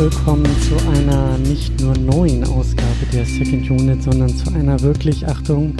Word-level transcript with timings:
willkommen 0.00 0.46
zu 0.62 0.74
einer 0.88 1.36
nicht 1.36 1.78
nur 1.78 1.92
neuen 1.94 2.42
Ausgabe 2.44 3.04
der 3.12 3.26
Second 3.26 3.70
Unit, 3.70 4.02
sondern 4.02 4.30
zu 4.30 4.50
einer 4.54 4.80
wirklich, 4.80 5.26
Achtung, 5.26 5.76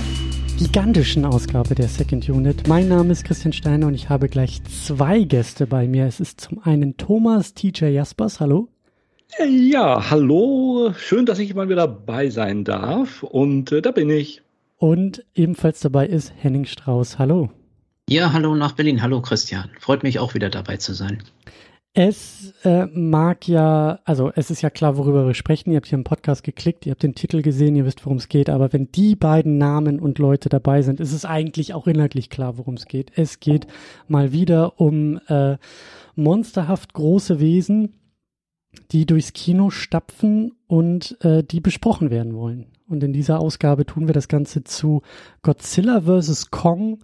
gigantischen 0.59 1.25
Ausgabe 1.25 1.75
der 1.75 1.89
Second 1.89 2.29
Unit. 2.29 2.69
Mein 2.69 2.89
Name 2.89 3.13
ist 3.13 3.25
Christian 3.25 3.55
Steiner 3.55 3.87
und 3.87 3.95
ich 3.95 4.11
habe 4.11 4.29
gleich 4.29 4.63
zwei 4.65 5.23
Gäste 5.23 5.67
bei 5.67 5.89
mir. 5.89 6.05
Es 6.05 6.21
ist 6.21 6.39
zum 6.39 6.63
einen 6.63 6.99
Thomas 6.99 7.55
TJ 7.55 7.87
Jaspers, 7.87 8.41
hallo. 8.41 8.69
Ja, 9.49 10.11
hallo, 10.11 10.93
schön, 10.99 11.25
dass 11.25 11.39
ich 11.39 11.55
mal 11.55 11.71
wieder 11.71 11.87
dabei 11.87 12.29
sein 12.29 12.65
darf 12.65 13.23
und 13.23 13.73
äh, 13.73 13.81
da 13.81 13.91
bin 13.91 14.11
ich. 14.11 14.43
Und 14.77 15.25
ebenfalls 15.35 15.81
dabei 15.81 16.07
ist 16.07 16.35
Henning 16.37 16.67
Strauß, 16.67 17.19
hallo. 17.19 17.49
Ja, 18.07 18.35
hallo 18.35 18.55
nach 18.55 18.73
Berlin, 18.73 19.01
hallo 19.01 19.23
Christian. 19.23 19.71
Freut 19.79 20.03
mich 20.03 20.19
auch 20.19 20.35
wieder 20.35 20.51
dabei 20.51 20.77
zu 20.77 20.93
sein. 20.93 21.23
Es 21.93 22.55
äh, 22.63 22.87
mag 22.87 23.49
ja, 23.49 23.99
also 24.05 24.31
es 24.37 24.53
ist 24.53 24.63
ja 24.63 24.71
klar, 24.71 24.97
worüber 24.97 25.27
wir 25.27 25.35
sprechen. 25.35 25.73
Ihr 25.73 25.77
habt 25.77 25.89
hier 25.89 25.99
im 25.99 26.05
Podcast 26.05 26.45
geklickt, 26.45 26.87
ihr 26.87 26.93
habt 26.93 27.03
den 27.03 27.17
Titel 27.17 27.43
gesehen, 27.43 27.75
ihr 27.75 27.85
wisst, 27.85 28.07
worum 28.07 28.19
es 28.19 28.29
geht. 28.29 28.49
Aber 28.49 28.73
wenn 28.73 28.93
die 28.93 29.17
beiden 29.17 29.59
Namen 29.59 29.99
und 29.99 30.21
Leute 30.21 30.49
dabei 30.49 30.83
sind, 30.83 31.01
ist 31.01 31.13
es 31.13 31.25
eigentlich 31.25 31.75
auch 31.75 31.89
inhaltlich 31.89 32.31
klar, 32.31 32.59
worum 32.59 32.75
es 32.75 32.87
geht. 32.87 33.11
Es 33.17 33.41
geht 33.41 33.67
mal 34.07 34.31
wieder 34.31 34.81
um 34.81 35.19
äh, 35.27 35.57
monsterhaft 36.15 36.95
große 36.95 37.41
Wesen, 37.41 37.95
die 38.93 39.05
durchs 39.05 39.33
Kino 39.33 39.71
stapfen 39.71 40.53
und 40.69 41.19
äh, 41.25 41.43
die 41.43 41.61
besprochen 41.61 42.11
werden 42.11 42.35
wollen. 42.35 42.67
Und 42.89 43.03
in 43.03 43.13
dieser 43.13 43.41
Ausgabe 43.41 43.85
tun 43.85 44.07
wir 44.07 44.15
das 44.15 44.29
Ganze 44.29 44.63
zu 44.63 45.03
Godzilla 45.43 46.03
vs. 46.03 46.53
Kong 46.53 47.01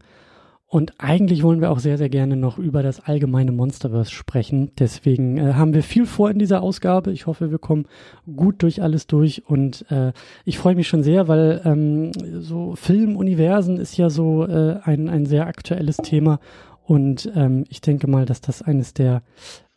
und 0.69 0.95
eigentlich 0.98 1.45
wollen 1.45 1.61
wir 1.61 1.70
auch 1.70 1.78
sehr, 1.78 1.97
sehr 1.97 2.09
gerne 2.09 2.36
noch 2.36 2.59
über 2.59 2.83
das 2.83 2.98
allgemeine 3.00 3.53
Monsterverse 3.53 4.11
sprechen. 4.11 4.72
Deswegen 4.77 5.39
äh, 5.39 5.55
haben 5.55 5.75
wir 5.75 5.84
viel 5.84 6.06
vor 6.06 6.28
in 6.28 6.41
dieser 6.41 6.61
Ausgabe. 6.61 7.12
Ich 7.12 7.27
hoffe, 7.27 7.53
wir 7.53 7.59
kommen 7.59 7.86
gut 8.34 8.62
durch 8.62 8.83
alles 8.83 9.06
durch. 9.06 9.44
Und 9.47 9.89
äh, 9.92 10.12
ich 10.44 10.59
freue 10.59 10.75
mich 10.75 10.89
schon 10.89 11.05
sehr, 11.05 11.28
weil 11.28 11.62
ähm, 11.64 12.11
so 12.41 12.75
Filmuniversen 12.75 13.78
ist 13.78 13.97
ja 13.97 14.11
so 14.11 14.44
äh, 14.44 14.81
ein, 14.83 15.09
ein 15.09 15.25
sehr 15.25 15.47
aktuelles 15.47 15.98
Thema. 15.98 16.41
Und 16.83 17.31
ähm, 17.37 17.64
ich 17.69 17.81
denke 17.81 18.09
mal, 18.09 18.27
dass 18.27 18.41
das 18.41 18.61
eines 18.61 18.92
der 18.92 19.22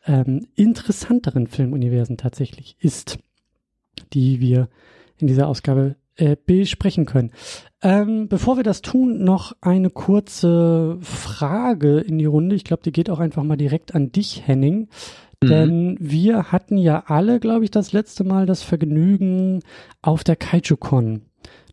ähm, 0.08 0.48
interessanteren 0.56 1.46
Filmuniversen 1.46 2.18
tatsächlich 2.18 2.78
ist, 2.80 3.20
die 4.14 4.40
wir 4.40 4.70
in 5.18 5.28
dieser 5.28 5.48
Ausgabe 5.50 5.98
äh, 6.16 6.36
besprechen 6.36 7.06
können. 7.06 7.32
Ähm, 7.82 8.28
bevor 8.28 8.58
wir 8.58 8.64
das 8.64 8.82
tun, 8.82 9.24
noch 9.24 9.56
eine 9.62 9.90
kurze 9.90 10.98
Frage 11.02 12.00
in 12.00 12.18
die 12.18 12.26
Runde. 12.26 12.56
Ich 12.56 12.66
glaube, 12.66 12.84
die 12.84 12.92
geht 12.92 13.10
auch 13.10 13.20
einfach 13.20 13.44
mal 13.44 13.56
direkt 13.56 13.96
an 13.96 14.12
dich, 14.12 14.46
Henning. 14.46 14.90
Mhm. 15.42 15.48
Denn 15.48 15.98
wir 16.00 16.52
hatten 16.52 16.78
ja 16.78 17.04
alle, 17.08 17.40
glaube 17.40 17.64
ich, 17.64 17.72
das 17.72 17.94
letzte 17.94 18.26
Mal 18.26 18.46
das 18.46 18.64
Vergnügen 18.64 19.62
auf 20.02 20.24
der 20.24 20.36
KaijuCon. 20.36 21.22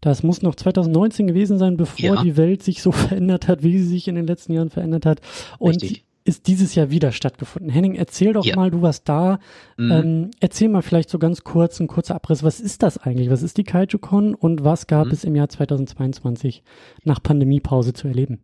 Das 0.01 0.23
muss 0.23 0.43
noch 0.43 0.55
2019 0.55 1.27
gewesen 1.27 1.59
sein, 1.59 1.77
bevor 1.77 2.17
ja. 2.17 2.23
die 2.23 2.37
Welt 2.37 2.63
sich 2.63 2.83
so 2.83 2.93
verändert 2.93 3.49
hat, 3.49 3.65
wie 3.65 3.79
sie 3.79 3.89
sich 3.89 4.07
in 4.07 4.15
den 4.15 4.27
letzten 4.27 4.53
Jahren 4.53 4.71
verändert 4.71 5.07
hat. 5.07 5.21
Und 5.59 5.83
Richtig 5.83 6.05
ist 6.27 6.47
dieses 6.47 6.75
Jahr 6.75 6.91
wieder 6.91 7.13
stattgefunden. 7.13 7.71
Henning, 7.71 7.95
erzähl 7.95 8.33
doch 8.33 8.45
ja. 8.45 8.57
mal, 8.57 8.71
du 8.71 8.83
warst 8.83 9.09
da. 9.09 9.39
Mhm. 9.77 9.93
Ähm, 9.93 10.31
erzähl 10.41 10.69
mal 10.69 10.83
vielleicht 10.83 11.11
so 11.11 11.19
ganz 11.19 11.45
kurz, 11.45 11.81
ein 11.81 11.87
kurzer 11.87 12.17
Abriss. 12.17 12.43
Was 12.43 12.61
ist 12.61 12.83
das 12.83 12.99
eigentlich? 12.99 13.31
Was 13.31 13.43
ist 13.43 13.57
die 13.57 13.65
KaijuCon 13.65 14.35
und 14.35 14.65
was 14.65 14.87
gab 14.87 15.07
mhm. 15.07 15.13
es 15.13 15.25
im 15.25 15.37
Jahr 15.37 15.49
2022 15.49 16.63
nach 17.05 17.23
Pandemiepause 17.23 17.93
zu 17.93 18.09
erleben? 18.09 18.41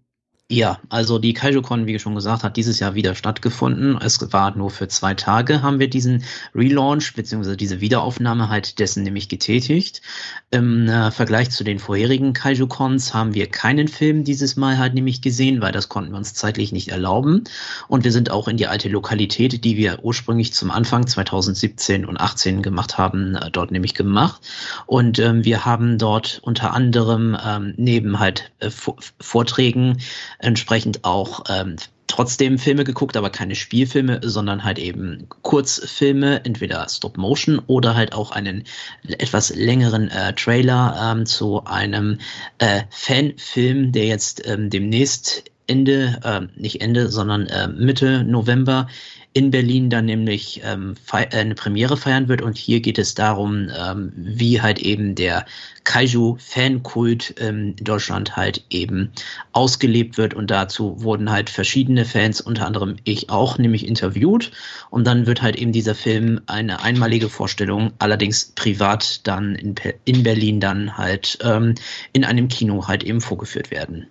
Ja, 0.53 0.81
also 0.91 1.19
die 1.19 1.33
KaijuCon, 1.33 1.87
wie 1.87 1.99
schon 1.99 2.15
gesagt, 2.15 2.45
hat 2.45 2.59
dieses 2.59 2.79
Jahr 2.79 2.95
wieder 2.95 3.15
stattgefunden. 3.15 3.97
Es 3.97 4.21
war 4.35 4.55
nur 4.55 4.69
für 4.69 4.87
zwei 4.87 5.15
Tage, 5.15 5.63
haben 5.63 5.79
wir 5.79 5.89
diesen 5.89 6.25
Relaunch 6.55 7.15
bzw. 7.15 7.57
diese 7.57 7.81
Wiederaufnahme 7.81 8.51
halt 8.51 8.79
dessen 8.79 9.03
nämlich 9.03 9.31
getätigt. 9.31 10.03
Im 10.51 10.91
äh, 10.91 11.11
Vergleich 11.11 11.49
zu 11.49 11.65
den 11.65 11.79
vorherigen 11.79 12.35
KaijuCons 12.35 13.15
haben 13.15 13.33
wir 13.33 13.47
keinen 13.47 13.89
Film 13.89 14.25
dieses 14.25 14.57
Mal 14.57 14.77
halt 14.77 14.93
nämlich 14.93 15.23
gesehen, 15.23 15.63
weil 15.63 15.73
das 15.73 15.89
konnten 15.89 16.11
wir 16.11 16.19
uns 16.19 16.35
zeitlich 16.35 16.71
nicht 16.71 16.89
erlauben. 16.89 17.45
Und 17.89 18.05
wir 18.05 18.13
sind 18.13 18.31
auch 18.31 18.47
in 18.47 18.59
die 18.59 18.67
alte 18.67 18.91
Lokalität, 18.91 19.65
die 19.65 19.79
wir 19.79 20.01
ursprünglich 20.03 20.53
zum 20.53 20.71
Anfang 20.71 21.07
2017 21.07 22.05
und 22.05 22.21
18 22.21 22.61
gemacht 22.61 22.99
haben, 22.99 23.37
äh, 23.37 23.51
dort 23.51 23.71
nämlich 23.71 23.95
gemacht. 23.95 24.43
Und 24.85 25.19
ähm, 25.19 25.47
wir 25.47 25.65
haben 25.65 25.97
dort 25.97 26.41
unter 26.45 26.75
anderem 26.75 27.39
ähm, 27.43 27.73
neben 27.79 28.19
halt 28.19 28.53
äh, 28.59 28.69
Vorträgen 28.69 29.97
entsprechend 30.43 31.05
auch 31.05 31.45
ähm, 31.49 31.77
trotzdem 32.07 32.59
Filme 32.59 32.85
geguckt, 32.85 33.17
aber 33.17 33.31
keine 33.31 33.55
Spielfilme, 33.55 34.21
sondern 34.23 34.65
halt 34.65 34.79
eben 34.79 35.27
Kurzfilme, 35.41 36.45
entweder 36.45 36.87
Stop 36.89 37.17
Motion 37.17 37.59
oder 37.67 37.95
halt 37.95 38.13
auch 38.13 38.33
einen 38.33 38.65
etwas 39.07 39.55
längeren 39.55 40.09
äh, 40.09 40.35
Trailer 40.35 41.13
ähm, 41.13 41.25
zu 41.25 41.65
einem 41.65 42.19
äh, 42.59 42.83
Fanfilm, 42.91 43.93
der 43.93 44.07
jetzt 44.07 44.47
ähm, 44.47 44.69
demnächst 44.69 45.45
Ende, 45.67 46.21
äh, 46.23 46.61
nicht 46.61 46.83
Ende, 46.83 47.09
sondern 47.09 47.47
äh, 47.47 47.69
Mitte 47.69 48.25
November 48.25 48.89
in 49.35 49.51
Berlin 49.51 49.89
dann 49.89 50.05
nämlich 50.05 50.61
ähm, 50.65 50.95
äh, 51.13 51.37
eine 51.37 51.55
Premiere 51.55 51.97
feiern 51.97 52.29
wird. 52.29 52.43
Und 52.43 52.59
hier 52.59 52.81
geht 52.81 52.99
es 52.99 53.15
darum, 53.15 53.69
ähm, 53.77 54.13
wie 54.17 54.61
halt 54.61 54.79
eben 54.79 55.15
der 55.15 55.47
Kaiju-Fankult 55.85 57.35
ähm, 57.41 57.75
in 57.79 57.85
Deutschland 57.85 58.37
halt 58.37 58.65
eben 58.71 59.11
ausgelebt 59.53 60.19
wird. 60.19 60.35
Und 60.35 60.51
dazu 60.51 61.03
wurden 61.03 61.31
halt 61.31 61.49
verschiedene 61.49 62.05
Fans, 62.05 62.41
unter 62.41 62.67
anderem 62.67 62.97
ich 63.05 63.31
auch, 63.31 63.59
nämlich 63.59 63.87
interviewt. 63.87 64.51
Und 64.91 65.07
dann 65.07 65.27
wird 65.27 65.41
halt 65.41 65.57
eben 65.57 65.73
dieser 65.73 65.95
Film 65.95 66.41
eine 66.47 66.83
einmalige 66.83 67.29
Vorstellung, 67.29 67.93
allerdings 67.99 68.53
privat 68.55 69.27
dann 69.27 69.55
in, 69.55 69.75
in 70.05 70.23
Berlin 70.23 70.61
dann 70.61 70.99
halt 70.99 71.39
ähm, 71.43 71.75
in 72.13 72.25
einem 72.25 72.49
Kino 72.49 72.87
halt 72.87 73.03
eben 73.03 73.21
vorgeführt 73.21 73.71
werden. 73.71 74.07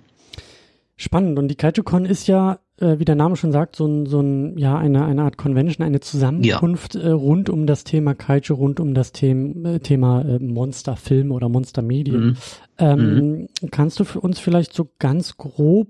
Spannend. 0.97 1.39
Und 1.39 1.47
die 1.47 1.55
KaijuCon 1.55 2.05
ist 2.05 2.27
ja 2.27 2.59
äh, 2.81 2.99
wie 2.99 3.05
der 3.05 3.15
Name 3.15 3.35
schon 3.35 3.51
sagt, 3.51 3.75
so 3.75 3.85
ein, 3.85 4.05
so 4.05 4.19
ein, 4.19 4.57
ja, 4.57 4.77
eine, 4.77 5.05
eine 5.05 5.23
Art 5.23 5.37
Convention, 5.37 5.85
eine 5.85 5.99
Zusammenkunft 5.99 6.95
ja. 6.95 7.01
äh, 7.01 7.11
rund 7.11 7.49
um 7.49 7.67
das 7.67 7.83
Thema 7.83 8.13
Kaiju, 8.15 8.53
rund 8.53 8.79
um 8.79 8.93
das 8.93 9.11
Thema, 9.11 9.75
äh, 9.75 9.79
Thema 9.79 10.21
äh, 10.21 10.39
Monsterfilme 10.39 11.33
oder 11.33 11.49
Monstermedien. 11.49 12.25
Mhm. 12.25 12.37
Ähm, 12.77 13.15
mhm. 13.15 13.47
Kannst 13.71 13.99
du 13.99 14.03
für 14.03 14.19
uns 14.19 14.39
vielleicht 14.39 14.73
so 14.73 14.89
ganz 14.99 15.37
grob 15.37 15.89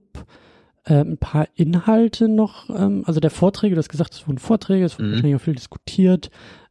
äh, 0.84 0.96
ein 0.96 1.18
paar 1.18 1.48
Inhalte 1.56 2.28
noch, 2.28 2.70
ähm, 2.70 3.04
also 3.06 3.20
der 3.20 3.32
Vorträge, 3.32 3.76
du 3.76 3.80
hast 3.80 3.90
gesagt, 3.90 4.14
es 4.14 4.28
wurden 4.28 4.40
Vorträge, 4.40 4.86
es 4.86 4.98
wurde 4.98 5.08
mhm. 5.08 5.12
wahrscheinlich 5.14 5.36
auch 5.36 5.42
viel 5.42 5.56
diskutiert. 5.56 6.30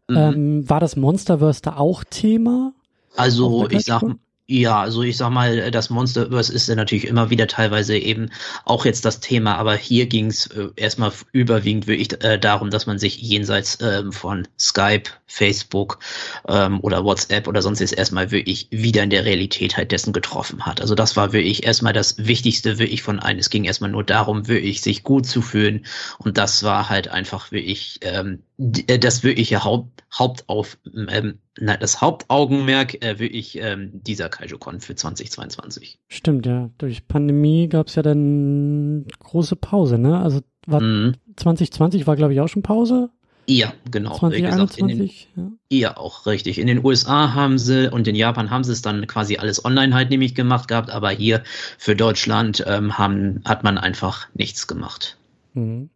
Mhm. 0.08 0.16
Ähm, 0.16 0.68
war 0.68 0.80
das 0.80 0.96
Monsterverse 0.96 1.62
da 1.62 1.76
auch 1.76 2.04
Thema? 2.04 2.72
Also 3.16 3.68
ich 3.70 3.84
sag, 3.84 4.02
ja, 4.50 4.80
also 4.80 5.02
ich 5.02 5.16
sag 5.16 5.30
mal, 5.30 5.70
das 5.70 5.90
Monsterverse 5.90 6.52
ist 6.52 6.68
ja 6.68 6.74
natürlich 6.74 7.06
immer 7.06 7.30
wieder 7.30 7.46
teilweise 7.46 7.96
eben 7.96 8.30
auch 8.64 8.84
jetzt 8.84 9.04
das 9.04 9.20
Thema, 9.20 9.56
aber 9.56 9.76
hier 9.76 10.06
ging 10.06 10.26
es 10.26 10.48
äh, 10.48 10.70
erstmal 10.74 11.12
überwiegend 11.30 11.86
wirklich 11.86 12.20
äh, 12.24 12.36
darum, 12.36 12.70
dass 12.70 12.86
man 12.86 12.98
sich 12.98 13.18
jenseits 13.18 13.78
ähm, 13.80 14.12
von 14.12 14.48
Skype, 14.58 15.04
Facebook 15.28 16.00
ähm, 16.48 16.80
oder 16.80 17.04
WhatsApp 17.04 17.46
oder 17.46 17.62
sonst 17.62 17.78
jetzt 17.78 17.96
erstmal 17.96 18.32
wirklich 18.32 18.66
wieder 18.72 19.04
in 19.04 19.10
der 19.10 19.24
Realität 19.24 19.76
halt 19.76 19.92
dessen 19.92 20.12
getroffen 20.12 20.66
hat. 20.66 20.80
Also 20.80 20.96
das 20.96 21.16
war 21.16 21.32
wirklich 21.32 21.64
erstmal 21.64 21.92
das 21.92 22.18
Wichtigste 22.18 22.80
wirklich 22.80 23.02
von 23.02 23.20
allen. 23.20 23.38
Es 23.38 23.50
ging 23.50 23.62
erstmal 23.62 23.90
nur 23.90 24.02
darum, 24.02 24.48
wirklich 24.48 24.82
sich 24.82 25.04
gut 25.04 25.26
zu 25.26 25.42
fühlen 25.42 25.86
und 26.18 26.38
das 26.38 26.64
war 26.64 26.88
halt 26.88 27.06
einfach 27.06 27.52
wirklich 27.52 28.00
ähm, 28.02 28.42
äh, 28.58 28.98
das 28.98 29.22
wirkliche 29.22 29.62
Haupt, 29.62 30.02
Hauptauf, 30.12 30.76
ähm, 31.08 31.38
na, 31.58 31.76
das 31.76 32.00
Hauptaugenmerk 32.00 33.02
äh, 33.02 33.18
wirklich 33.18 33.58
ähm, 33.58 33.90
dieser 33.92 34.28
KaijuCon 34.28 34.80
für 34.80 34.94
2022. 34.94 35.98
Stimmt, 36.08 36.46
ja. 36.46 36.70
Durch 36.78 37.08
Pandemie 37.08 37.68
gab 37.68 37.88
es 37.88 37.96
ja 37.96 38.02
dann 38.02 39.06
große 39.18 39.56
Pause, 39.56 39.98
ne? 39.98 40.20
Also 40.20 40.40
war 40.66 40.80
mhm. 40.80 41.14
2020 41.36 42.06
war, 42.06 42.16
glaube 42.16 42.32
ich, 42.32 42.40
auch 42.40 42.48
schon 42.48 42.62
Pause. 42.62 43.10
Ja, 43.46 43.72
genau. 43.90 44.16
2021, 44.16 45.28
den, 45.34 45.44
ja. 45.70 45.78
ja, 45.88 45.96
auch 45.96 46.26
richtig. 46.26 46.58
In 46.58 46.68
den 46.68 46.84
USA 46.84 47.34
haben 47.34 47.58
sie 47.58 47.90
und 47.92 48.06
in 48.06 48.14
Japan 48.14 48.50
haben 48.50 48.62
sie 48.62 48.72
es 48.72 48.82
dann 48.82 49.08
quasi 49.08 49.38
alles 49.38 49.64
online 49.64 49.92
halt 49.92 50.10
nämlich 50.10 50.36
gemacht 50.36 50.68
gehabt, 50.68 50.90
aber 50.90 51.10
hier 51.10 51.42
für 51.76 51.96
Deutschland 51.96 52.62
ähm, 52.66 52.96
haben, 52.96 53.42
hat 53.44 53.64
man 53.64 53.76
einfach 53.76 54.28
nichts 54.34 54.68
gemacht. 54.68 55.16
Mhm. 55.54 55.90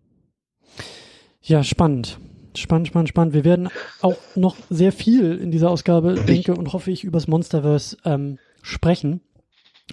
Ja, 1.43 1.63
spannend. 1.63 2.19
Spannend, 2.57 2.89
spannend, 2.89 3.09
spannend. 3.09 3.35
Wir 3.35 3.45
werden 3.45 3.69
auch 4.01 4.17
noch 4.37 4.57
sehr 4.71 4.93
viel 4.93 5.37
in 5.37 5.51
dieser 5.51 5.71
Ausgabe, 5.71 6.15
denke 6.15 6.55
und 6.55 6.73
hoffe 6.73 6.91
ich, 6.91 7.05
übers 7.05 7.27
Monsterverse 7.27 7.97
ähm, 8.05 8.39
sprechen. 8.63 9.21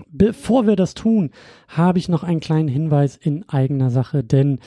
Bevor 0.10 0.68
wir 0.68 0.76
das 0.76 0.94
tun, 0.94 1.32
habe 1.68 2.00
ich 2.00 2.08
noch 2.08 2.24
einen 2.24 2.40
kleinen 2.40 2.70
Hinweis 2.70 3.18
in 3.18 3.48
eigener 3.50 3.90
Sache, 3.90 4.24
denn 4.24 4.60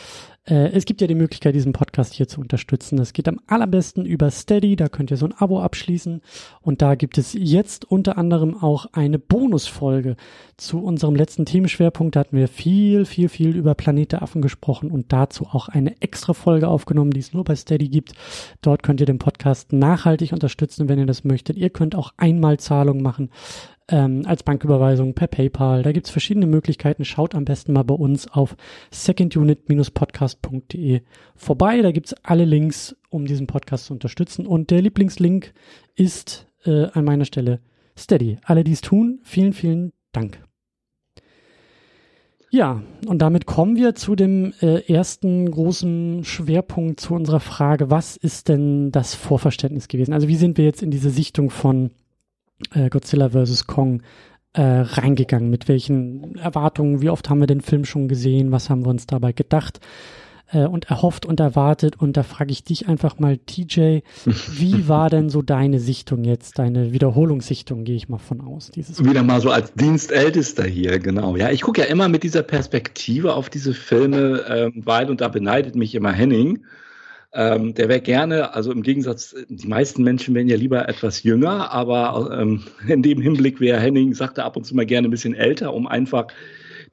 äh, 0.47 0.71
es 0.73 0.85
gibt 0.85 1.01
ja 1.01 1.07
die 1.07 1.15
Möglichkeit, 1.15 1.55
diesen 1.55 1.73
Podcast 1.73 2.15
hier 2.15 2.29
zu 2.29 2.41
unterstützen. 2.41 2.97
Das 2.97 3.13
geht 3.13 3.29
am 3.29 3.41
allerbesten 3.47 4.05
über 4.05 4.31
Steady, 4.31 4.77
da 4.77 4.89
könnt 4.89 5.11
ihr 5.11 5.17
so 5.17 5.27
ein 5.27 5.35
Abo 5.37 5.61
abschließen 5.61 6.21
und 6.61 6.83
da 6.83 6.95
gibt 6.95 7.19
es 7.19 7.33
jetzt 7.33 7.85
unter 7.85 8.19
anderem 8.19 8.57
auch 8.63 8.87
eine 8.93 9.19
Bonusfolge 9.19 10.17
zu 10.57 10.83
unserem 10.83 11.15
letzten 11.15 11.47
Themenschwerpunkt. 11.47 12.17
Da 12.17 12.21
hatten 12.21 12.37
wir 12.37 12.49
viel, 12.49 13.05
viel, 13.05 13.29
viel 13.29 13.57
über 13.57 13.75
Planet 13.75 14.13
der 14.13 14.23
Affen 14.23 14.43
gesprochen 14.43 14.91
und 14.91 15.13
dazu 15.13 15.47
auch 15.47 15.69
eine 15.69 16.01
extra 16.03 16.35
Folge 16.35 16.69
aufgenommen, 16.69 17.13
die 17.13 17.21
es 17.21 17.33
nur 17.33 17.45
bei 17.45 17.57
Steady 17.57 17.89
gibt. 17.89 18.13
Dort 18.61 18.83
könnt 18.83 19.01
ihr 19.01 19.07
den 19.07 19.19
Podcast 19.19 19.73
nachhaltig 19.73 20.33
unterstützen, 20.33 20.89
wenn 20.89 20.99
ihr 20.99 21.07
das 21.07 21.25
möchtet. 21.25 21.57
Ihr 21.57 21.71
könnt 21.71 21.95
auch 21.95 22.13
Einmalzahlungen 22.17 23.03
machen 23.03 23.31
ähm, 23.89 24.23
als 24.27 24.43
Banküberweisung 24.43 25.15
per 25.15 25.27
PayPal. 25.27 25.83
Da 25.83 25.93
gibt's 25.93 26.11
verschiedene 26.11 26.47
Möglichkeiten. 26.47 27.05
Schaut 27.05 27.35
am 27.35 27.45
besten 27.45 27.73
mal 27.73 27.83
bei 27.83 27.95
uns 27.95 28.29
auf 28.29 28.57
secondunit-podcast.de 30.35 31.03
vorbei. 31.37 31.83
Da 31.83 31.93
gibt's 31.93 32.15
alle 32.23 32.45
Links, 32.45 32.97
um 33.11 33.27
diesen 33.27 33.47
Podcast 33.47 33.87
zu 33.87 33.93
unterstützen. 33.93 34.47
Und 34.47 34.71
der 34.71 34.83
Lieblingslink 34.83 35.53
ist 35.95 36.47
äh, 36.65 36.87
an 36.93 37.05
meiner 37.05 37.25
Stelle 37.25 37.61
Steady. 37.97 38.39
Alle, 38.43 38.65
die 38.65 38.73
es 38.73 38.81
tun, 38.81 39.21
vielen, 39.23 39.53
vielen 39.53 39.93
Dank. 40.13 40.41
Ja, 42.51 42.83
und 43.07 43.19
damit 43.19 43.47
kommen 43.47 43.75
wir 43.75 43.97
zu 43.97 44.15
dem 44.15 44.53
äh, 44.61 44.81
ersten 44.87 45.51
großen 45.51 46.23
Schwerpunkt 46.23 47.01
zu 47.01 47.15
unserer 47.15 47.41
Frage, 47.41 47.91
was 47.91 48.17
ist 48.17 48.49
denn 48.49 48.93
das 48.93 49.17
Vorverständnis 49.17 49.89
gewesen? 49.89 50.13
Also 50.13 50.29
wie 50.29 50.37
sind 50.37 50.57
wir 50.57 50.65
jetzt 50.65 50.81
in 50.81 50.93
diese 50.93 51.11
Sichtung 51.11 51.51
von 51.51 51.91
äh, 52.73 52.91
Godzilla 52.91 53.31
vs. 53.31 53.67
Kong 53.67 54.03
äh, 54.53 54.63
reingegangen? 54.63 55.51
Mit 55.51 55.67
welchen 55.67 56.37
Erwartungen? 56.37 57.03
Wie 57.03 57.11
oft 57.11 57.29
haben 57.29 57.41
wir 57.41 57.49
den 57.49 57.61
Film 57.61 57.85
schon 57.85 58.07
gesehen? 58.07 58.53
Was 58.53 58.71
haben 58.71 58.85
wir 58.85 58.91
uns 58.91 59.09
dabei 59.09 59.33
gedacht? 59.33 59.81
Äh, 60.55 60.67
und 60.67 60.91
erhofft 60.91 61.27
und 61.27 61.41
erwartet. 61.41 61.97
Und 62.01 62.17
da 62.17 62.23
frage 62.23 62.53
ich 62.53 62.65
dich 62.65 62.89
einfach 62.89 63.19
mal, 63.19 63.39
TJ, 63.39 64.01
wie 64.27 64.89
war 64.89 65.11
denn 65.11 65.29
so 65.29 65.43
deine 65.43 65.81
Sichtung 65.81 66.25
jetzt, 66.25 66.59
deine 66.59 66.93
Wiederholungssichtung, 66.93 67.85
gehe 67.85 67.97
ich 67.97 68.09
mal 68.09 68.19
von 68.19 68.41
aus. 68.41 68.71
Dieses 68.71 69.05
Wieder 69.05 69.23
mal 69.23 69.41
so 69.41 69.51
als 69.51 69.73
Dienstältester 69.75 70.65
hier, 70.65 70.99
genau. 70.99 71.37
Ja, 71.37 71.51
ich 71.51 71.63
gucke 71.63 71.81
ja 71.81 71.87
immer 71.89 72.09
mit 72.09 72.23
dieser 72.23 72.43
Perspektive 72.43 73.35
auf 73.35 73.51
diese 73.51 73.75
Filme, 73.75 74.45
ähm, 74.49 74.83
weil, 74.85 75.11
und 75.11 75.21
da 75.21 75.29
beneidet 75.29 75.75
mich 75.75 75.95
immer 75.95 76.13
Henning, 76.13 76.65
ähm, 77.33 77.75
der 77.75 77.89
wäre 77.89 78.01
gerne, 78.01 78.55
also 78.55 78.71
im 78.71 78.83
Gegensatz, 78.83 79.35
die 79.49 79.67
meisten 79.67 80.05
Menschen 80.05 80.35
wären 80.37 80.49
ja 80.49 80.57
lieber 80.57 80.89
etwas 80.89 81.25
jünger, 81.25 81.73
aber 81.73 82.39
ähm, 82.41 82.63
in 82.87 83.03
dem 83.03 83.21
Hinblick 83.21 83.61
wäre 83.61 83.81
Henning, 83.81 84.15
sagte 84.15 84.45
ab 84.45 84.57
und 84.57 84.65
zu 84.65 84.77
mal 84.77 84.87
gerne 84.87 85.09
ein 85.09 85.11
bisschen 85.11 85.35
älter, 85.35 85.75
um 85.75 85.89
einfach 85.89 86.29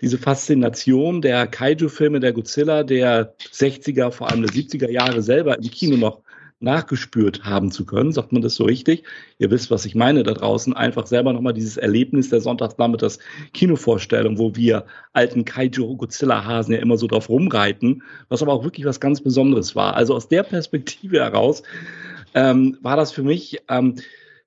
diese 0.02 0.18
Faszination 0.18 1.22
der 1.22 1.48
Kaiju-Filme, 1.48 2.20
der 2.20 2.34
Godzilla, 2.34 2.84
der 2.84 3.36
60er, 3.38 4.12
vor 4.12 4.30
allem 4.30 4.42
der 4.42 4.52
70er 4.52 4.90
Jahre 4.90 5.22
selber 5.22 5.58
im 5.58 5.70
Kino 5.70 5.98
noch 5.98 6.22
nachgespürt 6.62 7.44
haben 7.44 7.72
zu 7.72 7.86
können. 7.86 8.12
Sagt 8.12 8.32
man 8.32 8.42
das 8.42 8.56
so 8.56 8.66
richtig? 8.66 9.04
Ihr 9.40 9.52
wisst, 9.52 9.72
was 9.72 9.86
ich 9.86 9.96
meine 9.96 10.24
da 10.24 10.34
draußen. 10.34 10.76
Einfach 10.76 11.08
selber 11.08 11.34
nochmal 11.34 11.54
dieses 11.54 11.78
Erlebnis 11.78 12.30
der 12.30 12.40
Sonntagsnachmittags 12.40 13.20
Kinovorstellung, 13.54 14.38
wo 14.38 14.56
wir 14.56 14.86
alten 15.12 15.44
Kaiju 15.44 15.98
Godzilla 15.98 16.46
Hasen 16.46 16.74
ja 16.74 16.80
immer 16.80 16.98
so 16.98 17.08
drauf 17.08 17.30
rumreiten, 17.30 18.04
was 18.30 18.42
aber 18.42 18.54
auch 18.54 18.64
wirklich 18.64 18.86
was 18.86 19.00
ganz 19.00 19.22
Besonderes 19.22 19.76
war. 19.76 19.96
Also 19.96 20.16
aus 20.16 20.30
der 20.30 20.44
Perspektive 20.44 21.20
heraus 21.20 21.64
ähm, 22.34 22.78
war 22.82 22.96
das 22.96 23.12
für 23.12 23.24
mich 23.24 23.62
ähm, 23.68 23.96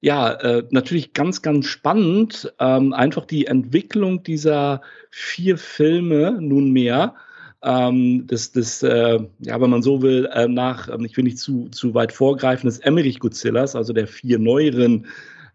ja, 0.04 0.34
äh, 0.34 0.64
natürlich 0.68 1.14
ganz, 1.14 1.40
ganz 1.40 1.64
spannend, 1.64 2.52
ähm, 2.60 2.92
einfach 2.92 3.24
die 3.24 3.46
Entwicklung 3.46 4.22
dieser 4.22 4.82
vier 5.10 5.56
Filme 5.56 6.36
nunmehr. 6.42 7.14
Ähm, 7.62 8.26
des, 8.26 8.52
des 8.52 8.82
äh, 8.82 9.18
ja, 9.38 9.60
wenn 9.62 9.70
man 9.70 9.82
so 9.82 10.02
will, 10.02 10.28
äh, 10.30 10.46
nach, 10.46 10.90
ähm, 10.90 11.06
ich 11.06 11.16
will 11.16 11.24
nicht 11.24 11.38
zu, 11.38 11.70
zu 11.70 11.94
weit 11.94 12.12
vorgreifen, 12.12 12.68
des 12.68 12.80
Emmerich 12.80 13.18
Godzillas, 13.18 13.74
also 13.74 13.94
der 13.94 14.06
vier 14.06 14.38
neueren 14.38 15.06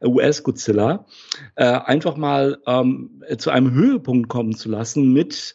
US-Godzilla, 0.03 1.05
äh, 1.53 1.65
einfach 1.65 2.17
mal 2.17 2.57
ähm, 2.65 3.21
zu 3.37 3.51
einem 3.51 3.71
Höhepunkt 3.71 4.29
kommen 4.29 4.55
zu 4.55 4.67
lassen 4.67 5.13
mit 5.13 5.53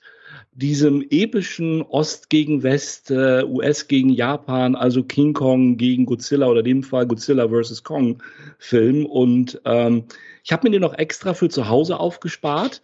diesem 0.55 1.05
epischen 1.11 1.83
Ost 1.83 2.31
gegen 2.31 2.63
West, 2.63 3.11
äh, 3.11 3.43
US 3.45 3.89
gegen 3.89 4.11
Japan, 4.11 4.77
also 4.77 5.03
King 5.03 5.33
Kong 5.33 5.77
gegen 5.77 6.07
Godzilla 6.07 6.47
oder 6.47 6.61
in 6.61 6.67
dem 6.67 6.83
Fall 6.83 7.07
Godzilla 7.07 7.49
vs. 7.49 7.83
Kong 7.83 8.23
Film. 8.59 9.05
Und 9.05 9.61
ähm, 9.65 10.05
ich 10.45 10.53
habe 10.53 10.69
mir 10.69 10.71
den 10.71 10.83
noch 10.83 10.97
extra 10.97 11.35
für 11.35 11.49
zu 11.49 11.69
Hause 11.69 11.99
aufgespart, 11.99 12.83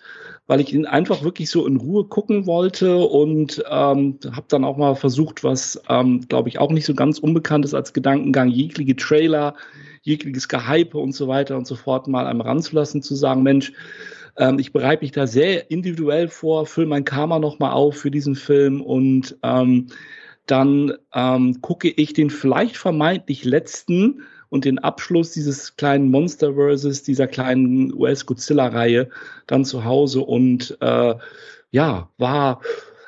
weil 0.49 0.61
ich 0.61 0.73
ihn 0.73 0.85
einfach 0.85 1.23
wirklich 1.23 1.49
so 1.49 1.65
in 1.67 1.77
Ruhe 1.77 2.05
gucken 2.05 2.47
wollte 2.47 2.97
und 2.97 3.63
ähm, 3.71 4.19
habe 4.33 4.47
dann 4.49 4.65
auch 4.65 4.77
mal 4.77 4.97
versucht, 4.97 5.45
was, 5.45 5.81
ähm, 5.89 6.27
glaube 6.29 6.49
ich, 6.49 6.59
auch 6.59 6.73
nicht 6.73 6.87
so 6.87 6.95
ganz 6.95 7.21
unbekannt 7.21 7.65
ist 7.65 7.75
als 7.75 7.93
Gedankengang, 7.93 8.49
jegliche 8.49 8.97
Trailer, 8.97 9.55
jegliches 10.03 10.49
Gehype 10.49 10.99
und 10.99 11.15
so 11.15 11.29
weiter 11.29 11.57
und 11.57 11.69
so 11.69 11.77
fort 11.77 12.09
mal 12.09 12.27
einmal 12.27 12.49
ranzulassen, 12.49 13.03
zu 13.03 13.15
sagen, 13.15 13.43
Mensch, 13.45 13.73
ähm, 14.41 14.59
ich 14.59 14.73
bereite 14.73 15.05
mich 15.05 15.13
da 15.13 15.27
sehr 15.27 15.71
individuell 15.71 16.29
vor, 16.29 16.67
fülle 16.67 16.87
mein 16.87 17.05
Karma 17.05 17.39
nochmal 17.39 17.73
auf 17.73 17.99
für 17.99 18.11
diesen 18.11 18.35
Film 18.35 18.81
und 18.81 19.37
ähm, 19.43 19.89
dann 20.47 20.95
ähm, 21.15 21.61
gucke 21.61 21.89
ich 21.89 22.15
den 22.15 22.31
vielleicht 22.31 22.77
vermeintlich 22.77 23.45
letzten 23.45 24.23
und 24.49 24.65
den 24.65 24.79
Abschluss 24.79 25.33
dieses 25.33 25.77
kleinen 25.77 26.11
Monsterverses, 26.11 27.03
dieser 27.03 27.29
kleinen 27.29 27.93
US-Godzilla-Reihe 27.95 29.11
dann 29.47 29.65
zu 29.65 29.85
Hause 29.85 30.23
und 30.23 30.77
äh, 30.81 31.15
ja, 31.71 32.09
war, 32.17 32.63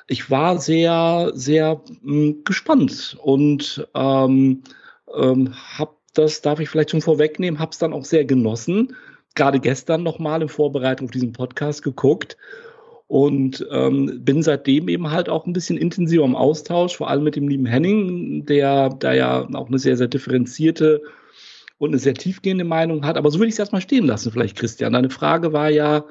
ich 0.06 0.31
war 0.31 0.58
sehr, 0.58 1.32
sehr 1.35 1.81
mh, 2.02 2.12
hm, 2.12 2.44
gespannt 2.44 3.17
und 3.23 3.88
ähm, 3.94 4.62
ähm, 5.17 5.55
hab 5.78 5.96
das, 6.12 6.43
darf 6.43 6.61
ich 6.61 6.69
vielleicht 6.69 6.90
schon 6.90 7.00
vorwegnehmen, 7.00 7.58
hab's 7.58 7.78
dann 7.78 7.94
auch 7.94 8.05
sehr 8.05 8.26
genossen. 8.26 8.94
Gerade 9.34 9.61
gestern 9.61 10.02
nochmal 10.02 10.43
in 10.43 10.49
Vorbereitung 10.49 11.08
auf 11.08 11.12
diesen 11.12 11.32
Podcast 11.32 11.82
geguckt 11.82 12.37
und 13.06 13.67
ähm, 13.70 14.25
bin 14.25 14.43
seitdem 14.43 14.88
eben 14.88 15.11
halt 15.11 15.29
auch 15.29 15.46
ein 15.46 15.52
bisschen 15.52 15.76
intensiver 15.76 16.25
im 16.25 16.34
Austausch, 16.34 16.96
vor 16.96 17.11
allem 17.11 17.25
mit 17.25 17.37
dem 17.37 17.46
lieben 17.46 17.67
Henning, 17.67 18.46
der 18.46 18.88
da 18.88 19.12
ja 19.12 19.46
auch 19.52 19.69
eine 19.69 19.79
sehr, 19.79 19.96
sehr 19.96 20.08
differenzierte 20.08 21.02
und 21.76 21.90
eine 21.90 21.99
sehr 21.99 22.14
tiefgehende 22.14 22.64
Meinung 22.64 23.05
hat. 23.05 23.17
Aber 23.17 23.31
so 23.31 23.38
will 23.38 23.49
ich 23.49 23.55
es 23.55 23.58
erstmal 23.58 23.82
stehen 23.82 24.06
lassen, 24.06 24.32
vielleicht, 24.32 24.56
Christian. 24.56 24.93
Deine 24.93 25.11
Frage 25.11 25.52
war 25.52 25.69
ja 25.69 26.05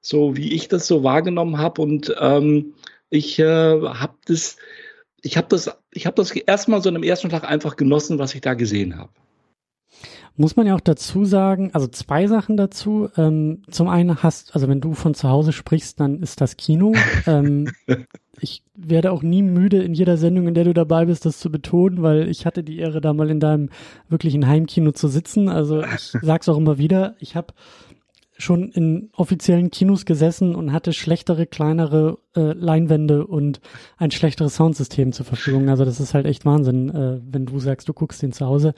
so, 0.00 0.36
wie 0.36 0.52
ich 0.52 0.66
das 0.66 0.86
so 0.86 1.04
wahrgenommen 1.04 1.58
habe. 1.58 1.82
Und 1.82 2.14
ähm, 2.18 2.74
ich 3.10 3.38
äh, 3.38 3.44
habe 3.44 4.14
das, 4.24 4.56
ich 5.22 5.36
habe 5.36 5.46
das, 5.50 5.70
ich 5.92 6.06
habe 6.06 6.16
das 6.16 6.32
erstmal 6.32 6.82
so 6.82 6.88
in 6.88 6.96
einem 6.96 7.04
ersten 7.04 7.28
Tag 7.28 7.44
einfach 7.44 7.76
genossen, 7.76 8.18
was 8.18 8.34
ich 8.34 8.40
da 8.40 8.54
gesehen 8.54 8.96
habe. 8.96 9.10
Muss 10.36 10.56
man 10.56 10.66
ja 10.66 10.74
auch 10.74 10.80
dazu 10.80 11.24
sagen, 11.24 11.70
also 11.72 11.86
zwei 11.86 12.26
Sachen 12.26 12.56
dazu. 12.56 13.08
Ähm, 13.16 13.62
zum 13.70 13.88
einen 13.88 14.22
hast, 14.22 14.54
also 14.54 14.68
wenn 14.68 14.80
du 14.80 14.94
von 14.94 15.14
zu 15.14 15.28
Hause 15.28 15.52
sprichst, 15.52 16.00
dann 16.00 16.20
ist 16.20 16.40
das 16.40 16.56
Kino. 16.56 16.94
ähm, 17.26 17.70
ich 18.40 18.62
werde 18.74 19.12
auch 19.12 19.22
nie 19.22 19.42
müde, 19.42 19.82
in 19.82 19.94
jeder 19.94 20.16
Sendung, 20.16 20.48
in 20.48 20.54
der 20.54 20.64
du 20.64 20.72
dabei 20.72 21.04
bist, 21.04 21.26
das 21.26 21.38
zu 21.38 21.50
betonen, 21.50 22.02
weil 22.02 22.28
ich 22.28 22.46
hatte 22.46 22.62
die 22.62 22.78
Ehre, 22.78 23.00
da 23.00 23.12
mal 23.12 23.30
in 23.30 23.40
deinem 23.40 23.68
wirklichen 24.08 24.46
Heimkino 24.46 24.92
zu 24.92 25.08
sitzen. 25.08 25.48
Also 25.48 25.82
ich 25.82 26.12
sag's 26.22 26.48
auch 26.48 26.56
immer 26.56 26.78
wieder, 26.78 27.16
ich 27.18 27.36
habe 27.36 27.52
schon 28.40 28.70
in 28.70 29.10
offiziellen 29.14 29.70
Kinos 29.70 30.06
gesessen 30.06 30.54
und 30.54 30.72
hatte 30.72 30.92
schlechtere, 30.92 31.46
kleinere 31.46 32.18
äh, 32.34 32.52
Leinwände 32.52 33.26
und 33.26 33.60
ein 33.98 34.10
schlechteres 34.10 34.56
Soundsystem 34.56 35.12
zur 35.12 35.26
Verfügung. 35.26 35.68
Also 35.68 35.84
das 35.84 36.00
ist 36.00 36.14
halt 36.14 36.26
echt 36.26 36.44
Wahnsinn, 36.44 36.88
äh, 36.88 37.20
wenn 37.22 37.46
du 37.46 37.58
sagst, 37.58 37.88
du 37.88 37.92
guckst 37.92 38.22
den 38.22 38.32
zu 38.32 38.46
Hause. 38.46 38.74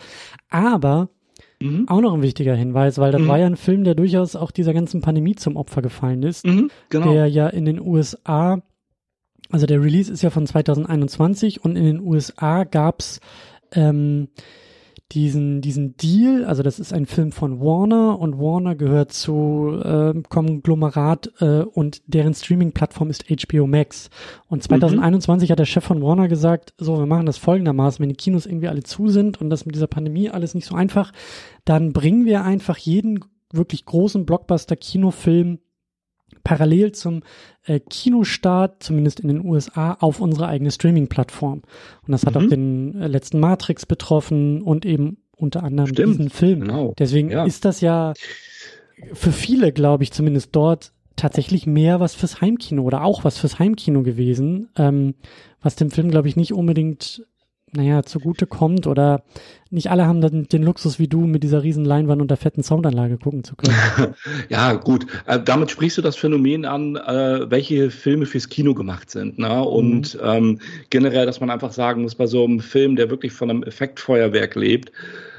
Aber 0.51 1.11
Mhm. 1.65 1.89
Auch 1.89 2.01
noch 2.01 2.15
ein 2.15 2.23
wichtiger 2.23 2.55
Hinweis, 2.55 2.99
weil 2.99 3.13
das 3.13 3.23
mhm. 3.23 3.29
war 3.29 3.39
ja 3.39 3.47
ein 3.47 3.57
Film, 3.57 3.85
der 3.85 3.95
durchaus 3.95 4.37
auch 4.37 4.51
dieser 4.51 4.75
ganzen 4.75 5.01
Pandemie 5.01 5.35
zum 5.35 5.57
Opfer 5.57 5.83
gefallen 5.83 6.23
ist, 6.23 6.47
mhm, 6.47 6.71
genau. 6.89 7.13
der 7.13 7.27
ja 7.27 7.49
in 7.49 7.65
den 7.65 7.81
USA 7.81 8.63
also 9.53 9.67
der 9.67 9.83
Release 9.83 10.11
ist 10.11 10.23
ja 10.23 10.31
von 10.31 10.47
2021 10.47 11.63
und 11.63 11.77
in 11.77 11.85
den 11.85 12.01
USA 12.01 12.65
gab's 12.65 13.21
ähm, 13.73 14.29
diesen, 15.13 15.61
diesen 15.61 15.97
Deal, 15.97 16.45
also 16.45 16.63
das 16.63 16.79
ist 16.81 16.93
ein 16.93 17.07
Film 17.07 17.33
von 17.33 17.61
Warner 17.61 18.19
und 18.19 18.39
Warner 18.39 18.75
gehört 18.75 19.13
zu 19.13 19.79
äh, 19.85 20.15
Konglomerat 20.29 21.33
äh, 21.41 21.63
und 21.63 22.03
deren 22.07 22.35
Streaming-Plattform 22.35 23.11
ist 23.11 23.27
HBO 23.29 23.67
Max. 23.67 24.09
Und 24.49 24.63
2021 24.63 25.49
mhm. 25.49 25.53
hat 25.53 25.59
der 25.59 25.67
Chef 25.67 25.85
von 25.85 26.03
Warner 26.03 26.29
gesagt, 26.29 26.73
so, 26.79 26.99
wir 26.99 27.07
machen 27.07 27.27
das 27.27 27.39
folgendermaßen, 27.39 28.03
wenn 28.03 28.09
die 28.09 28.17
Kinos 28.17 28.47
irgendwie 28.47 28.69
alle 28.69 28.83
zu 28.83 29.09
sind 29.09 29.41
und 29.41 29.51
das 29.51 29.67
mit 29.67 29.75
dieser 29.75 29.87
Pandemie 29.87 30.31
alles 30.31 30.55
nicht 30.55 30.67
so 30.67 30.75
einfach, 30.75 31.13
dann 31.65 31.93
bringen 31.93 32.25
wir 32.25 32.43
einfach 32.45 32.79
jeden 32.79 33.21
wirklich 33.53 33.85
großen 33.85 34.25
Blockbuster-Kinofilm 34.25 35.59
parallel 36.45 36.93
zum 36.93 37.23
äh, 37.65 37.81
Kinostart, 37.81 38.83
zumindest 38.83 39.21
in 39.21 39.29
den 39.29 39.45
USA, 39.45 39.95
auf 40.01 40.21
unsere 40.21 40.49
eigene 40.49 40.71
Streaming-Plattform. 40.71 41.63
Und 42.07 42.13
das 42.13 42.25
hat 42.27 42.35
mhm. 42.35 42.41
auch 42.41 42.49
den 42.49 43.01
äh, 43.01 43.07
letzten 43.07 43.41
Matrix 43.41 43.87
betroffen 43.87 44.63
und 44.63 44.85
eben 44.85 45.19
unter 45.37 45.63
anderem 45.63 45.89
Stimmt, 45.89 46.15
diesen 46.15 46.31
Film. 46.31 46.61
Genau. 46.61 46.95
Deswegen 46.99 47.31
ja. 47.31 47.45
ist 47.45 47.65
das 47.65 47.81
ja 47.81 48.13
für 49.13 49.33
viele, 49.33 49.73
glaube 49.73 50.05
ich, 50.05 50.13
zumindest 50.13 50.51
dort 50.53 50.93
tatsächlich 51.17 51.67
mehr 51.67 52.01
was 52.01 52.15
fürs 52.15 52.41
Heimkino 52.41 52.83
oder 52.83 53.05
auch 53.05 53.25
was 53.25 53.39
fürs 53.39 53.59
Heimkino 53.59 54.03
gewesen, 54.03 54.71
ähm, 54.77 55.15
was 55.61 55.77
dem 55.77 55.91
Film, 55.91 56.11
glaube 56.11 56.29
ich, 56.29 56.37
nicht 56.37 56.53
unbedingt 56.53 57.27
naja, 57.75 58.03
zugute 58.03 58.47
kommt 58.47 58.87
oder 58.87 59.23
nicht 59.71 59.91
alle 59.91 60.07
haben 60.07 60.21
dann 60.21 60.45
den 60.45 60.63
Luxus 60.63 60.99
wie 60.99 61.09
du 61.09 61.21
mit 61.21 61.43
dieser 61.43 61.63
riesen 61.63 61.87
Leinwand 61.87 62.21
und 62.21 62.31
der 62.31 62.37
fetten 62.37 62.63
Soundanlage 62.63 63.17
gucken 63.17 63.43
zu 63.43 63.57
können. 63.57 63.75
ja, 64.51 64.75
gut. 64.75 65.07
Äh, 65.27 65.41
damit 65.43 65.71
sprichst 65.71 65.97
du 65.97 66.03
das 66.03 66.17
Phänomen 66.17 66.67
an, 66.67 66.97
äh, 66.97 67.51
welche 67.51 67.91
Filme 67.91 68.27
fürs 68.27 68.51
Kino 68.51 68.75
gemacht 68.75 69.11
sind. 69.11 69.39
Ne? 69.39 69.63
Und 69.63 70.15
mhm. 70.15 70.21
ähm, 70.23 70.59
generell, 70.91 71.25
dass 71.25 71.41
man 71.41 71.49
einfach 71.49 71.73
sagen 71.73 72.03
muss, 72.03 72.15
bei 72.15 72.27
so 72.27 72.45
einem 72.45 72.61
Film, 72.61 72.97
der 72.97 73.09
wirklich 73.09 73.33
von 73.33 73.49
einem 73.49 73.63
Effektfeuerwerk 73.63 74.55
lebt, 74.55 74.93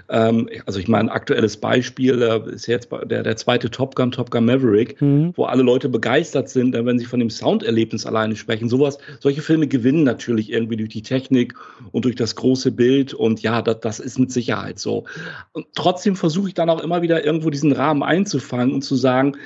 ähm, 0.10 0.50
also 0.66 0.80
ich 0.80 0.88
meine, 0.88 1.12
aktuelles 1.12 1.58
Beispiel 1.58 2.22
äh, 2.22 2.54
ist 2.54 2.68
jetzt 2.68 2.90
der, 3.06 3.24
der 3.24 3.36
zweite 3.38 3.70
Top 3.70 3.96
Gun, 3.96 4.12
Top 4.12 4.32
Gun 4.32 4.46
Maverick, 4.46 5.02
mhm. 5.02 5.34
wo 5.36 5.46
alle 5.46 5.64
Leute 5.64 5.90
begeistert 5.90 6.50
sind, 6.50 6.76
äh, 6.76 6.86
wenn 6.86 7.00
sie 7.00 7.06
von 7.06 7.20
dem 7.20 7.30
Sounderlebnis 7.30 8.06
alleine 8.06 8.36
sprechen. 8.36 8.70
Sowas, 8.70 8.98
solche 9.20 9.42
Filme 9.42 9.68
gewinnen 9.68 10.04
natürlich 10.04 10.52
irgendwie 10.52 10.78
durch 10.78 10.90
die 10.90 11.02
Technik 11.02 11.54
und 11.92 12.06
durch 12.06 12.16
das 12.16 12.36
große 12.36 12.72
Bild 12.72 13.14
und 13.14 13.42
ja, 13.42 13.62
das, 13.62 13.80
das 13.82 14.00
ist 14.00 14.20
mit 14.20 14.32
Sicherheit 14.32 14.80
so. 14.80 15.06
Und 15.54 15.68
trotzdem 15.76 16.16
versuche 16.16 16.50
ich 16.50 16.54
dann 16.54 16.70
auch 16.70 16.84
immer 16.84 17.02
wieder 17.02 17.24
irgendwo 17.24 17.50
diesen 17.50 17.72
Rahmen 17.72 18.04
einzufangen 18.04 18.74
und 18.74 18.82
zu 18.82 18.96
sagen, 18.96 19.38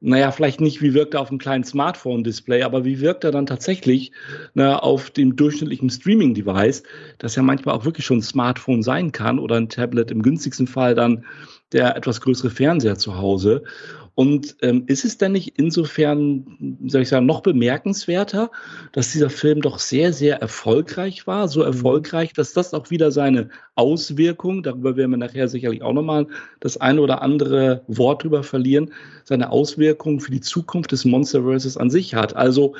naja, 0.00 0.30
vielleicht 0.30 0.60
nicht, 0.60 0.82
wie 0.82 0.94
wirkt 0.94 1.14
er 1.14 1.20
auf 1.20 1.30
einem 1.30 1.38
kleinen 1.38 1.64
Smartphone-Display, 1.64 2.62
aber 2.62 2.84
wie 2.84 3.00
wirkt 3.00 3.24
er 3.24 3.30
dann 3.30 3.46
tatsächlich 3.46 4.12
na, 4.54 4.78
auf 4.78 5.10
dem 5.10 5.36
durchschnittlichen 5.36 5.90
Streaming-Device, 5.90 6.82
das 7.18 7.36
ja 7.36 7.42
manchmal 7.42 7.74
auch 7.74 7.84
wirklich 7.84 8.06
schon 8.06 8.18
ein 8.18 8.22
Smartphone 8.22 8.82
sein 8.82 9.12
kann 9.12 9.38
oder 9.38 9.56
ein 9.56 9.68
Tablet, 9.68 10.10
im 10.10 10.22
günstigsten 10.22 10.66
Fall 10.66 10.94
dann 10.94 11.24
der 11.72 11.96
etwas 11.96 12.20
größere 12.20 12.50
Fernseher 12.50 12.96
zu 12.96 13.16
Hause. 13.16 13.64
Und 14.16 14.56
ähm, 14.62 14.84
ist 14.86 15.04
es 15.04 15.18
denn 15.18 15.32
nicht 15.32 15.58
insofern, 15.58 16.78
soll 16.86 17.02
ich 17.02 17.10
sagen, 17.10 17.26
noch 17.26 17.42
bemerkenswerter, 17.42 18.50
dass 18.92 19.12
dieser 19.12 19.28
Film 19.28 19.60
doch 19.60 19.78
sehr, 19.78 20.14
sehr 20.14 20.40
erfolgreich 20.40 21.26
war? 21.26 21.48
So 21.48 21.60
mhm. 21.60 21.66
erfolgreich, 21.66 22.32
dass 22.32 22.54
das 22.54 22.72
auch 22.72 22.90
wieder 22.90 23.12
seine 23.12 23.50
Auswirkung, 23.74 24.62
darüber 24.62 24.96
werden 24.96 25.10
wir 25.10 25.18
nachher 25.18 25.48
sicherlich 25.48 25.82
auch 25.82 25.92
nochmal 25.92 26.26
das 26.60 26.78
eine 26.78 27.02
oder 27.02 27.20
andere 27.20 27.82
Wort 27.88 28.24
drüber 28.24 28.42
verlieren, 28.42 28.90
seine 29.24 29.52
Auswirkungen 29.52 30.20
für 30.20 30.30
die 30.30 30.40
Zukunft 30.40 30.92
des 30.92 31.04
Monsterverses 31.04 31.76
an 31.76 31.90
sich 31.90 32.14
hat. 32.14 32.34
Also 32.34 32.74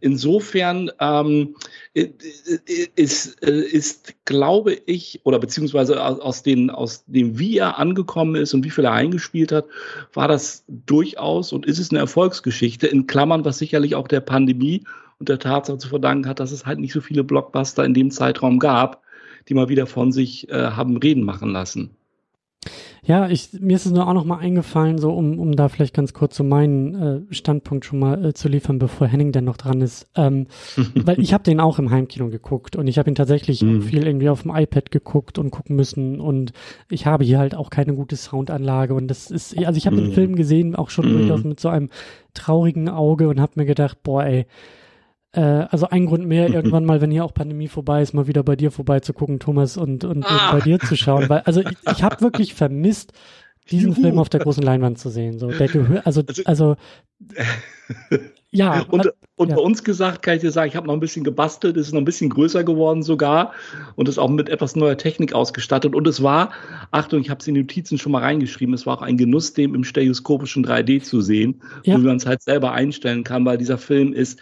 Insofern 0.00 0.90
ähm, 1.00 1.56
ist, 1.94 3.40
ist, 3.40 4.14
glaube 4.24 4.74
ich, 4.86 5.20
oder 5.24 5.38
beziehungsweise 5.38 6.02
aus, 6.02 6.42
den, 6.42 6.70
aus 6.70 7.04
dem, 7.06 7.38
wie 7.38 7.58
er 7.58 7.78
angekommen 7.78 8.34
ist 8.34 8.54
und 8.54 8.64
wie 8.64 8.70
viel 8.70 8.84
er 8.84 8.92
eingespielt 8.92 9.52
hat, 9.52 9.66
war 10.12 10.28
das 10.28 10.64
durchaus 10.68 11.52
und 11.52 11.66
ist 11.66 11.78
es 11.78 11.90
eine 11.90 12.00
Erfolgsgeschichte, 12.00 12.86
in 12.86 13.06
Klammern, 13.06 13.44
was 13.44 13.58
sicherlich 13.58 13.94
auch 13.94 14.08
der 14.08 14.20
Pandemie 14.20 14.84
und 15.18 15.28
der 15.28 15.38
Tatsache 15.38 15.78
zu 15.78 15.88
verdanken 15.88 16.28
hat, 16.28 16.40
dass 16.40 16.52
es 16.52 16.66
halt 16.66 16.78
nicht 16.78 16.92
so 16.92 17.00
viele 17.00 17.24
Blockbuster 17.24 17.84
in 17.84 17.94
dem 17.94 18.10
Zeitraum 18.10 18.58
gab, 18.58 19.02
die 19.48 19.54
mal 19.54 19.68
wieder 19.68 19.86
von 19.86 20.12
sich 20.12 20.48
äh, 20.50 20.70
haben 20.70 20.96
reden 20.96 21.22
machen 21.22 21.50
lassen. 21.50 21.96
Ja, 23.04 23.28
ich, 23.28 23.50
mir 23.60 23.76
ist 23.76 23.86
es 23.86 23.92
nur 23.92 24.08
auch 24.08 24.14
noch 24.14 24.24
mal 24.24 24.38
eingefallen, 24.38 24.98
so 24.98 25.12
um, 25.12 25.38
um 25.38 25.54
da 25.54 25.68
vielleicht 25.68 25.94
ganz 25.94 26.12
kurz 26.12 26.36
so 26.36 26.42
meinen 26.42 26.94
äh, 27.30 27.34
Standpunkt 27.34 27.84
schon 27.84 28.00
mal 28.00 28.24
äh, 28.24 28.34
zu 28.34 28.48
liefern, 28.48 28.78
bevor 28.78 29.06
Henning 29.06 29.30
denn 29.30 29.44
noch 29.44 29.56
dran 29.56 29.80
ist. 29.80 30.08
Ähm, 30.16 30.48
weil 30.94 31.20
ich 31.20 31.32
habe 31.32 31.44
den 31.44 31.60
auch 31.60 31.78
im 31.78 31.90
Heimkino 31.90 32.28
geguckt 32.28 32.74
und 32.74 32.88
ich 32.88 32.98
habe 32.98 33.08
ihn 33.08 33.14
tatsächlich 33.14 33.62
mhm. 33.62 33.82
viel 33.82 34.06
irgendwie 34.06 34.28
auf 34.28 34.42
dem 34.42 34.54
iPad 34.54 34.90
geguckt 34.90 35.38
und 35.38 35.50
gucken 35.50 35.76
müssen 35.76 36.20
und 36.20 36.52
ich 36.90 37.06
habe 37.06 37.24
hier 37.24 37.38
halt 37.38 37.54
auch 37.54 37.70
keine 37.70 37.94
gute 37.94 38.16
Soundanlage 38.16 38.94
und 38.94 39.08
das 39.08 39.30
ist, 39.30 39.56
also 39.56 39.78
ich 39.78 39.86
habe 39.86 39.96
mhm. 39.96 40.00
den 40.00 40.12
Film 40.12 40.36
gesehen, 40.36 40.74
auch 40.74 40.90
schon 40.90 41.08
mhm. 41.08 41.18
durchaus 41.18 41.44
mit 41.44 41.60
so 41.60 41.68
einem 41.68 41.90
traurigen 42.34 42.88
Auge 42.88 43.28
und 43.28 43.40
habe 43.40 43.52
mir 43.56 43.66
gedacht, 43.66 44.02
boah 44.02 44.24
ey, 44.24 44.46
äh, 45.36 45.66
also 45.70 45.88
ein 45.88 46.06
Grund 46.06 46.26
mehr, 46.26 46.48
irgendwann 46.52 46.84
mal, 46.84 47.00
wenn 47.00 47.10
hier 47.10 47.24
auch 47.24 47.34
Pandemie 47.34 47.68
vorbei 47.68 48.02
ist, 48.02 48.14
mal 48.14 48.26
wieder 48.26 48.42
bei 48.42 48.56
dir 48.56 48.70
vorbei 48.70 49.00
zu 49.00 49.12
gucken, 49.12 49.38
Thomas, 49.38 49.76
und, 49.76 50.04
und 50.04 50.24
ah. 50.24 50.52
bei 50.52 50.60
dir 50.60 50.78
zu 50.80 50.96
schauen. 50.96 51.28
Weil, 51.28 51.40
also 51.40 51.60
ich, 51.60 51.76
ich 51.92 52.02
habe 52.02 52.20
wirklich 52.20 52.54
vermisst, 52.54 53.12
diesen 53.70 53.92
Juhu. 53.92 54.00
Film 54.02 54.18
auf 54.18 54.28
der 54.28 54.40
großen 54.40 54.62
Leinwand 54.62 54.98
zu 54.98 55.10
sehen. 55.10 55.38
So, 55.38 55.50
der 55.50 55.68
gehört, 55.68 56.06
also, 56.06 56.22
also, 56.26 56.42
also 56.44 56.76
ja. 58.50 58.82
Und, 58.88 59.12
und 59.38 59.50
ja. 59.50 59.56
bei 59.56 59.60
uns 59.60 59.84
gesagt, 59.84 60.22
kann 60.22 60.36
ich 60.36 60.40
dir 60.40 60.50
sagen, 60.50 60.68
ich 60.68 60.76
habe 60.76 60.86
noch 60.86 60.94
ein 60.94 61.00
bisschen 61.00 61.22
gebastelt, 61.22 61.76
es 61.76 61.88
ist 61.88 61.92
noch 61.92 62.00
ein 62.00 62.06
bisschen 62.06 62.30
größer 62.30 62.64
geworden 62.64 63.02
sogar 63.02 63.52
und 63.94 64.08
ist 64.08 64.16
auch 64.16 64.30
mit 64.30 64.48
etwas 64.48 64.76
neuer 64.76 64.96
Technik 64.96 65.34
ausgestattet. 65.34 65.94
Und 65.94 66.06
es 66.06 66.22
war, 66.22 66.52
Achtung, 66.90 67.20
ich 67.20 67.28
habe 67.28 67.40
es 67.40 67.46
in 67.46 67.52
die 67.52 67.60
Notizen 67.60 67.98
schon 67.98 68.12
mal 68.12 68.22
reingeschrieben, 68.22 68.74
es 68.74 68.86
war 68.86 68.96
auch 68.96 69.02
ein 69.02 69.18
Genuss, 69.18 69.52
dem 69.52 69.74
im 69.74 69.84
stereoskopischen 69.84 70.64
3D 70.64 71.02
zu 71.02 71.20
sehen, 71.20 71.60
ja. 71.84 71.94
wo 71.94 71.98
man 71.98 72.16
es 72.16 72.24
halt 72.24 72.42
selber 72.42 72.72
einstellen 72.72 73.24
kann, 73.24 73.44
weil 73.44 73.58
dieser 73.58 73.76
Film 73.76 74.14
ist, 74.14 74.40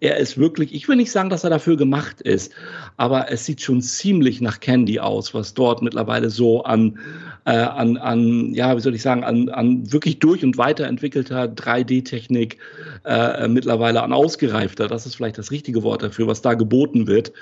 er 0.00 0.18
ist 0.18 0.36
wirklich, 0.36 0.74
ich 0.74 0.88
will 0.88 0.96
nicht 0.96 1.10
sagen, 1.10 1.30
dass 1.30 1.44
er 1.44 1.50
dafür 1.50 1.78
gemacht 1.78 2.20
ist, 2.20 2.52
aber 2.98 3.32
es 3.32 3.46
sieht 3.46 3.62
schon 3.62 3.80
ziemlich 3.80 4.42
nach 4.42 4.60
Candy 4.60 5.00
aus, 5.00 5.32
was 5.32 5.54
dort 5.54 5.80
mittlerweile 5.80 6.28
so 6.28 6.64
an, 6.64 6.98
äh, 7.46 7.52
an, 7.52 7.96
an, 7.96 8.52
ja, 8.54 8.76
wie 8.76 8.80
soll 8.80 8.94
ich 8.94 9.02
sagen, 9.02 9.24
an, 9.24 9.48
an 9.48 9.90
wirklich 9.90 10.18
durch 10.18 10.44
und 10.44 10.58
weiterentwickelter 10.58 11.44
3D-Technik 11.44 12.58
äh, 13.04 13.48
mittlerweile 13.48 14.02
an 14.02 14.12
ausgereifter, 14.34 14.88
das 14.88 15.06
ist 15.06 15.14
vielleicht 15.14 15.38
das 15.38 15.50
richtige 15.50 15.82
Wort 15.82 16.02
dafür, 16.02 16.26
was 16.26 16.42
da 16.42 16.54
geboten 16.54 17.06
wird. 17.06 17.32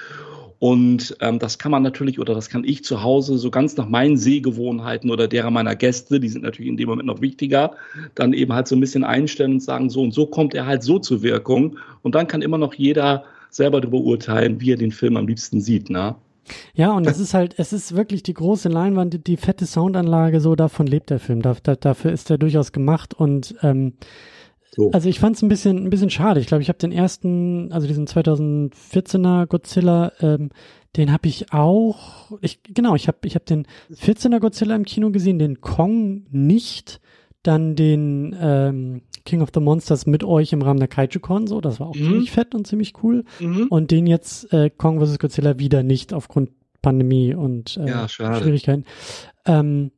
Und 0.58 1.16
ähm, 1.20 1.40
das 1.40 1.58
kann 1.58 1.72
man 1.72 1.82
natürlich 1.82 2.20
oder 2.20 2.34
das 2.34 2.48
kann 2.48 2.62
ich 2.62 2.84
zu 2.84 3.02
Hause 3.02 3.36
so 3.36 3.50
ganz 3.50 3.76
nach 3.76 3.88
meinen 3.88 4.16
Sehgewohnheiten 4.16 5.10
oder 5.10 5.26
derer 5.26 5.50
meiner 5.50 5.74
Gäste, 5.74 6.20
die 6.20 6.28
sind 6.28 6.42
natürlich 6.42 6.70
in 6.70 6.76
dem 6.76 6.88
Moment 6.88 7.08
noch 7.08 7.20
wichtiger, 7.20 7.72
dann 8.14 8.32
eben 8.32 8.52
halt 8.52 8.68
so 8.68 8.76
ein 8.76 8.80
bisschen 8.80 9.02
einstellen 9.02 9.54
und 9.54 9.62
sagen, 9.62 9.90
so 9.90 10.02
und 10.02 10.14
so 10.14 10.26
kommt 10.26 10.54
er 10.54 10.66
halt 10.66 10.84
so 10.84 11.00
zur 11.00 11.22
Wirkung. 11.22 11.78
Und 12.02 12.14
dann 12.14 12.28
kann 12.28 12.42
immer 12.42 12.58
noch 12.58 12.74
jeder 12.74 13.24
selber 13.50 13.80
darüber 13.80 13.98
urteilen, 13.98 14.60
wie 14.60 14.72
er 14.72 14.76
den 14.76 14.92
Film 14.92 15.16
am 15.16 15.26
liebsten 15.26 15.60
sieht. 15.60 15.90
Ne? 15.90 16.14
Ja, 16.74 16.92
und 16.92 17.08
es 17.08 17.18
ist 17.18 17.34
halt, 17.34 17.54
es 17.58 17.72
ist 17.72 17.96
wirklich 17.96 18.22
die 18.22 18.34
große 18.34 18.68
Leinwand, 18.68 19.14
die, 19.14 19.18
die 19.18 19.36
fette 19.36 19.66
Soundanlage, 19.66 20.40
so 20.40 20.54
davon 20.54 20.86
lebt 20.86 21.10
der 21.10 21.18
Film. 21.18 21.42
Da, 21.42 21.56
da, 21.60 21.74
dafür 21.74 22.12
ist 22.12 22.30
er 22.30 22.38
durchaus 22.38 22.70
gemacht 22.70 23.14
und 23.14 23.56
ähm, 23.62 23.94
so. 24.74 24.90
Also 24.92 25.08
ich 25.08 25.20
fand 25.20 25.36
es 25.36 25.42
ein 25.42 25.48
bisschen, 25.48 25.84
ein 25.84 25.90
bisschen 25.90 26.10
schade. 26.10 26.40
Ich 26.40 26.46
glaube, 26.46 26.62
ich 26.62 26.68
habe 26.68 26.78
den 26.78 26.92
ersten, 26.92 27.70
also 27.72 27.86
diesen 27.86 28.06
2014er 28.06 29.46
Godzilla, 29.46 30.12
ähm, 30.20 30.50
den 30.96 31.12
habe 31.12 31.28
ich 31.28 31.52
auch, 31.52 32.32
ich, 32.40 32.62
genau, 32.62 32.94
ich 32.94 33.06
habe 33.06 33.18
ich 33.24 33.34
hab 33.34 33.44
den 33.44 33.66
14er 33.92 34.40
Godzilla 34.40 34.74
im 34.74 34.84
Kino 34.84 35.10
gesehen, 35.10 35.38
den 35.38 35.60
Kong 35.60 36.24
nicht, 36.30 37.00
dann 37.42 37.76
den 37.76 38.34
ähm, 38.40 39.02
King 39.24 39.42
of 39.42 39.50
the 39.52 39.60
Monsters 39.60 40.06
mit 40.06 40.24
euch 40.24 40.52
im 40.52 40.62
Rahmen 40.62 40.80
der 40.80 40.88
Kaiju-Con, 40.88 41.46
so, 41.46 41.60
das 41.60 41.78
war 41.78 41.88
auch 41.88 41.94
mhm. 41.94 42.04
ziemlich 42.04 42.30
fett 42.30 42.54
und 42.54 42.66
ziemlich 42.66 42.94
cool. 43.02 43.24
Mhm. 43.40 43.66
Und 43.68 43.90
den 43.90 44.06
jetzt 44.06 44.52
äh, 44.52 44.70
Kong 44.70 45.04
vs. 45.04 45.18
Godzilla 45.18 45.58
wieder 45.58 45.82
nicht 45.82 46.14
aufgrund 46.14 46.50
Pandemie 46.80 47.34
und 47.34 47.76
äh, 47.76 47.88
ja, 47.88 48.08
Schwierigkeiten. 48.08 48.84
Ähm, 49.44 49.92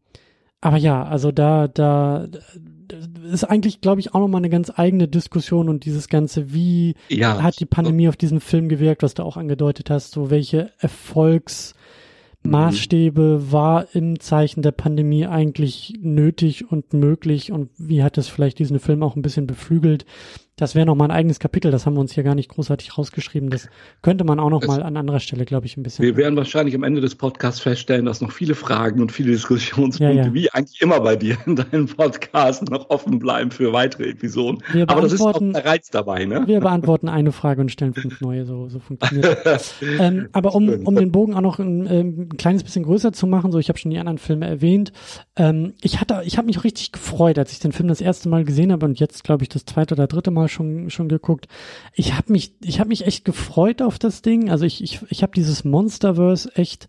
aber 0.61 0.79
ja, 0.79 1.05
also 1.05 1.31
da, 1.31 1.69
da, 1.69 2.27
ist 3.31 3.45
eigentlich, 3.45 3.81
glaube 3.81 4.01
ich, 4.01 4.15
auch 4.15 4.21
nochmal 4.21 4.41
eine 4.41 4.51
ganz 4.51 4.73
eigene 4.75 5.07
Diskussion 5.09 5.69
und 5.69 5.85
dieses 5.85 6.09
Ganze, 6.09 6.53
wie 6.53 6.95
ja, 7.09 7.43
hat 7.43 7.61
die 7.61 7.67
Pandemie 7.67 8.09
auf 8.09 8.17
diesen 8.17 8.41
Film 8.41 8.69
gewirkt, 8.69 9.03
was 9.03 9.15
du 9.15 9.23
auch 9.23 9.37
angedeutet 9.37 9.91
hast, 9.91 10.13
so 10.13 10.31
welche 10.31 10.73
Erfolgsmaßstäbe 10.79 13.21
mhm. 13.21 13.53
war 13.53 13.95
im 13.95 14.21
Zeichen 14.21 14.63
der 14.63 14.73
Pandemie 14.73 15.27
eigentlich 15.27 15.95
nötig 16.01 16.71
und 16.71 16.93
möglich 16.93 17.53
und 17.53 17.71
wie 17.79 18.03
hat 18.03 18.19
es 18.19 18.29
vielleicht 18.29 18.59
diesen 18.59 18.81
Film 18.81 19.03
auch 19.03 19.17
ein 19.17 19.23
bisschen 19.23 19.47
beflügelt? 19.47 20.05
Das 20.57 20.77
wäre 20.77 20.87
noch 20.87 20.95
mal 20.95 21.07
ein 21.07 21.11
eigenes 21.11 21.41
Kapitel, 21.41 21.73
das 21.73 21.85
haben 21.85 21.95
wir 21.95 22.01
uns 22.01 22.13
hier 22.13 22.23
gar 22.23 22.37
nicht 22.37 22.49
großartig 22.49 22.97
rausgeschrieben. 22.97 23.51
Das 23.51 23.69
könnte 24.03 24.23
man 24.23 24.39
auch 24.39 24.51
noch 24.51 24.65
mal 24.65 24.85
an 24.85 24.97
anderer 24.97 25.19
Stelle, 25.19 25.45
glaube 25.45 25.67
ich, 25.67 25.77
ein 25.77 25.83
bisschen. 25.83 26.05
Wir 26.05 26.17
werden 26.17 26.37
wahrscheinlich 26.37 26.77
am 26.77 26.85
Ende 26.85 27.01
des 27.01 27.17
Podcasts 27.17 27.61
feststellen, 27.61 28.05
dass 28.05 28.21
noch 28.21 28.31
viele 28.31 28.55
Fragen 28.55 29.01
und 29.01 29.11
viele 29.11 29.33
Diskussionspunkte, 29.33 30.05
ja, 30.05 30.27
ja. 30.27 30.35
wie 30.35 30.49
eigentlich 30.53 30.81
immer 30.81 31.01
bei 31.01 31.17
dir 31.17 31.37
in 31.47 31.57
deinem 31.57 31.87
Podcast, 31.87 32.71
noch 32.71 32.89
offen 32.91 33.19
bleiben 33.19 33.51
für 33.51 33.73
weitere 33.73 34.11
Episoden. 34.11 34.63
Aber 34.87 35.01
das 35.01 35.15
ist 35.15 35.21
auch 35.21 35.37
der 35.39 35.65
Reiz 35.65 35.91
dabei, 35.91 36.25
ne? 36.25 36.45
Wir 36.47 36.61
beantworten 36.61 37.09
eine 37.09 37.33
Frage 37.33 37.61
und 37.61 37.73
stellen 37.73 37.95
fünf 37.95 38.21
neue, 38.21 38.47
so, 38.47 38.69
so 38.69 38.79
funktioniert 38.79 39.45
das. 39.45 39.75
ähm, 39.99 40.29
aber 40.31 40.55
um, 40.55 40.69
um 40.87 40.95
den 40.95 41.11
Bogen 41.11 41.35
auch 41.35 41.41
noch 41.41 41.59
ein, 41.59 41.87
ähm, 41.91 42.29
ein 42.33 42.37
kleines 42.37 42.63
bisschen 42.63 42.85
größer 42.85 43.13
zu 43.13 43.27
machen, 43.27 43.51
so 43.51 43.59
ich 43.59 43.69
habe 43.69 43.79
schon 43.79 43.91
die 43.91 43.99
anderen 43.99 44.19
Filme 44.19 44.47
erwähnt, 44.47 44.93
ähm, 45.35 45.75
ich 45.83 46.01
hatte, 46.01 46.23
ich 46.25 46.39
habe 46.39 46.47
mich 46.47 46.63
richtig 46.63 46.93
gefreut, 46.93 47.39
als 47.39 47.51
ich 47.51 47.59
den 47.59 47.73
Film 47.73 47.89
das 47.89 48.01
erste 48.01 48.29
Mal 48.29 48.45
gesehen 48.45 48.71
habe 48.71 48.87
und 48.87 49.01
jetzt, 49.01 49.25
glaube 49.25 49.43
ich, 49.43 49.49
das 49.49 49.65
zweite 49.65 49.95
oder 49.95 50.07
dritte 50.07 50.31
Mal 50.31 50.44
mal 50.45 50.49
schon 50.49 50.91
schon 50.91 51.09
geguckt. 51.09 51.49
Ich 51.95 52.15
habe 52.15 52.33
mich 52.33 52.55
ich 52.63 52.81
habe 52.81 52.89
mich 52.89 53.07
echt 53.07 53.25
gefreut 53.25 53.83
auf 53.83 53.99
das 53.99 54.23
Ding. 54.23 54.51
Also 54.51 54.65
ich 54.65 54.83
ich 54.83 55.01
ich 55.09 55.23
habe 55.23 55.33
dieses 55.35 55.65
Monsterverse 55.65 56.55
echt 56.55 56.89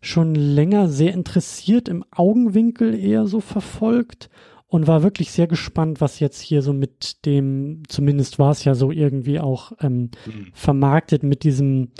schon 0.00 0.34
länger 0.34 0.88
sehr 0.88 1.12
interessiert 1.14 1.88
im 1.88 2.04
Augenwinkel 2.10 2.94
eher 2.94 3.26
so 3.26 3.40
verfolgt 3.40 4.28
und 4.68 4.86
war 4.86 5.02
wirklich 5.02 5.30
sehr 5.30 5.46
gespannt, 5.46 6.00
was 6.00 6.20
jetzt 6.20 6.40
hier 6.40 6.60
so 6.60 6.72
mit 6.72 7.24
dem, 7.26 7.82
zumindest 7.88 8.38
war 8.38 8.50
es 8.50 8.64
ja 8.64 8.74
so 8.74 8.90
irgendwie 8.90 9.38
auch 9.38 9.72
ähm, 9.80 10.10
mhm. 10.26 10.48
vermarktet 10.52 11.22
mit 11.22 11.44
diesem 11.44 11.90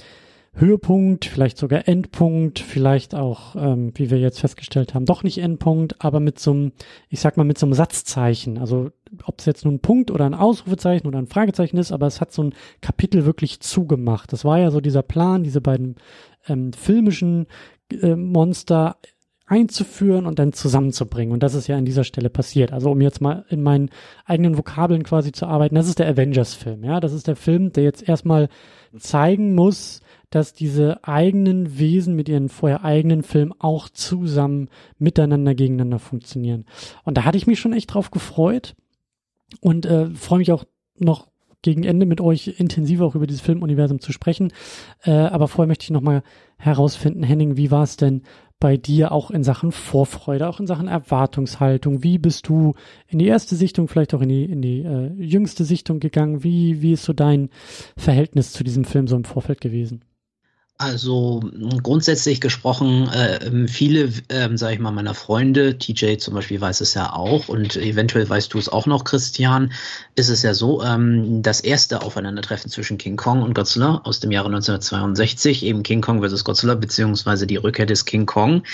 Höhepunkt, 0.56 1.24
vielleicht 1.24 1.58
sogar 1.58 1.88
Endpunkt, 1.88 2.60
vielleicht 2.60 3.14
auch, 3.14 3.56
ähm, 3.56 3.92
wie 3.94 4.10
wir 4.10 4.18
jetzt 4.18 4.38
festgestellt 4.38 4.94
haben, 4.94 5.04
doch 5.04 5.24
nicht 5.24 5.38
Endpunkt, 5.38 6.04
aber 6.04 6.20
mit 6.20 6.38
so 6.38 6.52
einem, 6.52 6.72
ich 7.08 7.20
sag 7.20 7.36
mal, 7.36 7.44
mit 7.44 7.58
so 7.58 7.66
einem 7.66 7.74
Satzzeichen. 7.74 8.58
Also 8.58 8.90
ob 9.24 9.40
es 9.40 9.46
jetzt 9.46 9.64
nun 9.64 9.74
ein 9.74 9.80
Punkt 9.80 10.12
oder 10.12 10.26
ein 10.26 10.34
Ausrufezeichen 10.34 11.08
oder 11.08 11.18
ein 11.18 11.26
Fragezeichen 11.26 11.76
ist, 11.76 11.90
aber 11.90 12.06
es 12.06 12.20
hat 12.20 12.32
so 12.32 12.44
ein 12.44 12.54
Kapitel 12.80 13.24
wirklich 13.24 13.60
zugemacht. 13.60 14.32
Das 14.32 14.44
war 14.44 14.58
ja 14.58 14.70
so 14.70 14.80
dieser 14.80 15.02
Plan, 15.02 15.42
diese 15.42 15.60
beiden 15.60 15.96
ähm, 16.46 16.72
filmischen 16.72 17.46
äh, 17.90 18.14
Monster 18.14 18.96
einzuführen 19.46 20.24
und 20.24 20.38
dann 20.38 20.52
zusammenzubringen. 20.52 21.32
Und 21.32 21.42
das 21.42 21.54
ist 21.54 21.66
ja 21.66 21.76
an 21.76 21.84
dieser 21.84 22.04
Stelle 22.04 22.30
passiert. 22.30 22.72
Also 22.72 22.90
um 22.90 23.00
jetzt 23.00 23.20
mal 23.20 23.44
in 23.48 23.62
meinen 23.62 23.90
eigenen 24.24 24.56
Vokabeln 24.56 25.02
quasi 25.02 25.32
zu 25.32 25.46
arbeiten, 25.46 25.74
das 25.74 25.88
ist 25.88 25.98
der 25.98 26.08
Avengers-Film. 26.08 26.82
Ja, 26.82 26.98
das 27.00 27.12
ist 27.12 27.26
der 27.26 27.36
Film, 27.36 27.72
der 27.72 27.84
jetzt 27.84 28.08
erstmal 28.08 28.48
zeigen 28.96 29.54
muss, 29.54 30.00
dass 30.34 30.52
diese 30.52 31.04
eigenen 31.04 31.78
Wesen 31.78 32.16
mit 32.16 32.28
ihren 32.28 32.48
vorher 32.48 32.84
eigenen 32.84 33.22
Filmen 33.22 33.54
auch 33.58 33.88
zusammen 33.88 34.68
miteinander 34.98 35.54
gegeneinander 35.54 35.98
funktionieren. 35.98 36.64
Und 37.04 37.16
da 37.16 37.24
hatte 37.24 37.38
ich 37.38 37.46
mich 37.46 37.60
schon 37.60 37.72
echt 37.72 37.94
drauf 37.94 38.10
gefreut 38.10 38.74
und 39.60 39.86
äh, 39.86 40.10
freue 40.10 40.38
mich 40.38 40.52
auch 40.52 40.64
noch 40.98 41.28
gegen 41.62 41.84
Ende 41.84 42.04
mit 42.04 42.20
euch 42.20 42.54
intensiver 42.58 43.06
auch 43.06 43.14
über 43.14 43.26
dieses 43.26 43.40
Filmuniversum 43.40 44.00
zu 44.00 44.12
sprechen. 44.12 44.52
Äh, 45.02 45.12
aber 45.12 45.48
vorher 45.48 45.68
möchte 45.68 45.84
ich 45.84 45.90
nochmal 45.90 46.22
herausfinden, 46.58 47.22
Henning, 47.22 47.56
wie 47.56 47.70
war 47.70 47.82
es 47.82 47.96
denn 47.96 48.22
bei 48.60 48.76
dir 48.76 49.12
auch 49.12 49.30
in 49.30 49.42
Sachen 49.42 49.72
Vorfreude, 49.72 50.48
auch 50.48 50.60
in 50.60 50.66
Sachen 50.66 50.88
Erwartungshaltung? 50.88 52.02
Wie 52.02 52.18
bist 52.18 52.48
du 52.48 52.74
in 53.08 53.18
die 53.18 53.26
erste 53.26 53.56
Sichtung, 53.56 53.88
vielleicht 53.88 54.14
auch 54.14 54.20
in 54.20 54.28
die, 54.28 54.44
in 54.44 54.62
die 54.62 54.82
äh, 54.82 55.12
jüngste 55.16 55.64
Sichtung 55.64 56.00
gegangen? 56.00 56.44
Wie, 56.44 56.82
wie 56.82 56.92
ist 56.92 57.04
so 57.04 57.12
dein 57.12 57.50
Verhältnis 57.96 58.52
zu 58.52 58.62
diesem 58.62 58.84
Film 58.84 59.06
so 59.06 59.16
im 59.16 59.24
Vorfeld 59.24 59.60
gewesen? 59.60 60.04
Also 60.76 61.40
grundsätzlich 61.84 62.40
gesprochen, 62.40 63.08
äh, 63.08 63.68
viele, 63.68 64.10
äh, 64.26 64.56
sage 64.56 64.74
ich 64.74 64.80
mal, 64.80 64.90
meiner 64.90 65.14
Freunde, 65.14 65.78
TJ 65.78 66.16
zum 66.16 66.34
Beispiel 66.34 66.60
weiß 66.60 66.80
es 66.80 66.94
ja 66.94 67.12
auch 67.12 67.46
und 67.46 67.76
eventuell 67.76 68.28
weißt 68.28 68.52
du 68.52 68.58
es 68.58 68.68
auch 68.68 68.86
noch, 68.86 69.04
Christian, 69.04 69.72
ist 70.16 70.30
es 70.30 70.42
ja 70.42 70.52
so, 70.52 70.82
ähm, 70.82 71.42
das 71.42 71.60
erste 71.60 72.02
Aufeinandertreffen 72.02 72.72
zwischen 72.72 72.98
King 72.98 73.16
Kong 73.16 73.42
und 73.42 73.54
Godzilla 73.54 74.00
aus 74.02 74.18
dem 74.18 74.32
Jahre 74.32 74.48
1962, 74.48 75.64
eben 75.64 75.84
King 75.84 76.00
Kong 76.00 76.28
vs. 76.28 76.42
Godzilla, 76.42 76.74
beziehungsweise 76.74 77.46
die 77.46 77.56
Rückkehr 77.56 77.86
des 77.86 78.04
King 78.04 78.26
Kong, 78.26 78.64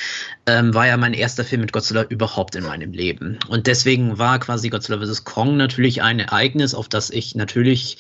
ähm, 0.47 0.73
war 0.73 0.87
ja 0.87 0.97
mein 0.97 1.13
erster 1.13 1.45
Film 1.45 1.61
mit 1.61 1.73
Godzilla 1.75 2.05
überhaupt 2.05 2.57
in 2.57 2.65
meinem 2.65 2.93
Leben. 2.95 3.39
Und 3.49 3.67
deswegen 3.67 4.17
war 4.17 4.39
quasi 4.39 4.71
Godzilla 4.71 5.05
vs. 5.05 5.25
Kong 5.25 5.59
natürlich 5.59 6.01
ein 6.01 6.19
Ereignis, 6.19 6.75
auf 6.75 6.89
das 6.89 7.11
ich 7.11 7.35
natürlich 7.35 7.99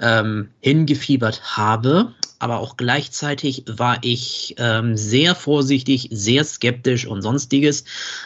ähm, 0.00 0.48
hingefiebert 0.60 1.56
habe. 1.56 2.14
Aber 2.42 2.58
auch 2.58 2.76
gleichzeitig 2.76 3.62
war 3.68 3.98
ich 4.02 4.56
ähm, 4.58 4.96
sehr 4.96 5.36
vorsichtig, 5.36 6.08
sehr 6.10 6.42
skeptisch 6.42 7.06
und 7.06 7.22
sonstiges, 7.22 7.84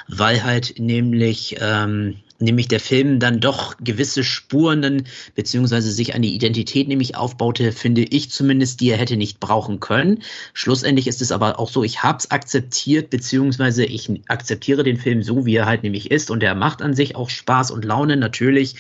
weil 0.09 0.43
halt 0.43 0.79
nämlich 0.79 1.57
ähm, 1.61 2.17
nämlich 2.39 2.67
der 2.67 2.81
Film 2.81 3.21
dann 3.21 3.41
doch 3.41 3.77
gewisse 3.79 4.25
Spuren 4.25 4.81
dann, 4.81 5.03
beziehungsweise 5.35 5.93
sich 5.93 6.15
eine 6.15 6.29
Identität 6.29 6.89
nämlich 6.89 7.15
aufbaute, 7.15 7.73
finde 7.73 8.05
ich 8.05 8.31
zumindest, 8.31 8.81
die 8.81 8.89
er 8.89 8.97
hätte 8.97 9.19
nicht 9.19 9.39
brauchen 9.39 9.81
können. 9.81 10.23
Schlussendlich 10.55 11.09
ist 11.09 11.21
es 11.21 11.31
aber 11.31 11.59
auch 11.59 11.69
so, 11.69 11.85
ich 11.85 12.03
habe 12.03 12.17
es 12.17 12.31
akzeptiert, 12.31 13.11
beziehungsweise 13.11 13.85
ich 13.85 14.11
akzeptiere 14.29 14.83
den 14.83 14.97
Film 14.97 15.23
so, 15.23 15.45
wie 15.45 15.57
er 15.57 15.67
halt 15.67 15.83
nämlich 15.83 16.11
ist 16.11 16.31
und 16.31 16.43
er 16.43 16.55
macht 16.55 16.81
an 16.81 16.95
sich 16.95 17.17
auch 17.17 17.29
Spaß 17.29 17.71
und 17.71 17.85
Laune 17.85 18.17
natürlich, 18.17 18.77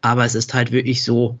aber 0.00 0.24
es 0.24 0.34
ist 0.34 0.52
halt 0.52 0.72
wirklich 0.72 1.04
so, 1.04 1.38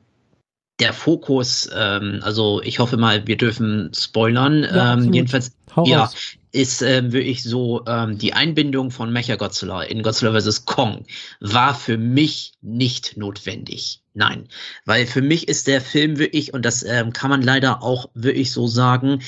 der 0.80 0.92
Fokus, 0.92 1.68
ähm, 1.74 2.20
also 2.22 2.62
ich 2.62 2.78
hoffe 2.78 2.96
mal, 2.96 3.26
wir 3.26 3.36
dürfen 3.36 3.92
spoilern. 3.94 4.64
Ja, 4.64 4.94
ähm, 4.94 5.12
jedenfalls, 5.12 5.52
Hau 5.76 5.84
ja, 5.84 6.04
raus. 6.04 6.16
ist 6.52 6.82
ähm, 6.82 7.12
wirklich 7.12 7.42
so, 7.42 7.84
ähm, 7.86 8.18
die 8.18 8.32
Einbindung 8.32 8.90
von 8.90 9.12
Mecha 9.12 9.36
Godzilla 9.36 9.82
in 9.82 10.02
Godzilla 10.02 10.38
vs. 10.38 10.64
Kong 10.64 11.04
war 11.40 11.74
für 11.74 11.98
mich 11.98 12.52
nicht 12.62 13.16
notwendig. 13.16 14.02
Nein, 14.14 14.48
weil 14.84 15.06
für 15.06 15.22
mich 15.22 15.46
ist 15.46 15.68
der 15.68 15.80
Film 15.80 16.18
wirklich, 16.18 16.52
und 16.52 16.64
das 16.64 16.82
ähm, 16.82 17.12
kann 17.12 17.30
man 17.30 17.42
leider 17.42 17.82
auch 17.82 18.10
wirklich 18.14 18.50
so 18.50 18.66
sagen, 18.66 19.22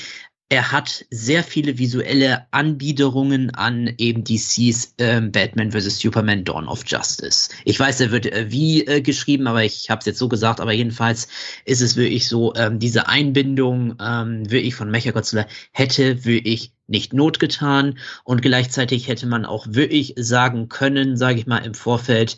er 0.53 0.71
hat 0.71 1.03
sehr 1.09 1.43
viele 1.43 1.79
visuelle 1.79 2.45
Anbiederungen 2.51 3.55
an 3.55 3.91
eben 3.97 4.23
DCs 4.23 4.93
ähm, 4.99 5.31
Batman 5.31 5.71
vs. 5.71 5.97
Superman 5.97 6.43
Dawn 6.43 6.67
of 6.67 6.83
Justice. 6.85 7.49
Ich 7.65 7.79
weiß, 7.79 8.01
er 8.01 8.11
wird 8.11 8.27
äh, 8.27 8.51
wie 8.51 8.85
äh, 8.85 9.01
geschrieben, 9.01 9.47
aber 9.47 9.63
ich 9.63 9.89
habe 9.89 10.01
es 10.01 10.05
jetzt 10.05 10.19
so 10.19 10.29
gesagt, 10.29 10.61
aber 10.61 10.71
jedenfalls 10.71 11.27
ist 11.65 11.81
es 11.81 11.95
wirklich 11.95 12.27
so, 12.27 12.53
ähm, 12.53 12.77
diese 12.77 13.07
Einbindung 13.07 13.95
ähm, 13.99 14.47
wirklich 14.51 14.75
von 14.75 14.91
Mechagodzilla 14.91 15.47
hätte 15.71 16.23
wirklich 16.23 16.71
nicht 16.85 17.13
Not 17.13 17.39
getan 17.39 17.97
und 18.23 18.43
gleichzeitig 18.43 19.07
hätte 19.07 19.25
man 19.25 19.45
auch 19.45 19.65
wirklich 19.69 20.13
sagen 20.17 20.69
können, 20.69 21.17
sage 21.17 21.39
ich 21.39 21.47
mal 21.47 21.65
im 21.65 21.73
Vorfeld, 21.73 22.37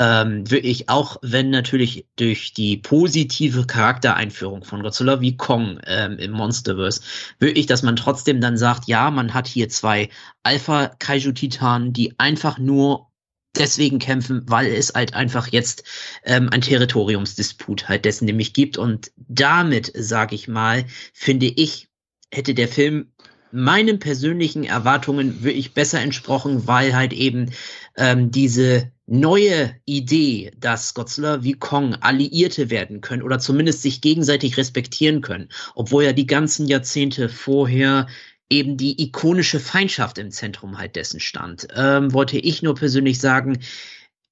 ähm, 0.00 0.50
wirklich 0.50 0.88
auch 0.88 1.18
wenn 1.22 1.50
natürlich 1.50 2.06
durch 2.16 2.52
die 2.52 2.76
positive 2.78 3.66
Charaktereinführung 3.66 4.64
von 4.64 4.82
Godzilla 4.82 5.20
wie 5.20 5.36
Kong 5.36 5.78
ähm, 5.86 6.18
im 6.18 6.32
Monsterverse, 6.32 7.02
wirklich, 7.38 7.66
dass 7.66 7.82
man 7.82 7.96
trotzdem 7.96 8.40
dann 8.40 8.56
sagt, 8.56 8.88
ja, 8.88 9.10
man 9.10 9.34
hat 9.34 9.46
hier 9.46 9.68
zwei 9.68 10.08
Alpha-Kaiju-Titanen, 10.42 11.92
die 11.92 12.18
einfach 12.18 12.58
nur 12.58 13.10
deswegen 13.56 14.00
kämpfen, 14.00 14.42
weil 14.46 14.66
es 14.66 14.94
halt 14.94 15.14
einfach 15.14 15.46
jetzt 15.48 15.84
ähm, 16.24 16.48
ein 16.50 16.60
Territoriumsdisput 16.60 17.88
halt 17.88 18.04
dessen 18.04 18.24
nämlich 18.24 18.52
gibt. 18.52 18.76
Und 18.76 19.12
damit, 19.16 19.92
sage 19.94 20.34
ich 20.34 20.48
mal, 20.48 20.84
finde 21.12 21.46
ich, 21.46 21.88
hätte 22.32 22.54
der 22.54 22.66
Film 22.66 23.12
meinen 23.52 24.00
persönlichen 24.00 24.64
Erwartungen 24.64 25.44
wirklich 25.44 25.72
besser 25.72 26.00
entsprochen, 26.00 26.66
weil 26.66 26.96
halt 26.96 27.12
eben 27.12 27.52
ähm, 27.96 28.32
diese 28.32 28.90
neue 29.06 29.74
Idee, 29.84 30.52
dass 30.58 30.94
Godzilla 30.94 31.42
wie 31.42 31.52
Kong 31.52 31.94
Alliierte 31.94 32.70
werden 32.70 33.00
können 33.00 33.22
oder 33.22 33.38
zumindest 33.38 33.82
sich 33.82 34.00
gegenseitig 34.00 34.56
respektieren 34.56 35.20
können, 35.20 35.48
obwohl 35.74 36.04
ja 36.04 36.12
die 36.12 36.26
ganzen 36.26 36.66
Jahrzehnte 36.66 37.28
vorher 37.28 38.06
eben 38.50 38.76
die 38.76 39.02
ikonische 39.02 39.60
Feindschaft 39.60 40.18
im 40.18 40.30
Zentrum 40.30 40.78
halt 40.78 40.96
dessen 40.96 41.20
stand, 41.20 41.68
ähm, 41.74 42.12
wollte 42.12 42.38
ich 42.38 42.62
nur 42.62 42.74
persönlich 42.74 43.18
sagen, 43.18 43.58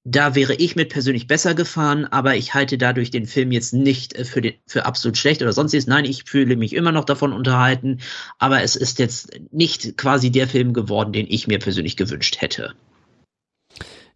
da 0.05 0.35
wäre 0.35 0.53
ich 0.55 0.75
mit 0.75 0.89
persönlich 0.89 1.27
besser 1.27 1.55
gefahren, 1.55 2.05
aber 2.05 2.35
ich 2.35 2.53
halte 2.53 2.77
dadurch 2.77 3.09
den 3.09 3.25
Film 3.25 3.51
jetzt 3.51 3.73
nicht 3.73 4.13
äh, 4.15 4.25
für, 4.25 4.41
den, 4.41 4.55
für 4.67 4.85
absolut 4.85 5.17
schlecht 5.17 5.41
oder 5.41 5.53
sonstiges. 5.53 5.87
Nein, 5.87 6.05
ich 6.05 6.25
fühle 6.25 6.55
mich 6.57 6.73
immer 6.73 6.91
noch 6.91 7.05
davon 7.05 7.31
unterhalten, 7.31 7.99
aber 8.37 8.63
es 8.63 8.75
ist 8.75 8.99
jetzt 8.99 9.31
nicht 9.51 9.97
quasi 9.97 10.29
der 10.29 10.47
Film 10.47 10.73
geworden, 10.73 11.13
den 11.13 11.27
ich 11.29 11.47
mir 11.47 11.59
persönlich 11.59 11.95
gewünscht 11.95 12.41
hätte. 12.41 12.73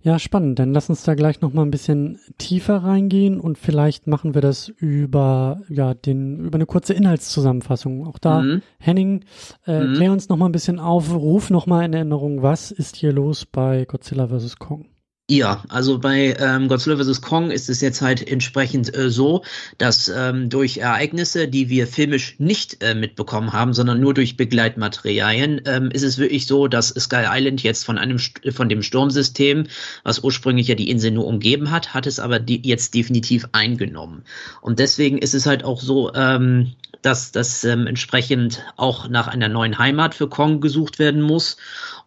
Ja, 0.01 0.19
spannend. 0.19 0.60
Dann 0.60 0.73
lass 0.73 0.89
uns 0.89 1.03
da 1.03 1.15
gleich 1.15 1.41
noch 1.41 1.53
mal 1.53 1.63
ein 1.63 1.71
bisschen 1.71 2.19
tiefer 2.38 2.77
reingehen 2.77 3.39
und 3.39 3.57
vielleicht 3.57 4.07
machen 4.07 4.36
wir 4.36 4.41
das 4.41 4.69
über 4.69 5.62
ja 5.69 5.93
den 5.93 6.39
über 6.39 6.55
eine 6.55 6.65
kurze 6.65 6.93
Inhaltszusammenfassung. 6.93 8.05
Auch 8.05 8.19
da, 8.19 8.41
mhm. 8.41 8.62
Henning, 8.79 9.25
äh, 9.65 9.83
mhm. 9.83 9.93
klär 9.95 10.12
uns 10.12 10.29
noch 10.29 10.38
mal 10.38 10.45
ein 10.45 10.51
bisschen 10.51 10.79
auf, 10.79 11.13
ruf 11.13 11.49
noch 11.49 11.65
mal 11.65 11.83
in 11.83 11.93
Erinnerung, 11.93 12.41
was 12.41 12.71
ist 12.71 12.95
hier 12.95 13.12
los 13.12 13.45
bei 13.45 13.86
Godzilla 13.86 14.27
vs 14.27 14.57
Kong? 14.57 14.86
Ja, 15.29 15.61
also 15.67 15.99
bei 15.99 16.37
ähm, 16.39 16.69
Godzilla 16.69 16.95
vs. 16.95 17.21
Kong 17.21 17.51
ist 17.51 17.67
es 17.69 17.81
jetzt 17.81 18.01
halt 18.01 18.25
entsprechend 18.25 18.95
äh, 18.95 19.09
so, 19.09 19.43
dass 19.77 20.07
ähm, 20.07 20.49
durch 20.49 20.77
Ereignisse, 20.77 21.49
die 21.49 21.67
wir 21.67 21.85
filmisch 21.85 22.35
nicht 22.37 22.81
äh, 22.81 22.95
mitbekommen 22.95 23.51
haben, 23.51 23.73
sondern 23.73 23.99
nur 23.99 24.13
durch 24.13 24.37
Begleitmaterialien, 24.37 25.63
ähm, 25.65 25.91
ist 25.91 26.03
es 26.03 26.17
wirklich 26.17 26.47
so, 26.47 26.69
dass 26.69 26.95
Sky 26.97 27.25
Island 27.29 27.61
jetzt 27.61 27.83
von 27.83 27.97
einem 27.97 28.19
von 28.19 28.69
dem 28.69 28.81
Sturmsystem, 28.81 29.67
was 30.03 30.23
ursprünglich 30.23 30.69
ja 30.69 30.75
die 30.75 30.89
Insel 30.89 31.11
nur 31.11 31.27
umgeben 31.27 31.71
hat, 31.71 31.93
hat 31.93 32.07
es 32.07 32.21
aber 32.21 32.39
die, 32.39 32.65
jetzt 32.65 32.93
definitiv 32.93 33.49
eingenommen. 33.51 34.23
Und 34.61 34.79
deswegen 34.79 35.17
ist 35.17 35.33
es 35.33 35.45
halt 35.45 35.65
auch 35.65 35.81
so, 35.81 36.13
ähm, 36.13 36.71
dass 37.01 37.31
das 37.31 37.63
ähm, 37.63 37.87
entsprechend 37.87 38.63
auch 38.75 39.07
nach 39.07 39.27
einer 39.27 39.49
neuen 39.49 39.77
Heimat 39.77 40.15
für 40.15 40.29
Kong 40.29 40.61
gesucht 40.61 40.99
werden 40.99 41.21
muss. 41.21 41.57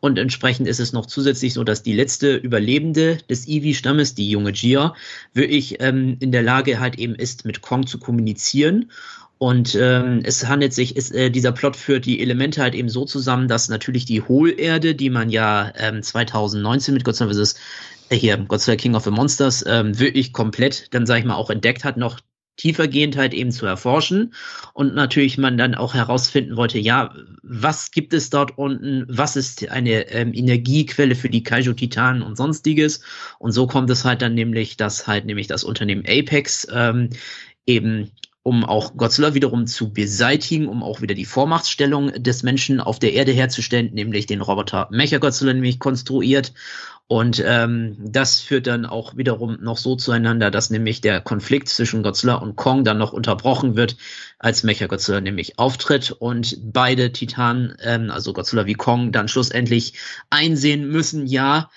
Und 0.00 0.18
entsprechend 0.18 0.66
ist 0.66 0.80
es 0.80 0.92
noch 0.92 1.06
zusätzlich 1.06 1.54
so, 1.54 1.62
dass 1.62 1.82
die 1.82 1.92
letzte 1.92 2.36
Überlebende 2.36 3.18
des 3.28 3.46
Iwi-Stammes, 3.46 4.14
die 4.14 4.30
junge 4.30 4.52
Gia, 4.52 4.94
wirklich 5.34 5.80
ähm, 5.80 6.16
in 6.20 6.32
der 6.32 6.42
Lage 6.42 6.80
halt 6.80 6.98
eben 6.98 7.14
ist, 7.14 7.44
mit 7.44 7.60
Kong 7.60 7.86
zu 7.86 7.98
kommunizieren. 7.98 8.90
Und 9.36 9.74
ähm, 9.74 10.20
es 10.22 10.46
handelt 10.46 10.74
sich, 10.74 10.96
ist, 10.96 11.14
äh, 11.14 11.30
dieser 11.30 11.52
Plot 11.52 11.76
führt 11.76 12.04
die 12.04 12.20
Elemente 12.20 12.60
halt 12.60 12.74
eben 12.74 12.90
so 12.90 13.06
zusammen, 13.06 13.48
dass 13.48 13.70
natürlich 13.70 14.04
die 14.04 14.20
Hohlerde, 14.20 14.94
die 14.94 15.08
man 15.08 15.30
ja 15.30 15.72
ähm, 15.76 16.02
2019 16.02 16.92
mit 16.92 17.04
Godzilla 17.04 17.32
vs. 17.32 17.54
Äh, 18.10 18.16
hier, 18.16 18.36
Godzilla 18.36 18.76
King 18.76 18.94
of 18.94 19.04
the 19.04 19.10
Monsters, 19.10 19.64
ähm, 19.66 19.98
wirklich 19.98 20.34
komplett, 20.34 20.92
dann 20.92 21.06
sage 21.06 21.20
ich 21.20 21.26
mal, 21.26 21.36
auch 21.36 21.48
entdeckt 21.48 21.84
hat, 21.84 21.96
noch 21.96 22.20
tiefergehend 22.61 23.16
halt 23.16 23.33
eben 23.33 23.51
zu 23.53 23.64
erforschen. 23.64 24.35
Und 24.75 24.94
natürlich 24.94 25.38
man 25.38 25.57
dann 25.57 25.75
auch 25.75 25.94
herausfinden 25.94 26.57
wollte, 26.57 26.79
ja, 26.79 27.14
was 27.42 27.90
gibt 27.90 28.12
es 28.12 28.29
dort 28.29 28.59
unten, 28.59 29.07
was 29.09 29.35
ist 29.37 29.68
eine 29.70 30.11
ähm, 30.11 30.35
Energiequelle 30.35 31.14
für 31.14 31.31
die 31.31 31.42
Kaiju-Titanen 31.42 32.23
und 32.23 32.37
sonstiges? 32.37 33.01
Und 33.38 33.53
so 33.53 33.66
kommt 33.66 33.88
es 33.88 34.05
halt 34.05 34.20
dann 34.20 34.35
nämlich, 34.35 34.77
dass 34.77 35.07
halt 35.07 35.25
nämlich 35.25 35.46
das 35.46 35.64
Unternehmen 35.64 36.05
Apex 36.07 36.66
ähm, 36.70 37.09
eben 37.64 38.11
um 38.42 38.64
auch 38.64 38.96
Godzilla 38.96 39.35
wiederum 39.35 39.66
zu 39.66 39.92
beseitigen, 39.92 40.66
um 40.66 40.83
auch 40.83 41.03
wieder 41.03 41.14
die 41.14 41.27
Vormachtstellung 41.27 42.11
des 42.23 42.42
Menschen 42.42 42.81
auf 42.81 42.99
der 42.99 43.12
Erde 43.12 43.33
herzustellen, 43.33 43.92
nämlich 43.92 44.27
den 44.27 44.40
Roboter 44.40 44.88
Mechagodzilla 44.90 45.53
nämlich 45.53 45.79
konstruiert. 45.79 46.55
Und 47.11 47.42
ähm, 47.44 47.96
das 47.99 48.40
führt 48.40 48.68
dann 48.68 48.87
auch 48.87 49.16
wiederum 49.16 49.59
noch 49.61 49.79
so 49.79 49.96
zueinander, 49.96 50.53
dass 50.53 50.70
nämlich 50.70 51.01
der 51.01 51.20
Konflikt 51.20 51.68
zwischen 51.68 52.05
Godzilla 52.05 52.37
und 52.37 52.55
Kong 52.55 52.85
dann 52.85 52.99
noch 52.99 53.12
unterbrochen 53.12 53.75
wird, 53.75 53.96
als 54.38 54.62
Mechagodzilla 54.62 55.20
nämlich 55.20 55.59
auftritt 55.59 56.12
und 56.12 56.57
beide 56.62 57.11
Titanen, 57.11 57.75
ähm, 57.83 58.12
also 58.12 58.33
Godzilla 58.33 58.66
wie 58.66 58.75
Kong, 58.75 59.11
dann 59.11 59.27
schlussendlich 59.27 59.94
einsehen 60.31 60.87
müssen, 60.87 61.27
ja, 61.27 61.68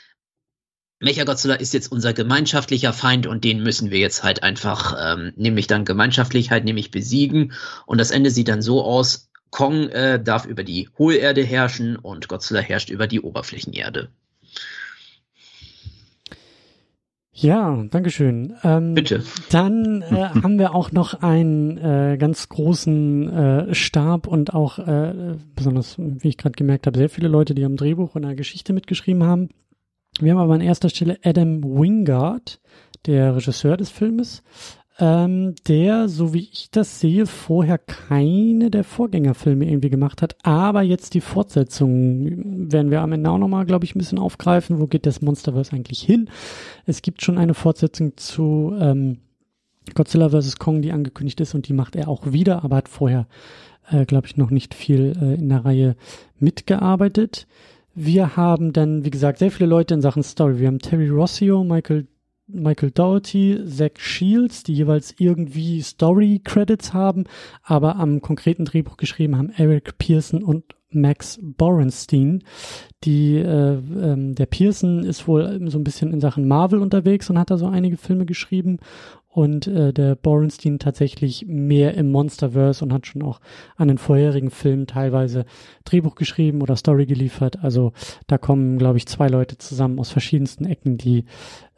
Mechagodzilla 1.00 1.56
ist 1.56 1.74
jetzt 1.74 1.92
unser 1.92 2.14
gemeinschaftlicher 2.14 2.94
Feind 2.94 3.26
und 3.26 3.44
den 3.44 3.64
müssen 3.64 3.90
wir 3.90 3.98
jetzt 3.98 4.22
halt 4.22 4.44
einfach, 4.44 4.96
ähm, 5.04 5.34
nämlich 5.36 5.66
dann 5.66 5.84
gemeinschaftlich 5.84 6.52
halt 6.52 6.64
nämlich 6.64 6.92
besiegen. 6.92 7.54
Und 7.88 7.98
das 7.98 8.12
Ende 8.12 8.30
sieht 8.30 8.50
dann 8.50 8.62
so 8.62 8.84
aus, 8.84 9.32
Kong 9.50 9.90
äh, 9.90 10.22
darf 10.22 10.46
über 10.46 10.64
die 10.64 10.90
Hohlerde 11.00 11.44
herrschen 11.44 11.96
und 11.96 12.28
Godzilla 12.28 12.62
herrscht 12.62 12.92
über 12.92 13.08
die 13.08 13.22
Oberflächenerde. 13.22 14.12
Ja, 17.36 17.84
Dankeschön. 17.90 18.54
Ähm, 18.64 18.94
Bitte. 18.94 19.24
Dann 19.50 20.04
äh, 20.04 20.30
haben 20.44 20.60
wir 20.60 20.76
auch 20.76 20.92
noch 20.92 21.22
einen 21.22 21.78
äh, 21.80 22.18
ganz 22.20 22.48
großen 22.48 23.30
äh, 23.30 23.76
Stab 23.76 24.28
und 24.28 24.54
auch 24.54 24.78
äh, 24.78 25.36
besonders, 25.56 25.96
wie 25.98 26.30
ich 26.30 26.38
gerade 26.38 26.56
gemerkt 26.56 26.86
habe, 26.86 26.98
sehr 26.98 27.10
viele 27.10 27.28
Leute, 27.28 27.56
die 27.56 27.66
am 27.66 27.76
Drehbuch 27.76 28.14
und 28.16 28.22
der 28.22 28.36
Geschichte 28.36 28.72
mitgeschrieben 28.72 29.24
haben. 29.24 29.50
Wir 30.20 30.32
haben 30.32 30.40
aber 30.40 30.54
an 30.54 30.62
erster 30.62 30.90
Stelle 30.90 31.18
Adam 31.24 31.64
Wingard, 31.64 32.62
der 33.08 33.36
Regisseur 33.36 33.78
des 33.78 33.90
Filmes, 33.90 34.44
ähm, 35.00 35.56
der, 35.68 36.08
so 36.08 36.34
wie 36.34 36.48
ich 36.52 36.70
das 36.70 37.00
sehe, 37.00 37.26
vorher 37.26 37.80
keine 37.80 38.70
der 38.70 38.84
Vorgängerfilme 38.84 39.66
irgendwie 39.66 39.90
gemacht 39.90 40.22
hat, 40.22 40.36
aber 40.44 40.84
jetzt 40.84 41.16
die 41.16 41.22
Fortsetzung 41.22 42.72
werden 42.72 42.92
wir 42.92 43.02
am 43.02 43.12
Ende 43.12 43.30
auch 43.30 43.40
nochmal, 43.40 43.66
glaube 43.66 43.86
ich, 43.86 43.96
ein 43.96 44.00
bisschen 44.00 44.20
aufgreifen. 44.20 44.80
Wo 44.80 44.88
geht 44.88 45.06
das 45.06 45.22
Monsterverse 45.22 45.74
eigentlich 45.74 46.02
hin? 46.02 46.30
Es 46.86 47.02
gibt 47.02 47.24
schon 47.24 47.38
eine 47.38 47.56
Fortsetzung 47.56 48.18
zu 48.18 48.76
ähm, 48.80 49.18
Godzilla 49.96 50.30
vs. 50.30 50.58
Kong, 50.58 50.82
die 50.82 50.92
angekündigt 50.92 51.42
ist 51.42 51.56
und 51.56 51.68
die 51.68 51.74
macht 51.74 51.96
er 51.96 52.08
auch 52.08 52.32
wieder, 52.32 52.64
aber 52.64 52.78
hat 52.78 52.90
vorher, 52.90 53.28
äh, 53.90 54.06
glaube 54.06 54.28
ich, 54.28 54.38
noch 54.38 54.52
nicht 54.52 54.76
viel 54.76 55.14
äh, 55.20 55.36
in 55.36 55.50
der 55.50 55.66
Reihe 55.66 55.96
mitgearbeitet. 56.40 57.48
Wir 57.96 58.36
haben 58.38 58.74
dann, 58.74 59.06
wie 59.06 59.12
gesagt, 59.12 59.40
sehr 59.40 59.52
viele 59.52 59.70
Leute 59.70 59.94
in 59.94 60.02
Sachen 60.02 60.24
Story. 60.24 60.60
Wir 60.60 60.68
haben 60.68 60.80
Terry 60.80 61.10
Rossio, 61.10 61.64
Michael, 61.64 62.08
Michael 62.48 62.92
Dougherty, 62.92 63.60
Zach 63.66 63.98
Shields, 63.98 64.64
die 64.64 64.74
jeweils 64.74 65.16
irgendwie 65.18 65.82
Story-Credits 65.82 66.94
haben, 66.94 67.24
aber 67.64 67.96
am 67.96 68.22
konkreten 68.22 68.66
Drehbuch 68.66 68.98
geschrieben 68.98 69.38
haben 69.38 69.52
Eric 69.56 69.98
Pearson 69.98 70.44
und 70.44 70.76
Max 70.90 71.40
Borenstein. 71.42 72.44
Die, 73.04 73.38
äh, 73.38 73.74
ähm, 73.74 74.36
der 74.36 74.46
Pearson 74.46 75.04
ist 75.04 75.28
wohl 75.28 75.60
so 75.70 75.78
ein 75.78 75.84
bisschen 75.84 76.14
in 76.14 76.22
Sachen 76.22 76.48
Marvel 76.48 76.80
unterwegs 76.80 77.30
und 77.30 77.40
hat 77.40 77.50
da 77.50 77.58
so 77.58 77.68
einige 77.68 77.98
Filme 77.98 78.26
geschrieben 78.26 78.80
und 79.34 79.66
äh, 79.66 79.92
der 79.92 80.16
Borenstein 80.16 80.78
tatsächlich 80.78 81.46
mehr 81.48 81.96
im 81.96 82.12
Monsterverse 82.12 82.86
und 82.86 82.94
hat 82.94 83.08
schon 83.08 83.24
auch 83.24 83.42
an 83.76 83.88
den 83.88 83.98
vorherigen 83.98 84.52
Filmen 84.52 84.86
teilweise 84.86 85.46
Drehbuch 85.86 86.14
geschrieben 86.14 86.62
oder 86.62 86.76
Story 86.76 87.08
geliefert. 87.08 87.64
Also 87.64 87.94
da 88.28 88.38
kommen, 88.38 88.78
glaube 88.78 88.98
ich, 88.98 89.08
zwei 89.08 89.28
Leute 89.28 89.58
zusammen 89.58 89.98
aus 89.98 90.12
verschiedensten 90.12 90.66
Ecken, 90.66 90.98
die 90.98 91.26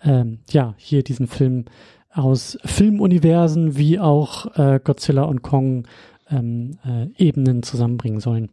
ähm, 0.06 0.40
ja 0.50 0.74
hier 0.78 1.04
diesen 1.04 1.28
Film 1.28 1.66
aus 2.12 2.58
Filmuniversen 2.64 3.78
wie 3.78 4.00
auch 4.00 4.58
äh, 4.58 4.80
Godzilla 4.82 5.24
und 5.24 5.42
Kong 5.42 5.86
ähm, 6.30 6.78
äh, 6.86 7.08
Ebenen 7.18 7.62
zusammenbringen 7.64 8.22
sollen. 8.22 8.50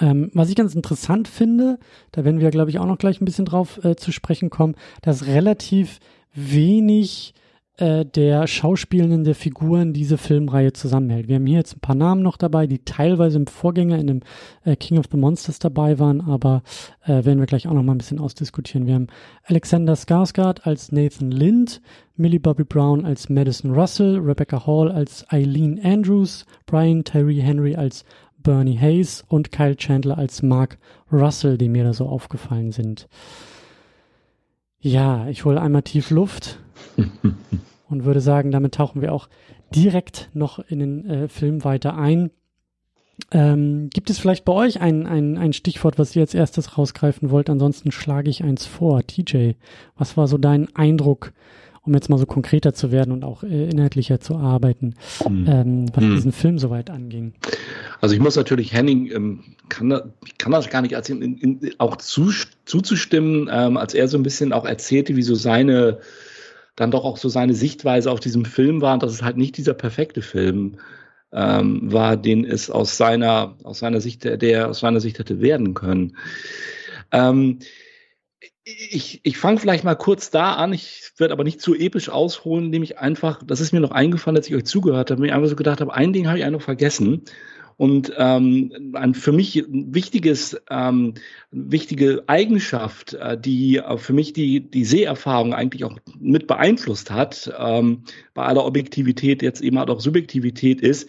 Ähm, 0.00 0.30
was 0.34 0.48
ich 0.50 0.54
ganz 0.54 0.74
interessant 0.74 1.26
finde, 1.26 1.78
da 2.12 2.24
werden 2.24 2.40
wir, 2.40 2.50
glaube 2.50 2.70
ich, 2.70 2.78
auch 2.78 2.86
noch 2.86 2.98
gleich 2.98 3.20
ein 3.20 3.24
bisschen 3.24 3.46
drauf 3.46 3.82
äh, 3.84 3.96
zu 3.96 4.12
sprechen 4.12 4.50
kommen, 4.50 4.76
dass 5.02 5.26
relativ 5.26 5.98
wenig 6.34 7.34
äh, 7.78 8.04
der 8.04 8.46
Schauspielenden 8.46 9.24
der 9.24 9.34
Figuren 9.34 9.92
diese 9.92 10.18
Filmreihe 10.18 10.72
zusammenhält. 10.72 11.28
Wir 11.28 11.36
haben 11.36 11.46
hier 11.46 11.58
jetzt 11.58 11.76
ein 11.76 11.80
paar 11.80 11.94
Namen 11.94 12.22
noch 12.22 12.36
dabei, 12.36 12.66
die 12.66 12.80
teilweise 12.80 13.38
im 13.38 13.46
Vorgänger 13.46 13.98
in 13.98 14.06
dem 14.08 14.20
äh, 14.64 14.76
King 14.76 14.98
of 14.98 15.06
the 15.10 15.16
Monsters 15.16 15.60
dabei 15.60 15.98
waren, 15.98 16.20
aber 16.20 16.62
äh, 17.04 17.24
werden 17.24 17.38
wir 17.38 17.46
gleich 17.46 17.68
auch 17.68 17.72
noch 17.72 17.84
mal 17.84 17.94
ein 17.94 17.98
bisschen 17.98 18.18
ausdiskutieren. 18.18 18.86
Wir 18.86 18.94
haben 18.94 19.06
Alexander 19.44 19.94
Skarsgård 19.94 20.66
als 20.66 20.90
Nathan 20.90 21.30
Lind, 21.30 21.80
Millie 22.16 22.40
Bobby 22.40 22.64
Brown 22.64 23.04
als 23.04 23.28
Madison 23.28 23.72
Russell, 23.72 24.18
Rebecca 24.18 24.66
Hall 24.66 24.90
als 24.90 25.24
Eileen 25.30 25.80
Andrews, 25.82 26.46
Brian 26.66 27.04
Tyree 27.04 27.40
Henry 27.40 27.76
als 27.76 28.04
Bernie 28.38 28.78
Hayes 28.78 29.24
und 29.28 29.52
Kyle 29.52 29.76
Chandler 29.76 30.18
als 30.18 30.42
Mark 30.42 30.78
Russell, 31.12 31.58
die 31.58 31.68
mir 31.68 31.84
da 31.84 31.92
so 31.92 32.06
aufgefallen 32.06 32.72
sind. 32.72 33.08
Ja, 34.80 35.28
ich 35.28 35.44
hole 35.44 35.60
einmal 35.60 35.82
tief 35.82 36.10
Luft 36.10 36.60
und 37.88 38.04
würde 38.04 38.20
sagen, 38.20 38.50
damit 38.50 38.74
tauchen 38.74 39.02
wir 39.02 39.12
auch 39.12 39.28
direkt 39.74 40.30
noch 40.34 40.58
in 40.58 40.78
den 40.78 41.10
äh, 41.10 41.28
Film 41.28 41.64
weiter 41.64 41.96
ein. 41.96 42.30
Ähm, 43.32 43.90
gibt 43.92 44.10
es 44.10 44.18
vielleicht 44.18 44.44
bei 44.44 44.52
euch 44.52 44.80
ein, 44.80 45.06
ein, 45.06 45.36
ein 45.36 45.52
Stichwort, 45.52 45.98
was 45.98 46.14
ihr 46.14 46.22
als 46.22 46.34
erstes 46.34 46.78
rausgreifen 46.78 47.30
wollt? 47.30 47.50
Ansonsten 47.50 47.90
schlage 47.90 48.30
ich 48.30 48.44
eins 48.44 48.64
vor. 48.64 49.06
TJ, 49.06 49.52
was 49.96 50.16
war 50.16 50.28
so 50.28 50.38
dein 50.38 50.74
Eindruck, 50.76 51.32
um 51.82 51.94
jetzt 51.94 52.08
mal 52.08 52.18
so 52.18 52.26
konkreter 52.26 52.74
zu 52.74 52.92
werden 52.92 53.12
und 53.12 53.24
auch 53.24 53.42
äh, 53.42 53.68
inhaltlicher 53.68 54.20
zu 54.20 54.36
arbeiten, 54.36 54.94
hm. 55.24 55.46
ähm, 55.48 55.86
was 55.92 56.04
hm. 56.04 56.14
diesen 56.14 56.32
Film 56.32 56.58
soweit 56.58 56.90
anging? 56.90 57.32
Also 58.00 58.14
ich 58.14 58.20
muss 58.20 58.36
natürlich 58.36 58.72
Henning, 58.72 59.10
ähm, 59.10 59.40
kann, 59.68 60.12
ich 60.24 60.38
kann 60.38 60.52
das 60.52 60.70
gar 60.70 60.82
nicht 60.82 60.92
erzählen, 60.92 61.22
in, 61.22 61.38
in, 61.38 61.74
auch 61.78 61.96
zu, 61.96 62.30
zuzustimmen, 62.66 63.50
ähm, 63.50 63.76
als 63.76 63.94
er 63.94 64.06
so 64.06 64.16
ein 64.16 64.22
bisschen 64.22 64.52
auch 64.52 64.64
erzählte, 64.64 65.16
wie 65.16 65.22
so 65.22 65.34
seine 65.34 65.98
dann 66.78 66.92
doch 66.92 67.04
auch 67.04 67.16
so 67.16 67.28
seine 67.28 67.54
Sichtweise 67.54 68.10
auf 68.10 68.20
diesem 68.20 68.44
Film 68.44 68.80
war, 68.80 68.98
dass 68.98 69.12
es 69.12 69.22
halt 69.22 69.36
nicht 69.36 69.56
dieser 69.56 69.74
perfekte 69.74 70.22
Film 70.22 70.78
ähm, 71.32 71.92
war, 71.92 72.16
den 72.16 72.44
es 72.44 72.70
aus 72.70 72.96
seiner, 72.96 73.56
aus 73.64 73.80
seiner 73.80 74.00
Sicht, 74.00 74.22
der 74.24 74.68
aus 74.68 74.78
seiner 74.78 75.00
Sicht 75.00 75.18
hätte 75.18 75.40
werden 75.40 75.74
können. 75.74 76.16
Ähm, 77.10 77.58
ich, 78.64 79.20
ich 79.24 79.38
fange 79.38 79.58
vielleicht 79.58 79.82
mal 79.82 79.96
kurz 79.96 80.30
da 80.30 80.52
an, 80.52 80.72
ich 80.72 81.10
werde 81.16 81.32
aber 81.32 81.42
nicht 81.42 81.60
zu 81.60 81.74
episch 81.74 82.10
ausholen, 82.10 82.70
nämlich 82.70 82.98
einfach, 82.98 83.42
das 83.44 83.60
ist 83.60 83.72
mir 83.72 83.80
noch 83.80 83.90
eingefallen, 83.90 84.36
als 84.36 84.48
ich 84.48 84.54
euch 84.54 84.64
zugehört 84.64 85.10
habe, 85.10 85.20
mir 85.20 85.34
einfach 85.34 85.48
so 85.48 85.56
gedacht 85.56 85.80
habe, 85.80 85.92
ein 85.92 86.12
Ding 86.12 86.28
habe 86.28 86.38
ich 86.38 86.44
einfach 86.44 86.62
vergessen. 86.62 87.22
Und 87.78 88.12
ähm, 88.16 88.92
ein 88.94 89.14
für 89.14 89.30
mich 89.30 89.64
wichtiges, 89.68 90.60
ähm, 90.68 91.14
wichtige 91.52 92.24
Eigenschaft, 92.26 93.14
äh, 93.14 93.40
die 93.40 93.76
äh, 93.76 93.96
für 93.98 94.12
mich 94.12 94.32
die, 94.32 94.68
die 94.68 94.84
Seherfahrung 94.84 95.54
eigentlich 95.54 95.84
auch 95.84 95.96
mit 96.18 96.48
beeinflusst 96.48 97.12
hat, 97.12 97.54
ähm, 97.56 98.02
bei 98.34 98.44
aller 98.44 98.64
Objektivität 98.64 99.42
jetzt 99.42 99.60
eben 99.60 99.78
halt 99.78 99.90
auch 99.90 100.00
Subjektivität 100.00 100.80
ist, 100.80 101.08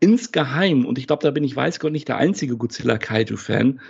insgeheim, 0.00 0.84
und 0.84 0.98
ich 0.98 1.06
glaube, 1.06 1.22
da 1.22 1.30
bin 1.30 1.44
ich 1.44 1.56
weiß 1.56 1.80
Gott 1.80 1.92
nicht 1.92 2.08
der 2.08 2.18
einzige 2.18 2.58
Godzilla 2.58 2.98
Kaiju-Fan, 2.98 3.80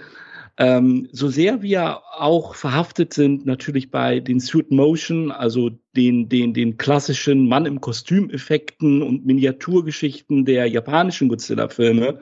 ähm, 0.60 1.08
so 1.10 1.28
sehr 1.28 1.62
wir 1.62 2.02
auch 2.18 2.54
verhaftet 2.54 3.14
sind, 3.14 3.46
natürlich 3.46 3.90
bei 3.90 4.20
den 4.20 4.40
Suit 4.40 4.70
Motion, 4.70 5.32
also 5.32 5.70
den, 5.96 6.28
den, 6.28 6.52
den 6.52 6.76
klassischen 6.76 7.48
Mann 7.48 7.64
im 7.64 7.80
Kostüm-Effekten 7.80 9.00
und 9.00 9.24
Miniaturgeschichten 9.24 10.44
der 10.44 10.66
japanischen 10.66 11.30
Godzilla-Filme. 11.30 12.20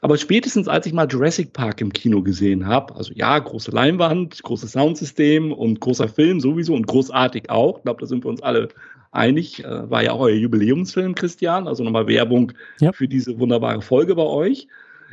Aber 0.00 0.16
spätestens 0.16 0.68
als 0.68 0.86
ich 0.86 0.92
mal 0.92 1.08
Jurassic 1.08 1.52
Park 1.52 1.80
im 1.80 1.92
Kino 1.92 2.22
gesehen 2.22 2.64
habe, 2.64 2.94
also 2.94 3.12
ja, 3.12 3.36
große 3.36 3.72
Leinwand, 3.72 4.40
großes 4.40 4.70
Soundsystem 4.70 5.50
und 5.50 5.80
großer 5.80 6.06
Film 6.06 6.38
sowieso 6.38 6.74
und 6.74 6.86
großartig 6.86 7.50
auch, 7.50 7.78
ich 7.78 7.82
glaube, 7.82 8.00
da 8.02 8.06
sind 8.06 8.24
wir 8.24 8.28
uns 8.28 8.40
alle 8.40 8.68
einig, 9.10 9.64
äh, 9.64 9.90
war 9.90 10.04
ja 10.04 10.12
auch 10.12 10.20
euer 10.20 10.36
Jubiläumsfilm, 10.36 11.16
Christian, 11.16 11.66
also 11.66 11.82
nochmal 11.82 12.06
Werbung 12.06 12.52
ja. 12.78 12.92
für 12.92 13.08
diese 13.08 13.40
wunderbare 13.40 13.82
Folge 13.82 14.14
bei 14.14 14.22
euch 14.22 14.68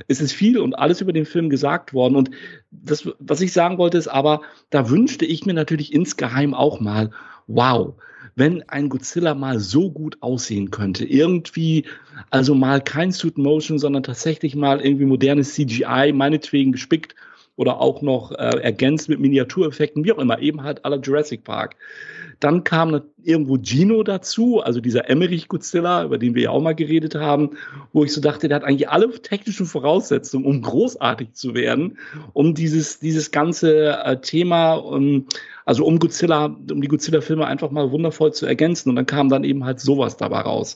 es 0.08 0.21
ist 0.21 0.34
viel 0.34 0.58
und 0.58 0.73
alles 0.73 1.01
über 1.01 1.13
den 1.13 1.25
Film 1.25 1.49
gesagt 1.49 1.93
worden. 1.93 2.15
Und 2.15 2.31
das, 2.71 3.10
was 3.19 3.41
ich 3.41 3.53
sagen 3.53 3.77
wollte, 3.77 3.97
ist 3.97 4.08
aber, 4.08 4.41
da 4.69 4.89
wünschte 4.89 5.25
ich 5.25 5.45
mir 5.45 5.53
natürlich 5.53 5.93
insgeheim 5.93 6.53
auch 6.53 6.79
mal, 6.79 7.12
wow, 7.47 7.95
wenn 8.36 8.67
ein 8.67 8.89
Godzilla 8.89 9.34
mal 9.34 9.60
so 9.60 9.91
gut 9.91 10.17
aussehen 10.21 10.69
könnte. 10.69 11.05
Irgendwie, 11.05 11.86
also 12.29 12.53
mal 12.53 12.81
kein 12.81 13.12
Suit 13.12 13.38
Motion, 13.38 13.79
sondern 13.79 14.03
tatsächlich 14.03 14.55
mal 14.55 14.81
irgendwie 14.81 15.05
modernes 15.05 15.53
CGI, 15.53 16.12
meinetwegen 16.13 16.73
gespickt 16.73 17.15
oder 17.56 17.80
auch 17.82 18.02
noch 18.02 18.32
äh, 18.32 18.60
ergänzt 18.62 19.10
mit 19.10 19.20
Miniatureffekten, 19.20 20.04
wie 20.04 20.12
auch 20.12 20.18
immer, 20.18 20.39
eben 20.39 20.63
halt 20.63 20.84
aller 20.86 21.00
Jurassic 21.00 21.44
Park. 21.44 21.76
Dann 22.39 22.63
kam 22.65 23.02
irgendwo 23.24 23.58
Gino 23.58 24.04
dazu, 24.04 24.62
also 24.62 24.82
dieser 24.82 25.10
Emmerich 25.10 25.48
Godzilla, 25.48 26.04
über 26.04 26.18
den 26.18 26.36
wir 26.36 26.44
ja 26.44 26.50
auch 26.50 26.62
mal 26.62 26.76
geredet 26.76 27.15
haben, 27.15 27.52
wo 27.94 28.04
ich 28.04 28.13
so 28.13 28.20
dachte, 28.20 28.50
der 28.50 28.58
hat 28.58 28.63
eigentlich 28.65 28.89
alle 28.89 29.10
technischen 29.22 29.65
Voraussetzungen, 29.65 30.46
um 30.46 30.62
großartig 30.62 31.34
zu 31.34 31.54
werden, 31.54 31.98
um 32.34 32.54
dieses, 32.54 33.00
dieses 33.00 33.32
ganze 33.32 33.98
äh, 34.04 34.20
Thema, 34.20 34.74
um, 34.74 35.28
also 35.63 35.86
um 35.86 35.98
Godzilla, 35.98 36.46
um 36.46 36.82
die 36.82 36.89
Godzilla-Filme 36.89 37.48
einfach 37.48 37.72
mal 37.72 37.91
wundervoll 37.91 38.34
zu 38.34 38.46
ergänzen. 38.46 38.89
Und 38.89 38.98
dann 38.98 39.06
kam 39.06 39.30
dann 39.30 39.46
eben 39.46 39.63
halt 39.63 39.80
sowas 39.80 40.18
dabei 40.18 40.41
raus. 40.41 40.76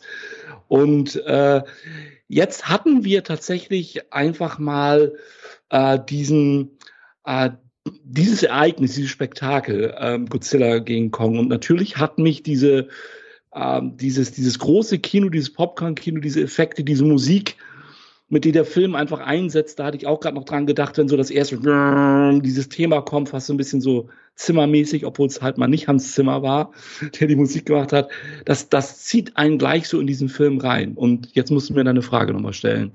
Und 0.70 1.18
äh, 1.26 1.62
jetzt 2.30 2.70
hatten 2.70 3.04
wir 3.04 3.24
tatsächlich 3.24 4.13
einfach 4.13 4.60
mal 4.60 5.13
äh, 5.69 5.99
diesen, 6.10 6.71
äh, 7.25 7.51
dieses 8.03 8.43
Ereignis, 8.43 8.95
dieses 8.95 9.12
Spektakel, 9.12 9.95
ähm, 9.97 10.27
Godzilla 10.27 10.79
gegen 10.79 11.12
Kong. 11.12 11.39
Und 11.39 11.49
natürlich 11.49 11.97
hat 11.97 12.17
mich 12.17 12.43
diese, 12.43 12.88
ähm, 13.53 13.97
dieses, 13.97 14.32
dieses 14.32 14.60
große 14.60 14.99
Kino, 14.99 15.29
dieses 15.29 15.53
Popcorn-Kino, 15.53 16.19
diese 16.19 16.41
Effekte, 16.41 16.84
diese 16.84 17.05
Musik, 17.05 17.55
mit 18.32 18.45
der 18.45 18.51
der 18.51 18.65
Film 18.65 18.93
einfach 18.95 19.19
einsetzt, 19.21 19.79
da 19.79 19.86
hatte 19.86 19.97
ich 19.97 20.05
auch 20.05 20.19
gerade 20.19 20.36
noch 20.36 20.45
dran 20.45 20.67
gedacht, 20.67 20.97
wenn 20.97 21.08
so 21.08 21.17
das 21.17 21.32
erste 21.32 21.58
dieses 22.43 22.69
Thema 22.69 23.01
kommt, 23.01 23.29
fast 23.29 23.47
so 23.47 23.53
ein 23.53 23.58
bisschen 23.58 23.82
so 23.82 24.10
zimmermäßig, 24.36 25.05
obwohl 25.05 25.27
es 25.27 25.41
halt 25.41 25.58
mal 25.58 25.67
nicht 25.67 25.88
Hans 25.88 26.13
Zimmer 26.13 26.43
war, 26.43 26.71
der 27.19 27.27
die 27.27 27.36
Musik 27.36 27.65
gemacht 27.65 27.91
hat, 27.91 28.10
das, 28.45 28.69
das 28.69 28.99
zieht 29.03 29.36
einen 29.36 29.58
gleich 29.58 29.88
so 29.88 29.99
in 29.99 30.08
diesen 30.08 30.29
Film 30.29 30.60
rein. 30.60 30.93
Und 30.93 31.29
jetzt 31.34 31.51
musst 31.51 31.69
du 31.69 31.73
mir 31.73 31.84
deine 31.84 32.03
Frage 32.03 32.34
nochmal 32.34 32.53
stellen. 32.53 32.91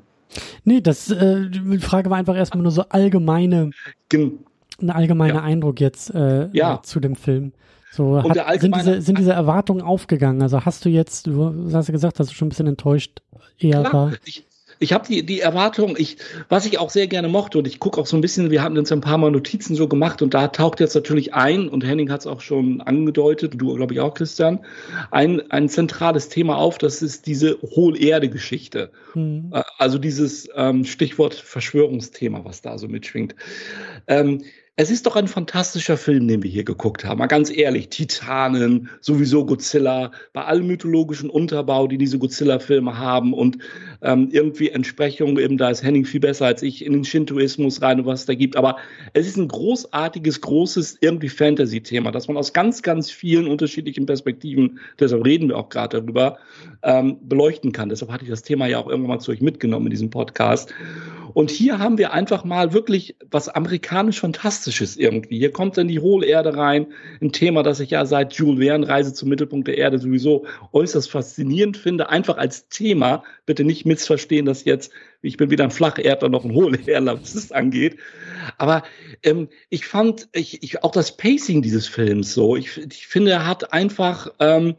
Nee, 0.64 0.80
das, 0.80 1.10
äh, 1.10 1.48
die 1.48 1.78
Frage 1.78 2.10
war 2.10 2.18
einfach 2.18 2.36
erstmal 2.36 2.62
nur 2.62 2.72
so 2.72 2.82
allgemeine, 2.88 3.70
Gen 4.08 4.40
ein 4.80 4.90
allgemeiner 4.90 5.34
ja. 5.34 5.42
Eindruck 5.42 5.80
jetzt 5.80 6.12
äh, 6.14 6.48
ja. 6.52 6.82
zu 6.82 7.00
dem 7.00 7.14
Film. 7.14 7.52
So, 7.92 8.20
hat, 8.22 8.60
sind, 8.60 8.74
diese, 8.74 9.00
sind 9.00 9.18
diese 9.18 9.32
Erwartungen 9.32 9.80
aufgegangen? 9.80 10.42
Also 10.42 10.64
hast 10.64 10.84
du 10.84 10.88
jetzt, 10.88 11.28
du 11.28 11.72
hast 11.72 11.86
ja 11.86 11.92
gesagt, 11.92 12.18
dass 12.18 12.26
du 12.26 12.34
schon 12.34 12.46
ein 12.46 12.48
bisschen 12.48 12.66
enttäuscht 12.66 13.22
eher 13.56 13.82
Klar, 13.82 13.92
war. 13.92 14.12
Ich, 14.24 14.44
ich 14.84 14.92
habe 14.92 15.06
die, 15.08 15.24
die 15.24 15.40
Erwartung, 15.40 15.96
ich, 15.98 16.18
was 16.48 16.66
ich 16.66 16.78
auch 16.78 16.90
sehr 16.90 17.06
gerne 17.06 17.28
mochte, 17.28 17.58
und 17.58 17.66
ich 17.66 17.80
gucke 17.80 18.00
auch 18.00 18.06
so 18.06 18.16
ein 18.16 18.20
bisschen, 18.20 18.50
wir 18.50 18.62
hatten 18.62 18.78
uns 18.78 18.92
ein 18.92 19.00
paar 19.00 19.18
Mal 19.18 19.30
Notizen 19.30 19.74
so 19.74 19.88
gemacht 19.88 20.22
und 20.22 20.34
da 20.34 20.48
taucht 20.48 20.78
jetzt 20.78 20.94
natürlich 20.94 21.34
ein, 21.34 21.68
und 21.68 21.84
Henning 21.84 22.10
hat 22.10 22.20
es 22.20 22.26
auch 22.26 22.40
schon 22.40 22.80
angedeutet, 22.82 23.54
du 23.56 23.74
glaube 23.74 23.94
ich 23.94 24.00
auch, 24.00 24.14
Christian, 24.14 24.60
ein, 25.10 25.50
ein 25.50 25.68
zentrales 25.68 26.28
Thema 26.28 26.58
auf, 26.58 26.78
das 26.78 27.02
ist 27.02 27.26
diese 27.26 27.58
Hohlerde-Geschichte. 27.62 28.90
Mhm. 29.14 29.52
Also 29.78 29.98
dieses 29.98 30.48
ähm, 30.54 30.84
Stichwort 30.84 31.34
Verschwörungsthema, 31.34 32.44
was 32.44 32.60
da 32.60 32.76
so 32.76 32.86
mitschwingt. 32.86 33.34
Ähm, 34.06 34.42
es 34.76 34.90
ist 34.90 35.06
doch 35.06 35.14
ein 35.14 35.28
fantastischer 35.28 35.96
Film, 35.96 36.26
den 36.26 36.42
wir 36.42 36.50
hier 36.50 36.64
geguckt 36.64 37.04
haben. 37.04 37.20
Mal 37.20 37.28
ganz 37.28 37.48
ehrlich, 37.56 37.90
Titanen, 37.90 38.88
sowieso 39.00 39.46
Godzilla, 39.46 40.10
bei 40.32 40.44
allem 40.44 40.66
mythologischen 40.66 41.30
Unterbau, 41.30 41.86
die 41.86 41.96
diese 41.96 42.18
Godzilla-Filme 42.18 42.98
haben 42.98 43.34
und 43.34 43.58
ähm, 44.02 44.30
irgendwie 44.32 44.70
Entsprechungen, 44.70 45.38
eben 45.38 45.58
da 45.58 45.70
ist 45.70 45.84
Henning 45.84 46.04
viel 46.04 46.18
besser 46.18 46.46
als 46.46 46.62
ich, 46.62 46.84
in 46.84 46.92
den 46.92 47.04
Shintoismus 47.04 47.82
rein 47.82 48.00
und 48.00 48.06
was 48.06 48.20
es 48.20 48.26
da 48.26 48.34
gibt. 48.34 48.56
Aber 48.56 48.76
es 49.12 49.28
ist 49.28 49.36
ein 49.36 49.46
großartiges, 49.46 50.40
großes 50.40 50.98
irgendwie 51.00 51.28
Fantasy-Thema, 51.28 52.10
das 52.10 52.26
man 52.26 52.36
aus 52.36 52.52
ganz, 52.52 52.82
ganz 52.82 53.12
vielen 53.12 53.46
unterschiedlichen 53.46 54.06
Perspektiven, 54.06 54.80
deshalb 54.98 55.24
reden 55.24 55.50
wir 55.50 55.56
auch 55.56 55.68
gerade 55.68 56.00
darüber, 56.00 56.38
ähm, 56.82 57.18
beleuchten 57.22 57.70
kann. 57.70 57.90
Deshalb 57.90 58.10
hatte 58.10 58.24
ich 58.24 58.30
das 58.30 58.42
Thema 58.42 58.66
ja 58.66 58.78
auch 58.78 58.88
irgendwann 58.88 59.18
mal 59.18 59.20
zu 59.20 59.30
euch 59.30 59.40
mitgenommen 59.40 59.86
in 59.86 59.90
diesem 59.90 60.10
Podcast. 60.10 60.74
Und 61.34 61.50
hier 61.50 61.80
haben 61.80 61.98
wir 61.98 62.12
einfach 62.12 62.44
mal 62.44 62.72
wirklich 62.72 63.16
was 63.30 63.48
amerikanisch 63.48 64.20
Fantastisches 64.64 64.96
irgendwie. 64.96 65.38
Hier 65.38 65.52
kommt 65.52 65.76
dann 65.76 65.88
die 65.88 66.00
Hohlerde 66.00 66.56
rein, 66.56 66.86
ein 67.20 67.32
Thema, 67.32 67.62
das 67.62 67.80
ich 67.80 67.90
ja 67.90 68.06
seit 68.06 68.32
Jules 68.32 68.64
Verne 68.64 68.88
Reise 68.88 69.12
zum 69.12 69.28
Mittelpunkt 69.28 69.68
der 69.68 69.76
Erde 69.76 69.98
sowieso 69.98 70.46
äußerst 70.72 71.10
faszinierend 71.10 71.76
finde. 71.76 72.08
Einfach 72.08 72.38
als 72.38 72.68
Thema, 72.68 73.24
bitte 73.44 73.64
nicht 73.64 73.84
missverstehen, 73.84 74.46
dass 74.46 74.64
jetzt, 74.64 74.90
ich 75.20 75.36
bin 75.36 75.50
weder 75.50 75.64
ein 75.64 75.70
Flacherdler 75.70 76.30
noch 76.30 76.44
ein 76.44 76.54
Hohlerdler, 76.54 77.20
was 77.20 77.34
das 77.34 77.52
angeht. 77.52 77.98
Aber 78.56 78.84
ähm, 79.22 79.48
ich 79.68 79.86
fand 79.86 80.28
ich, 80.32 80.62
ich, 80.62 80.82
auch 80.82 80.92
das 80.92 81.16
Pacing 81.16 81.60
dieses 81.60 81.86
Films 81.86 82.32
so. 82.32 82.56
Ich, 82.56 82.78
ich 82.78 83.06
finde, 83.06 83.32
er 83.32 83.46
hat 83.46 83.72
einfach, 83.72 84.32
ähm, 84.40 84.76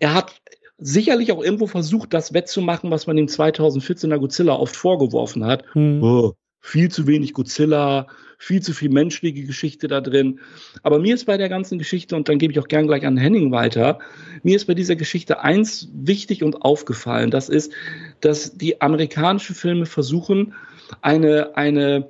er 0.00 0.14
hat 0.14 0.34
sicherlich 0.78 1.30
auch 1.30 1.42
irgendwo 1.42 1.68
versucht, 1.68 2.12
das 2.12 2.34
wettzumachen, 2.34 2.90
was 2.90 3.06
man 3.06 3.16
dem 3.16 3.26
2014er 3.26 4.18
Godzilla 4.18 4.54
oft 4.54 4.74
vorgeworfen 4.74 5.44
hat. 5.44 5.64
Hm. 5.74 6.02
Oh, 6.02 6.32
viel 6.60 6.90
zu 6.90 7.06
wenig 7.06 7.32
Godzilla, 7.32 8.08
viel 8.38 8.62
zu 8.62 8.72
viel 8.72 8.90
menschliche 8.90 9.44
Geschichte 9.44 9.88
da 9.88 10.00
drin. 10.00 10.40
Aber 10.82 10.98
mir 10.98 11.14
ist 11.14 11.24
bei 11.24 11.36
der 11.36 11.48
ganzen 11.48 11.78
Geschichte, 11.78 12.16
und 12.16 12.28
dann 12.28 12.38
gebe 12.38 12.52
ich 12.52 12.58
auch 12.58 12.68
gern 12.68 12.86
gleich 12.86 13.06
an 13.06 13.16
Henning 13.16 13.50
weiter, 13.50 13.98
mir 14.42 14.56
ist 14.56 14.66
bei 14.66 14.74
dieser 14.74 14.96
Geschichte 14.96 15.40
eins 15.40 15.88
wichtig 15.94 16.42
und 16.42 16.62
aufgefallen. 16.62 17.30
Das 17.30 17.48
ist, 17.48 17.72
dass 18.20 18.56
die 18.56 18.80
amerikanischen 18.80 19.54
Filme 19.54 19.86
versuchen, 19.86 20.54
eine, 21.00 21.56
eine, 21.56 22.08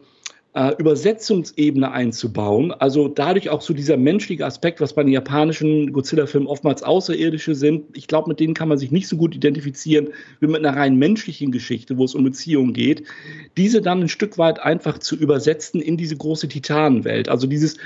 äh, 0.57 0.75
Übersetzungsebene 0.79 1.93
einzubauen. 1.93 2.73
Also 2.73 3.09
dadurch 3.09 3.51
auch 3.51 3.61
so 3.61 3.75
dieser 3.75 3.99
menschliche 3.99 4.47
Aspekt, 4.47 4.81
was 4.81 4.95
bei 4.95 5.03
den 5.03 5.13
japanischen 5.13 5.93
Godzilla-Filmen 5.93 6.49
oftmals 6.49 6.83
Außerirdische 6.83 7.55
sind. 7.55 7.95
Ich 7.95 8.09
glaube, 8.09 8.31
mit 8.31 8.41
denen 8.41 8.55
kann 8.55 8.69
man 8.69 8.79
sich 8.79 8.91
nicht 8.91 9.07
so 9.07 9.19
gut 9.19 9.35
identifizieren 9.35 10.09
wie 10.41 10.47
mit 10.47 10.65
einer 10.65 10.75
rein 10.75 10.97
menschlichen 10.97 11.53
Geschichte, 11.53 11.99
wo 11.99 12.05
es 12.07 12.15
um 12.15 12.25
Beziehungen 12.25 12.73
geht. 12.73 13.05
Diese 13.59 13.83
dann 13.83 14.01
ein 14.01 14.09
Stück 14.09 14.39
weit 14.39 14.59
einfach 14.59 14.97
zu 14.97 15.15
übersetzen 15.15 15.83
in 15.83 15.99
diese 15.99 16.17
große 16.17 16.49
Titanenwelt. 16.49 17.29
Also 17.29 17.47
dieses, 17.47 17.77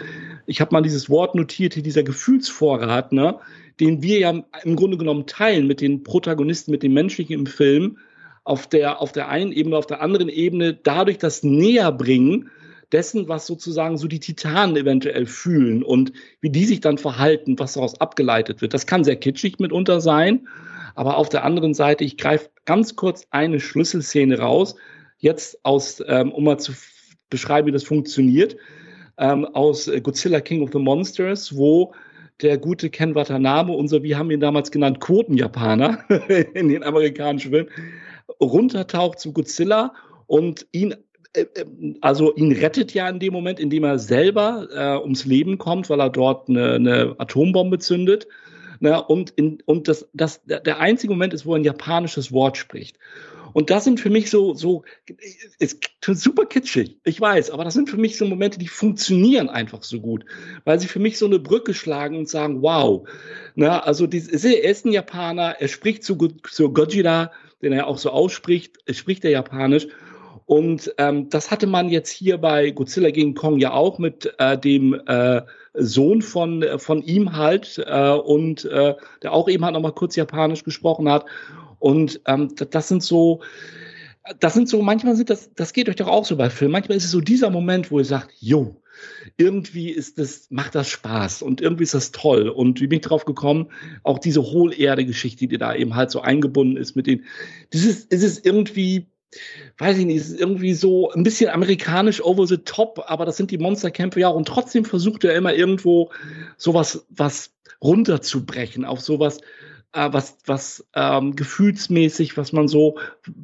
ich 0.47 0.61
habe 0.61 0.73
mal 0.73 0.83
dieses 0.83 1.11
Wort 1.11 1.35
notiert, 1.35 1.75
hier 1.75 1.83
dieser 1.83 2.05
Gefühlsvorrat, 2.05 3.11
ne, 3.11 3.41
den 3.81 4.05
wir 4.05 4.21
ja 4.21 4.45
im 4.63 4.77
Grunde 4.77 4.97
genommen 4.97 5.27
teilen 5.27 5.67
mit 5.67 5.81
den 5.81 6.05
Protagonisten, 6.05 6.71
mit 6.71 6.85
den 6.85 6.93
Menschlichen 6.93 7.35
im 7.35 7.47
Film 7.47 7.99
auf 8.45 8.69
der, 8.69 9.01
auf 9.01 9.11
der 9.11 9.29
einen 9.29 9.51
Ebene, 9.51 9.77
auf 9.77 9.87
der 9.87 10.03
anderen 10.03 10.29
Ebene 10.29 10.73
dadurch 10.73 11.19
das 11.19 11.43
Näherbringen 11.43 12.49
dessen, 12.93 13.29
was 13.29 13.47
sozusagen 13.47 13.97
so 13.97 14.09
die 14.09 14.21
Titanen 14.21 14.77
eventuell 14.77 15.27
fühlen 15.27 15.83
und 15.83 16.13
wie 16.41 16.51
die 16.51 16.65
sich 16.65 16.81
dann 16.81 16.99
verhalten, 16.99 17.59
was 17.59 17.75
daraus 17.75 18.01
abgeleitet 18.01 18.63
wird. 18.63 18.75
Das 18.75 18.87
kann 18.87 19.05
sehr 19.05 19.17
kitschig 19.17 19.59
mitunter 19.59 20.01
sein, 20.01 20.49
aber 20.95 21.17
auf 21.17 21.29
der 21.29 21.45
anderen 21.45 21.75
Seite, 21.75 22.05
ich 22.05 22.17
greife 22.17 22.51
ganz 22.65 22.97
kurz 22.97 23.27
eine 23.31 23.61
Schlüsselszene 23.61 24.39
raus, 24.39 24.75
jetzt 25.19 25.65
aus, 25.65 26.03
ähm, 26.07 26.33
um 26.33 26.45
mal 26.45 26.59
zu 26.59 26.73
beschreiben, 27.29 27.69
wie 27.69 27.73
das 27.73 27.85
funktioniert, 27.85 28.57
ähm, 29.19 29.45
aus 29.45 29.91
Godzilla 30.03 30.41
King 30.41 30.63
of 30.63 30.71
the 30.73 30.79
Monsters, 30.79 31.57
wo 31.57 31.93
der 32.43 32.59
gute 32.59 32.91
Ken 32.91 33.15
Watanabe, 33.15 33.73
unser, 33.73 34.03
wie 34.03 34.17
haben 34.17 34.31
ihn 34.31 34.41
damals 34.41 34.71
genannt, 34.71 35.01
Quoten-Japaner 35.01 36.05
in 36.55 36.69
den 36.69 36.83
amerikanischen 36.83 37.51
Filmen, 37.51 37.71
runtertaucht 38.41 39.19
zu 39.19 39.33
Godzilla 39.33 39.93
und 40.27 40.67
ihn 40.73 40.93
äh, 40.93 40.97
äh, 40.97 41.10
also 42.01 42.35
ihn 42.35 42.53
rettet 42.53 42.93
ja 42.93 43.09
in 43.09 43.21
dem 43.21 43.33
Moment, 43.33 43.61
indem 43.61 43.85
er 43.85 43.99
selber 43.99 44.69
äh, 44.75 45.01
ums 45.01 45.25
Leben 45.25 45.59
kommt, 45.59 45.89
weil 45.89 46.01
er 46.01 46.11
dort 46.11 46.49
eine, 46.49 46.75
eine 46.75 47.15
Atombombe 47.19 47.79
zündet. 47.79 48.27
Ne? 48.81 49.03
Und, 49.03 49.31
in, 49.31 49.63
und 49.67 49.89
das, 49.89 50.09
das, 50.13 50.43
der 50.45 50.81
einzige 50.81 51.13
Moment 51.13 51.35
ist, 51.35 51.47
wo 51.47 51.55
er 51.55 51.61
ein 51.61 51.65
japanisches 51.65 52.33
Wort 52.33 52.57
spricht. 52.57 52.99
Und 53.53 53.71
das 53.71 53.85
sind 53.85 54.01
für 54.01 54.11
mich 54.11 54.31
so, 54.31 54.55
so, 54.55 54.85
ist 55.59 55.85
super 56.05 56.47
kitschig, 56.47 56.99
ich 57.05 57.21
weiß, 57.21 57.51
aber 57.51 57.65
das 57.65 57.75
sind 57.75 57.91
für 57.91 57.97
mich 57.97 58.17
so 58.17 58.25
Momente, 58.25 58.61
die 58.61 58.69
funktionieren 58.69 59.49
einfach 59.49 59.83
so 59.83 60.01
gut, 60.01 60.25
weil 60.65 60.79
sie 60.79 60.87
für 60.87 61.01
mich 61.01 61.19
so 61.19 61.27
eine 61.27 61.41
Brücke 61.41 61.75
schlagen 61.75 62.17
und 62.17 62.29
sagen, 62.29 62.63
wow, 62.63 63.09
na, 63.57 63.81
also 63.81 64.07
die, 64.07 64.23
er 64.31 64.71
ist 64.71 64.87
ein 64.87 64.93
Japaner, 64.93 65.57
er 65.59 65.67
spricht 65.67 66.05
zu, 66.05 66.17
zu 66.17 66.73
Gojira, 66.73 67.33
den 67.61 67.73
er 67.73 67.89
auch 67.89 67.99
so 67.99 68.11
ausspricht, 68.11 68.79
spricht 68.95 69.25
er 69.25 69.33
Japanisch 69.33 69.89
und 70.51 70.93
ähm, 70.99 71.29
das 71.29 71.53
hatte 71.53 71.69
man 71.69 71.91
jetzt 71.91 72.11
hier 72.11 72.37
bei 72.37 72.73
Godzilla 72.73 73.11
gegen 73.11 73.37
Kong 73.37 73.61
ja 73.61 73.73
auch 73.73 74.01
mit 74.01 74.35
äh, 74.39 74.59
dem 74.59 75.01
äh, 75.07 75.43
Sohn 75.75 76.23
von, 76.23 76.65
von 76.79 77.03
ihm 77.03 77.37
halt 77.37 77.81
äh, 77.87 78.11
und 78.11 78.65
äh, 78.65 78.97
der 79.23 79.33
auch 79.33 79.49
eben 79.49 79.65
halt 79.65 79.75
nochmal 79.75 79.93
kurz 79.93 80.17
Japanisch 80.17 80.65
gesprochen 80.65 81.09
hat. 81.09 81.25
Und 81.79 82.21
ähm, 82.27 82.53
das 82.69 82.89
sind 82.89 83.05
so, 83.05 83.43
das 84.41 84.55
sind 84.55 84.69
so, 84.69 84.83
manchmal 84.83 85.15
sind 85.15 85.31
das, 85.31 85.55
das 85.55 85.73
geht 85.73 85.89
euch 85.89 85.95
doch 85.95 86.09
auch 86.09 86.25
so 86.25 86.35
bei 86.35 86.51
Filmen. 86.51 86.73
Manchmal 86.73 86.99
ist 86.99 87.05
es 87.05 87.13
so 87.13 87.21
dieser 87.21 87.51
Moment, 87.51 87.93
wo 87.93 88.01
ihr 88.01 88.05
sagt, 88.05 88.33
jo, 88.41 88.83
irgendwie 89.37 89.91
ist 89.91 90.19
das, 90.19 90.49
macht 90.51 90.75
das 90.75 90.89
Spaß 90.89 91.43
und 91.43 91.61
irgendwie 91.61 91.85
ist 91.85 91.95
das 91.95 92.11
toll. 92.11 92.49
Und 92.49 92.81
wie 92.81 92.89
bin 92.89 92.99
ich 92.99 93.07
drauf 93.07 93.25
gekommen? 93.25 93.71
Auch 94.03 94.19
diese 94.19 94.43
Hohlerde-Geschichte, 94.43 95.47
die 95.47 95.59
da 95.59 95.77
eben 95.77 95.95
halt 95.95 96.11
so 96.11 96.21
eingebunden 96.23 96.77
ist 96.77 96.97
mit 96.97 97.07
den, 97.07 97.25
dieses, 97.73 98.05
ist 98.07 98.25
es 98.25 98.45
irgendwie, 98.45 99.07
weiß 99.79 99.99
ich 99.99 100.07
nicht, 100.07 100.17
ist 100.17 100.39
irgendwie 100.39 100.75
so 100.75 101.11
ein 101.11 101.23
bisschen 101.23 101.51
amerikanisch 101.51 102.23
over 102.23 102.47
the 102.47 102.59
top, 102.59 103.05
aber 103.07 103.25
das 103.25 103.37
sind 103.37 103.51
die 103.51 103.59
Monsterkämpfe 103.59 104.21
ja 104.21 104.29
auch. 104.29 104.35
Und 104.35 104.49
trotzdem 104.49 104.85
versucht 104.85 105.25
er 105.25 105.35
immer 105.35 105.55
irgendwo 105.55 106.11
sowas 106.57 107.07
was 107.09 107.53
runterzubrechen, 107.83 108.85
auf 108.85 109.01
sowas, 109.01 109.39
äh, 109.93 110.09
was, 110.13 110.39
was 110.47 110.87
ähm, 110.95 111.37
gefühlsmäßig, 111.37 112.37
was 112.37 112.53
man 112.53 112.69
so, 112.69 112.99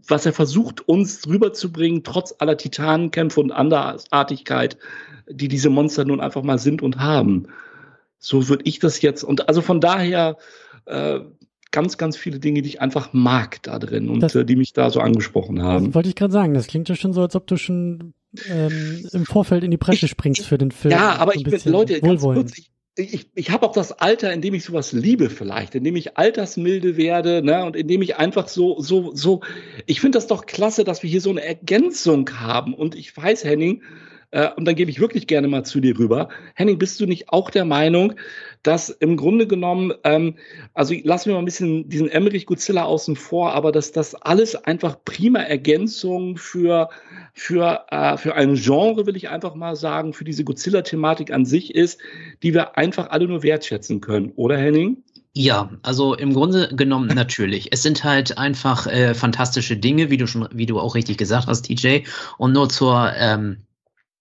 was 0.07 0.27
er 0.27 0.33
versucht, 0.33 0.87
uns 0.89 1.27
rüberzubringen, 1.27 2.05
trotz 2.05 2.35
aller 2.39 2.57
Titanenkämpfe 2.57 3.41
und 3.41 3.53
Andersartigkeit, 3.53 4.77
die 5.29 5.49
diese 5.49 5.71
Monster 5.71 6.05
nun 6.05 6.21
einfach 6.21 6.43
mal 6.43 6.59
sind 6.59 6.83
und 6.83 6.99
haben. 6.99 7.49
So 8.19 8.49
würde 8.49 8.65
ich 8.67 8.79
das 8.79 9.03
jetzt, 9.03 9.25
und 9.25 9.49
also 9.49 9.63
von 9.63 9.81
daher, 9.81 10.37
äh, 10.87 11.21
ganz, 11.77 11.99
ganz 11.99 12.17
viele 12.17 12.39
Dinge, 12.39 12.63
die 12.63 12.71
ich 12.71 12.81
einfach 12.81 13.13
mag 13.13 13.63
da 13.63 13.79
drin 13.79 14.09
und 14.09 14.21
das, 14.21 14.35
äh, 14.35 14.47
die 14.47 14.57
mich 14.57 14.73
da 14.73 14.89
so 14.89 15.01
angesprochen 15.01 15.63
haben. 15.63 15.95
Wollte 15.95 16.09
ich 16.09 16.15
gerade 16.15 16.33
sagen, 16.33 16.55
das 16.55 16.69
klingt 16.69 16.89
ja 16.89 16.95
schon 16.95 17.13
so, 17.13 17.21
als 17.21 17.37
ob 17.37 17.47
du 17.47 17.59
schon 17.59 18.15
ähm, 18.51 19.07
im 19.13 19.27
Vorfeld 19.27 19.63
in 19.63 19.71
die 19.71 19.77
Presse 19.77 20.09
springst 20.09 20.47
für 20.47 20.57
den 20.57 20.71
Film. 20.71 20.93
Ja, 20.93 21.17
aber 21.17 21.35
ich 21.35 21.45
bin, 21.45 21.61
Leute, 21.67 22.01
ganz 22.01 22.23
kurz, 22.23 22.57
ich, 22.57 23.13
ich, 23.13 23.31
ich 23.35 23.51
habe 23.51 23.67
auch 23.67 23.73
das 23.73 23.93
Alter, 23.93 24.33
in 24.33 24.41
dem 24.41 24.55
ich 24.55 24.65
sowas 24.65 24.93
liebe 24.93 25.29
vielleicht, 25.29 25.75
in 25.75 25.85
dem 25.85 25.97
ich 25.97 26.17
altersmilde 26.17 26.97
werde, 26.97 27.43
ne, 27.43 27.67
und 27.67 27.77
in 27.77 27.89
dem 27.89 28.01
ich 28.01 28.17
einfach 28.17 28.49
so, 28.49 28.81
so, 28.81 29.15
so, 29.15 29.43
ich 29.85 30.01
finde 30.01 30.17
das 30.17 30.29
doch 30.29 30.47
klasse, 30.47 30.83
dass 30.83 31.03
wir 31.03 31.11
hier 31.11 31.21
so 31.21 31.29
eine 31.29 31.45
Ergänzung 31.45 32.31
haben. 32.41 32.73
Und 32.73 32.95
ich 32.95 33.15
weiß, 33.15 33.45
Henning, 33.45 33.83
äh, 34.31 34.49
und 34.57 34.65
dann 34.65 34.75
gebe 34.75 34.91
ich 34.91 35.01
wirklich 35.01 35.27
gerne 35.27 35.49
mal 35.49 35.65
zu 35.65 35.81
dir 35.81 35.99
rüber. 35.99 36.29
Henning, 36.55 36.79
bist 36.79 37.01
du 37.01 37.07
nicht 37.07 37.31
auch 37.31 37.51
der 37.51 37.65
Meinung, 37.65 38.15
dass 38.63 38.89
im 38.89 39.17
Grunde 39.17 39.47
genommen, 39.47 39.93
ähm, 40.05 40.35
also 40.75 40.95
lassen 41.05 41.27
wir 41.27 41.35
mal 41.35 41.41
ein 41.41 41.45
bisschen 41.45 41.89
diesen 41.89 42.09
Emmerich 42.09 42.47
Godzilla 42.47 42.85
außen 42.85 43.17
vor, 43.17 43.53
aber 43.53 43.73
dass 43.73 43.93
das 43.93 44.15
alles 44.15 44.57
einfach 44.57 44.97
prima 45.05 45.41
Ergänzung 45.41 46.37
für, 46.37 46.89
für, 47.33 47.87
äh, 47.91 48.17
für 48.17 48.35
ein 48.35 48.55
Genre, 48.55 49.07
will 49.07 49.17
ich 49.17 49.29
einfach 49.29 49.55
mal 49.55 49.77
sagen, 49.77 50.13
für 50.13 50.25
diese 50.25 50.45
Godzilla-Thematik 50.45 51.33
an 51.33 51.45
sich 51.45 51.75
ist, 51.75 52.01
die 52.43 52.55
wir 52.55 52.77
einfach 52.77 53.11
alle 53.11 53.29
nur 53.29 53.43
wertschätzen 53.43 54.01
können, 54.01 54.33
oder 54.37 54.57
Henning? 54.57 55.03
Ja, 55.39 55.69
also 55.83 56.15
im 56.15 56.33
Grunde 56.33 56.75
genommen 56.75 57.09
natürlich. 57.09 57.69
Es 57.71 57.83
sind 57.83 58.05
halt 58.05 58.39
einfach 58.39 58.87
äh, 58.87 59.13
fantastische 59.13 59.77
Dinge, 59.77 60.09
wie 60.11 60.17
du 60.17 60.27
schon, 60.27 60.49
wie 60.51 60.65
du 60.65 60.81
auch 60.81 60.95
richtig 60.95 61.19
gesagt 61.19 61.47
hast, 61.47 61.67
TJ. 61.67 62.05
Und 62.39 62.55
nur 62.55 62.71
zur 62.71 63.13
ähm, 63.15 63.59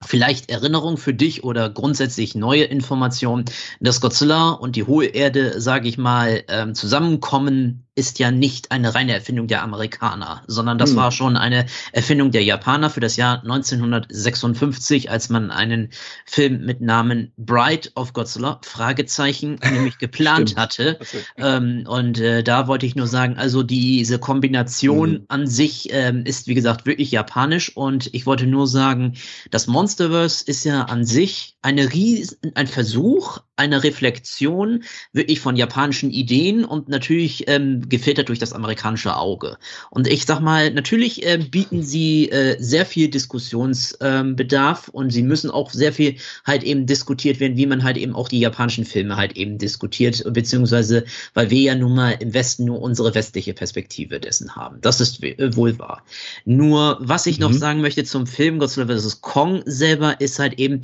vielleicht 0.03 0.49
Erinnerung 0.49 0.97
für 0.97 1.13
dich 1.13 1.43
oder 1.43 1.69
grundsätzlich 1.69 2.35
neue 2.35 2.63
Informationen, 2.63 3.45
dass 3.79 4.01
Godzilla 4.01 4.51
und 4.51 4.75
die 4.75 4.83
hohe 4.83 5.07
Erde, 5.07 5.59
sage 5.61 5.87
ich 5.87 5.97
mal, 5.97 6.43
ähm, 6.47 6.75
zusammenkommen 6.75 7.84
ist 7.95 8.19
ja 8.19 8.29
nicht 8.29 8.71
eine 8.71 8.93
reine 8.93 9.13
Erfindung 9.13 9.47
der 9.47 9.63
Amerikaner, 9.63 10.43
sondern 10.47 10.77
das 10.77 10.91
hm. 10.91 10.97
war 10.97 11.11
schon 11.11 11.37
eine 11.37 11.65
Erfindung 11.93 12.31
der 12.31 12.43
Japaner 12.43 12.89
für 12.89 12.99
das 12.99 13.15
Jahr 13.15 13.41
1956, 13.41 15.09
als 15.09 15.29
man 15.29 15.49
einen 15.49 15.89
Film 16.25 16.65
mit 16.65 16.81
Namen 16.81 17.31
Bride 17.37 17.89
of 17.95 18.11
Godzilla, 18.11 18.59
Fragezeichen, 18.63 19.59
nämlich 19.71 19.97
geplant 19.97 20.57
hatte. 20.57 20.99
Ähm, 21.37 21.85
und 21.87 22.19
äh, 22.19 22.43
da 22.43 22.67
wollte 22.67 22.85
ich 22.85 22.95
nur 22.95 23.07
sagen, 23.07 23.37
also 23.37 23.63
diese 23.63 24.19
Kombination 24.19 25.11
hm. 25.11 25.25
an 25.29 25.47
sich 25.47 25.87
ähm, 25.91 26.25
ist, 26.25 26.47
wie 26.47 26.53
gesagt, 26.53 26.85
wirklich 26.85 27.11
japanisch 27.11 27.75
und 27.75 28.13
ich 28.13 28.25
wollte 28.25 28.45
nur 28.45 28.67
sagen, 28.67 29.13
das 29.51 29.67
Monsterverse 29.67 30.43
ist 30.45 30.65
ja 30.65 30.83
an 30.83 31.05
sich 31.05 31.55
eine 31.61 31.93
riesen, 31.93 32.37
ein 32.55 32.67
Versuch, 32.67 33.39
eine 33.55 33.83
Reflexion 33.83 34.83
wirklich 35.13 35.39
von 35.39 35.55
japanischen 35.55 36.11
Ideen 36.11 36.65
und 36.65 36.89
natürlich 36.89 37.47
ähm, 37.47 37.84
gefiltert 37.89 38.29
durch 38.29 38.39
das 38.39 38.53
amerikanische 38.53 39.15
Auge. 39.15 39.57
Und 39.89 40.07
ich 40.07 40.25
sag 40.25 40.39
mal, 40.39 40.71
natürlich 40.71 41.25
äh, 41.25 41.37
bieten 41.37 41.83
sie 41.83 42.29
äh, 42.29 42.57
sehr 42.59 42.85
viel 42.85 43.09
Diskussionsbedarf 43.09 44.87
ähm, 44.87 44.93
und 44.93 45.09
sie 45.11 45.23
müssen 45.23 45.49
auch 45.49 45.71
sehr 45.71 45.93
viel 45.93 46.15
halt 46.45 46.63
eben 46.63 46.85
diskutiert 46.85 47.39
werden, 47.39 47.57
wie 47.57 47.65
man 47.65 47.83
halt 47.83 47.97
eben 47.97 48.15
auch 48.15 48.29
die 48.29 48.39
japanischen 48.39 48.85
Filme 48.85 49.17
halt 49.17 49.35
eben 49.37 49.57
diskutiert, 49.57 50.23
beziehungsweise 50.33 51.05
weil 51.33 51.49
wir 51.49 51.61
ja 51.61 51.75
nun 51.75 51.95
mal 51.95 52.11
im 52.19 52.33
Westen 52.33 52.65
nur 52.65 52.81
unsere 52.81 53.13
westliche 53.15 53.53
Perspektive 53.53 54.19
dessen 54.19 54.55
haben. 54.55 54.79
Das 54.81 55.01
ist 55.01 55.23
äh, 55.23 55.55
wohl 55.55 55.77
wahr. 55.79 56.03
Nur 56.45 56.97
was 56.99 57.25
ich 57.25 57.39
mhm. 57.39 57.45
noch 57.45 57.53
sagen 57.53 57.81
möchte 57.81 58.03
zum 58.03 58.27
Film 58.27 58.59
Godzilla 58.59 58.87
vs. 58.87 59.21
Kong 59.21 59.61
selber 59.65 60.19
ist 60.19 60.39
halt 60.39 60.59
eben, 60.59 60.81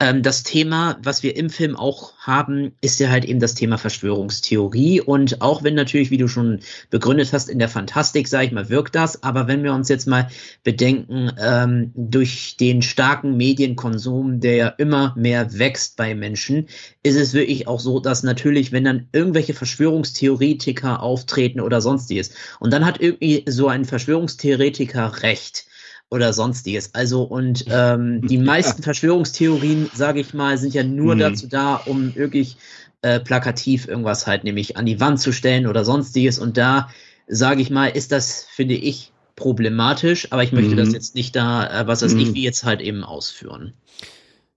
ähm, 0.00 0.22
das 0.22 0.42
Thema, 0.42 0.98
was 1.02 1.22
wir 1.22 1.36
im 1.36 1.50
Film 1.50 1.76
auch 1.76 2.14
haben, 2.18 2.72
ist 2.80 2.98
ja 2.98 3.10
halt 3.10 3.24
eben 3.24 3.38
das 3.38 3.54
Thema 3.54 3.78
Verschwörungstheorie. 3.78 5.00
Und 5.00 5.40
auch 5.40 5.62
wenn 5.62 5.74
natürlich, 5.74 6.10
wie 6.10 6.16
du 6.16 6.26
schon 6.26 6.43
begründet 6.90 7.32
hast, 7.32 7.48
in 7.48 7.58
der 7.58 7.68
Fantastik, 7.68 8.28
sage 8.28 8.46
ich 8.46 8.52
mal, 8.52 8.68
wirkt 8.68 8.94
das. 8.94 9.22
Aber 9.22 9.46
wenn 9.46 9.62
wir 9.62 9.72
uns 9.72 9.88
jetzt 9.88 10.06
mal 10.06 10.28
bedenken, 10.62 11.32
ähm, 11.38 11.92
durch 11.94 12.56
den 12.58 12.82
starken 12.82 13.36
Medienkonsum, 13.36 14.40
der 14.40 14.56
ja 14.56 14.68
immer 14.68 15.14
mehr 15.16 15.58
wächst 15.58 15.96
bei 15.96 16.14
Menschen, 16.14 16.68
ist 17.02 17.16
es 17.16 17.34
wirklich 17.34 17.68
auch 17.68 17.80
so, 17.80 18.00
dass 18.00 18.22
natürlich, 18.22 18.72
wenn 18.72 18.84
dann 18.84 19.08
irgendwelche 19.12 19.54
Verschwörungstheoretiker 19.54 21.02
auftreten 21.02 21.60
oder 21.60 21.80
sonstiges, 21.80 22.30
und 22.60 22.72
dann 22.72 22.84
hat 22.84 23.00
irgendwie 23.00 23.44
so 23.48 23.68
ein 23.68 23.84
Verschwörungstheoretiker 23.84 25.22
recht, 25.22 25.66
oder 26.10 26.32
sonstiges. 26.32 26.94
Also 26.94 27.22
und 27.22 27.64
ähm, 27.70 28.26
die 28.26 28.38
meisten 28.38 28.82
Verschwörungstheorien, 28.82 29.90
sage 29.92 30.20
ich 30.20 30.32
mal, 30.32 30.56
sind 30.58 30.74
ja 30.74 30.84
nur 30.84 31.16
mhm. 31.16 31.20
dazu 31.20 31.48
da, 31.48 31.76
um 31.76 32.14
wirklich 32.14 32.56
äh, 33.04 33.20
plakativ 33.20 33.86
irgendwas 33.86 34.26
halt 34.26 34.44
nämlich 34.44 34.76
an 34.76 34.86
die 34.86 34.98
Wand 34.98 35.20
zu 35.20 35.30
stellen 35.30 35.66
oder 35.66 35.84
sonstiges. 35.84 36.38
Und 36.38 36.56
da 36.56 36.88
sage 37.26 37.60
ich 37.60 37.70
mal, 37.70 37.88
ist 37.88 38.12
das, 38.12 38.46
finde 38.50 38.74
ich, 38.74 39.12
problematisch, 39.36 40.32
aber 40.32 40.42
ich 40.42 40.52
möchte 40.52 40.72
mhm. 40.72 40.76
das 40.76 40.92
jetzt 40.92 41.14
nicht 41.14 41.36
da, 41.36 41.82
äh, 41.82 41.86
was 41.86 42.02
weiß 42.02 42.14
mhm. 42.14 42.20
ich, 42.20 42.34
wie 42.34 42.42
jetzt 42.42 42.64
halt 42.64 42.80
eben 42.80 43.04
ausführen. 43.04 43.74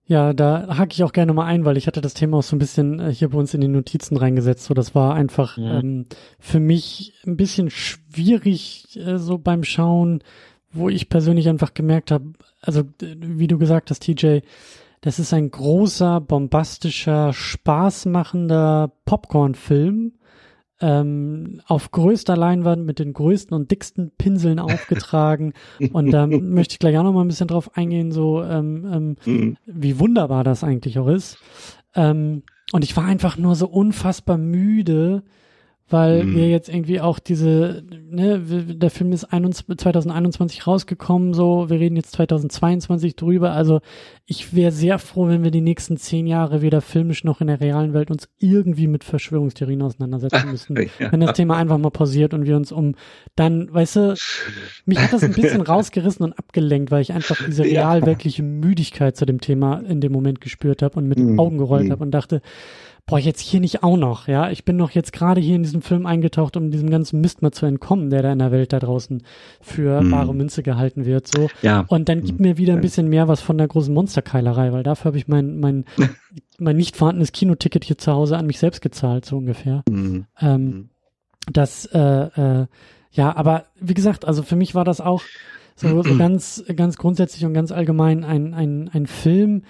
Ja, 0.05 0.31
da 0.31 0.77
hake 0.77 0.93
ich 0.93 1.03
auch 1.03 1.11
gerne 1.11 1.33
mal 1.33 1.45
ein, 1.45 1.65
weil 1.65 1.75
ich 1.75 1.87
hatte 1.87 1.99
das 1.99 2.13
Thema 2.13 2.37
auch 2.37 2.43
so 2.43 2.55
ein 2.55 2.59
bisschen 2.59 2.99
äh, 2.99 3.13
hier 3.13 3.29
bei 3.29 3.37
uns 3.37 3.53
in 3.53 3.59
die 3.59 3.67
Notizen 3.67 4.15
reingesetzt. 4.15 4.63
So, 4.63 4.73
das 4.73 4.95
war 4.95 5.13
einfach 5.15 5.57
ja. 5.57 5.79
ähm, 5.79 6.05
für 6.39 6.61
mich 6.61 7.13
ein 7.25 7.35
bisschen 7.35 7.69
schwierig 7.69 8.97
äh, 8.97 9.17
so 9.17 9.37
beim 9.37 9.65
Schauen, 9.65 10.23
wo 10.71 10.87
ich 10.87 11.09
persönlich 11.09 11.49
einfach 11.49 11.73
gemerkt 11.73 12.11
habe, 12.11 12.33
also 12.61 12.83
wie 13.01 13.47
du 13.47 13.57
gesagt 13.57 13.89
hast, 13.89 14.03
TJ, 14.03 14.39
das 15.01 15.19
ist 15.19 15.33
ein 15.33 15.51
großer, 15.51 16.21
bombastischer, 16.21 17.33
spaßmachender 17.33 18.91
Popcorn-Film 19.05 20.13
ähm, 20.79 21.61
auf 21.65 21.91
größter 21.91 22.37
Leinwand 22.37 22.85
mit 22.85 22.99
den 22.99 23.13
größten 23.13 23.55
und 23.55 23.71
dicksten 23.71 24.11
Pinseln 24.17 24.59
aufgetragen. 24.59 25.53
und 25.93 26.11
da 26.11 26.27
möchte 26.27 26.73
ich 26.73 26.79
gleich 26.79 26.97
auch 26.97 27.03
noch 27.03 27.13
mal 27.13 27.21
ein 27.21 27.27
bisschen 27.27 27.47
drauf 27.47 27.75
eingehen, 27.75 28.11
so 28.11 28.43
ähm, 28.43 28.87
ähm, 28.91 29.15
mhm. 29.25 29.57
wie 29.65 29.99
wunderbar 29.99 30.43
das 30.43 30.63
eigentlich 30.63 30.99
auch 30.99 31.07
ist. 31.07 31.37
Ähm, 31.95 32.43
und 32.71 32.83
ich 32.83 32.95
war 32.95 33.05
einfach 33.05 33.37
nur 33.37 33.55
so 33.55 33.67
unfassbar 33.67 34.37
müde, 34.37 35.23
weil 35.89 36.25
mhm. 36.25 36.35
wir 36.35 36.49
jetzt 36.49 36.67
irgendwie 36.67 36.99
auch 36.99 37.17
diese, 37.17 37.83
ne, 38.09 38.39
der 38.39 38.89
Film 38.89 39.13
ist 39.13 39.27
2021 39.29 40.67
rausgekommen, 40.67 41.33
so, 41.33 41.69
wir 41.69 41.79
reden 41.79 41.95
jetzt 41.95 42.11
2022 42.11 43.15
drüber, 43.15 43.51
also 43.51 43.79
ich 44.25 44.53
wäre 44.53 44.73
sehr 44.73 44.99
froh, 44.99 45.29
wenn 45.29 45.43
wir 45.43 45.51
die 45.51 45.61
nächsten 45.61 45.95
zehn 45.95 46.27
Jahre 46.27 46.61
weder 46.61 46.81
filmisch 46.81 47.23
noch 47.23 47.39
in 47.39 47.47
der 47.47 47.61
realen 47.61 47.93
Welt 47.93 48.11
uns 48.11 48.27
irgendwie 48.39 48.87
mit 48.87 49.05
Verschwörungstheorien 49.05 49.81
auseinandersetzen 49.81 50.51
müssen, 50.51 50.77
ja. 50.99 51.11
wenn 51.11 51.21
das 51.21 51.37
Thema 51.37 51.55
einfach 51.55 51.77
mal 51.77 51.91
pausiert 51.91 52.33
und 52.33 52.45
wir 52.45 52.57
uns 52.57 52.73
um 52.73 52.95
dann, 53.35 53.73
weißt 53.73 53.95
du, 53.95 54.15
mich 54.85 54.99
hat 54.99 55.13
das 55.13 55.23
ein 55.23 55.31
bisschen 55.31 55.61
rausgerissen 55.67 56.25
und 56.25 56.37
abgelenkt, 56.37 56.91
weil 56.91 57.01
ich 57.01 57.13
einfach 57.13 57.37
diese 57.45 57.63
realweltliche 57.63 58.43
Müdigkeit 58.43 59.15
zu 59.15 59.25
dem 59.25 59.39
Thema 59.39 59.77
in 59.87 60.01
dem 60.01 60.11
Moment 60.11 60.41
gespürt 60.41 60.81
habe 60.81 60.97
und 60.97 61.07
mit 61.07 61.17
den 61.17 61.33
mhm. 61.33 61.39
Augen 61.39 61.57
gerollt 61.57 61.85
mhm. 61.85 61.91
habe 61.91 62.03
und 62.03 62.11
dachte, 62.11 62.41
boah, 63.07 63.17
jetzt 63.17 63.39
hier 63.39 63.61
nicht 63.61 63.83
auch 63.83 63.95
noch, 63.95 64.27
ja. 64.27 64.51
Ich 64.51 64.65
bin 64.65 64.77
doch 64.77 64.91
jetzt 64.91 65.13
gerade 65.13 65.39
hier 65.39 65.55
in 65.55 65.63
diesem 65.63 65.81
Film 65.81 66.05
eingetaucht, 66.05 66.57
um 66.57 66.71
diesem 66.71 66.89
ganzen 66.89 67.21
Mist 67.21 67.41
mal 67.41 67.51
zu 67.51 67.65
entkommen, 67.65 68.09
der 68.09 68.21
da 68.21 68.33
in 68.33 68.39
der 68.39 68.51
Welt 68.51 68.73
da 68.73 68.79
draußen 68.79 69.23
für 69.61 70.01
hm. 70.01 70.11
bare 70.11 70.35
Münze 70.35 70.61
gehalten 70.61 71.05
wird, 71.05 71.27
so. 71.27 71.49
Ja. 71.61 71.85
Und 71.87 72.09
dann 72.09 72.21
gib 72.21 72.39
mir 72.39 72.57
wieder 72.57 72.73
ein 72.73 72.81
bisschen 72.81 73.07
mehr 73.07 73.29
was 73.29 73.39
von 73.39 73.57
der 73.57 73.67
großen 73.67 73.93
Monsterkeilerei, 73.93 74.73
weil 74.73 74.83
dafür 74.83 75.05
habe 75.09 75.17
ich 75.17 75.29
mein, 75.29 75.59
mein, 75.59 75.85
mein 76.59 76.75
nicht 76.75 76.97
vorhandenes 76.97 77.31
Kinoticket 77.31 77.85
hier 77.85 77.97
zu 77.97 78.11
Hause 78.11 78.37
an 78.37 78.45
mich 78.45 78.59
selbst 78.59 78.81
gezahlt, 78.81 79.25
so 79.25 79.37
ungefähr. 79.37 79.83
Mhm. 79.89 80.25
Ähm, 80.41 80.63
mhm. 80.63 80.89
das, 81.51 81.85
äh, 81.85 81.99
äh, 81.99 82.67
ja, 83.11 83.35
aber 83.35 83.65
wie 83.79 83.93
gesagt, 83.93 84.25
also 84.25 84.43
für 84.43 84.57
mich 84.57 84.75
war 84.75 84.83
das 84.83 84.99
auch 84.99 85.23
so, 85.75 86.03
so 86.03 86.17
ganz, 86.17 86.63
ganz 86.75 86.97
grundsätzlich 86.97 87.45
und 87.45 87.53
ganz 87.53 87.71
allgemein 87.71 88.23
ein, 88.25 88.53
ein, 88.53 88.89
ein 88.91 89.07
Film, 89.07 89.63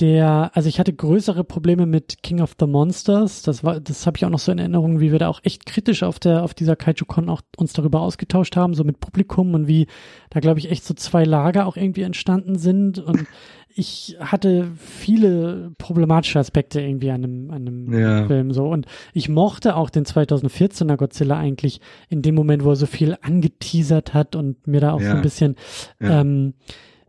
der, 0.00 0.50
also 0.54 0.68
ich 0.68 0.80
hatte 0.80 0.92
größere 0.92 1.44
Probleme 1.44 1.86
mit 1.86 2.22
King 2.22 2.40
of 2.40 2.54
the 2.58 2.66
Monsters. 2.66 3.42
Das 3.42 3.62
war, 3.62 3.80
das 3.80 4.06
habe 4.06 4.16
ich 4.16 4.24
auch 4.24 4.30
noch 4.30 4.38
so 4.38 4.50
in 4.50 4.58
Erinnerung, 4.58 5.00
wie 5.00 5.12
wir 5.12 5.18
da 5.18 5.28
auch 5.28 5.40
echt 5.42 5.66
kritisch 5.66 6.02
auf 6.02 6.18
der, 6.18 6.42
auf 6.42 6.54
dieser 6.54 6.76
KaijuCon 6.76 7.28
auch 7.28 7.42
uns 7.56 7.72
darüber 7.72 8.00
ausgetauscht 8.00 8.56
haben, 8.56 8.74
so 8.74 8.84
mit 8.84 9.00
Publikum 9.00 9.54
und 9.54 9.68
wie 9.68 9.86
da 10.30 10.40
glaube 10.40 10.58
ich 10.58 10.70
echt 10.70 10.84
so 10.84 10.94
zwei 10.94 11.24
Lager 11.24 11.66
auch 11.66 11.76
irgendwie 11.76 12.02
entstanden 12.02 12.58
sind 12.58 12.98
und 12.98 13.26
ich 13.74 14.16
hatte 14.18 14.68
viele 14.76 15.72
problematische 15.78 16.38
Aspekte 16.38 16.80
irgendwie 16.80 17.10
an 17.10 17.24
einem, 17.24 17.50
an 17.50 17.68
einem 17.68 17.92
ja. 17.92 18.26
Film 18.26 18.52
so 18.52 18.68
und 18.68 18.86
ich 19.12 19.28
mochte 19.28 19.76
auch 19.76 19.90
den 19.90 20.04
2014er 20.04 20.96
Godzilla 20.96 21.36
eigentlich 21.36 21.80
in 22.08 22.22
dem 22.22 22.34
Moment, 22.34 22.64
wo 22.64 22.70
er 22.70 22.76
so 22.76 22.86
viel 22.86 23.16
angeteasert 23.20 24.14
hat 24.14 24.34
und 24.34 24.66
mir 24.66 24.80
da 24.80 24.92
auch 24.92 25.00
ja. 25.00 25.10
so 25.10 25.16
ein 25.16 25.22
bisschen 25.22 25.56
ja. 26.00 26.20
ähm, 26.20 26.54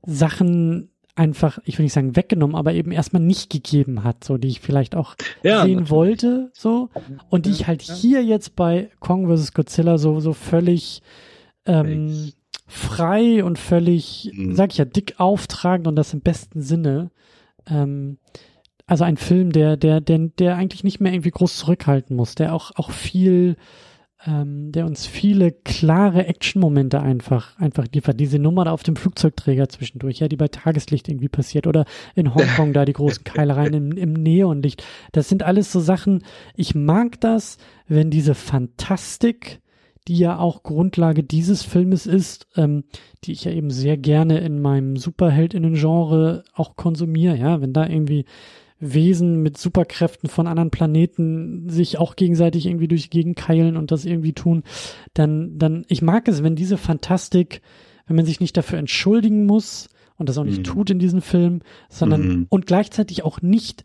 Sachen 0.05 0.90
einfach, 1.21 1.59
ich 1.65 1.77
will 1.77 1.83
nicht 1.83 1.93
sagen 1.93 2.15
weggenommen, 2.15 2.55
aber 2.55 2.73
eben 2.73 2.91
erstmal 2.91 3.21
nicht 3.21 3.51
gegeben 3.51 4.03
hat, 4.03 4.23
so 4.23 4.39
die 4.39 4.47
ich 4.47 4.59
vielleicht 4.59 4.95
auch 4.95 5.13
ja, 5.43 5.63
sehen 5.63 5.91
wollte, 5.91 6.49
so 6.51 6.89
und 7.29 7.45
die 7.45 7.51
ich 7.51 7.67
halt 7.67 7.83
hier 7.83 8.23
jetzt 8.23 8.55
bei 8.55 8.89
Kong 8.99 9.27
vs. 9.27 9.53
Godzilla 9.53 9.99
so 9.99 10.19
so 10.19 10.33
völlig 10.33 11.03
ähm, 11.67 12.31
frei 12.65 13.43
und 13.43 13.59
völlig, 13.59 14.31
mhm. 14.33 14.55
sag 14.55 14.71
ich 14.71 14.79
ja, 14.79 14.85
dick 14.85 15.19
auftragend 15.19 15.87
und 15.87 15.95
das 15.95 16.11
im 16.11 16.21
besten 16.21 16.63
Sinne. 16.63 17.11
Ähm, 17.67 18.17
also 18.87 19.03
ein 19.03 19.17
Film, 19.17 19.51
der 19.51 19.77
der 19.77 20.01
der 20.01 20.17
der 20.17 20.55
eigentlich 20.55 20.83
nicht 20.83 21.01
mehr 21.01 21.13
irgendwie 21.13 21.29
groß 21.29 21.55
zurückhalten 21.55 22.15
muss, 22.15 22.33
der 22.33 22.55
auch 22.55 22.71
auch 22.77 22.89
viel 22.89 23.57
ähm, 24.25 24.71
der 24.71 24.85
uns 24.85 25.05
viele 25.05 25.51
klare 25.51 26.27
Action-Momente 26.27 27.01
einfach, 27.01 27.57
einfach 27.57 27.85
liefert. 27.93 28.19
Diese 28.19 28.37
Nummer 28.39 28.65
da 28.65 28.71
auf 28.71 28.83
dem 28.83 28.95
Flugzeugträger 28.95 29.67
zwischendurch, 29.69 30.19
ja, 30.19 30.27
die 30.27 30.37
bei 30.37 30.47
Tageslicht 30.47 31.07
irgendwie 31.09 31.29
passiert 31.29 31.65
oder 31.65 31.85
in 32.15 32.35
Hongkong 32.35 32.73
da 32.73 32.85
die 32.85 32.93
großen 32.93 33.23
Keilereien 33.23 33.73
im, 33.73 33.91
im 33.93 34.13
Neonlicht. 34.13 34.83
Das 35.11 35.27
sind 35.27 35.43
alles 35.43 35.71
so 35.71 35.79
Sachen, 35.79 36.23
ich 36.55 36.75
mag 36.75 37.19
das, 37.21 37.57
wenn 37.87 38.11
diese 38.11 38.35
Fantastik, 38.35 39.59
die 40.07 40.17
ja 40.17 40.37
auch 40.37 40.63
Grundlage 40.63 41.23
dieses 41.23 41.63
Filmes 41.63 42.05
ist, 42.05 42.47
ähm, 42.55 42.83
die 43.23 43.31
ich 43.31 43.45
ja 43.45 43.51
eben 43.51 43.71
sehr 43.71 43.97
gerne 43.97 44.39
in 44.39 44.61
meinem 44.61 44.97
Superheldinnen-Genre 44.97 46.43
auch 46.53 46.75
konsumiere, 46.75 47.37
ja, 47.37 47.61
wenn 47.61 47.73
da 47.73 47.87
irgendwie 47.87 48.25
Wesen 48.81 49.41
mit 49.41 49.57
Superkräften 49.57 50.27
von 50.27 50.47
anderen 50.47 50.71
Planeten 50.71 51.69
sich 51.69 51.97
auch 51.97 52.15
gegenseitig 52.15 52.65
irgendwie 52.65 52.87
durch 52.87 53.03
die 53.03 53.09
Gegend 53.09 53.37
keilen 53.37 53.77
und 53.77 53.91
das 53.91 54.05
irgendwie 54.05 54.33
tun, 54.33 54.63
dann, 55.13 55.57
dann, 55.57 55.85
ich 55.87 56.01
mag 56.01 56.27
es, 56.27 56.43
wenn 56.43 56.55
diese 56.55 56.77
Fantastik, 56.77 57.61
wenn 58.07 58.15
man 58.15 58.25
sich 58.25 58.39
nicht 58.39 58.57
dafür 58.57 58.79
entschuldigen 58.79 59.45
muss 59.45 59.87
und 60.17 60.27
das 60.27 60.37
auch 60.37 60.43
nicht 60.43 60.59
mhm. 60.59 60.63
tut 60.63 60.89
in 60.89 60.99
diesem 60.99 61.21
Film, 61.21 61.61
sondern 61.89 62.27
mhm. 62.27 62.45
und 62.49 62.65
gleichzeitig 62.65 63.23
auch 63.23 63.41
nicht 63.41 63.83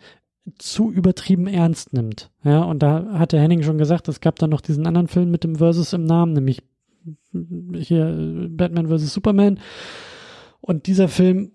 zu 0.59 0.91
übertrieben 0.91 1.47
ernst 1.47 1.93
nimmt. 1.93 2.31
Ja, 2.43 2.63
und 2.63 2.83
da 2.83 3.19
hat 3.19 3.33
der 3.33 3.41
Henning 3.41 3.63
schon 3.63 3.79
gesagt, 3.79 4.09
es 4.09 4.21
gab 4.21 4.39
dann 4.39 4.51
noch 4.51 4.61
diesen 4.61 4.87
anderen 4.87 5.09
Film 5.09 5.31
mit 5.31 5.45
dem 5.45 5.57
Versus 5.57 5.93
im 5.93 6.05
Namen, 6.05 6.33
nämlich 6.33 6.63
hier 7.75 8.49
Batman 8.51 8.89
vs. 8.89 9.13
Superman. 9.13 9.61
Und 10.61 10.87
dieser 10.87 11.09
Film 11.09 11.53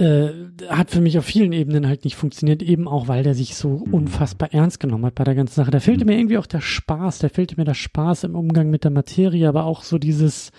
äh, 0.00 0.32
hat 0.68 0.90
für 0.90 1.00
mich 1.00 1.18
auf 1.18 1.24
vielen 1.24 1.52
Ebenen 1.52 1.86
halt 1.86 2.04
nicht 2.04 2.16
funktioniert, 2.16 2.62
eben 2.62 2.88
auch, 2.88 3.08
weil 3.08 3.22
der 3.22 3.34
sich 3.34 3.54
so 3.54 3.84
mhm. 3.84 3.94
unfassbar 3.94 4.52
ernst 4.52 4.80
genommen 4.80 5.06
hat 5.06 5.14
bei 5.14 5.24
der 5.24 5.34
ganzen 5.34 5.54
Sache. 5.54 5.70
Da 5.70 5.80
fehlte 5.80 6.04
mir 6.04 6.16
irgendwie 6.16 6.38
auch 6.38 6.46
der 6.46 6.60
Spaß, 6.60 7.18
da 7.18 7.28
fehlte 7.28 7.56
mir 7.56 7.64
der 7.64 7.74
Spaß 7.74 8.24
im 8.24 8.34
Umgang 8.34 8.70
mit 8.70 8.84
der 8.84 8.90
Materie, 8.90 9.48
aber 9.48 9.64
auch 9.64 9.82
so 9.82 9.98
dieses, 9.98 10.52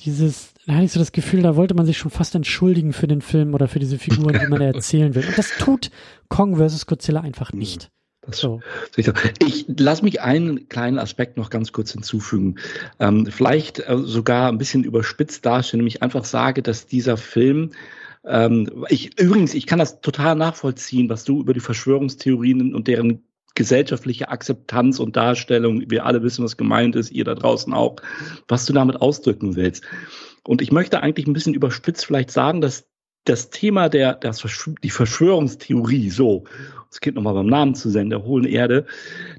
dieses, 0.00 0.52
da 0.66 0.74
hatte 0.74 0.84
ich 0.84 0.92
so 0.92 1.00
das 1.00 1.12
Gefühl, 1.12 1.42
da 1.42 1.56
wollte 1.56 1.74
man 1.74 1.86
sich 1.86 1.98
schon 1.98 2.10
fast 2.10 2.34
entschuldigen 2.34 2.92
für 2.92 3.06
den 3.06 3.22
Film 3.22 3.54
oder 3.54 3.68
für 3.68 3.78
diese 3.78 3.98
Figuren, 3.98 4.38
die 4.38 4.46
man 4.46 4.60
da 4.60 4.66
erzählen 4.74 5.14
will. 5.14 5.26
Und 5.26 5.38
das 5.38 5.56
tut 5.58 5.90
Kong 6.28 6.56
vs. 6.56 6.86
Godzilla 6.86 7.20
einfach 7.20 7.52
mhm. 7.52 7.60
nicht. 7.60 7.90
So. 8.30 8.60
Ich 9.38 9.64
lasse 9.68 10.04
mich 10.04 10.20
einen 10.20 10.68
kleinen 10.68 10.98
Aspekt 10.98 11.38
noch 11.38 11.48
ganz 11.48 11.72
kurz 11.72 11.92
hinzufügen. 11.92 12.56
Ähm, 13.00 13.26
vielleicht 13.26 13.78
äh, 13.78 13.96
sogar 13.98 14.48
ein 14.48 14.58
bisschen 14.58 14.84
überspitzt 14.84 15.46
darstellen, 15.46 15.78
nämlich 15.78 16.02
einfach 16.02 16.24
sage, 16.24 16.62
dass 16.62 16.86
dieser 16.86 17.16
Film 17.16 17.70
ähm, 18.28 18.84
ich, 18.88 19.18
übrigens, 19.18 19.54
ich 19.54 19.66
kann 19.66 19.78
das 19.78 20.00
total 20.00 20.36
nachvollziehen, 20.36 21.08
was 21.08 21.24
du 21.24 21.40
über 21.40 21.54
die 21.54 21.60
Verschwörungstheorien 21.60 22.74
und 22.74 22.86
deren 22.86 23.24
gesellschaftliche 23.54 24.28
Akzeptanz 24.28 25.00
und 25.00 25.16
Darstellung, 25.16 25.90
wir 25.90 26.06
alle 26.06 26.22
wissen, 26.22 26.44
was 26.44 26.56
gemeint 26.56 26.94
ist, 26.94 27.10
ihr 27.10 27.24
da 27.24 27.34
draußen 27.34 27.72
auch, 27.72 27.96
was 28.46 28.66
du 28.66 28.72
damit 28.72 29.00
ausdrücken 29.00 29.56
willst. 29.56 29.84
Und 30.44 30.62
ich 30.62 30.70
möchte 30.70 31.02
eigentlich 31.02 31.26
ein 31.26 31.32
bisschen 31.32 31.54
überspitzt 31.54 32.06
vielleicht 32.06 32.30
sagen, 32.30 32.60
dass 32.60 32.86
das 33.24 33.50
Thema 33.50 33.88
der, 33.88 34.14
das, 34.14 34.42
die 34.82 34.90
Verschwörungstheorie, 34.90 36.08
so, 36.10 36.44
das 36.88 37.00
Kind 37.00 37.16
nochmal 37.16 37.34
beim 37.34 37.46
Namen 37.46 37.74
zu 37.74 37.90
senden, 37.90 38.10
der 38.10 38.24
hohlen 38.24 38.46
Erde, 38.46 38.86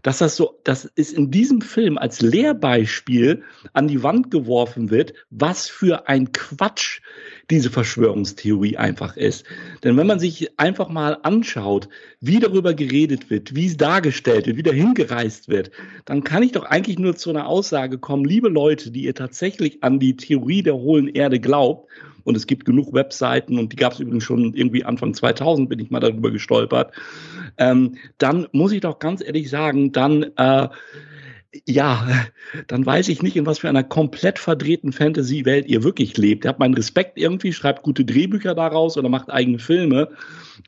dass 0.04 0.20
das 0.20 0.36
so, 0.36 0.60
dass 0.64 0.90
es 0.96 1.12
in 1.12 1.32
diesem 1.32 1.62
Film 1.62 1.98
als 1.98 2.22
Lehrbeispiel 2.22 3.44
an 3.74 3.88
die 3.88 4.04
Wand 4.04 4.30
geworfen 4.30 4.92
wird, 4.92 5.14
was 5.32 5.70
für 5.70 6.08
ein 6.08 6.32
Quatsch 6.32 7.02
diese 7.50 7.70
Verschwörungstheorie 7.70 8.78
einfach 8.78 9.18
ist. 9.18 9.46
Denn 9.84 9.98
wenn 9.98 10.08
man 10.08 10.20
sich 10.20 10.60
einfach 10.60 10.90
mal 10.90 11.18
anschaut, 11.24 11.90
wie 12.22 12.40
darüber 12.40 12.74
geredet 12.74 13.30
wird, 13.30 13.56
wie 13.56 13.66
es 13.66 13.78
dargestellt 13.78 14.46
wird, 14.46 14.58
wie 14.58 14.64
da 14.64 14.72
hingereist 14.72 15.50
wird, 15.50 15.72
dann 16.06 16.24
kann 16.24 16.44
ich 16.44 16.52
doch 16.52 16.66
eigentlich 16.66 17.00
nur 17.00 17.16
zu 17.16 17.30
einer 17.30 17.48
Aussage 17.48 17.98
kommen, 17.98 18.26
liebe 18.26 18.50
Leute, 18.50 18.92
die 18.92 19.04
ihr 19.04 19.16
tatsächlich 19.16 19.84
an 19.84 20.00
die 20.00 20.16
Theorie 20.16 20.64
der 20.64 20.76
hohlen 20.76 21.08
Erde 21.08 21.40
glaubt, 21.40 21.90
und 22.26 22.36
es 22.36 22.46
gibt 22.46 22.66
genug 22.66 22.94
Webseiten 22.94 23.58
und 23.58 23.72
die 23.72 23.76
gab 23.76 23.94
es 23.94 24.00
übrigens 24.00 24.24
schon 24.24 24.54
irgendwie 24.54 24.84
Anfang 24.84 25.16
2000, 25.16 25.68
bin 25.68 25.80
ich 25.80 25.90
mal 25.90 26.00
darüber 26.00 26.30
gestolpert, 26.30 26.94
ähm, 27.58 27.96
dann 28.20 28.48
muss 28.52 28.72
ich 28.72 28.82
doch 28.82 29.00
ganz 29.00 29.24
ehrlich 29.24 29.50
sagen, 29.50 29.92
dann 29.92 30.24
äh, 30.36 30.68
ja, 31.66 32.08
dann 32.68 32.86
weiß 32.86 33.10
ich 33.10 33.24
nicht, 33.24 33.36
in 33.36 33.48
was 33.48 33.60
für 33.60 33.70
einer 33.70 33.84
komplett 33.84 34.38
verdrehten 34.38 34.92
Fantasy-Welt 34.92 35.66
ihr 35.68 35.84
wirklich 35.84 36.16
lebt. 36.16 36.46
Ihr 36.46 36.50
habt 36.50 36.60
meinen 36.60 36.76
Respekt 36.76 37.18
irgendwie, 37.18 37.54
schreibt 37.54 37.82
gute 37.82 38.06
Drehbücher 38.06 38.54
daraus 38.54 38.98
oder 38.98 39.10
macht 39.10 39.32
eigene 39.32 39.58
Filme, 39.58 40.10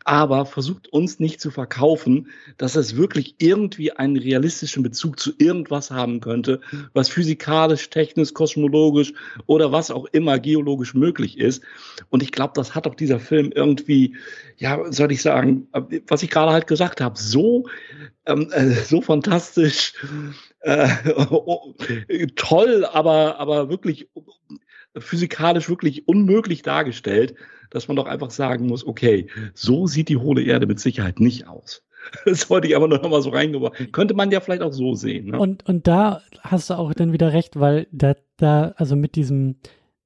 aber 0.05 0.47
versucht 0.47 0.87
uns 0.87 1.19
nicht 1.19 1.39
zu 1.39 1.51
verkaufen, 1.51 2.29
dass 2.57 2.75
es 2.75 2.97
wirklich 2.97 3.35
irgendwie 3.37 3.91
einen 3.91 4.17
realistischen 4.17 4.81
Bezug 4.81 5.19
zu 5.19 5.33
irgendwas 5.37 5.91
haben 5.91 6.19
könnte, 6.19 6.61
was 6.93 7.09
physikalisch, 7.09 7.91
technisch, 7.91 8.33
kosmologisch 8.33 9.13
oder 9.45 9.71
was 9.71 9.91
auch 9.91 10.05
immer 10.05 10.39
geologisch 10.39 10.95
möglich 10.95 11.37
ist. 11.37 11.63
Und 12.09 12.23
ich 12.23 12.31
glaube, 12.31 12.53
das 12.55 12.73
hat 12.73 12.87
auch 12.87 12.95
dieser 12.95 13.19
Film 13.19 13.51
irgendwie, 13.53 14.15
ja, 14.57 14.91
soll 14.91 15.11
ich 15.11 15.21
sagen, 15.21 15.67
was 16.07 16.23
ich 16.23 16.31
gerade 16.31 16.53
halt 16.53 16.65
gesagt 16.65 17.01
habe, 17.01 17.19
so, 17.19 17.67
ähm, 18.25 18.49
äh, 18.51 18.71
so 18.71 19.01
fantastisch 19.01 19.93
äh, 20.61 20.87
toll, 22.35 22.85
aber, 22.85 23.39
aber 23.39 23.69
wirklich 23.69 24.09
physikalisch 24.97 25.69
wirklich 25.69 26.07
unmöglich 26.07 26.61
dargestellt, 26.61 27.35
dass 27.69 27.87
man 27.87 27.97
doch 27.97 28.05
einfach 28.05 28.31
sagen 28.31 28.67
muss, 28.67 28.85
okay, 28.85 29.27
so 29.53 29.87
sieht 29.87 30.09
die 30.09 30.17
hohle 30.17 30.43
Erde 30.43 30.67
mit 30.67 30.79
Sicherheit 30.79 31.19
nicht 31.19 31.47
aus. 31.47 31.83
Das 32.25 32.49
wollte 32.49 32.67
ich 32.67 32.75
aber 32.75 32.87
noch 32.87 33.07
mal 33.07 33.21
so 33.21 33.29
reingebracht. 33.29 33.91
Könnte 33.91 34.15
man 34.15 34.31
ja 34.31 34.39
vielleicht 34.39 34.63
auch 34.63 34.73
so 34.73 34.95
sehen. 34.95 35.27
Ne? 35.27 35.39
Und, 35.39 35.67
und 35.67 35.85
da 35.85 36.23
hast 36.39 36.71
du 36.71 36.73
auch 36.73 36.93
dann 36.95 37.13
wieder 37.13 37.31
recht, 37.31 37.59
weil 37.59 37.87
da, 37.91 38.15
da, 38.37 38.73
also 38.75 38.95
mit 38.95 39.15
diesem, 39.15 39.57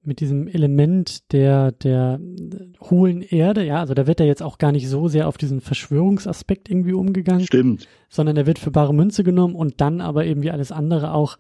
mit 0.06 0.20
diesem 0.20 0.48
Element 0.48 1.32
der, 1.32 1.72
der 1.72 2.20
hohlen 2.82 3.22
Erde, 3.22 3.66
ja, 3.66 3.80
also 3.80 3.94
da 3.94 4.08
wird 4.08 4.20
er 4.20 4.26
jetzt 4.26 4.44
auch 4.44 4.58
gar 4.58 4.72
nicht 4.72 4.88
so 4.88 5.08
sehr 5.08 5.28
auf 5.28 5.38
diesen 5.38 5.62
Verschwörungsaspekt 5.62 6.70
irgendwie 6.70 6.94
umgegangen. 6.94 7.46
Stimmt. 7.46 7.88
Sondern 8.10 8.38
er 8.38 8.46
wird 8.46 8.60
für 8.60 8.72
bare 8.72 8.94
Münze 8.94 9.24
genommen 9.24 9.56
und 9.56 9.82
dann 9.82 10.02
aber 10.02 10.26
eben 10.26 10.44
wie 10.44 10.52
alles 10.52 10.72
andere 10.72 11.14
auch 11.14 11.38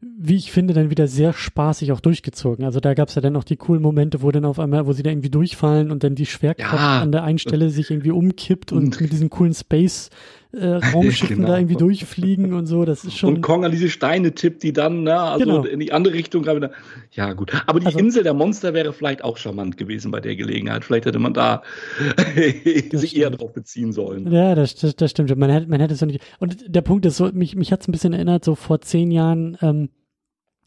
wie 0.00 0.36
ich 0.36 0.52
finde, 0.52 0.74
dann 0.74 0.90
wieder 0.90 1.08
sehr 1.08 1.32
spaßig 1.32 1.90
auch 1.90 2.00
durchgezogen. 2.00 2.64
Also 2.64 2.78
da 2.78 2.94
gab's 2.94 3.16
ja 3.16 3.22
dann 3.22 3.34
auch 3.36 3.42
die 3.42 3.56
coolen 3.56 3.82
Momente, 3.82 4.22
wo 4.22 4.30
dann 4.30 4.44
auf 4.44 4.60
einmal, 4.60 4.86
wo 4.86 4.92
sie 4.92 5.02
da 5.02 5.10
irgendwie 5.10 5.30
durchfallen 5.30 5.90
und 5.90 6.04
dann 6.04 6.14
die 6.14 6.26
Schwerkraft 6.26 6.74
ja. 6.74 7.02
an 7.02 7.10
der 7.10 7.24
einen 7.24 7.38
Stelle 7.38 7.70
sich 7.70 7.90
irgendwie 7.90 8.12
umkippt 8.12 8.70
und 8.70 9.00
mit 9.00 9.10
diesen 9.10 9.28
coolen 9.28 9.54
Space 9.54 10.10
äh, 10.52 10.66
Raumschiffen 10.66 11.36
genau. 11.36 11.48
da 11.48 11.58
irgendwie 11.58 11.76
durchfliegen 11.76 12.54
und 12.54 12.66
so. 12.66 12.84
Das 12.84 13.04
ist 13.04 13.16
schon. 13.16 13.36
Und 13.36 13.40
Kong 13.42 13.64
an 13.64 13.70
diese 13.70 13.90
Steine 13.90 14.34
tippt, 14.34 14.62
die 14.62 14.72
dann, 14.72 15.02
ne, 15.02 15.18
also 15.18 15.44
genau. 15.44 15.64
in 15.64 15.80
die 15.80 15.92
andere 15.92 16.14
Richtung 16.14 16.42
gerade 16.42 16.70
Ja, 17.12 17.34
gut. 17.34 17.52
Aber 17.66 17.80
die 17.80 17.86
also, 17.86 17.98
Insel 17.98 18.22
der 18.22 18.34
Monster 18.34 18.72
wäre 18.72 18.92
vielleicht 18.92 19.22
auch 19.22 19.36
charmant 19.36 19.76
gewesen 19.76 20.10
bei 20.10 20.20
der 20.20 20.36
Gelegenheit. 20.36 20.84
Vielleicht 20.84 21.06
hätte 21.06 21.18
man 21.18 21.34
da 21.34 21.62
sich 22.92 23.16
eher 23.16 23.30
drauf 23.30 23.52
beziehen 23.52 23.92
sollen. 23.92 24.32
Ja, 24.32 24.54
das, 24.54 24.74
das, 24.74 24.96
das 24.96 25.10
stimmt. 25.10 25.36
Man 25.36 25.50
hätte, 25.50 25.68
man 25.68 25.80
hätte 25.80 25.94
es 25.94 26.00
so 26.00 26.06
nicht. 26.06 26.20
Und 26.38 26.64
der 26.66 26.82
Punkt 26.82 27.04
ist 27.04 27.18
so, 27.18 27.30
mich, 27.32 27.54
mich 27.54 27.70
hat 27.70 27.82
es 27.82 27.88
ein 27.88 27.92
bisschen 27.92 28.14
erinnert, 28.14 28.44
so 28.44 28.54
vor 28.54 28.80
zehn 28.80 29.10
Jahren, 29.10 29.58
ähm, 29.60 29.90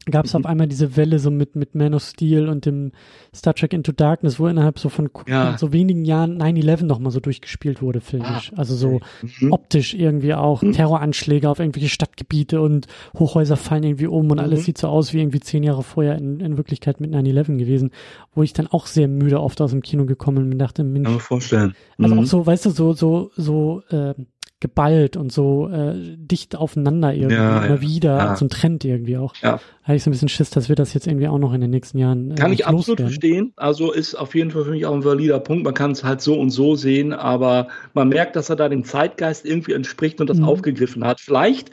gab 0.09 0.25
es 0.25 0.33
mhm. 0.33 0.39
auf 0.39 0.45
einmal 0.47 0.67
diese 0.67 0.97
Welle 0.97 1.19
so 1.19 1.29
mit, 1.29 1.55
mit 1.55 1.75
Man 1.75 1.93
of 1.93 2.03
Steel 2.03 2.49
und 2.49 2.65
dem 2.65 2.91
Star 3.35 3.53
Trek 3.53 3.73
Into 3.73 3.91
Darkness, 3.91 4.39
wo 4.39 4.47
innerhalb 4.47 4.79
so 4.79 4.89
von 4.89 5.09
ja. 5.27 5.57
so 5.57 5.73
wenigen 5.73 6.05
Jahren 6.05 6.41
9-11 6.41 6.85
nochmal 6.85 7.11
so 7.11 7.19
durchgespielt 7.19 7.81
wurde, 7.81 8.01
filmisch. 8.01 8.51
Ah, 8.53 8.59
also 8.59 8.75
so 8.75 8.99
mhm. 9.39 9.51
optisch 9.51 9.93
irgendwie 9.93 10.33
auch 10.33 10.63
mhm. 10.63 10.71
Terroranschläge 10.71 11.47
auf 11.47 11.59
irgendwelche 11.59 11.89
Stadtgebiete 11.89 12.61
und 12.61 12.87
Hochhäuser 13.17 13.57
fallen 13.57 13.83
irgendwie 13.83 14.07
um 14.07 14.31
und 14.31 14.39
alles 14.39 14.61
mhm. 14.61 14.63
sieht 14.63 14.77
so 14.79 14.87
aus 14.87 15.13
wie 15.13 15.19
irgendwie 15.19 15.39
zehn 15.39 15.61
Jahre 15.61 15.83
vorher 15.83 16.17
in, 16.17 16.39
in 16.39 16.57
Wirklichkeit 16.57 16.99
mit 16.99 17.13
9-11 17.13 17.57
gewesen, 17.57 17.91
wo 18.33 18.41
ich 18.41 18.53
dann 18.53 18.67
auch 18.67 18.87
sehr 18.87 19.07
müde 19.07 19.39
oft 19.39 19.61
aus 19.61 19.69
dem 19.69 19.81
Kino 19.81 20.05
gekommen 20.05 20.37
bin 20.37 20.53
und 20.53 20.59
dachte, 20.59 20.83
Mensch. 20.83 21.05
Kann 21.05 21.13
man 21.13 21.21
vorstellen. 21.21 21.75
Also 21.99 22.15
auch 22.15 22.21
mhm. 22.21 22.25
so, 22.25 22.45
weißt 22.45 22.65
du, 22.65 22.69
so, 22.71 22.93
so, 22.93 23.31
so, 23.35 23.83
äh, 23.89 24.15
geballt 24.61 25.17
und 25.17 25.31
so 25.31 25.67
äh, 25.67 25.95
dicht 26.17 26.55
aufeinander 26.55 27.13
irgendwie 27.13 27.35
ja, 27.35 27.57
immer 27.57 27.75
ja, 27.75 27.81
wieder, 27.81 28.17
ja. 28.17 28.35
so 28.35 28.45
ein 28.45 28.49
Trend 28.49 28.85
irgendwie 28.85 29.17
auch. 29.17 29.35
Ja. 29.41 29.59
Habe 29.83 29.95
ich 29.95 30.03
so 30.03 30.09
ein 30.09 30.13
bisschen 30.13 30.29
Schiss, 30.29 30.51
dass 30.51 30.69
wir 30.69 30.75
das 30.75 30.93
jetzt 30.93 31.07
irgendwie 31.07 31.27
auch 31.27 31.39
noch 31.39 31.51
in 31.53 31.61
den 31.61 31.71
nächsten 31.71 31.97
Jahren. 31.97 32.31
Äh, 32.31 32.35
kann 32.35 32.53
ich 32.53 32.67
absolut 32.67 32.99
werden. 32.99 33.09
verstehen. 33.09 33.53
Also 33.55 33.91
ist 33.91 34.13
auf 34.13 34.35
jeden 34.35 34.51
Fall 34.51 34.63
für 34.63 34.71
mich 34.71 34.85
auch 34.85 34.93
ein 34.93 35.03
valider 35.03 35.39
Punkt. 35.39 35.63
Man 35.65 35.73
kann 35.73 35.91
es 35.91 36.03
halt 36.03 36.21
so 36.21 36.39
und 36.39 36.51
so 36.51 36.75
sehen, 36.75 37.11
aber 37.11 37.67
man 37.93 38.09
merkt, 38.09 38.35
dass 38.35 38.49
er 38.49 38.55
da 38.55 38.69
dem 38.69 38.83
Zeitgeist 38.83 39.45
irgendwie 39.45 39.73
entspricht 39.73 40.21
und 40.21 40.29
das 40.29 40.37
mhm. 40.37 40.45
aufgegriffen 40.45 41.03
hat. 41.03 41.19
Vielleicht 41.19 41.71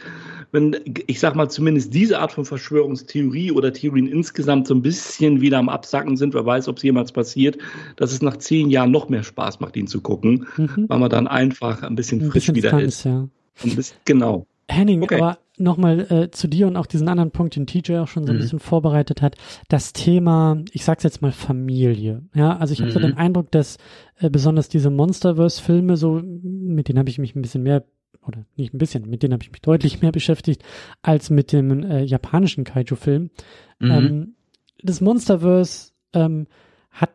wenn, 0.53 0.77
ich 1.07 1.21
sag 1.21 1.35
mal, 1.35 1.49
zumindest 1.49 1.93
diese 1.93 2.19
Art 2.19 2.33
von 2.33 2.45
Verschwörungstheorie 2.45 3.53
oder 3.53 3.73
Theorien 3.73 4.07
insgesamt 4.07 4.67
so 4.67 4.75
ein 4.75 4.83
bisschen 4.83 5.41
wieder 5.41 5.59
am 5.59 5.69
Absacken 5.69 6.17
sind, 6.17 6.35
wer 6.35 6.47
weiß, 6.47 6.69
ob 6.69 6.79
es 6.79 6.83
jemals 6.83 7.13
passiert, 7.13 7.59
dass 7.97 8.13
es 8.13 8.23
nach 8.23 8.37
zehn 8.39 8.71
Jahren 8.71 8.91
noch 8.91 9.09
mehr 9.09 9.23
Spaß 9.23 9.61
macht, 9.61 9.77
ihn 9.77 9.87
zu 9.87 10.01
gucken, 10.01 10.47
mhm. 10.57 10.87
weil 10.89 10.99
man 10.99 11.11
dann 11.11 11.27
einfach 11.27 11.83
ein 11.83 11.95
bisschen 11.95 12.21
ein 12.21 12.31
frisch 12.31 12.47
bisschen 12.47 12.55
wieder 12.55 12.81
ist. 12.81 13.05
Ja. 13.05 13.29
Und 13.63 13.77
bisschen, 13.77 13.97
genau. 14.05 14.47
Henning, 14.71 15.03
okay. 15.03 15.17
aber 15.17 15.39
nochmal 15.57 16.01
äh, 16.11 16.31
zu 16.31 16.47
dir 16.47 16.67
und 16.67 16.77
auch 16.77 16.87
diesen 16.87 17.09
anderen 17.09 17.31
Punkt, 17.31 17.57
den 17.57 17.67
TJ 17.67 17.97
auch 17.97 18.09
schon 18.09 18.25
so 18.25 18.33
ein 18.33 18.37
mhm. 18.37 18.41
bisschen 18.41 18.61
vorbereitet 18.61 19.23
hat, 19.23 19.37
das 19.69 19.93
Thema, 19.93 20.63
ich 20.73 20.85
sag's 20.85 21.03
jetzt 21.03 21.23
mal 21.23 21.33
Familie. 21.33 22.23
Ja, 22.35 22.57
also 22.57 22.73
ich 22.73 22.81
habe 22.81 22.91
mhm. 22.91 22.95
so 22.95 23.01
den 23.01 23.17
Eindruck, 23.17 23.51
dass 23.51 23.79
äh, 24.19 24.31
besonders 24.31 24.69
diese 24.69 24.91
Monsterverse-Filme, 24.91 25.97
so 25.97 26.21
mit 26.23 26.89
denen 26.89 26.99
habe 26.99 27.11
ich 27.11 27.19
mich 27.19 27.35
ein 27.35 27.43
bisschen 27.43 27.63
mehr 27.63 27.85
oder 28.29 28.45
nicht 28.57 28.75
ein 28.75 28.79
bisschen, 28.79 29.09
mit 29.09 29.23
denen 29.23 29.33
habe 29.33 29.43
ich 29.43 29.51
mich 29.51 29.63
deutlich 29.63 30.03
mehr 30.03 30.13
beschäftigt 30.13 30.63
als 31.03 31.31
mit 31.31 31.53
dem 31.53 31.83
äh, 31.83 32.03
japanischen 32.03 32.65
Kaiju-Film. 32.65 33.31
Mhm. 33.79 33.91
Ähm, 33.91 34.35
das 34.83 35.01
Monsterverse 35.01 35.93
ähm, 36.13 36.47
hat 36.91 37.15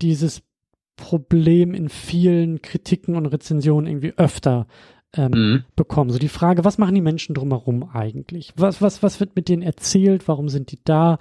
dieses 0.00 0.42
Problem 0.96 1.74
in 1.74 1.88
vielen 1.88 2.62
Kritiken 2.62 3.16
und 3.16 3.26
Rezensionen 3.26 3.86
irgendwie 3.86 4.14
öfter 4.16 4.66
ähm, 5.14 5.30
mhm. 5.30 5.64
bekommen. 5.76 6.10
So 6.10 6.18
die 6.18 6.28
Frage, 6.28 6.64
was 6.64 6.78
machen 6.78 6.94
die 6.94 7.00
Menschen 7.00 7.34
drumherum 7.34 7.84
eigentlich? 7.92 8.52
Was, 8.56 8.80
was, 8.80 9.02
was 9.02 9.20
wird 9.20 9.36
mit 9.36 9.48
denen 9.48 9.62
erzählt? 9.62 10.28
Warum 10.28 10.48
sind 10.48 10.72
die 10.72 10.80
da? 10.84 11.18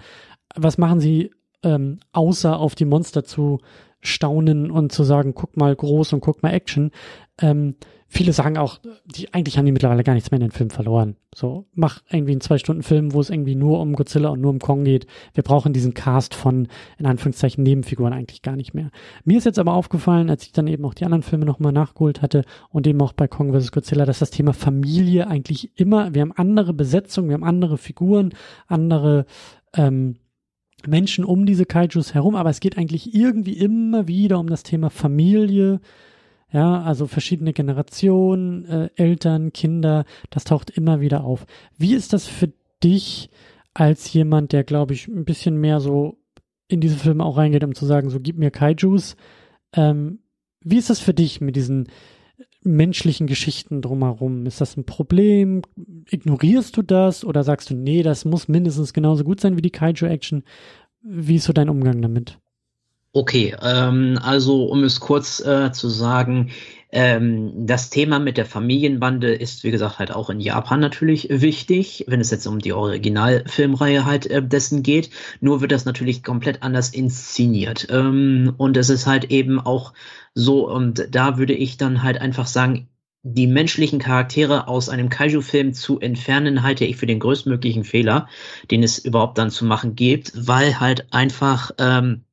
Was 0.56 0.78
machen 0.78 1.00
sie 1.00 1.32
ähm, 1.64 2.00
außer 2.12 2.58
auf 2.58 2.76
die 2.76 2.86
Monster 2.86 3.24
zu 3.24 3.60
staunen 4.02 4.72
und 4.72 4.92
zu 4.92 5.04
sagen, 5.04 5.34
guck 5.34 5.58
mal 5.58 5.76
groß 5.76 6.14
und 6.14 6.22
guck 6.22 6.44
mal 6.44 6.54
Action? 6.54 6.92
Ähm, 7.40 7.76
viele 8.08 8.34
sagen 8.34 8.58
auch, 8.58 8.80
die, 9.06 9.34
eigentlich 9.34 9.58
haben 9.58 9.66
die 9.66 9.72
mittlerweile 9.72 10.04
gar 10.04 10.14
nichts 10.14 10.32
mehr 10.32 10.40
in 10.40 10.48
den 10.48 10.52
Film 10.52 10.70
verloren. 10.70 11.16
So, 11.34 11.66
mach 11.74 12.02
irgendwie 12.10 12.34
einen 12.34 12.42
Zwei-Stunden-Film, 12.42 13.14
wo 13.14 13.22
es 13.22 13.30
irgendwie 13.30 13.56
nur 13.56 13.80
um 13.80 13.94
Godzilla 13.94 14.30
und 14.30 14.42
nur 14.42 14.52
um 14.52 14.60
Kong 14.60 14.84
geht. 14.84 15.08
Wir 15.34 15.44
brauchen 15.44 15.72
diesen 15.72 15.94
Cast 15.94 16.36
von, 16.36 16.68
in 16.98 17.06
Anführungszeichen, 17.06 17.64
Nebenfiguren 17.64 18.12
eigentlich 18.12 18.42
gar 18.42 18.58
nicht 18.58 18.74
mehr. 18.74 18.92
Mir 19.24 19.38
ist 19.38 19.46
jetzt 19.46 19.60
aber 19.60 19.74
aufgefallen, 19.74 20.30
als 20.30 20.44
ich 20.44 20.52
dann 20.52 20.68
eben 20.68 20.84
auch 20.84 20.94
die 20.94 21.06
anderen 21.06 21.24
Filme 21.24 21.46
nochmal 21.46 21.72
nachgeholt 21.72 22.22
hatte 22.22 22.44
und 22.70 22.86
eben 22.86 23.02
auch 23.02 23.14
bei 23.14 23.30
Kong 23.30 23.58
vs. 23.58 23.72
Godzilla, 23.72 24.06
dass 24.06 24.20
das 24.20 24.32
Thema 24.32 24.52
Familie 24.54 25.28
eigentlich 25.28 25.72
immer, 25.80 26.14
wir 26.14 26.22
haben 26.22 26.34
andere 26.34 26.74
Besetzungen, 26.74 27.30
wir 27.30 27.36
haben 27.36 27.46
andere 27.46 27.78
Figuren, 27.78 28.34
andere, 28.68 29.26
ähm, 29.74 30.18
Menschen 30.88 31.24
um 31.24 31.46
diese 31.46 31.66
Kaijus 31.66 32.14
herum, 32.14 32.36
aber 32.36 32.50
es 32.50 32.60
geht 32.60 32.78
eigentlich 32.78 33.14
irgendwie 33.14 33.58
immer 33.58 34.08
wieder 34.08 34.40
um 34.40 34.48
das 34.48 34.64
Thema 34.64 34.90
Familie, 34.90 35.80
ja, 36.52 36.82
also 36.82 37.08
verschiedene 37.08 37.54
Generationen, 37.54 38.66
äh, 38.66 38.90
Eltern, 38.96 39.54
Kinder, 39.54 40.06
das 40.30 40.44
taucht 40.44 40.70
immer 40.70 41.00
wieder 41.00 41.24
auf. 41.24 41.46
Wie 41.78 41.94
ist 41.94 42.14
das 42.14 42.28
für 42.28 42.52
dich 42.84 43.30
als 43.74 44.12
jemand, 44.12 44.52
der, 44.52 44.64
glaube 44.64 44.94
ich, 44.94 45.08
ein 45.08 45.26
bisschen 45.26 45.58
mehr 45.58 45.80
so 45.80 46.18
in 46.68 46.82
diese 46.82 46.98
Filme 46.98 47.26
auch 47.26 47.38
reingeht, 47.38 47.64
um 47.64 47.76
zu 47.76 47.86
sagen, 47.86 48.10
so 48.10 48.20
gib 48.20 48.38
mir 48.38 48.52
Kaijus. 48.52 49.16
Ähm, 49.74 50.20
wie 50.62 50.78
ist 50.78 50.90
das 50.90 51.00
für 51.00 51.14
dich 51.14 51.42
mit 51.42 51.56
diesen 51.56 51.88
menschlichen 52.64 53.28
Geschichten 53.28 53.82
drumherum? 53.82 54.46
Ist 54.46 54.62
das 54.62 54.78
ein 54.78 54.86
Problem? 54.86 55.62
Ignorierst 56.10 56.76
du 56.78 56.82
das 56.82 57.26
oder 57.26 57.44
sagst 57.44 57.70
du, 57.70 57.76
nee, 57.76 58.04
das 58.04 58.26
muss 58.26 58.48
mindestens 58.48 58.94
genauso 58.94 59.24
gut 59.24 59.42
sein 59.42 59.58
wie 59.58 59.62
die 59.62 59.72
Kaiju-Action? 59.72 60.44
Wie 61.02 61.36
ist 61.36 61.46
so 61.46 61.54
dein 61.54 61.70
Umgang 61.70 62.02
damit? 62.02 62.38
Okay, 63.14 63.56
ähm, 63.62 64.18
also 64.22 64.66
um 64.66 64.84
es 64.84 65.00
kurz 65.00 65.42
äh, 65.42 65.72
zu 65.72 65.90
sagen, 65.90 66.52
ähm, 66.92 67.66
das 67.66 67.90
Thema 67.90 68.20
mit 68.20 68.38
der 68.38 68.46
Familienbande 68.46 69.34
ist, 69.34 69.64
wie 69.64 69.72
gesagt, 69.72 70.00
halt 70.00 70.12
auch 70.12 70.30
in 70.30 70.40
Japan 70.40 70.80
natürlich 70.80 71.28
wichtig, 71.30 72.06
wenn 72.08 72.20
es 72.20 72.32
jetzt 72.32 72.48
um 72.48 72.60
die 72.60 72.74
Originalfilmreihe 72.74 74.06
halt 74.06 74.28
äh, 74.28 74.44
dessen 74.44 74.84
geht. 74.84 75.10
Nur 75.40 75.62
wird 75.62 75.72
das 75.72 75.86
natürlich 75.86 76.24
komplett 76.24 76.64
anders 76.64 76.90
inszeniert. 76.90 77.88
Ähm, 77.90 78.54
und 78.58 78.78
es 78.78 78.90
ist 78.90 79.08
halt 79.08 79.26
eben 79.32 79.60
auch 79.60 79.94
so, 80.34 80.70
und 80.70 81.08
da 81.12 81.38
würde 81.38 81.54
ich 81.54 81.78
dann 81.78 82.04
halt 82.04 82.20
einfach 82.20 82.48
sagen, 82.48 82.90
die 83.24 83.48
menschlichen 83.48 84.00
Charaktere 84.00 84.68
aus 84.68 84.90
einem 84.90 85.10
Kaiju-Film 85.10 85.74
zu 85.74 86.00
entfernen, 86.00 86.64
halte 86.64 86.86
ich 86.86 86.98
für 86.98 87.06
den 87.06 87.20
größtmöglichen 87.20 87.84
Fehler, 87.84 88.28
den 88.72 88.84
es 88.84 88.98
überhaupt 88.98 89.38
dann 89.38 89.52
zu 89.52 89.64
machen 89.64 89.96
gibt, 89.96 90.32
weil 90.36 90.80
halt 90.80 91.14
einfach 91.14 91.72
ähm, 91.78 92.24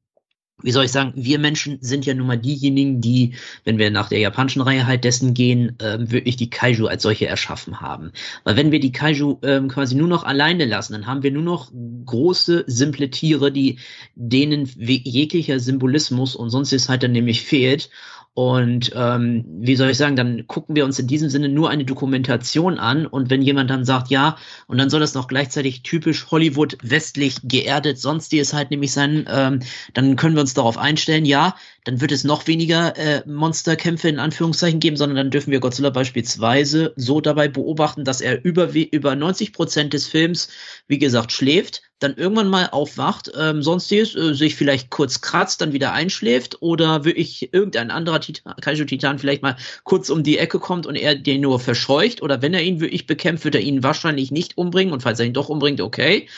wie 0.62 0.72
soll 0.72 0.86
ich 0.86 0.92
sagen, 0.92 1.12
wir 1.14 1.38
Menschen 1.38 1.78
sind 1.80 2.04
ja 2.04 2.14
nun 2.14 2.26
mal 2.26 2.36
diejenigen, 2.36 3.00
die, 3.00 3.34
wenn 3.64 3.78
wir 3.78 3.90
nach 3.90 4.08
der 4.08 4.18
japanischen 4.18 4.60
Reihe 4.60 4.86
halt 4.86 5.04
dessen 5.04 5.32
gehen, 5.32 5.78
äh, 5.78 5.98
wirklich 6.10 6.36
die 6.36 6.50
Kaiju 6.50 6.86
als 6.86 7.04
solche 7.04 7.26
erschaffen 7.26 7.80
haben. 7.80 8.10
Weil 8.42 8.56
wenn 8.56 8.72
wir 8.72 8.80
die 8.80 8.90
Kaiju 8.90 9.38
äh, 9.42 9.60
quasi 9.68 9.94
nur 9.94 10.08
noch 10.08 10.24
alleine 10.24 10.64
lassen, 10.64 10.94
dann 10.94 11.06
haben 11.06 11.22
wir 11.22 11.30
nur 11.30 11.44
noch 11.44 11.70
große, 12.06 12.64
simple 12.66 13.10
Tiere, 13.10 13.52
die 13.52 13.78
denen 14.16 14.68
jeglicher 14.76 15.60
Symbolismus 15.60 16.34
und 16.34 16.50
sonst 16.50 16.72
ist 16.72 16.88
halt 16.88 17.04
dann 17.04 17.12
nämlich 17.12 17.42
fehlt. 17.42 17.90
Und 18.34 18.92
ähm, 18.94 19.44
wie 19.48 19.74
soll 19.74 19.90
ich 19.90 19.96
sagen, 19.96 20.14
dann 20.14 20.46
gucken 20.46 20.76
wir 20.76 20.84
uns 20.84 20.98
in 21.00 21.08
diesem 21.08 21.28
Sinne 21.28 21.48
nur 21.48 21.70
eine 21.70 21.84
Dokumentation 21.84 22.78
an. 22.78 23.04
Und 23.06 23.30
wenn 23.30 23.42
jemand 23.42 23.68
dann 23.68 23.84
sagt, 23.84 24.10
ja, 24.10 24.36
und 24.68 24.78
dann 24.78 24.90
soll 24.90 25.00
das 25.00 25.14
noch 25.14 25.26
gleichzeitig 25.26 25.82
typisch 25.82 26.30
Hollywood 26.30 26.78
westlich 26.80 27.38
geerdet, 27.42 27.98
sonst 27.98 28.30
die 28.30 28.38
es 28.38 28.52
halt 28.52 28.70
nämlich 28.70 28.92
sein, 28.92 29.26
ähm, 29.28 29.60
dann 29.92 30.14
können 30.14 30.36
wir 30.36 30.40
uns 30.40 30.54
darauf 30.54 30.78
einstellen, 30.78 31.24
ja, 31.24 31.56
dann 31.82 32.00
wird 32.00 32.12
es 32.12 32.22
noch 32.22 32.46
weniger 32.46 32.96
äh, 32.96 33.22
Monsterkämpfe 33.26 34.08
in 34.08 34.20
Anführungszeichen 34.20 34.78
geben, 34.78 34.96
sondern 34.96 35.16
dann 35.16 35.30
dürfen 35.30 35.50
wir 35.50 35.58
Godzilla 35.58 35.90
beispielsweise 35.90 36.92
so 36.94 37.20
dabei 37.20 37.48
beobachten, 37.48 38.04
dass 38.04 38.20
er 38.20 38.44
über, 38.44 38.72
über 38.72 39.16
90 39.16 39.52
Prozent 39.52 39.94
des 39.94 40.06
Films, 40.06 40.48
wie 40.86 40.98
gesagt, 40.98 41.32
schläft, 41.32 41.87
dann 41.98 42.14
irgendwann 42.14 42.48
mal 42.48 42.68
aufwacht, 42.70 43.32
ähm, 43.36 43.62
sonstiges, 43.62 44.14
äh, 44.14 44.34
sich 44.34 44.54
vielleicht 44.54 44.90
kurz 44.90 45.20
kratzt, 45.20 45.60
dann 45.60 45.72
wieder 45.72 45.92
einschläft 45.92 46.58
oder 46.60 47.04
wirklich 47.04 47.52
irgendein 47.52 47.90
anderer 47.90 48.20
Titan, 48.20 48.54
Kaiju-Titan 48.60 49.18
vielleicht 49.18 49.42
mal 49.42 49.56
kurz 49.84 50.08
um 50.10 50.22
die 50.22 50.38
Ecke 50.38 50.60
kommt 50.60 50.86
und 50.86 50.94
er 50.94 51.14
den 51.16 51.40
nur 51.40 51.58
verscheucht 51.58 52.22
oder 52.22 52.40
wenn 52.40 52.54
er 52.54 52.62
ihn 52.62 52.80
wirklich 52.80 53.06
bekämpft, 53.06 53.44
wird 53.44 53.56
er 53.56 53.60
ihn 53.60 53.82
wahrscheinlich 53.82 54.30
nicht 54.30 54.56
umbringen 54.56 54.92
und 54.92 55.02
falls 55.02 55.18
er 55.18 55.26
ihn 55.26 55.34
doch 55.34 55.48
umbringt, 55.48 55.80
okay. 55.80 56.28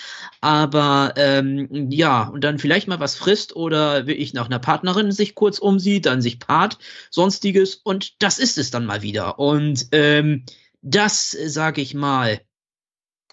Aber 0.40 1.12
ähm, 1.16 1.90
ja, 1.90 2.22
und 2.24 2.42
dann 2.42 2.58
vielleicht 2.58 2.88
mal 2.88 3.00
was 3.00 3.16
frisst 3.16 3.54
oder 3.54 4.06
wirklich 4.06 4.32
nach 4.32 4.46
einer 4.46 4.58
Partnerin 4.58 5.12
sich 5.12 5.34
kurz 5.34 5.58
umsieht, 5.58 6.06
dann 6.06 6.22
sich 6.22 6.38
paart, 6.38 6.78
sonstiges 7.10 7.74
und 7.74 8.22
das 8.22 8.38
ist 8.38 8.56
es 8.56 8.70
dann 8.70 8.86
mal 8.86 9.02
wieder. 9.02 9.38
Und 9.38 9.88
ähm, 9.92 10.44
das, 10.82 11.30
sage 11.30 11.82
ich 11.82 11.94
mal, 11.94 12.40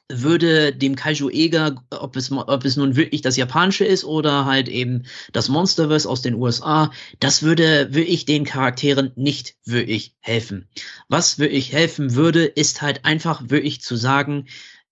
würde 0.10 0.74
dem 0.74 0.96
Kaiju 0.96 1.30
Eger, 1.30 1.84
ob 1.92 2.16
es, 2.16 2.32
ob 2.32 2.64
es 2.64 2.78
nun 2.78 2.96
wirklich 2.96 3.22
das 3.22 3.36
japanische 3.36 3.84
ist 3.84 4.06
oder 4.06 4.46
halt 4.46 4.70
eben 4.70 5.04
das 5.34 5.50
Monsterverse 5.50 6.10
aus 6.10 6.22
den 6.22 6.36
USA, 6.36 6.92
das 7.20 7.44
würde 7.44 7.94
wirklich 7.94 8.26
den 8.26 8.46
Charakteren 8.46 9.12
nicht 9.16 9.56
wirklich 9.66 10.16
helfen. 10.20 10.70
Was 11.10 11.40
wirklich 11.40 11.74
helfen 11.74 12.16
würde, 12.16 12.46
ist 12.46 12.82
halt 12.82 13.04
einfach 13.06 13.50
wirklich 13.50 13.82
zu 13.82 13.96
sagen, 13.96 14.48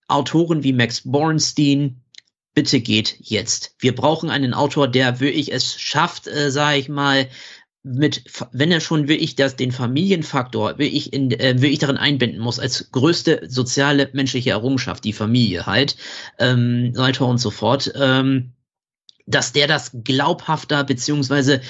Autoren 0.07 0.63
wie 0.63 0.73
Max 0.73 1.01
Bornstein, 1.05 2.01
bitte 2.53 2.79
geht 2.79 3.17
jetzt. 3.19 3.75
Wir 3.79 3.95
brauchen 3.95 4.29
einen 4.29 4.53
Autor, 4.53 4.87
der 4.87 5.19
wirklich 5.19 5.53
es 5.53 5.79
schafft, 5.79 6.27
äh, 6.27 6.51
sage 6.51 6.79
ich 6.79 6.89
mal, 6.89 7.27
mit, 7.85 8.23
wenn 8.51 8.71
er 8.71 8.81
schon 8.81 9.07
wirklich 9.07 9.35
das, 9.35 9.55
den 9.55 9.71
Familienfaktor 9.71 10.79
wirklich, 10.79 11.13
in, 11.13 11.29
äh, 11.31 11.61
wirklich 11.61 11.77
darin 11.77 11.97
einbinden 11.97 12.39
muss, 12.39 12.59
als 12.59 12.91
größte 12.91 13.43
soziale 13.47 14.09
menschliche 14.13 14.49
Errungenschaft, 14.49 15.03
die 15.03 15.13
Familie 15.13 15.67
halt, 15.67 15.95
ähm, 16.39 16.93
weiter 16.95 17.27
und 17.27 17.37
so 17.37 17.51
fort, 17.51 17.93
ähm, 17.95 18.53
dass 19.27 19.53
der 19.53 19.67
das 19.67 19.91
glaubhafter 20.03 20.83
beziehungsweise 20.83 21.61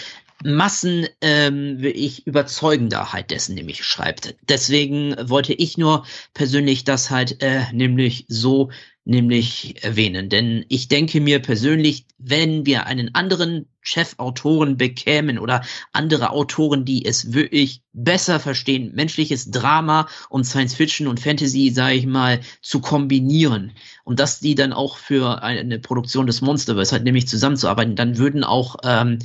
Massen 0.44 1.06
ähm, 1.20 1.80
ich 1.82 2.26
überzeugender 2.26 3.12
halt 3.12 3.32
dessen 3.32 3.56
nämlich 3.56 3.84
schreibt. 3.84 4.36
Deswegen 4.48 5.16
wollte 5.30 5.54
ich 5.54 5.78
nur 5.78 6.06
persönlich 6.34 6.86
das 6.86 7.10
halt 7.10 7.42
äh, 7.42 7.64
nämlich 7.74 8.26
so 8.30 8.70
nämlich 9.06 9.84
erwähnen. 9.84 10.30
Denn 10.30 10.66
ich 10.68 10.88
denke 10.88 11.22
mir 11.22 11.40
persönlich, 11.40 12.06
wenn 12.18 12.66
wir 12.66 12.88
einen 12.88 13.14
anderen 13.14 13.68
Chefautoren 13.82 14.78
bekämen 14.78 15.38
oder 15.38 15.62
andere 15.94 16.32
Autoren, 16.32 16.86
die 16.86 17.06
es 17.06 17.32
wirklich 17.32 17.84
besser 17.94 18.40
verstehen, 18.40 18.94
menschliches 18.96 19.52
Drama 19.52 20.08
und 20.30 20.44
Science 20.44 20.74
Fiction 20.74 21.08
und 21.08 21.20
Fantasy, 21.20 21.70
sage 21.70 21.94
ich 21.94 22.08
mal, 22.08 22.42
zu 22.62 22.82
kombinieren 22.82 23.74
und 24.04 24.20
dass 24.20 24.40
die 24.40 24.56
dann 24.56 24.74
auch 24.74 24.98
für 24.98 25.44
eine 25.44 25.78
Produktion 25.78 26.26
des 26.26 26.42
Monsterverse 26.42 26.94
halt 26.94 27.04
nämlich 27.04 27.28
zusammenzuarbeiten, 27.28 27.96
dann 27.96 28.18
würden 28.18 28.44
auch 28.44 28.78
ähm, 28.84 29.20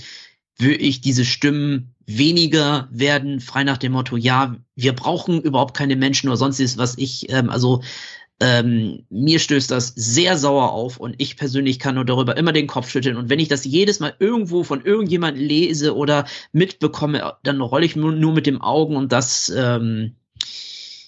wirklich 0.59 1.01
diese 1.01 1.25
Stimmen 1.25 1.95
weniger 2.07 2.89
werden, 2.91 3.41
frei 3.41 3.65
nach 3.65 3.79
dem 3.79 3.93
Motto, 3.93 4.17
ja, 4.17 4.57
wir 4.75 4.93
brauchen 4.95 5.41
überhaupt 5.41 5.77
keine 5.77 5.97
Menschen 5.97 6.29
oder 6.29 6.37
sonstiges, 6.37 6.77
was 6.77 6.99
ich, 6.99 7.31
ähm, 7.31 7.51
also 7.51 7.83
ähm, 8.41 9.05
mir 9.11 9.39
stößt 9.39 9.71
das 9.71 9.93
sehr 9.95 10.39
sauer 10.39 10.73
auf 10.73 10.97
und 10.97 11.15
ich 11.19 11.37
persönlich 11.37 11.79
kann 11.79 11.97
nur 11.97 12.07
darüber 12.07 12.37
immer 12.39 12.53
den 12.53 12.67
Kopf 12.67 12.91
schütteln. 12.91 13.17
Und 13.17 13.29
wenn 13.29 13.39
ich 13.39 13.49
das 13.49 13.65
jedes 13.67 14.01
Mal 14.01 14.15
irgendwo 14.19 14.65
von 14.65 14.83
irgendjemand 14.83 15.37
lese 15.37 15.95
oder 15.95 16.27
mitbekomme, 16.53 17.35
dann 17.43 17.61
rolle 17.61 17.85
ich 17.85 17.97
nur, 17.97 18.33
mit 18.33 18.47
dem 18.47 18.63
Augen 18.63 18.97
und 18.97 19.13
das, 19.13 19.53
ähm, 19.55 20.17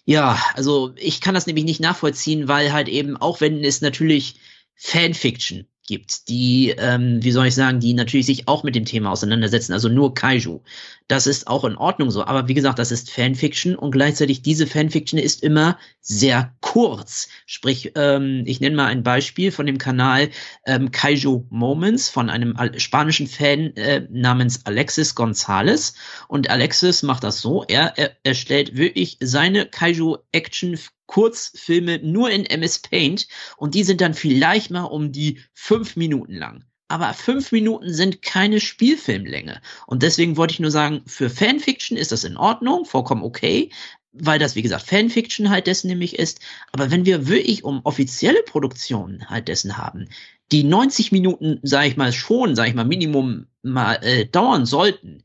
ja, 0.04 0.38
also 0.54 0.92
ich 0.96 1.20
kann 1.22 1.34
das 1.34 1.46
nämlich 1.46 1.64
nicht 1.64 1.80
nachvollziehen, 1.80 2.48
weil 2.48 2.72
halt 2.72 2.88
eben, 2.88 3.16
auch 3.16 3.40
wenn 3.40 3.64
es 3.64 3.80
natürlich 3.80 4.34
Fanfiction 4.74 5.66
gibt, 5.86 6.28
die, 6.28 6.74
ähm, 6.76 7.22
wie 7.22 7.32
soll 7.32 7.46
ich 7.46 7.54
sagen, 7.54 7.80
die 7.80 7.94
natürlich 7.94 8.26
sich 8.26 8.48
auch 8.48 8.62
mit 8.62 8.74
dem 8.74 8.84
Thema 8.84 9.10
auseinandersetzen, 9.10 9.72
also 9.72 9.88
nur 9.88 10.14
Kaiju. 10.14 10.60
Das 11.08 11.26
ist 11.26 11.46
auch 11.46 11.64
in 11.64 11.76
Ordnung 11.76 12.10
so. 12.10 12.24
Aber 12.24 12.48
wie 12.48 12.54
gesagt, 12.54 12.78
das 12.78 12.90
ist 12.90 13.10
Fanfiction 13.10 13.74
und 13.74 13.90
gleichzeitig 13.90 14.42
diese 14.42 14.66
Fanfiction 14.66 15.18
ist 15.18 15.42
immer 15.42 15.78
sehr 16.00 16.54
kurz. 16.60 17.28
Sprich, 17.46 17.92
ähm, 17.96 18.42
ich 18.46 18.60
nenne 18.60 18.76
mal 18.76 18.86
ein 18.86 19.02
Beispiel 19.02 19.52
von 19.52 19.66
dem 19.66 19.78
Kanal 19.78 20.30
ähm, 20.66 20.90
Kaiju 20.90 21.46
Moments 21.50 22.08
von 22.08 22.30
einem 22.30 22.56
spanischen 22.78 23.26
Fan 23.26 23.76
äh, 23.76 24.06
namens 24.10 24.64
Alexis 24.64 25.14
Gonzalez. 25.14 25.94
Und 26.28 26.50
Alexis 26.50 27.02
macht 27.02 27.24
das 27.24 27.40
so, 27.40 27.64
er, 27.64 27.98
er 27.98 28.16
erstellt 28.22 28.76
wirklich 28.76 29.18
seine 29.20 29.66
Kaiju 29.66 30.18
Action 30.32 30.78
Kurzfilme 31.06 31.98
nur 31.98 32.30
in 32.30 32.46
MS 32.46 32.78
Paint 32.78 33.28
und 33.58 33.74
die 33.74 33.84
sind 33.84 34.00
dann 34.00 34.14
vielleicht 34.14 34.70
mal 34.70 34.84
um 34.84 35.12
die 35.12 35.40
fünf 35.52 35.94
Minuten 35.96 36.34
lang. 36.34 36.64
Aber 36.92 37.14
fünf 37.14 37.52
Minuten 37.52 37.90
sind 37.90 38.20
keine 38.20 38.60
Spielfilmlänge. 38.60 39.62
Und 39.86 40.02
deswegen 40.02 40.36
wollte 40.36 40.52
ich 40.52 40.60
nur 40.60 40.70
sagen, 40.70 41.00
für 41.06 41.30
Fanfiction 41.30 41.96
ist 41.96 42.12
das 42.12 42.22
in 42.24 42.36
Ordnung, 42.36 42.84
vollkommen 42.84 43.22
okay, 43.22 43.70
weil 44.12 44.38
das, 44.38 44.56
wie 44.56 44.60
gesagt, 44.60 44.86
Fanfiction 44.86 45.48
halt 45.48 45.66
dessen 45.66 45.86
nämlich 45.86 46.18
ist. 46.18 46.40
Aber 46.70 46.90
wenn 46.90 47.06
wir 47.06 47.28
wirklich 47.28 47.64
um 47.64 47.80
offizielle 47.84 48.42
Produktionen 48.42 49.26
halt 49.30 49.48
dessen 49.48 49.78
haben, 49.78 50.10
die 50.52 50.64
90 50.64 51.12
Minuten, 51.12 51.60
sage 51.62 51.88
ich 51.88 51.96
mal, 51.96 52.12
schon, 52.12 52.54
sage 52.56 52.68
ich 52.68 52.74
mal, 52.74 52.84
Minimum 52.84 53.46
mal 53.62 53.94
äh, 54.02 54.26
dauern 54.26 54.66
sollten, 54.66 55.24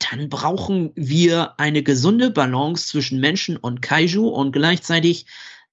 dann 0.00 0.28
brauchen 0.28 0.90
wir 0.96 1.60
eine 1.60 1.84
gesunde 1.84 2.32
Balance 2.32 2.88
zwischen 2.88 3.20
Menschen 3.20 3.56
und 3.56 3.82
Kaiju 3.82 4.26
und 4.26 4.50
gleichzeitig 4.50 5.26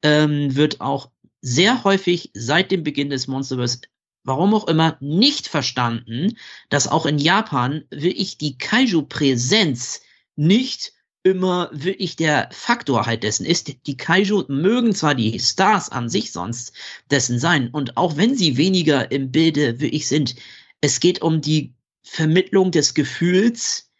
ähm, 0.03 0.55
wird 0.55 0.81
auch 0.81 1.09
sehr 1.41 1.83
häufig 1.83 2.29
seit 2.35 2.69
dem 2.69 2.83
Beginn 2.83 3.09
des 3.09 3.25
Monsterverse 3.25 3.79
warum 4.23 4.53
auch 4.53 4.67
immer 4.67 4.97
nicht 4.99 5.47
verstanden, 5.47 6.37
dass 6.69 6.87
auch 6.87 7.05
in 7.05 7.17
Japan 7.17 7.83
wirklich 7.89 8.37
die 8.37 8.57
Kaiju-Präsenz 8.57 10.01
nicht 10.35 10.93
immer 11.23 11.69
wirklich 11.71 12.15
der 12.15 12.49
Faktor 12.51 13.05
halt 13.05 13.23
dessen 13.23 13.45
ist. 13.45 13.85
Die 13.85 13.97
Kaiju 13.97 14.45
mögen 14.47 14.95
zwar 14.95 15.13
die 15.15 15.39
Stars 15.39 15.89
an 15.89 16.09
sich 16.09 16.31
sonst 16.31 16.73
dessen 17.09 17.39
sein 17.39 17.69
und 17.69 17.97
auch 17.97 18.17
wenn 18.17 18.35
sie 18.35 18.57
weniger 18.57 19.11
im 19.11 19.31
Bilde 19.31 19.79
wirklich 19.79 20.07
sind, 20.07 20.35
es 20.81 20.99
geht 20.99 21.21
um 21.21 21.41
die 21.41 21.75
Vermittlung 22.03 22.71
des 22.71 22.95
Gefühls, 22.95 23.91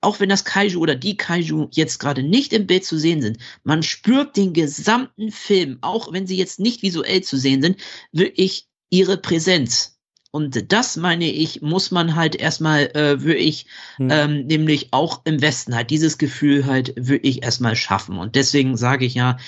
auch 0.00 0.20
wenn 0.20 0.28
das 0.28 0.44
Kaiju 0.44 0.78
oder 0.78 0.94
die 0.94 1.16
Kaiju 1.16 1.68
jetzt 1.72 1.98
gerade 1.98 2.22
nicht 2.22 2.52
im 2.52 2.68
Bild 2.68 2.84
zu 2.84 2.96
sehen 2.96 3.20
sind, 3.20 3.38
man 3.64 3.82
spürt 3.82 4.36
den 4.36 4.52
gesamten 4.52 5.32
Film, 5.32 5.78
auch 5.80 6.12
wenn 6.12 6.28
sie 6.28 6.36
jetzt 6.36 6.60
nicht 6.60 6.82
visuell 6.82 7.24
zu 7.24 7.36
sehen 7.36 7.60
sind, 7.60 7.80
wirklich 8.12 8.67
ihre 8.90 9.16
Präsenz. 9.16 9.98
Und 10.30 10.72
das 10.72 10.96
meine 10.96 11.30
ich, 11.30 11.62
muss 11.62 11.90
man 11.90 12.14
halt 12.14 12.36
erstmal 12.36 12.90
äh, 12.94 13.22
wirklich, 13.22 13.66
hm. 13.96 14.08
ähm, 14.10 14.46
nämlich 14.46 14.88
auch 14.92 15.22
im 15.24 15.40
Westen 15.40 15.74
halt 15.74 15.90
dieses 15.90 16.18
Gefühl 16.18 16.66
halt 16.66 16.92
wirklich 16.96 17.42
erstmal 17.42 17.76
schaffen. 17.76 18.18
Und 18.18 18.34
deswegen 18.34 18.76
sage 18.76 19.06
ich 19.06 19.14
ja, 19.14 19.38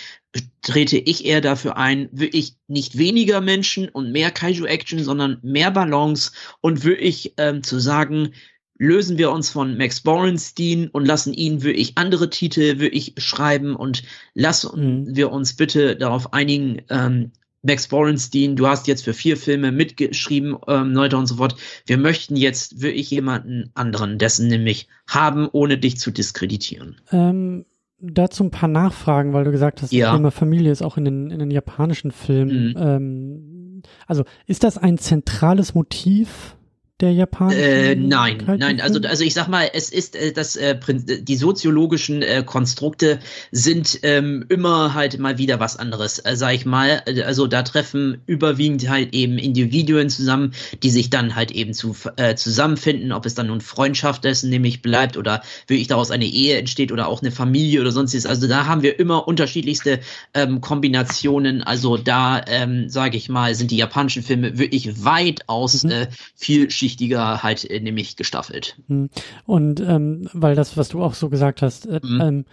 trete 0.62 0.97
ich 0.97 1.24
eher 1.24 1.41
dafür 1.41 1.76
ein, 1.76 2.09
wirklich 2.12 2.57
nicht 2.66 2.97
weniger 2.97 3.41
Menschen 3.41 3.88
und 3.88 4.12
mehr 4.12 4.30
Kaiju-Action, 4.30 5.03
sondern 5.03 5.38
mehr 5.43 5.70
Balance 5.70 6.32
und 6.61 6.84
wirklich 6.84 7.34
ähm, 7.36 7.62
zu 7.62 7.78
sagen, 7.78 8.32
lösen 8.78 9.18
wir 9.18 9.30
uns 9.30 9.51
von 9.51 9.76
Max 9.76 10.01
Borenstein 10.01 10.88
und 10.88 11.05
lassen 11.05 11.34
ihn 11.34 11.62
wirklich 11.62 11.99
andere 11.99 12.30
Titel 12.30 12.78
wirklich 12.78 13.14
schreiben 13.18 13.76
und 13.76 14.03
lassen 14.34 15.05
mhm. 15.05 15.16
wir 15.16 15.30
uns 15.30 15.55
bitte 15.55 15.97
darauf 15.97 16.32
einigen, 16.32 16.82
ähm, 16.88 17.32
Max 17.63 17.89
Borenstein, 17.89 18.57
du 18.57 18.67
hast 18.67 18.87
jetzt 18.87 19.05
für 19.05 19.13
vier 19.13 19.37
Filme 19.37 19.71
mitgeschrieben, 19.71 20.57
ähm, 20.67 20.97
weiter 20.97 21.19
und 21.19 21.27
so 21.27 21.37
fort. 21.37 21.57
Wir 21.87 21.99
möchten 21.99 22.37
jetzt 22.37 22.81
wirklich 22.81 23.11
jemanden 23.11 23.71
anderen, 23.75 24.19
dessen 24.19 24.49
nämlich 24.49 24.89
haben, 25.07 25.49
ohne 25.53 25.77
dich 25.77 25.99
zu 25.99 26.11
diskreditieren. 26.11 26.97
Ähm, 27.13 27.67
dazu 28.01 28.45
ein 28.45 28.51
paar 28.51 28.69
Nachfragen, 28.69 29.33
weil 29.33 29.45
du 29.45 29.51
gesagt 29.51 29.83
hast, 29.83 29.93
ja. 29.93 30.07
das 30.07 30.17
Thema 30.17 30.31
Familie 30.31 30.73
ist 30.73 30.83
auch 30.83 30.97
in 30.97 31.05
den, 31.05 31.31
in 31.31 31.39
den 31.39 31.51
japanischen 31.51 32.13
Filmen. 32.13 32.71
Mhm. 32.71 32.77
Ähm, 32.77 33.83
also 34.07 34.25
ist 34.47 34.65
das 34.65 34.79
ein 34.79 34.99
zentrales 34.99 35.75
Motiv 35.75 36.57
der 37.01 37.13
japanischen? 37.13 37.61
Äh, 37.61 37.95
nein, 37.95 38.43
nein. 38.59 38.81
Also, 38.81 39.01
also 39.01 39.25
ich 39.25 39.35
sag 39.35 39.49
mal, 39.49 39.69
es 39.73 39.91
ist 39.91 40.17
äh, 40.17 40.33
das 40.33 40.57
äh, 40.57 40.79
die 40.79 41.37
soziologischen 41.37 42.23
äh, 42.23 42.43
Konstrukte 42.45 43.21
sind 43.51 44.01
ähm, 44.03 44.45
immer 44.49 44.95
halt 44.95 45.19
mal 45.19 45.39
wieder 45.39 45.61
was 45.61 45.77
anderes, 45.77 46.19
äh, 46.19 46.37
sag 46.37 46.55
ich 46.55 46.67
mal. 46.67 47.03
Also 47.25 47.47
da 47.47 47.63
treffen 47.63 48.23
überwiegend 48.27 48.89
halt 48.89 49.15
eben 49.15 49.39
Individuen 49.39 50.11
zusammen, 50.11 50.53
die 50.83 50.91
sich 50.91 51.11
dann 51.11 51.35
halt 51.35 51.51
eben 51.51 51.75
zu 51.75 51.95
äh, 52.17 52.35
zusammenfinden, 52.35 53.13
ob 53.13 53.27
es 53.27 53.35
dann 53.35 53.49
nun 53.49 53.61
Freundschaft 53.61 54.25
dessen 54.25 54.51
nämlich 54.51 54.83
bleibt 54.83 55.17
oder 55.17 55.43
wirklich 55.67 55.89
daraus 55.89 56.11
eine 56.11 56.27
Ehe 56.27 56.59
entsteht 56.59 56.93
oder 56.93 57.09
auch 57.09 57.23
eine 57.23 57.31
Familie 57.31 57.81
oder 57.81 57.93
sonstiges. 57.93 58.27
Also 58.27 58.47
da 58.47 58.67
haben 58.67 58.83
wir 58.83 58.99
immer 58.99 59.27
unterschiedlichste 59.27 60.01
ähm, 60.35 60.61
Kombinationen. 60.61 61.63
Also 61.63 61.97
da 61.97 62.43
ähm, 62.47 62.89
sage 62.89 63.17
ich 63.17 63.29
mal, 63.29 63.55
sind 63.55 63.71
die 63.71 63.77
japanischen 63.77 64.23
Filme 64.23 64.59
wirklich 64.59 65.05
weitaus 65.05 65.85
mhm. 65.85 65.91
äh, 65.91 66.07
vielschichtiger 66.37 66.89
vielschichtiger 66.91 67.43
halt 67.43 67.68
äh, 67.70 67.80
nämlich 67.80 68.16
gestaffelt. 68.16 68.76
Hm. 68.88 69.11
Und 69.47 69.80
ähm, 69.80 70.28
weil 70.32 70.55
das, 70.55 70.76
was 70.76 70.88
du 70.88 71.03
auch 71.03 71.14
so 71.14 71.28
gesagt 71.28 71.62
hast, 71.62 71.86
äh, 71.86 72.01
mhm. 72.03 72.20
ähm, 72.20 72.45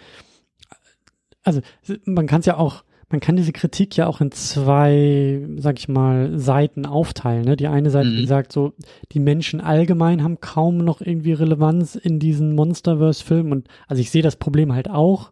also 1.43 1.61
man 2.05 2.27
kann 2.27 2.41
es 2.41 2.45
ja 2.45 2.57
auch, 2.57 2.83
man 3.09 3.21
kann 3.21 3.37
diese 3.37 3.53
Kritik 3.53 3.95
ja 3.95 4.07
auch 4.07 4.19
in 4.19 4.31
zwei, 4.31 5.47
sag 5.55 5.79
ich 5.79 5.87
mal, 5.87 6.37
Seiten 6.37 6.85
aufteilen. 6.85 7.45
Ne? 7.45 7.55
Die 7.55 7.67
eine 7.67 7.89
Seite, 7.89 8.09
mhm. 8.09 8.17
die 8.17 8.25
sagt 8.25 8.51
so, 8.51 8.73
die 9.13 9.21
Menschen 9.21 9.61
allgemein 9.61 10.23
haben 10.23 10.41
kaum 10.41 10.77
noch 10.79 10.99
irgendwie 10.99 11.31
Relevanz 11.31 11.95
in 11.95 12.19
diesen 12.19 12.53
Monsterverse-Filmen. 12.53 13.53
Und 13.53 13.67
also 13.87 14.01
ich 14.01 14.11
sehe 14.11 14.23
das 14.23 14.35
Problem 14.35 14.73
halt 14.73 14.89
auch. 14.89 15.31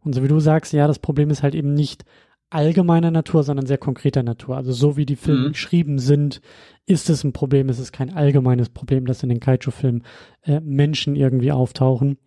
Und 0.00 0.14
so 0.14 0.22
wie 0.22 0.28
du 0.28 0.38
sagst, 0.38 0.74
ja, 0.74 0.86
das 0.86 0.98
Problem 0.98 1.30
ist 1.30 1.42
halt 1.42 1.54
eben 1.54 1.72
nicht 1.72 2.04
allgemeiner 2.50 3.10
Natur, 3.10 3.42
sondern 3.42 3.66
sehr 3.66 3.78
konkreter 3.78 4.22
Natur. 4.22 4.56
Also 4.56 4.72
so 4.72 4.98
wie 4.98 5.06
die 5.06 5.16
Filme 5.16 5.48
mhm. 5.48 5.52
geschrieben 5.52 5.98
sind, 5.98 6.42
ist 6.86 7.08
es 7.10 7.24
ein 7.24 7.32
Problem. 7.32 7.68
Es 7.68 7.78
ist 7.78 7.92
kein 7.92 8.14
allgemeines 8.14 8.68
Problem, 8.68 9.06
dass 9.06 9.22
in 9.22 9.28
den 9.28 9.40
Kaiju-Filmen 9.40 10.02
äh, 10.42 10.60
Menschen 10.60 11.16
irgendwie 11.16 11.52
auftauchen. 11.52 12.18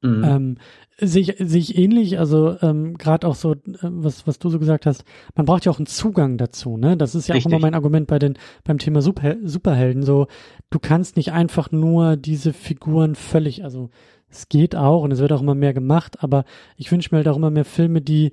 Mhm. 0.00 0.24
Ähm, 0.24 0.58
sehe 1.00 1.22
ich, 1.22 1.34
sehe 1.38 1.60
ich 1.60 1.76
ähnlich, 1.76 2.20
also 2.20 2.56
ähm, 2.62 2.96
gerade 2.98 3.26
auch 3.26 3.34
so, 3.34 3.54
äh, 3.54 3.56
was, 3.82 4.28
was 4.28 4.38
du 4.38 4.48
so 4.48 4.60
gesagt 4.60 4.86
hast, 4.86 5.04
man 5.34 5.44
braucht 5.44 5.64
ja 5.64 5.72
auch 5.72 5.78
einen 5.78 5.86
Zugang 5.86 6.38
dazu, 6.38 6.76
ne? 6.76 6.96
Das 6.96 7.16
ist 7.16 7.26
ja 7.28 7.34
Richtig. 7.34 7.52
auch 7.52 7.56
immer 7.56 7.66
mein 7.66 7.74
Argument 7.74 8.06
bei 8.06 8.20
den, 8.20 8.38
beim 8.62 8.78
Thema 8.78 9.02
Super, 9.02 9.36
Superhelden. 9.42 10.04
So, 10.04 10.28
du 10.70 10.78
kannst 10.78 11.16
nicht 11.16 11.32
einfach 11.32 11.72
nur 11.72 12.16
diese 12.16 12.52
Figuren 12.52 13.16
völlig, 13.16 13.64
also 13.64 13.90
es 14.28 14.48
geht 14.48 14.76
auch 14.76 15.02
und 15.02 15.10
es 15.10 15.18
wird 15.18 15.32
auch 15.32 15.42
immer 15.42 15.56
mehr 15.56 15.74
gemacht, 15.74 16.22
aber 16.22 16.44
ich 16.76 16.92
wünsche 16.92 17.08
mir 17.12 17.18
halt 17.18 17.28
auch 17.28 17.36
immer 17.36 17.50
mehr 17.50 17.64
Filme, 17.64 18.00
die 18.00 18.32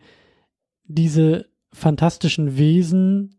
diese 0.84 1.48
fantastischen 1.72 2.58
Wesen 2.58 3.35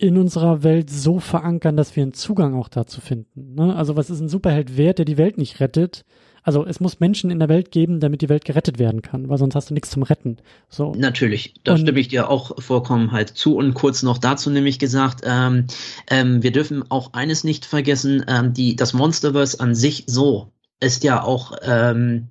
in 0.00 0.16
unserer 0.16 0.62
Welt 0.62 0.88
so 0.88 1.20
verankern, 1.20 1.76
dass 1.76 1.94
wir 1.94 2.02
einen 2.02 2.14
Zugang 2.14 2.54
auch 2.54 2.68
dazu 2.68 3.00
finden. 3.02 3.54
Ne? 3.54 3.76
Also 3.76 3.96
was 3.96 4.08
ist 4.08 4.20
ein 4.20 4.28
Superheld 4.28 4.78
wert, 4.78 4.98
der 4.98 5.04
die 5.04 5.18
Welt 5.18 5.36
nicht 5.36 5.60
rettet? 5.60 6.04
Also 6.42 6.64
es 6.64 6.80
muss 6.80 7.00
Menschen 7.00 7.30
in 7.30 7.38
der 7.38 7.50
Welt 7.50 7.70
geben, 7.70 8.00
damit 8.00 8.22
die 8.22 8.30
Welt 8.30 8.46
gerettet 8.46 8.78
werden 8.78 9.02
kann, 9.02 9.28
weil 9.28 9.36
sonst 9.36 9.54
hast 9.54 9.68
du 9.68 9.74
nichts 9.74 9.90
zum 9.90 10.02
Retten. 10.02 10.38
So. 10.70 10.94
Natürlich, 10.96 11.52
da 11.64 11.72
und, 11.72 11.80
stimme 11.80 12.00
ich 12.00 12.08
dir 12.08 12.30
auch 12.30 12.62
vollkommen 12.62 13.12
halt 13.12 13.28
zu. 13.28 13.56
Und 13.56 13.74
kurz 13.74 14.02
noch 14.02 14.16
dazu 14.16 14.48
nämlich 14.48 14.78
gesagt, 14.78 15.20
ähm, 15.24 15.66
ähm, 16.08 16.42
wir 16.42 16.50
dürfen 16.50 16.90
auch 16.90 17.12
eines 17.12 17.44
nicht 17.44 17.66
vergessen, 17.66 18.24
ähm, 18.26 18.54
die, 18.54 18.76
das 18.76 18.94
Monsterverse 18.94 19.60
an 19.60 19.74
sich 19.74 20.04
so 20.06 20.50
ist 20.80 21.04
ja 21.04 21.22
auch 21.22 21.52
ähm, 21.62 22.28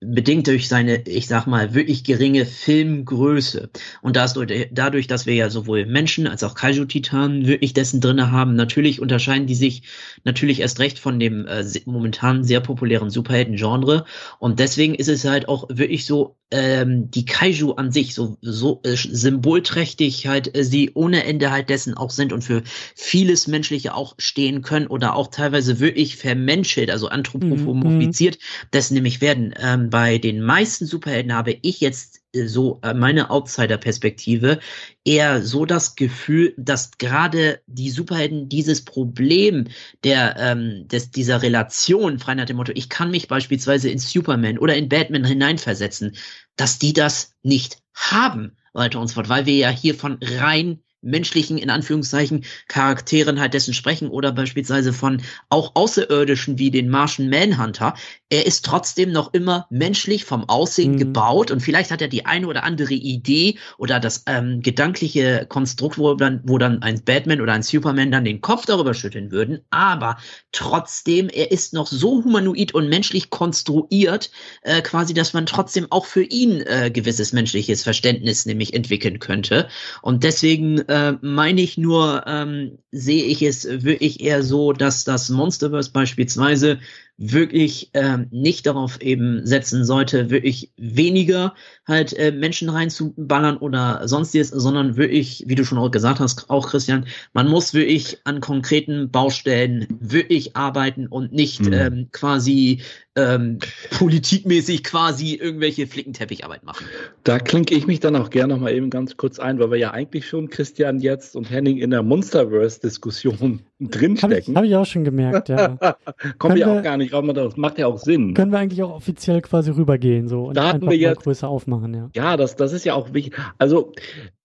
bedingt 0.00 0.46
durch 0.46 0.66
seine, 0.66 1.06
ich 1.06 1.26
sag 1.26 1.46
mal, 1.46 1.74
wirklich 1.74 2.04
geringe 2.04 2.46
Filmgröße. 2.46 3.70
Und 4.00 4.16
dadurch, 4.16 5.06
dass 5.06 5.26
wir 5.26 5.34
ja 5.34 5.50
sowohl 5.50 5.84
Menschen 5.84 6.26
als 6.26 6.42
auch 6.42 6.54
Kaiju-Titanen 6.54 7.46
wirklich 7.46 7.74
dessen 7.74 8.00
drinne 8.00 8.32
haben, 8.32 8.54
natürlich 8.54 9.00
unterscheiden 9.00 9.46
die 9.46 9.54
sich 9.54 9.82
natürlich 10.24 10.60
erst 10.60 10.80
recht 10.80 10.98
von 10.98 11.20
dem 11.20 11.46
äh, 11.46 11.64
momentan 11.84 12.44
sehr 12.44 12.60
populären 12.60 13.10
Superhelden-Genre. 13.10 14.06
Und 14.38 14.58
deswegen 14.58 14.94
ist 14.94 15.08
es 15.08 15.24
halt 15.24 15.48
auch 15.48 15.68
wirklich 15.68 16.06
so, 16.06 16.36
ähm, 16.50 17.10
die 17.10 17.24
Kaiju 17.24 17.72
an 17.72 17.92
sich 17.92 18.14
so, 18.14 18.36
so 18.42 18.80
äh, 18.82 18.96
symbolträchtig 18.96 20.26
halt 20.26 20.56
äh, 20.56 20.64
sie 20.64 20.90
ohne 20.94 21.24
Ende 21.24 21.50
halt 21.50 21.70
dessen 21.70 21.94
auch 21.94 22.10
sind 22.10 22.32
und 22.32 22.42
für 22.42 22.62
vieles 22.94 23.46
Menschliche 23.46 23.94
auch 23.94 24.14
stehen 24.18 24.62
können 24.62 24.88
oder 24.88 25.14
auch 25.14 25.28
teilweise 25.28 25.80
wirklich 25.80 26.16
vermenschelt, 26.16 26.90
also 26.90 27.08
anthropomorphisiert, 27.08 28.36
mhm. 28.36 28.68
dessen 28.72 28.94
nämlich 28.94 29.20
werden. 29.20 29.54
Ähm, 29.60 29.90
bei 29.90 30.18
den 30.18 30.42
meisten 30.42 30.86
Superhelden 30.86 31.34
habe 31.34 31.56
ich 31.62 31.80
jetzt 31.80 32.19
so 32.34 32.80
äh, 32.82 32.94
meine 32.94 33.30
Outsider-Perspektive 33.30 34.60
eher 35.04 35.42
so 35.42 35.66
das 35.66 35.96
Gefühl, 35.96 36.54
dass 36.56 36.92
gerade 36.98 37.60
die 37.66 37.90
Superhelden 37.90 38.48
dieses 38.48 38.84
Problem 38.84 39.68
der 40.04 40.36
ähm, 40.38 40.86
des, 40.88 41.10
dieser 41.10 41.42
Relation, 41.42 42.18
frei 42.18 42.34
nach 42.34 42.46
dem 42.46 42.56
Motto, 42.56 42.72
ich 42.74 42.88
kann 42.88 43.10
mich 43.10 43.28
beispielsweise 43.28 43.90
in 43.90 43.98
Superman 43.98 44.58
oder 44.58 44.76
in 44.76 44.88
Batman 44.88 45.24
hineinversetzen, 45.24 46.16
dass 46.56 46.78
die 46.78 46.92
das 46.92 47.34
nicht 47.42 47.78
haben, 47.94 48.56
weiter 48.72 49.00
und 49.00 49.10
fort, 49.12 49.28
weil 49.28 49.46
wir 49.46 49.56
ja 49.56 49.70
hier 49.70 49.94
von 49.94 50.18
rein 50.22 50.80
menschlichen, 51.02 51.58
in 51.58 51.70
Anführungszeichen, 51.70 52.44
Charakteren 52.68 53.40
halt 53.40 53.54
dessen 53.54 53.74
sprechen 53.74 54.08
oder 54.08 54.32
beispielsweise 54.32 54.92
von 54.92 55.22
auch 55.48 55.72
Außerirdischen 55.74 56.58
wie 56.58 56.70
den 56.70 56.88
Martian 56.88 57.30
Manhunter. 57.30 57.94
Er 58.28 58.46
ist 58.46 58.64
trotzdem 58.64 59.10
noch 59.12 59.34
immer 59.34 59.66
menschlich 59.70 60.24
vom 60.24 60.48
Aussehen 60.48 60.92
mhm. 60.92 60.98
gebaut 60.98 61.50
und 61.50 61.60
vielleicht 61.60 61.90
hat 61.90 62.02
er 62.02 62.08
die 62.08 62.26
eine 62.26 62.46
oder 62.46 62.64
andere 62.64 62.94
Idee 62.94 63.58
oder 63.78 63.98
das 63.98 64.24
ähm, 64.26 64.60
gedankliche 64.62 65.46
Konstrukt, 65.48 65.98
wo 65.98 66.14
dann, 66.14 66.40
wo 66.44 66.58
dann 66.58 66.82
ein 66.82 67.02
Batman 67.04 67.40
oder 67.40 67.54
ein 67.54 67.62
Superman 67.62 68.10
dann 68.10 68.24
den 68.24 68.40
Kopf 68.40 68.66
darüber 68.66 68.94
schütteln 68.94 69.30
würden, 69.30 69.60
aber 69.70 70.16
trotzdem, 70.52 71.28
er 71.28 71.50
ist 71.50 71.72
noch 71.72 71.86
so 71.86 72.22
humanoid 72.24 72.74
und 72.74 72.88
menschlich 72.88 73.30
konstruiert, 73.30 74.30
äh, 74.62 74.82
quasi, 74.82 75.14
dass 75.14 75.32
man 75.32 75.46
trotzdem 75.46 75.86
auch 75.90 76.06
für 76.06 76.22
ihn 76.22 76.60
äh, 76.62 76.90
gewisses 76.92 77.32
menschliches 77.32 77.82
Verständnis 77.82 78.46
nämlich 78.46 78.74
entwickeln 78.74 79.18
könnte. 79.18 79.68
Und 80.02 80.24
deswegen 80.24 80.80
äh, 80.90 81.12
meine 81.22 81.60
ich 81.60 81.78
nur, 81.78 82.24
ähm, 82.26 82.78
sehe 82.90 83.22
ich 83.22 83.42
es 83.42 83.64
wirklich 83.84 84.20
eher 84.20 84.42
so, 84.42 84.72
dass 84.72 85.04
das 85.04 85.28
Monsterverse 85.28 85.92
beispielsweise 85.92 86.80
wirklich 87.16 87.90
ähm, 87.94 88.26
nicht 88.32 88.66
darauf 88.66 89.00
eben 89.00 89.46
setzen 89.46 89.84
sollte, 89.84 90.30
wirklich 90.30 90.72
weniger 90.76 91.54
halt 91.86 92.12
äh, 92.18 92.32
Menschen 92.32 92.70
reinzuballern 92.70 93.58
oder 93.58 94.08
sonstiges, 94.08 94.48
sondern 94.48 94.96
wirklich, 94.96 95.44
wie 95.46 95.54
du 95.54 95.64
schon 95.64 95.78
auch 95.78 95.90
gesagt 95.90 96.18
hast, 96.18 96.50
auch 96.50 96.68
Christian, 96.68 97.06
man 97.34 97.46
muss 97.46 97.72
wirklich 97.72 98.18
an 98.24 98.40
konkreten 98.40 99.10
Baustellen 99.10 99.86
wirklich 100.00 100.56
arbeiten 100.56 101.06
und 101.06 101.32
nicht 101.32 101.60
mhm. 101.60 101.72
ähm, 101.72 102.08
quasi 102.10 102.82
ähm, 103.16 103.58
politikmäßig 103.90 104.84
quasi 104.84 105.34
irgendwelche 105.34 105.86
Flickenteppicharbeit 105.88 106.62
machen. 106.62 106.86
Da 107.24 107.40
klinke 107.40 107.74
ich 107.74 107.86
mich 107.86 107.98
dann 107.98 108.14
auch 108.14 108.30
gerne 108.30 108.54
noch 108.54 108.60
mal 108.60 108.72
eben 108.72 108.88
ganz 108.88 109.16
kurz 109.16 109.40
ein, 109.40 109.58
weil 109.58 109.72
wir 109.72 109.78
ja 109.78 109.90
eigentlich 109.90 110.28
schon 110.28 110.48
Christian 110.48 111.00
jetzt 111.00 111.34
und 111.34 111.50
Henning 111.50 111.78
in 111.78 111.90
der 111.90 112.04
Monsterverse-Diskussion 112.04 113.60
drinstecken. 113.80 114.22
Habe 114.22 114.38
ich, 114.38 114.56
hab 114.56 114.64
ich, 114.64 114.76
auch 114.76 114.86
schon 114.86 115.04
gemerkt, 115.04 115.48
ja. 115.48 115.76
Kommt 116.38 116.58
ja 116.58 116.78
auch 116.78 116.82
gar 116.82 116.96
nicht 116.96 117.12
raus, 117.12 117.24
das 117.34 117.56
macht 117.56 117.78
ja 117.78 117.88
auch 117.88 117.98
Sinn. 117.98 118.34
Können 118.34 118.52
wir 118.52 118.58
eigentlich 118.58 118.82
auch 118.82 118.94
offiziell 118.94 119.42
quasi 119.42 119.72
rübergehen 119.72 120.28
so 120.28 120.44
und 120.44 120.56
da 120.56 120.70
einfach 120.70 120.90
wir 120.90 120.96
jetzt, 120.96 121.22
größer 121.22 121.48
aufmachen, 121.48 121.92
ja. 121.94 122.10
Ja, 122.14 122.36
das, 122.36 122.54
das 122.54 122.72
ist 122.72 122.84
ja 122.84 122.94
auch 122.94 123.12
wichtig. 123.12 123.34
Also 123.58 123.92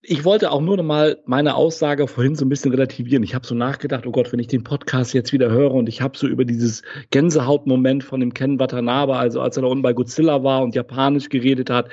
ich 0.08 0.24
wollte 0.24 0.52
auch 0.52 0.62
nur 0.62 0.78
noch 0.78 0.84
mal 0.84 1.18
meine 1.26 1.56
Aussage 1.56 2.08
vorhin 2.08 2.36
so 2.36 2.46
ein 2.46 2.50
bisschen 2.50 2.72
relativieren. 2.72 3.24
Ich 3.24 3.34
habe 3.34 3.46
so 3.46 3.56
nachgedacht, 3.56 4.06
oh 4.06 4.12
Gott, 4.12 4.32
wenn 4.32 4.40
ich 4.40 4.48
den 4.48 4.64
Podcast 4.64 5.14
jetzt 5.14 5.34
wieder 5.34 5.50
höre 5.50 5.74
und 5.74 5.90
ich 5.90 6.02
habe 6.02 6.18
so 6.18 6.28
über 6.28 6.46
dieses 6.46 6.84
Gänsehautmoment 7.10 8.04
von 8.04 8.20
dem 8.20 8.34
Ken 8.34 8.60
Watanabe, 8.60 9.16
also 9.16 9.42
als 9.42 9.58
er 9.58 9.64
da 9.64 9.68
unten 9.68 9.82
bei 9.82 9.94
Godzilla 9.94 10.44
war 10.44 10.62
und 10.64 10.76
Japanisch 10.76 11.30
geredet 11.30 11.70
hat, 11.70 11.90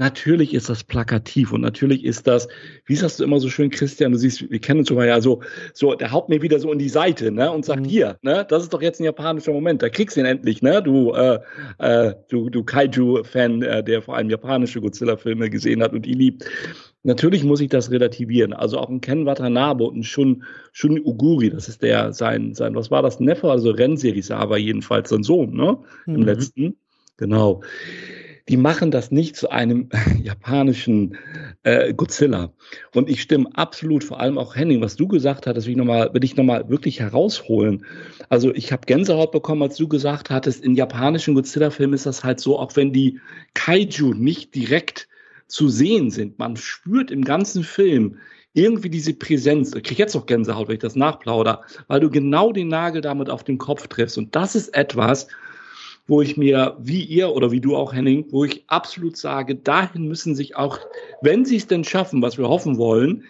Natürlich 0.00 0.54
ist 0.54 0.68
das 0.68 0.84
plakativ 0.84 1.52
und 1.52 1.60
natürlich 1.60 2.04
ist 2.04 2.28
das, 2.28 2.46
wie 2.86 2.94
sagst 2.94 3.18
du 3.18 3.24
immer 3.24 3.40
so 3.40 3.48
schön, 3.48 3.68
Christian, 3.68 4.12
du 4.12 4.18
siehst, 4.18 4.48
wir 4.48 4.60
kennen 4.60 4.78
uns 4.78 4.88
schon 4.88 4.96
mal 4.96 5.08
ja 5.08 5.20
so, 5.20 5.42
so, 5.74 5.92
der 5.94 6.12
haut 6.12 6.28
mir 6.28 6.40
wieder 6.40 6.60
so 6.60 6.72
in 6.72 6.78
die 6.78 6.88
Seite, 6.88 7.32
ne, 7.32 7.50
und 7.50 7.64
sagt, 7.64 7.80
mhm. 7.80 7.88
hier, 7.88 8.16
ne, 8.22 8.46
das 8.48 8.62
ist 8.62 8.72
doch 8.72 8.80
jetzt 8.80 9.00
ein 9.00 9.04
japanischer 9.04 9.52
Moment, 9.52 9.82
da 9.82 9.88
kriegst 9.88 10.16
du 10.16 10.20
ihn 10.20 10.26
endlich, 10.26 10.62
ne, 10.62 10.80
du, 10.84 11.14
äh, 11.14 11.40
äh, 11.78 12.14
du, 12.28 12.48
du 12.48 12.62
Kaiju-Fan, 12.62 13.62
äh, 13.62 13.82
der 13.82 14.00
vor 14.00 14.14
allem 14.14 14.30
japanische 14.30 14.80
Godzilla-Filme 14.80 15.50
gesehen 15.50 15.82
hat 15.82 15.92
und 15.92 16.06
die 16.06 16.14
liebt. 16.14 16.44
Natürlich 17.08 17.42
muss 17.42 17.60
ich 17.60 17.70
das 17.70 17.90
relativieren. 17.90 18.52
Also 18.52 18.78
auch 18.78 18.90
ein 18.90 19.00
Ken 19.00 19.24
Watanabe 19.24 19.84
und 19.84 19.96
ein 19.96 20.04
Shun, 20.04 20.44
Shun 20.72 21.00
Uguri, 21.00 21.48
das 21.48 21.66
ist 21.68 21.82
der, 21.82 22.12
sein, 22.12 22.54
sein, 22.54 22.74
was 22.74 22.90
war 22.90 23.00
das, 23.00 23.18
Neffe, 23.18 23.50
also 23.50 23.70
Renserisawa 23.70 24.58
jedenfalls, 24.58 25.08
sein 25.08 25.22
Sohn, 25.22 25.56
ne, 25.56 25.78
mhm. 26.06 26.14
im 26.14 26.22
letzten. 26.22 26.76
Genau 27.16 27.62
die 28.48 28.56
machen 28.56 28.90
das 28.90 29.10
nicht 29.10 29.36
zu 29.36 29.50
einem 29.50 29.90
japanischen 30.22 31.18
äh, 31.62 31.92
Godzilla. 31.92 32.52
Und 32.94 33.10
ich 33.10 33.20
stimme 33.20 33.50
absolut, 33.54 34.04
vor 34.04 34.20
allem 34.20 34.38
auch 34.38 34.56
Henning, 34.56 34.80
was 34.80 34.96
du 34.96 35.06
gesagt 35.06 35.46
hattest, 35.46 35.66
will 35.66 35.72
ich 35.72 35.78
nochmal, 35.78 36.12
will 36.14 36.24
ich 36.24 36.36
nochmal 36.36 36.68
wirklich 36.68 37.00
herausholen. 37.00 37.84
Also 38.30 38.54
ich 38.54 38.72
habe 38.72 38.86
Gänsehaut 38.86 39.32
bekommen, 39.32 39.62
als 39.62 39.76
du 39.76 39.86
gesagt 39.86 40.30
hattest, 40.30 40.64
in 40.64 40.74
japanischen 40.74 41.34
Godzilla-Filmen 41.34 41.94
ist 41.94 42.06
das 42.06 42.24
halt 42.24 42.40
so, 42.40 42.58
auch 42.58 42.74
wenn 42.74 42.92
die 42.92 43.20
Kaiju 43.54 44.14
nicht 44.14 44.54
direkt 44.54 45.08
zu 45.48 45.68
sehen 45.68 46.10
sind, 46.10 46.38
man 46.38 46.56
spürt 46.56 47.10
im 47.10 47.24
ganzen 47.24 47.64
Film 47.64 48.18
irgendwie 48.52 48.90
diese 48.90 49.14
Präsenz. 49.14 49.74
Ich 49.74 49.82
kriege 49.82 50.02
jetzt 50.02 50.14
noch 50.14 50.26
Gänsehaut, 50.26 50.68
wenn 50.68 50.74
ich 50.74 50.80
das 50.80 50.96
nachplauder, 50.96 51.62
weil 51.86 52.00
du 52.00 52.10
genau 52.10 52.52
den 52.52 52.68
Nagel 52.68 53.00
damit 53.00 53.30
auf 53.30 53.44
den 53.44 53.58
Kopf 53.58 53.86
triffst. 53.88 54.18
Und 54.18 54.34
das 54.34 54.54
ist 54.54 54.74
etwas, 54.74 55.28
wo 56.06 56.22
ich 56.22 56.36
mir, 56.36 56.76
wie 56.80 57.02
ihr 57.02 57.30
oder 57.30 57.50
wie 57.50 57.60
du 57.60 57.76
auch, 57.76 57.92
Henning, 57.92 58.26
wo 58.30 58.44
ich 58.44 58.64
absolut 58.66 59.16
sage, 59.16 59.54
dahin 59.54 60.08
müssen 60.08 60.34
sich 60.34 60.56
auch, 60.56 60.78
wenn 61.20 61.44
sie 61.44 61.56
es 61.56 61.66
denn 61.66 61.84
schaffen, 61.84 62.22
was 62.22 62.38
wir 62.38 62.48
hoffen 62.48 62.78
wollen, 62.78 63.24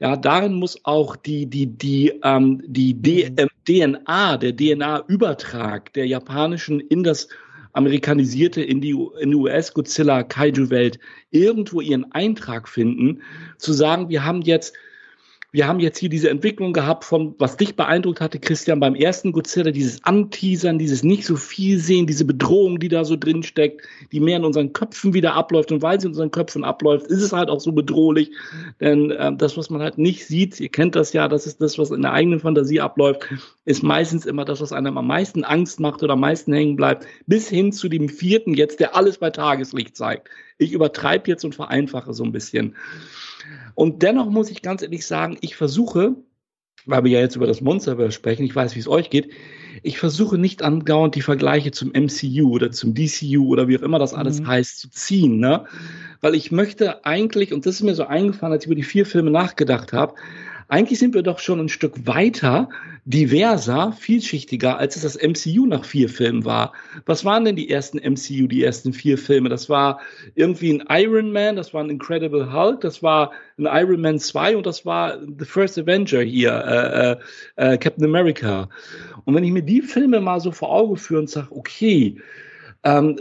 ja, 0.00 0.16
darin 0.16 0.54
muss 0.54 0.84
auch 0.84 1.14
die, 1.14 1.46
die, 1.46 1.66
die, 1.66 2.20
ähm, 2.24 2.60
die 2.66 3.00
DNA, 3.64 4.36
der 4.36 4.56
DNA-Übertrag 4.56 5.92
der 5.92 6.06
japanischen 6.06 6.80
in 6.80 7.04
das 7.04 7.28
amerikanisierte, 7.74 8.62
in 8.62 8.80
die, 8.80 8.96
in 9.20 9.34
US-Godzilla-Kaiju-Welt 9.34 10.98
irgendwo 11.30 11.80
ihren 11.80 12.10
Eintrag 12.12 12.68
finden, 12.68 13.22
zu 13.58 13.72
sagen, 13.72 14.08
wir 14.08 14.24
haben 14.24 14.42
jetzt 14.42 14.74
wir 15.54 15.68
haben 15.68 15.78
jetzt 15.78 15.98
hier 15.98 16.08
diese 16.08 16.30
Entwicklung 16.30 16.72
gehabt 16.72 17.04
von, 17.04 17.36
was 17.38 17.56
dich 17.56 17.76
beeindruckt 17.76 18.20
hatte, 18.20 18.40
Christian, 18.40 18.80
beim 18.80 18.96
ersten 18.96 19.30
Godzilla, 19.30 19.70
dieses 19.70 20.02
Anteasern, 20.02 20.80
dieses 20.80 21.04
nicht 21.04 21.24
so 21.24 21.36
viel 21.36 21.78
sehen, 21.78 22.08
diese 22.08 22.24
Bedrohung, 22.24 22.80
die 22.80 22.88
da 22.88 23.04
so 23.04 23.14
drin 23.14 23.44
steckt, 23.44 23.82
die 24.10 24.18
mehr 24.18 24.38
in 24.38 24.44
unseren 24.44 24.72
Köpfen 24.72 25.14
wieder 25.14 25.34
abläuft. 25.34 25.70
Und 25.70 25.80
weil 25.80 26.00
sie 26.00 26.06
in 26.06 26.10
unseren 26.10 26.32
Köpfen 26.32 26.64
abläuft, 26.64 27.06
ist 27.06 27.22
es 27.22 27.32
halt 27.32 27.50
auch 27.50 27.60
so 27.60 27.70
bedrohlich. 27.70 28.32
Denn 28.80 29.12
äh, 29.12 29.32
das, 29.36 29.56
was 29.56 29.70
man 29.70 29.80
halt 29.80 29.96
nicht 29.96 30.26
sieht, 30.26 30.58
ihr 30.58 30.70
kennt 30.70 30.96
das 30.96 31.12
ja, 31.12 31.28
das 31.28 31.46
ist 31.46 31.60
das, 31.60 31.78
was 31.78 31.92
in 31.92 32.02
der 32.02 32.12
eigenen 32.12 32.40
Fantasie 32.40 32.80
abläuft, 32.80 33.28
ist 33.64 33.84
meistens 33.84 34.26
immer 34.26 34.44
das, 34.44 34.60
was 34.60 34.72
einem 34.72 34.98
am 34.98 35.06
meisten 35.06 35.44
Angst 35.44 35.78
macht 35.78 36.02
oder 36.02 36.14
am 36.14 36.20
meisten 36.20 36.52
hängen 36.52 36.74
bleibt, 36.74 37.06
bis 37.28 37.48
hin 37.48 37.70
zu 37.70 37.88
dem 37.88 38.08
vierten 38.08 38.54
jetzt, 38.54 38.80
der 38.80 38.96
alles 38.96 39.18
bei 39.18 39.30
Tageslicht 39.30 39.96
zeigt. 39.96 40.28
Ich 40.58 40.72
übertreibe 40.72 41.28
jetzt 41.28 41.44
und 41.44 41.54
vereinfache 41.54 42.14
so 42.14 42.24
ein 42.24 42.32
bisschen. 42.32 42.76
Und 43.74 44.02
dennoch 44.02 44.30
muss 44.30 44.50
ich 44.50 44.62
ganz 44.62 44.82
ehrlich 44.82 45.06
sagen, 45.06 45.36
ich 45.40 45.56
versuche, 45.56 46.16
weil 46.86 47.04
wir 47.04 47.12
ja 47.12 47.20
jetzt 47.20 47.36
über 47.36 47.46
das 47.46 47.60
Monsterverse 47.60 48.12
sprechen, 48.12 48.44
ich 48.44 48.54
weiß, 48.54 48.74
wie 48.74 48.80
es 48.80 48.88
euch 48.88 49.10
geht, 49.10 49.30
ich 49.82 49.98
versuche 49.98 50.38
nicht 50.38 50.62
andauernd 50.62 51.14
die 51.14 51.22
Vergleiche 51.22 51.70
zum 51.70 51.90
MCU 51.92 52.50
oder 52.50 52.70
zum 52.70 52.94
DCU 52.94 53.48
oder 53.48 53.68
wie 53.68 53.78
auch 53.78 53.82
immer 53.82 53.98
das 53.98 54.14
alles 54.14 54.40
mhm. 54.40 54.46
heißt, 54.46 54.78
zu 54.78 54.90
ziehen, 54.90 55.38
ne? 55.38 55.64
Weil 56.20 56.34
ich 56.34 56.52
möchte 56.52 57.04
eigentlich, 57.04 57.52
und 57.52 57.66
das 57.66 57.76
ist 57.76 57.82
mir 57.82 57.94
so 57.94 58.06
eingefallen, 58.06 58.52
als 58.52 58.64
ich 58.64 58.68
über 58.68 58.76
die 58.76 58.82
vier 58.82 59.06
Filme 59.06 59.30
nachgedacht 59.30 59.92
habe, 59.92 60.14
eigentlich 60.68 60.98
sind 60.98 61.14
wir 61.14 61.22
doch 61.22 61.38
schon 61.38 61.60
ein 61.60 61.68
Stück 61.68 62.06
weiter, 62.06 62.68
diverser, 63.04 63.92
vielschichtiger, 63.92 64.78
als 64.78 64.96
es 64.96 65.02
das 65.02 65.16
MCU 65.16 65.66
nach 65.66 65.84
vier 65.84 66.08
Filmen 66.08 66.44
war. 66.44 66.72
Was 67.06 67.24
waren 67.24 67.44
denn 67.44 67.56
die 67.56 67.70
ersten 67.70 67.98
MCU, 67.98 68.46
die 68.46 68.62
ersten 68.62 68.92
vier 68.92 69.18
Filme? 69.18 69.48
Das 69.48 69.68
war 69.68 70.00
irgendwie 70.34 70.72
ein 70.72 70.84
Iron 70.88 71.32
Man, 71.32 71.56
das 71.56 71.74
war 71.74 71.84
ein 71.84 71.90
Incredible 71.90 72.52
Hulk, 72.52 72.80
das 72.80 73.02
war 73.02 73.32
ein 73.58 73.66
Iron 73.66 74.00
Man 74.00 74.18
2 74.18 74.56
und 74.56 74.66
das 74.66 74.86
war 74.86 75.18
The 75.20 75.44
First 75.44 75.78
Avenger 75.78 76.22
hier, 76.22 77.18
äh, 77.56 77.64
äh, 77.64 77.74
äh, 77.74 77.78
Captain 77.78 78.04
America. 78.04 78.68
Und 79.24 79.34
wenn 79.34 79.44
ich 79.44 79.52
mir 79.52 79.62
die 79.62 79.82
Filme 79.82 80.20
mal 80.20 80.40
so 80.40 80.52
vor 80.52 80.70
Augen 80.70 80.96
führe 80.96 81.20
und 81.20 81.30
sage, 81.30 81.48
okay, 81.50 82.16
ähm, 82.84 83.16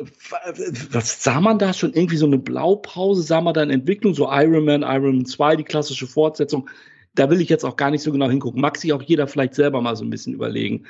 was 0.92 1.24
sah 1.24 1.40
man 1.40 1.58
da 1.58 1.74
schon? 1.74 1.94
Irgendwie 1.94 2.18
so 2.18 2.26
eine 2.26 2.38
Blaupause, 2.38 3.24
sah 3.24 3.40
man 3.40 3.54
da 3.54 3.64
in 3.64 3.70
Entwicklung, 3.70 4.14
so 4.14 4.30
Iron 4.30 4.66
Man, 4.66 4.82
Iron 4.82 5.18
Man 5.18 5.26
2, 5.26 5.56
die 5.56 5.64
klassische 5.64 6.06
Fortsetzung 6.06 6.70
da 7.16 7.30
will 7.30 7.42
ich 7.42 7.50
jetzt 7.50 7.64
auch 7.64 7.76
gar 7.76 7.92
nicht 7.92 8.02
so 8.02 8.12
genau 8.12 8.30
hingucken. 8.30 8.62
Mag 8.62 8.78
sich 8.78 8.94
auch 8.94 9.02
jeder 9.02 9.28
vielleicht 9.28 9.54
selber 9.56 9.82
mal 9.82 9.96
so 9.96 10.04
ein 10.04 10.10
bisschen 10.10 10.34
überlegen. 10.34 10.86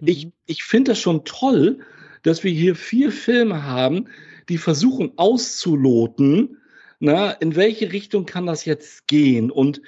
Mhm. 0.00 0.08
Ich, 0.08 0.28
ich 0.46 0.64
finde 0.64 0.92
das 0.92 1.00
schon 1.00 1.24
toll, 1.24 1.80
dass 2.22 2.44
wir 2.44 2.50
hier 2.50 2.74
vier 2.74 3.12
Filme 3.12 3.64
haben, 3.64 4.06
die 4.48 4.58
versuchen 4.58 5.12
auszuloten, 5.16 6.58
na, 7.00 7.32
in 7.32 7.56
welche 7.56 7.92
Richtung 7.92 8.24
kann 8.24 8.46
das 8.46 8.64
jetzt 8.64 9.06
gehen? 9.08 9.50
Und, 9.50 9.82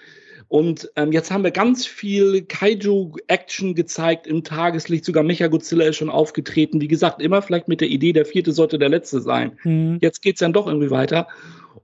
und 0.49 0.91
ähm, 0.97 1.13
jetzt 1.13 1.31
haben 1.31 1.45
wir 1.45 1.51
ganz 1.51 1.87
viel 1.87 2.43
Kaiju-Action 2.43 3.75
gezeigt 3.75 4.27
im 4.27 4.45
Tageslicht. 4.45 5.05
Sogar 5.05 5.23
Mecha 5.23 5.47
Godzilla 5.47 5.87
ist 5.87 5.97
schon 5.97 6.11
aufgetreten. 6.11 6.81
Wie 6.81 6.89
gesagt, 6.89 7.23
immer 7.23 7.43
vielleicht 7.43 7.69
mit 7.69 7.81
der 7.81 7.89
Idee, 7.89 8.13
der 8.13 8.27
vierte 8.27 8.53
sollte 8.53 8.79
der 8.79 8.89
letzte 8.89 9.21
sein. 9.21 9.59
Mhm. 9.63 9.99
Jetzt 10.03 10.21
geht's 10.21 10.41
dann 10.41 10.53
doch 10.53 10.67
irgendwie 10.67 10.91
weiter. 10.91 11.29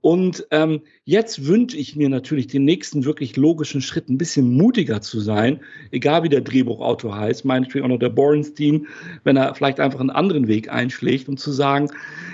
Und 0.03 0.48
ähm, 0.50 0.82
jetzt 1.05 1.46
wünsche 1.46 1.76
ich 1.76 1.94
mir 1.94 2.09
natürlich 2.09 2.48
den 2.48 2.64
nächsten 2.64 3.05
wirklich 3.05 3.36
logischen 3.36 3.80
Schritt, 3.80 4.09
ein 4.09 4.18
bisschen 4.18 4.53
mutiger 4.53 5.00
zu 5.00 5.20
sein, 5.20 5.61
egal 5.92 6.24
wie 6.24 6.28
der 6.28 6.40
Drehbuchautor 6.40 7.16
heißt, 7.16 7.44
meinetwegen 7.44 7.84
auch 7.84 7.88
noch 7.88 8.00
der 8.00 8.09
Borenstein, 8.09 8.88
wenn 9.22 9.36
er 9.36 9.55
vielleicht 9.55 9.78
einfach 9.78 10.00
einen 10.00 10.11
anderen 10.11 10.48
Weg 10.48 10.72
einschlägt, 10.72 11.28
um 11.28 11.36
zu 11.36 11.53
sagen, 11.53 11.88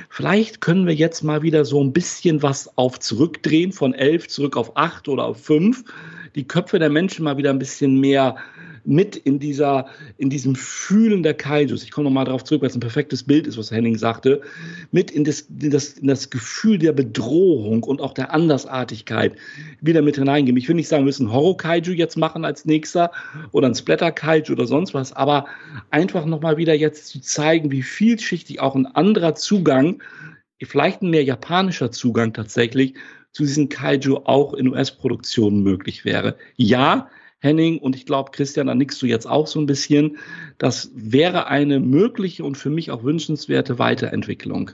vielleicht 0.08 0.62
können 0.62 0.86
wir 0.86 0.94
jetzt 0.94 1.22
mal 1.22 1.42
wieder 1.42 1.66
so 1.66 1.84
ein 1.84 1.92
bisschen 1.92 2.42
was 2.42 2.76
auf 2.78 2.98
zurückdrehen, 3.00 3.72
von 3.72 3.92
elf 3.92 4.28
zurück 4.28 4.56
auf 4.56 4.74
acht 4.78 5.06
oder 5.06 5.26
auf 5.26 5.44
fünf, 5.44 5.84
die 6.36 6.48
Köpfe 6.48 6.78
der 6.78 6.88
Menschen 6.88 7.24
mal 7.24 7.36
wieder 7.36 7.50
ein 7.50 7.58
bisschen 7.58 8.00
mehr 8.00 8.36
mit 8.84 9.16
in 9.16 9.38
dieser, 9.38 9.86
in 10.16 10.30
diesem 10.30 10.54
Fühlen 10.54 11.22
der 11.22 11.34
Kaijus. 11.34 11.82
Ich 11.82 11.90
komme 11.90 12.04
nochmal 12.04 12.24
darauf 12.24 12.44
zurück, 12.44 12.62
weil 12.62 12.70
es 12.70 12.76
ein 12.76 12.80
perfektes 12.80 13.22
Bild 13.22 13.46
ist, 13.46 13.58
was 13.58 13.70
Henning 13.70 13.96
sagte, 13.96 14.40
mit 14.90 15.10
in 15.10 15.24
das, 15.24 15.40
in 15.40 15.70
das, 15.70 15.94
in 15.94 16.08
das 16.08 16.30
Gefühl 16.30 16.78
der 16.78 16.92
Bedrohung 16.92 17.82
und 17.82 18.00
auch 18.00 18.14
der 18.14 18.32
Andersartigkeit 18.32 19.34
wieder 19.80 20.02
mit 20.02 20.16
hineingeben. 20.16 20.58
Ich 20.58 20.68
will 20.68 20.76
nicht 20.76 20.88
sagen, 20.88 21.02
wir 21.02 21.06
müssen 21.06 21.32
Horror-Kaiju 21.32 21.92
jetzt 21.92 22.16
machen 22.16 22.44
als 22.44 22.64
nächster 22.64 23.10
oder 23.52 23.68
ein 23.68 23.74
Splatter-Kaiju 23.74 24.52
oder 24.52 24.66
sonst 24.66 24.94
was, 24.94 25.12
aber 25.12 25.46
einfach 25.90 26.24
nochmal 26.24 26.56
wieder 26.56 26.74
jetzt 26.74 27.08
zu 27.08 27.20
zeigen, 27.20 27.70
wie 27.70 27.82
vielschichtig 27.82 28.60
auch 28.60 28.74
ein 28.74 28.86
anderer 28.86 29.34
Zugang, 29.34 30.02
vielleicht 30.62 31.02
ein 31.02 31.10
mehr 31.10 31.24
japanischer 31.24 31.90
Zugang 31.90 32.32
tatsächlich 32.32 32.94
zu 33.32 33.44
diesen 33.44 33.68
Kaiju 33.68 34.22
auch 34.24 34.54
in 34.54 34.68
US-Produktionen 34.68 35.62
möglich 35.62 36.04
wäre. 36.04 36.36
Ja, 36.56 37.08
Henning 37.40 37.78
und 37.78 37.96
ich 37.96 38.06
glaube, 38.06 38.30
Christian, 38.32 38.66
da 38.66 38.74
nickst 38.74 39.00
du 39.00 39.06
jetzt 39.06 39.26
auch 39.26 39.46
so 39.46 39.60
ein 39.60 39.66
bisschen. 39.66 40.18
Das 40.58 40.90
wäre 40.94 41.46
eine 41.46 41.80
mögliche 41.80 42.44
und 42.44 42.56
für 42.56 42.70
mich 42.70 42.90
auch 42.90 43.04
wünschenswerte 43.04 43.78
Weiterentwicklung. 43.78 44.72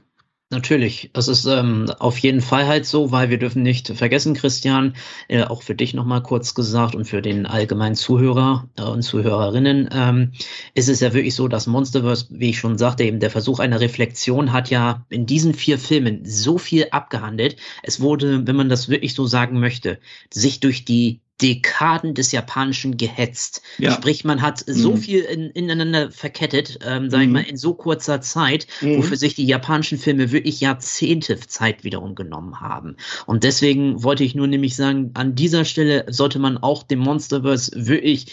Natürlich, 0.51 1.11
es 1.15 1.27
ist 1.27 1.47
ähm, 1.47 1.91
auf 1.99 2.19
jeden 2.19 2.41
Fall 2.41 2.67
halt 2.67 2.87
so, 2.87 3.11
weil 3.11 3.29
wir 3.29 3.39
dürfen 3.39 3.63
nicht 3.63 3.89
vergessen, 3.89 4.35
Christian, 4.35 4.95
äh, 5.27 5.43
auch 5.43 5.63
für 5.63 5.75
dich 5.75 5.95
nochmal 5.95 6.23
kurz 6.23 6.55
gesagt 6.55 6.95
und 6.95 7.07
für 7.07 7.23
den 7.23 7.47
allgemeinen 7.47 7.97
Zuhörer 7.97 8.69
äh, 8.77 8.83
und 8.83 9.03
Zuhörerinnen, 9.03 9.89
ähm, 9.91 10.33
ist 10.75 10.89
es 10.89 11.01
ja 11.01 11.13
wirklich 11.13 11.35
so, 11.35 11.49
dass 11.49 11.67
Monsterverse, 11.67 12.27
wie 12.31 12.51
ich 12.51 12.59
schon 12.59 12.79
sagte, 12.79 13.05
eben 13.05 13.21
der 13.21 13.31
Versuch 13.31 13.59
einer 13.59 13.81
Reflexion 13.81 14.53
hat 14.53 14.71
ja 14.71 15.05
in 15.09 15.27
diesen 15.27 15.55
vier 15.55 15.79
Filmen 15.79 16.25
so 16.25 16.59
viel 16.59 16.87
abgehandelt. 16.91 17.57
Es 17.83 18.01
wurde, 18.01 18.47
wenn 18.47 18.55
man 18.55 18.69
das 18.69 18.89
wirklich 18.89 19.15
so 19.15 19.27
sagen 19.27 19.59
möchte, 19.59 19.99
sich 20.31 20.61
durch 20.61 20.85
die 20.85 21.21
Dekaden 21.45 22.15
des 22.15 22.33
Japanischen 22.33 22.97
gehetzt. 22.97 23.61
Ja. 23.77 23.93
Sprich, 23.93 24.25
man 24.25 24.41
hat 24.41 24.65
so 24.67 24.93
mhm. 24.93 24.97
viel 24.97 25.21
in, 25.21 25.51
ineinander 25.51 26.11
verkettet, 26.11 26.79
ähm, 26.83 27.11
sag 27.11 27.19
mhm. 27.19 27.25
ich 27.25 27.31
mal, 27.31 27.41
in 27.43 27.59
so 27.59 27.75
kurzer 27.75 28.23
Zeit, 28.23 28.67
mhm. 28.81 28.97
wofür 28.97 29.19
sich 29.19 29.35
die 29.35 29.45
japanischen 29.45 29.99
Filme 29.99 30.33
wirklich 30.33 30.61
Jahrzehnte 30.61 31.39
Zeit 31.39 31.85
wiederum 31.85 32.15
genommen 32.15 32.63
haben. 32.63 32.97
Und 33.27 33.45
deswegen 33.45 34.03
wollte 34.03 34.25
ich 34.25 34.35
nur 34.35 34.47
nämlich 34.47 34.75
sagen, 34.75 35.11
an 35.13 35.35
dieser 35.35 35.67
Stelle 35.67 36.07
sollte 36.09 36.39
man 36.39 36.57
auch 36.57 36.83
dem 36.83 37.01
Monsterverse 37.01 37.73
wirklich, 37.75 38.33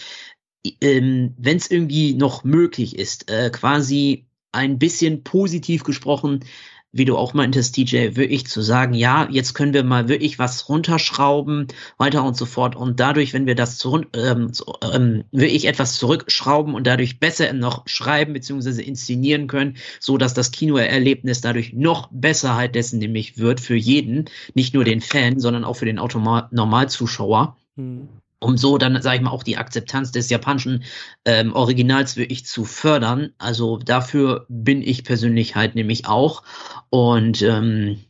ähm, 0.80 1.36
wenn 1.38 1.58
es 1.58 1.70
irgendwie 1.70 2.14
noch 2.14 2.46
möglich 2.46 2.98
ist, 2.98 3.30
äh, 3.30 3.50
quasi 3.50 4.26
ein 4.54 4.80
bisschen 4.80 5.24
positiv 5.24 5.84
gesprochen, 5.84 6.46
wie 6.94 7.06
du 7.06 7.18
auch 7.18 7.34
meintest, 7.34 7.78
DJ, 7.78 8.16
wirklich 8.16 8.48
zu 8.48 8.62
sagen, 8.62 8.94
ja, 8.94 9.28
jetzt 9.32 9.54
können 9.54 9.74
wir 9.74 9.84
mal 9.84 10.10
wirklich 10.10 10.40
was 10.40 10.68
runterschrauben, 10.68 11.68
weiter 11.98 12.24
und 12.24 12.36
so 12.36 12.46
fort. 12.46 12.76
Und 12.76 13.00
dadurch, 13.00 13.34
wenn 13.34 13.46
wir 13.46 13.56
das 13.56 13.78
zu, 13.78 14.02
ähm, 14.14 14.52
zu, 14.52 14.66
ähm, 14.94 15.24
wirklich 15.32 15.66
etwas 15.66 15.96
zurückschrauben 15.96 16.76
und 16.76 16.88
dadurch 16.88 17.20
besser 17.20 17.54
noch 17.54 17.88
schreiben 17.88 18.34
bzw. 18.34 18.82
inszenieren 18.82 19.48
können, 19.48 19.78
so 20.00 20.18
dass 20.18 20.34
das 20.34 20.52
Kinoerlebnis 20.52 21.42
dadurch 21.42 21.74
noch 21.74 22.10
besser 22.12 22.56
halt 22.56 22.76
dessen 22.76 23.00
nämlich 23.00 23.38
wird 23.38 23.60
für 23.62 23.76
jeden, 23.76 24.26
nicht 24.54 24.74
nur 24.74 24.84
den 24.84 25.02
Fan, 25.02 25.40
sondern 25.40 25.64
auch 25.64 25.78
für 25.78 25.86
den 25.86 26.00
Automa 26.00 26.50
Normalzuschauer. 26.52 27.58
Mhm 27.76 28.10
um 28.42 28.58
so 28.58 28.78
dann, 28.78 29.00
sage 29.02 29.18
ich 29.18 29.22
mal, 29.22 29.30
auch 29.30 29.44
die 29.44 29.58
Akzeptanz 29.58 30.12
des 30.12 30.30
japanischen 30.30 30.84
ähm, 31.26 31.54
Originals 31.54 32.18
wirklich 32.18 32.46
zu 32.46 32.66
fördern. 32.66 33.34
Also 33.38 33.78
dafür 33.78 34.46
bin 34.50 34.82
ich 34.82 35.04
persönlich 35.04 35.56
halt 35.56 35.76
nämlich 35.76 36.08
auch. 36.08 36.44
Und 36.92 37.42
ähm, 37.42 38.02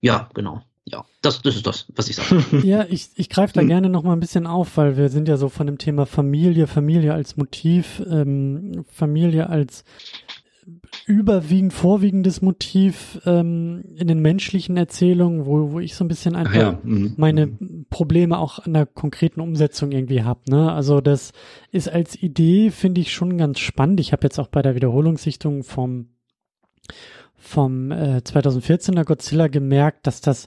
ja, 0.00 0.28
genau. 0.34 0.62
Ja, 0.86 1.04
das, 1.22 1.42
das 1.42 1.54
ist 1.54 1.66
das, 1.66 1.86
was 1.94 2.08
ich 2.08 2.16
sage. 2.16 2.42
Ja, 2.64 2.84
ich, 2.88 3.10
ich 3.14 3.28
greife 3.28 3.52
da 3.52 3.60
hm. 3.60 3.68
gerne 3.68 3.88
noch 3.88 4.02
mal 4.02 4.14
ein 4.14 4.20
bisschen 4.20 4.48
auf, 4.48 4.76
weil 4.76 4.96
wir 4.96 5.08
sind 5.10 5.28
ja 5.28 5.36
so 5.36 5.48
von 5.48 5.66
dem 5.66 5.78
Thema 5.78 6.06
Familie, 6.06 6.66
Familie 6.66 7.14
als 7.14 7.36
Motiv, 7.36 8.02
ähm, 8.10 8.84
Familie 8.88 9.48
als 9.48 9.84
überwiegend 11.06 11.72
vorwiegendes 11.72 12.42
Motiv 12.42 13.20
ähm, 13.26 13.84
in 13.96 14.08
den 14.08 14.20
menschlichen 14.20 14.76
Erzählungen, 14.76 15.46
wo, 15.46 15.72
wo 15.72 15.80
ich 15.80 15.94
so 15.94 16.04
ein 16.04 16.08
bisschen 16.08 16.36
einfach 16.36 16.54
ja. 16.54 16.78
mhm. 16.82 17.14
meine 17.16 17.46
mhm. 17.46 17.86
Probleme 17.90 18.38
auch 18.38 18.58
an 18.60 18.74
der 18.74 18.86
konkreten 18.86 19.40
Umsetzung 19.40 19.92
irgendwie 19.92 20.22
habe. 20.22 20.40
Ne? 20.48 20.72
Also 20.72 21.00
das 21.00 21.32
ist 21.70 21.88
als 21.88 22.16
Idee, 22.16 22.70
finde 22.70 23.00
ich, 23.00 23.12
schon 23.12 23.38
ganz 23.38 23.58
spannend. 23.58 24.00
Ich 24.00 24.12
habe 24.12 24.24
jetzt 24.24 24.38
auch 24.38 24.48
bei 24.48 24.62
der 24.62 24.74
Wiederholungssichtung 24.74 25.62
vom, 25.62 26.10
vom 27.40 27.90
äh, 27.90 28.18
2014er 28.18 29.04
Godzilla 29.04 29.48
gemerkt, 29.48 30.06
dass 30.06 30.20
das 30.20 30.46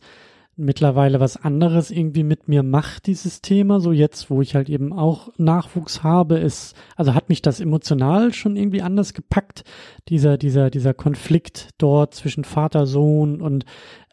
mittlerweile 0.56 1.20
was 1.20 1.38
anderes 1.38 1.90
irgendwie 1.90 2.24
mit 2.24 2.48
mir 2.48 2.62
macht, 2.62 3.08
dieses 3.08 3.42
Thema. 3.42 3.80
So 3.80 3.92
jetzt, 3.92 4.30
wo 4.30 4.42
ich 4.42 4.56
halt 4.56 4.70
eben 4.70 4.94
auch 4.94 5.30
Nachwuchs 5.38 6.04
habe, 6.04 6.38
ist, 6.38 6.76
also 6.96 7.16
hat 7.16 7.30
mich 7.30 7.42
das 7.42 7.60
emotional 7.60 8.34
schon 8.34 8.56
irgendwie 8.56 8.84
anders 8.84 9.14
gepackt. 9.14 9.64
Dieser, 10.10 10.38
dieser, 10.38 10.70
dieser 10.70 10.94
Konflikt 10.94 11.70
dort 11.80 12.14
zwischen 12.14 12.44
Vater, 12.44 12.86
Sohn 12.86 13.42
und 13.42 13.66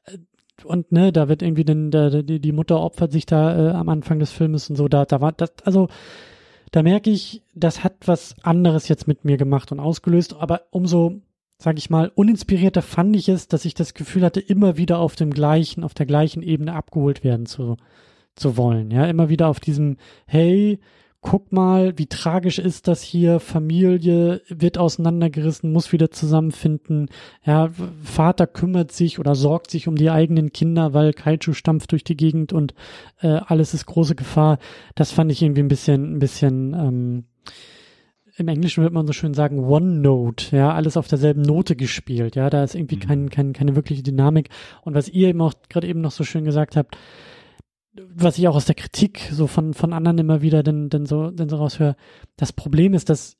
äh, 0.07 0.19
und 0.65 0.93
ne, 0.93 1.11
da 1.11 1.29
wird 1.29 1.41
irgendwie 1.43 1.65
der, 1.65 2.23
die, 2.23 2.39
die 2.41 2.53
Mutter 2.53 2.81
opfert 2.81 3.13
sich 3.13 3.25
da 3.25 3.71
äh, 3.71 3.73
am 3.73 3.89
Anfang 3.89 4.19
des 4.19 4.31
Filmes 4.31 4.69
und 4.69 4.77
so, 4.77 4.89
da, 4.89 5.07
da 5.07 5.23
war 5.23 5.33
das, 5.33 5.53
also 5.65 5.89
da 6.71 6.83
merke 6.83 7.11
ich, 7.11 7.43
das 7.55 7.83
hat 7.83 7.95
was 8.07 8.37
anderes 8.43 8.89
jetzt 8.89 9.09
mit 9.09 9.25
mir 9.25 9.39
gemacht 9.39 9.73
und 9.73 9.81
ausgelöst, 9.81 10.37
aber 10.39 10.63
umso 10.71 11.23
sag 11.61 11.77
ich 11.77 11.91
mal, 11.91 12.11
uninspirierter 12.15 12.81
fand 12.81 13.15
ich 13.15 13.29
es, 13.29 13.47
dass 13.47 13.67
ich 13.67 13.75
das 13.75 13.93
Gefühl 13.93 14.25
hatte, 14.25 14.41
immer 14.41 14.79
wieder 14.79 14.99
auf 14.99 15.15
dem 15.15 15.31
gleichen, 15.31 15.85
auf 15.85 15.93
der 15.93 16.07
gleichen 16.07 16.43
Ebene 16.43 16.73
abgeholt 16.73 17.23
werden 17.23 17.45
zu, 17.45 17.77
zu 18.35 18.57
wollen. 18.57 18.91
Ja, 18.91 19.05
immer 19.05 19.29
wieder 19.29 19.49
auf 19.49 19.61
diesem, 19.61 19.99
hey, 20.27 20.81
guck 21.21 21.53
mal, 21.53 21.99
wie 21.99 22.07
tragisch 22.07 22.59
ist 22.59 22.89
das 22.89 23.03
hier, 23.03 23.41
Familie 23.41 24.41
wird 24.49 24.79
auseinandergerissen, 24.79 25.71
muss 25.71 25.93
wieder 25.93 26.11
zusammenfinden, 26.11 27.11
ja, 27.45 27.69
Vater 28.03 28.47
kümmert 28.47 28.91
sich 28.93 29.19
oder 29.19 29.35
sorgt 29.35 29.71
sich 29.71 29.87
um 29.87 29.97
die 29.97 30.09
eigenen 30.09 30.53
Kinder, 30.53 30.95
weil 30.95 31.13
Kaiju 31.13 31.53
stampft 31.53 31.93
durch 31.93 32.05
die 32.05 32.17
Gegend 32.17 32.55
und 32.55 32.73
äh, 33.21 33.29
alles 33.29 33.75
ist 33.75 33.85
große 33.85 34.15
Gefahr. 34.15 34.59
Das 34.95 35.13
fand 35.13 35.31
ich 35.31 35.43
irgendwie 35.43 35.63
ein 35.63 35.69
bisschen, 35.69 36.17
ein 36.17 36.19
bisschen, 36.21 36.73
ähm, 36.73 37.25
im 38.41 38.49
Englischen 38.49 38.83
wird 38.83 38.93
man 38.93 39.07
so 39.07 39.13
schön 39.13 39.35
sagen, 39.35 39.61
One 39.61 40.01
Note, 40.01 40.57
ja, 40.57 40.73
alles 40.73 40.97
auf 40.97 41.09
derselben 41.09 41.43
Note 41.43 41.77
gespielt, 41.77 42.37
ja, 42.37 42.51
da 42.51 42.65
ist 42.65 42.75
irgendwie 42.75 42.97
mhm. 42.97 43.01
kein, 43.01 43.31
kein, 43.31 43.53
keine 43.53 43.77
wirkliche 43.77 44.03
Dynamik. 44.03 44.49
Und 44.83 44.95
was 44.95 45.09
ihr 45.09 45.29
eben 45.29 45.41
auch 45.41 45.55
gerade 45.69 45.87
eben 45.87 46.01
noch 46.01 46.11
so 46.11 46.25
schön 46.25 46.45
gesagt 46.45 46.77
habt, 46.77 46.97
was 47.93 48.39
ich 48.39 48.49
auch 48.49 48.57
aus 48.57 48.67
der 48.67 48.75
Kritik 48.75 49.29
so 49.33 49.47
von, 49.47 49.75
von 49.75 49.93
anderen 49.93 50.19
immer 50.19 50.43
wieder 50.43 50.63
denn, 50.63 50.89
denn 50.89 51.07
so, 51.07 51.31
denn 51.31 51.49
so 51.49 51.57
raushöre, 51.57 51.97
das 52.37 52.53
Problem 52.53 52.95
ist, 52.95 53.11
dass 53.11 53.37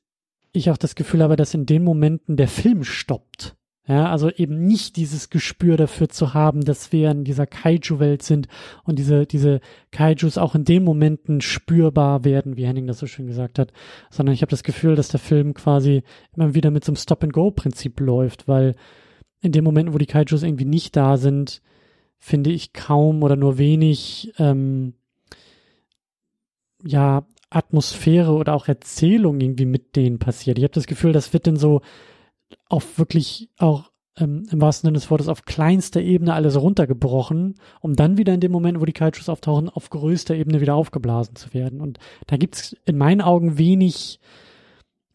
ich 0.51 0.69
auch 0.69 0.77
das 0.77 0.95
Gefühl 0.95 1.23
habe, 1.23 1.35
dass 1.35 1.53
in 1.53 1.65
den 1.65 1.83
Momenten 1.83 2.37
der 2.37 2.47
Film 2.47 2.83
stoppt. 2.83 3.55
Ja, 3.87 4.11
also 4.11 4.29
eben 4.29 4.63
nicht 4.65 4.95
dieses 4.95 5.31
Gespür 5.31 5.75
dafür 5.75 6.07
zu 6.07 6.35
haben, 6.35 6.63
dass 6.63 6.91
wir 6.91 7.09
in 7.09 7.23
dieser 7.23 7.47
Kaiju-Welt 7.47 8.21
sind 8.21 8.47
und 8.83 8.99
diese, 8.99 9.25
diese 9.25 9.59
Kaijus 9.91 10.37
auch 10.37 10.53
in 10.53 10.65
den 10.65 10.83
Momenten 10.83 11.41
spürbar 11.41 12.23
werden, 12.23 12.57
wie 12.57 12.67
Henning 12.67 12.85
das 12.85 12.99
so 12.99 13.07
schön 13.07 13.25
gesagt 13.25 13.57
hat, 13.57 13.73
sondern 14.11 14.33
ich 14.33 14.43
habe 14.43 14.51
das 14.51 14.61
Gefühl, 14.61 14.95
dass 14.95 15.07
der 15.07 15.19
Film 15.19 15.55
quasi 15.55 16.03
immer 16.35 16.53
wieder 16.53 16.69
mit 16.69 16.85
so 16.85 16.91
einem 16.91 16.97
Stop-and-Go-Prinzip 16.97 17.99
läuft, 17.99 18.47
weil 18.47 18.75
in 19.41 19.51
den 19.51 19.63
Momenten, 19.63 19.95
wo 19.95 19.97
die 19.97 20.05
Kaijus 20.05 20.43
irgendwie 20.43 20.65
nicht 20.65 20.95
da 20.95 21.17
sind, 21.17 21.63
finde 22.19 22.51
ich 22.51 22.73
kaum 22.73 23.23
oder 23.23 23.35
nur 23.35 23.57
wenig, 23.57 24.31
ähm, 24.37 24.93
ja, 26.83 27.25
Atmosphäre 27.49 28.31
oder 28.31 28.53
auch 28.53 28.67
Erzählung 28.67 29.41
irgendwie 29.41 29.65
mit 29.65 29.95
denen 29.95 30.19
passiert. 30.19 30.57
Ich 30.57 30.63
habe 30.63 30.73
das 30.73 30.87
Gefühl, 30.87 31.11
das 31.11 31.33
wird 31.33 31.47
dann 31.47 31.57
so 31.57 31.81
auf 32.69 32.97
wirklich 32.97 33.49
auch 33.57 33.91
ähm, 34.17 34.45
im 34.51 34.61
wahrsten 34.61 34.87
Sinne 34.87 34.97
des 34.97 35.09
Wortes 35.09 35.27
auf 35.27 35.45
kleinster 35.45 36.01
Ebene 36.01 36.33
alles 36.33 36.59
runtergebrochen, 36.59 37.55
um 37.79 37.95
dann 37.95 38.17
wieder 38.17 38.33
in 38.33 38.39
dem 38.39 38.51
Moment, 38.51 38.79
wo 38.79 38.85
die 38.85 38.93
Kaijus 38.93 39.29
auftauchen, 39.29 39.69
auf 39.69 39.89
größter 39.89 40.35
Ebene 40.35 40.61
wieder 40.61 40.75
aufgeblasen 40.75 41.35
zu 41.35 41.53
werden. 41.53 41.81
Und 41.81 41.99
da 42.27 42.37
gibt's 42.37 42.75
in 42.85 42.97
meinen 42.97 43.21
Augen 43.21 43.57
wenig, 43.57 44.19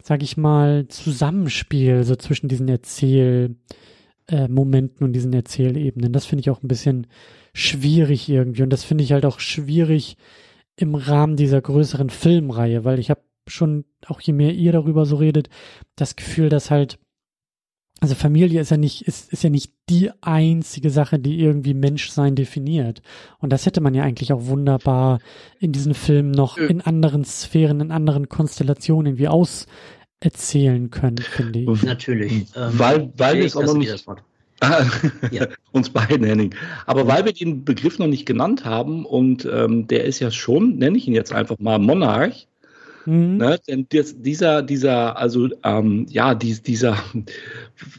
sag 0.03 0.23
ich 0.23 0.37
mal, 0.37 0.89
Zusammenspiel 0.89 2.05
so 2.05 2.17
zwischen 2.17 2.49
diesen 2.49 2.69
Erzählmomenten 2.69 5.01
äh, 5.01 5.05
und 5.05 5.13
diesen 5.13 5.33
Erzählebenen. 5.33 6.13
Das 6.13 6.27
finde 6.27 6.41
ich 6.41 6.51
auch 6.51 6.63
ein 6.63 6.69
bisschen 6.69 7.07
schwierig 7.53 8.29
irgendwie. 8.29 8.63
Und 8.63 8.71
das 8.71 8.85
finde 8.85 9.05
ich 9.05 9.13
halt 9.13 9.27
auch 9.27 9.41
schwierig 9.41 10.17
im 10.77 10.95
Rahmen 10.95 11.37
dieser 11.37 11.61
größeren 11.61 12.11
Filmreihe, 12.11 12.85
weil 12.85 12.99
ich 12.99 13.11
habe 13.11 13.21
schon, 13.49 13.85
auch 14.07 14.21
je 14.21 14.33
mehr 14.33 14.53
ihr 14.53 14.73
darüber 14.73 15.07
so 15.07 15.17
redet, 15.17 15.49
das 15.95 16.17
Gefühl, 16.17 16.49
dass 16.49 16.71
halt 16.71 16.99
also 18.01 18.15
Familie 18.15 18.61
ist 18.61 18.71
ja 18.71 18.77
nicht, 18.77 19.03
ist, 19.03 19.33
ist 19.33 19.43
ja 19.43 19.51
nicht 19.51 19.73
die 19.89 20.11
einzige 20.21 20.91
Sache, 20.91 21.19
die 21.19 21.41
irgendwie 21.41 21.73
Menschsein 21.73 22.35
definiert. 22.35 23.01
Und 23.39 23.53
das 23.53 23.65
hätte 23.65 23.81
man 23.81 23.95
ja 23.95 24.03
eigentlich 24.03 24.33
auch 24.33 24.47
wunderbar 24.47 25.19
in 25.61 25.73
diesen 25.73 25.95
Filmen 25.95 26.31
noch 26.31 26.59
in 26.59 26.83
anderen 26.83 27.25
Sphären, 27.25 27.81
in 27.81 27.91
anderen 27.91 28.29
Konstellationen 28.29 29.15
irgendwie 29.15 29.29
auserzählen 29.29 30.91
können, 30.91 31.19
finde 31.19 31.61
ich. 31.61 31.83
Natürlich. 31.83 32.47
Ähm, 32.55 32.79
weil, 32.79 33.13
weil 33.17 33.39
wir 33.39 33.47
es 33.47 33.57
auch 33.57 33.65
noch 33.65 33.77
nicht. 33.77 34.05
ja. 35.31 35.47
uns 35.73 35.91
beiden, 35.91 36.27
Henning. 36.27 36.55
Aber 36.87 37.07
weil 37.07 37.25
wir 37.25 37.33
den 37.33 37.65
Begriff 37.65 37.99
noch 37.99 38.07
nicht 38.07 38.27
genannt 38.27 38.65
haben 38.65 39.05
und 39.05 39.47
ähm, 39.51 39.87
der 39.87 40.05
ist 40.05 40.21
ja 40.21 40.31
schon, 40.31 40.77
nenne 40.77 40.97
ich 40.97 41.07
ihn 41.07 41.15
jetzt 41.15 41.33
einfach 41.33 41.59
mal 41.59 41.79
Monarch, 41.79 42.47
Mhm. 43.07 43.37
Ne? 43.37 43.59
Denn 43.67 43.87
das, 43.89 44.21
dieser, 44.21 44.63
dieser, 44.63 45.17
also 45.17 45.49
ähm, 45.63 46.07
ja, 46.11 46.35
dies, 46.35 46.63
dieser, 46.63 46.97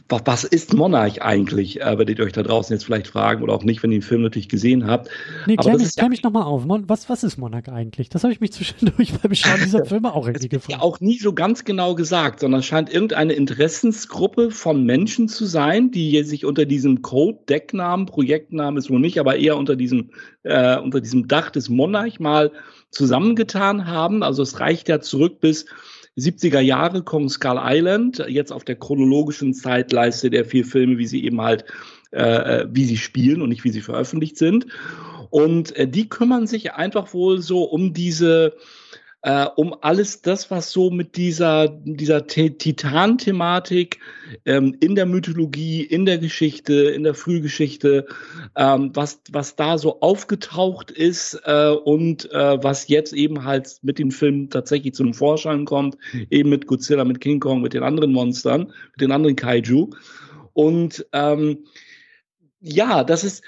was 0.08 0.44
ist 0.44 0.74
Monarch 0.74 1.22
eigentlich, 1.22 1.80
äh, 1.80 1.98
werdet 1.98 2.18
ihr 2.18 2.24
euch 2.24 2.32
da 2.32 2.42
draußen 2.42 2.74
jetzt 2.74 2.84
vielleicht 2.84 3.08
fragen 3.08 3.42
oder 3.42 3.54
auch 3.54 3.64
nicht, 3.64 3.82
wenn 3.82 3.90
ihr 3.90 3.98
den 3.98 4.02
Film 4.02 4.22
natürlich 4.22 4.48
gesehen 4.48 4.86
habt. 4.86 5.08
Nee, 5.46 5.56
klär 5.56 5.78
mich, 5.78 5.96
klär 5.96 6.08
mich 6.08 6.22
nochmal 6.22 6.44
auf. 6.44 6.64
Was, 6.66 7.08
was 7.08 7.24
ist 7.24 7.38
Monarch 7.38 7.68
eigentlich? 7.68 8.10
Das 8.10 8.22
habe 8.22 8.32
ich 8.32 8.40
mich 8.40 8.52
zwischendurch 8.58 9.12
beim 9.18 9.34
Schauen 9.34 9.60
dieser 9.64 9.84
Filme 9.86 10.14
auch 10.14 10.26
irgendwie 10.26 10.48
gefragt. 10.48 10.72
Ja, 10.72 10.80
auch 10.80 11.00
nie 11.00 11.18
so 11.18 11.32
ganz 11.32 11.64
genau 11.64 11.94
gesagt, 11.94 12.40
sondern 12.40 12.60
es 12.60 12.66
scheint 12.66 12.92
irgendeine 12.92 13.32
Interessensgruppe 13.32 14.50
von 14.50 14.84
Menschen 14.84 15.28
zu 15.28 15.46
sein, 15.46 15.90
die 15.90 16.22
sich 16.24 16.44
unter 16.44 16.66
diesem 16.66 17.02
Code-Decknamen, 17.02 18.06
Projektnamen 18.06 18.78
ist 18.78 18.90
wohl 18.90 19.00
nicht, 19.00 19.18
aber 19.18 19.36
eher 19.36 19.56
unter 19.56 19.76
diesem, 19.76 20.10
äh, 20.42 20.78
unter 20.78 21.00
diesem 21.00 21.28
Dach 21.28 21.50
des 21.50 21.68
Monarch 21.68 22.20
mal 22.20 22.52
zusammengetan 22.90 23.86
haben. 23.86 24.22
Also 24.22 24.42
es 24.42 24.60
reicht 24.60 24.88
ja 24.88 25.00
zurück 25.00 25.40
bis 25.40 25.66
70er 26.18 26.60
Jahre 26.60 27.02
Kong 27.02 27.28
Skull 27.28 27.60
Island, 27.62 28.24
jetzt 28.28 28.52
auf 28.52 28.64
der 28.64 28.76
chronologischen 28.76 29.54
Zeitleiste 29.54 30.30
der 30.30 30.44
vier 30.44 30.64
Filme, 30.64 30.98
wie 30.98 31.06
sie 31.06 31.24
eben 31.24 31.40
halt, 31.40 31.64
äh, 32.10 32.62
äh, 32.62 32.68
wie 32.70 32.84
sie 32.84 32.96
spielen 32.96 33.40
und 33.40 33.50
nicht 33.50 33.64
wie 33.64 33.70
sie 33.70 33.82
veröffentlicht 33.82 34.36
sind. 34.36 34.66
Und 35.30 35.76
äh, 35.76 35.86
die 35.86 36.08
kümmern 36.08 36.46
sich 36.46 36.72
einfach 36.72 37.14
wohl 37.14 37.40
so 37.40 37.62
um 37.62 37.92
diese 37.92 38.54
äh, 39.22 39.46
um 39.56 39.74
alles 39.80 40.22
das, 40.22 40.50
was 40.50 40.70
so 40.70 40.90
mit 40.90 41.16
dieser, 41.16 41.68
dieser 41.68 42.26
Titan-Thematik 42.26 43.98
ähm, 44.44 44.76
in 44.80 44.94
der 44.94 45.06
Mythologie, 45.06 45.82
in 45.82 46.06
der 46.06 46.18
Geschichte, 46.18 46.74
in 46.74 47.02
der 47.02 47.14
Frühgeschichte, 47.14 48.06
ähm, 48.56 48.90
was, 48.94 49.20
was 49.32 49.56
da 49.56 49.76
so 49.76 50.00
aufgetaucht 50.00 50.90
ist 50.92 51.40
äh, 51.44 51.70
und 51.70 52.30
äh, 52.32 52.62
was 52.62 52.86
jetzt 52.88 53.12
eben 53.12 53.44
halt 53.44 53.78
mit 53.82 53.98
den 53.98 54.12
Filmen 54.12 54.50
tatsächlich 54.50 54.94
zum 54.94 55.14
Vorschein 55.14 55.64
kommt, 55.64 55.96
eben 56.30 56.50
mit 56.50 56.66
Godzilla, 56.66 57.04
mit 57.04 57.20
King 57.20 57.40
Kong, 57.40 57.60
mit 57.60 57.74
den 57.74 57.82
anderen 57.82 58.12
Monstern, 58.12 58.72
mit 58.92 59.00
den 59.00 59.10
anderen 59.10 59.34
Kaiju. 59.36 59.90
Und 60.52 61.06
ähm, 61.12 61.64
ja, 62.60 63.04
das 63.04 63.24
ist, 63.24 63.42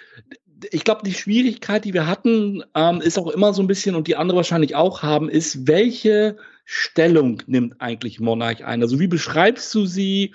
ich 0.70 0.84
glaube, 0.84 1.02
die 1.04 1.14
Schwierigkeit, 1.14 1.84
die 1.84 1.94
wir 1.94 2.06
hatten, 2.06 2.62
ähm, 2.74 3.00
ist 3.00 3.18
auch 3.18 3.28
immer 3.28 3.52
so 3.52 3.62
ein 3.62 3.66
bisschen, 3.66 3.94
und 3.94 4.06
die 4.06 4.16
andere 4.16 4.36
wahrscheinlich 4.36 4.74
auch 4.74 5.02
haben, 5.02 5.28
ist, 5.28 5.66
welche 5.66 6.36
Stellung 6.64 7.42
nimmt 7.46 7.80
eigentlich 7.80 8.20
Monarch 8.20 8.64
ein? 8.64 8.82
Also 8.82 9.00
wie 9.00 9.08
beschreibst 9.08 9.74
du 9.74 9.86
sie? 9.86 10.32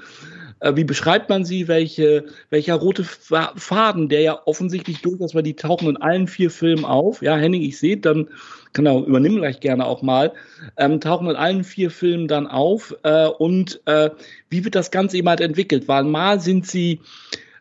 Äh, 0.60 0.76
wie 0.76 0.84
beschreibt 0.84 1.30
man 1.30 1.46
sie? 1.46 1.68
Welche, 1.68 2.26
welcher 2.50 2.76
rote 2.76 3.06
Faden, 3.06 4.10
der 4.10 4.22
ja 4.22 4.42
offensichtlich 4.46 5.02
durchaus, 5.02 5.34
weil 5.34 5.44
die 5.44 5.56
tauchen 5.56 5.88
in 5.90 5.98
allen 5.98 6.28
vier 6.28 6.52
Filmen 6.52 6.84
auf. 6.84 7.22
Ja, 7.22 7.38
Henning, 7.38 7.62
ich 7.62 7.80
sehe, 7.80 7.98
dann 7.98 8.28
genau, 8.74 9.04
übernimm 9.06 9.38
gleich 9.38 9.62
gerne 9.62 9.86
auch 9.86 10.02
mal, 10.02 10.34
ähm, 10.78 11.00
tauchen 11.00 11.30
in 11.30 11.36
allen 11.36 11.64
vier 11.64 11.90
Filmen 11.90 12.28
dann 12.28 12.48
auf. 12.48 12.94
Äh, 13.04 13.28
und 13.28 13.82
äh, 13.86 14.10
wie 14.50 14.66
wird 14.66 14.76
das 14.76 14.92
Ganze 14.92 15.18
eben 15.18 15.30
halt 15.30 15.42
entwickelt? 15.42 15.88
Weil 15.88 16.04
mal 16.04 16.40
sind 16.42 16.68
sie 16.68 17.00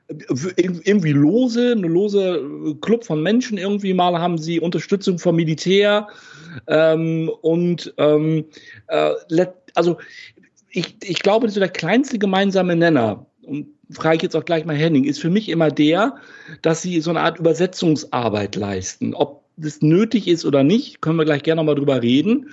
irgendwie 0.09 1.13
lose, 1.13 1.73
eine 1.73 1.87
lose 1.87 2.77
Club 2.83 3.05
von 3.05 3.23
Menschen 3.23 3.57
irgendwie 3.57 3.95
mal 3.95 4.19
haben 4.19 4.37
sie 4.37 4.61
Unterstützung 4.61 5.19
vom 5.19 5.37
Militär 5.37 6.09
ähm, 6.67 7.31
und 7.41 7.95
ähm, 7.97 8.45
äh, 8.89 9.13
also 9.75 9.97
ich, 10.71 10.97
ich 11.03 11.21
glaube, 11.21 11.49
so 11.49 11.61
der 11.61 11.69
kleinste 11.69 12.19
gemeinsame 12.19 12.77
Nenner, 12.77 13.27
und 13.43 13.69
frage 13.91 14.17
ich 14.17 14.23
jetzt 14.23 14.37
auch 14.37 14.45
gleich 14.45 14.65
mal 14.65 14.77
Henning, 14.77 15.05
ist 15.05 15.21
für 15.21 15.31
mich 15.31 15.49
immer 15.49 15.71
der, 15.71 16.17
dass 16.63 16.83
sie 16.83 17.01
so 17.01 17.11
eine 17.11 17.21
Art 17.21 17.39
Übersetzungsarbeit 17.39 18.57
leisten. 18.57 19.15
Ob 19.15 19.45
das 19.57 19.83
nötig 19.83 20.27
ist 20.27 20.45
oder 20.45 20.65
nicht, 20.65 21.01
können 21.01 21.17
wir 21.17 21.25
gleich 21.25 21.43
gerne 21.43 21.61
nochmal 21.61 21.77
drüber 21.77 22.03
reden. 22.03 22.51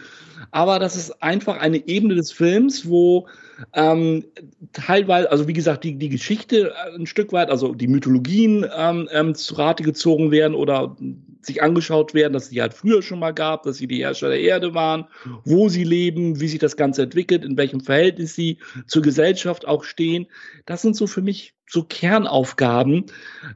Aber 0.50 0.80
das 0.80 0.96
ist 0.96 1.22
einfach 1.22 1.58
eine 1.58 1.88
Ebene 1.88 2.16
des 2.16 2.32
Films, 2.32 2.88
wo 2.88 3.28
ähm, 3.74 4.26
teilweise, 4.74 5.30
also 5.30 5.48
wie 5.48 5.54
gesagt, 5.54 5.84
die, 5.84 5.96
die 5.96 6.10
Geschichte 6.10 6.72
äh, 6.72 6.96
ein 6.96 7.06
Stück 7.06 7.32
weit, 7.32 7.50
also 7.50 7.74
die 7.74 7.88
Mythologien 7.88 8.66
ähm, 8.76 9.08
ähm, 9.12 9.36
zu 9.36 9.56
Rate 9.56 9.84
gezogen 9.84 10.32
werden 10.32 10.56
oder 10.56 10.96
sich 11.42 11.62
angeschaut 11.62 12.14
werden, 12.14 12.34
dass 12.34 12.50
sie 12.50 12.62
halt 12.62 12.74
früher 12.74 13.02
schon 13.02 13.20
mal 13.20 13.32
gab, 13.32 13.64
dass 13.64 13.78
sie 13.78 13.88
die 13.88 14.04
Herrscher 14.04 14.30
der 14.30 14.42
Erde 14.42 14.74
waren, 14.74 15.06
wo 15.44 15.70
sie 15.70 15.84
leben, 15.84 16.40
wie 16.40 16.48
sich 16.48 16.60
das 16.60 16.78
Ganze 16.78 17.04
entwickelt, 17.04 17.44
in 17.44 17.58
welchem 17.58 17.82
Verhältnis 17.82 18.36
sie 18.36 18.58
zur 18.86 19.02
Gesellschaft 19.02 19.68
auch 19.68 19.84
stehen. 19.84 20.28
Das 20.66 20.82
sind 20.82 20.96
so 20.96 21.08
für 21.08 21.22
mich 21.22 21.56
so 21.68 21.84
Kernaufgaben, 21.84 23.06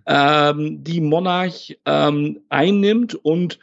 ähm, 0.05 0.83
die 0.83 1.01
Monarch 1.01 1.77
ähm, 1.85 2.39
einnimmt 2.49 3.13
und 3.13 3.59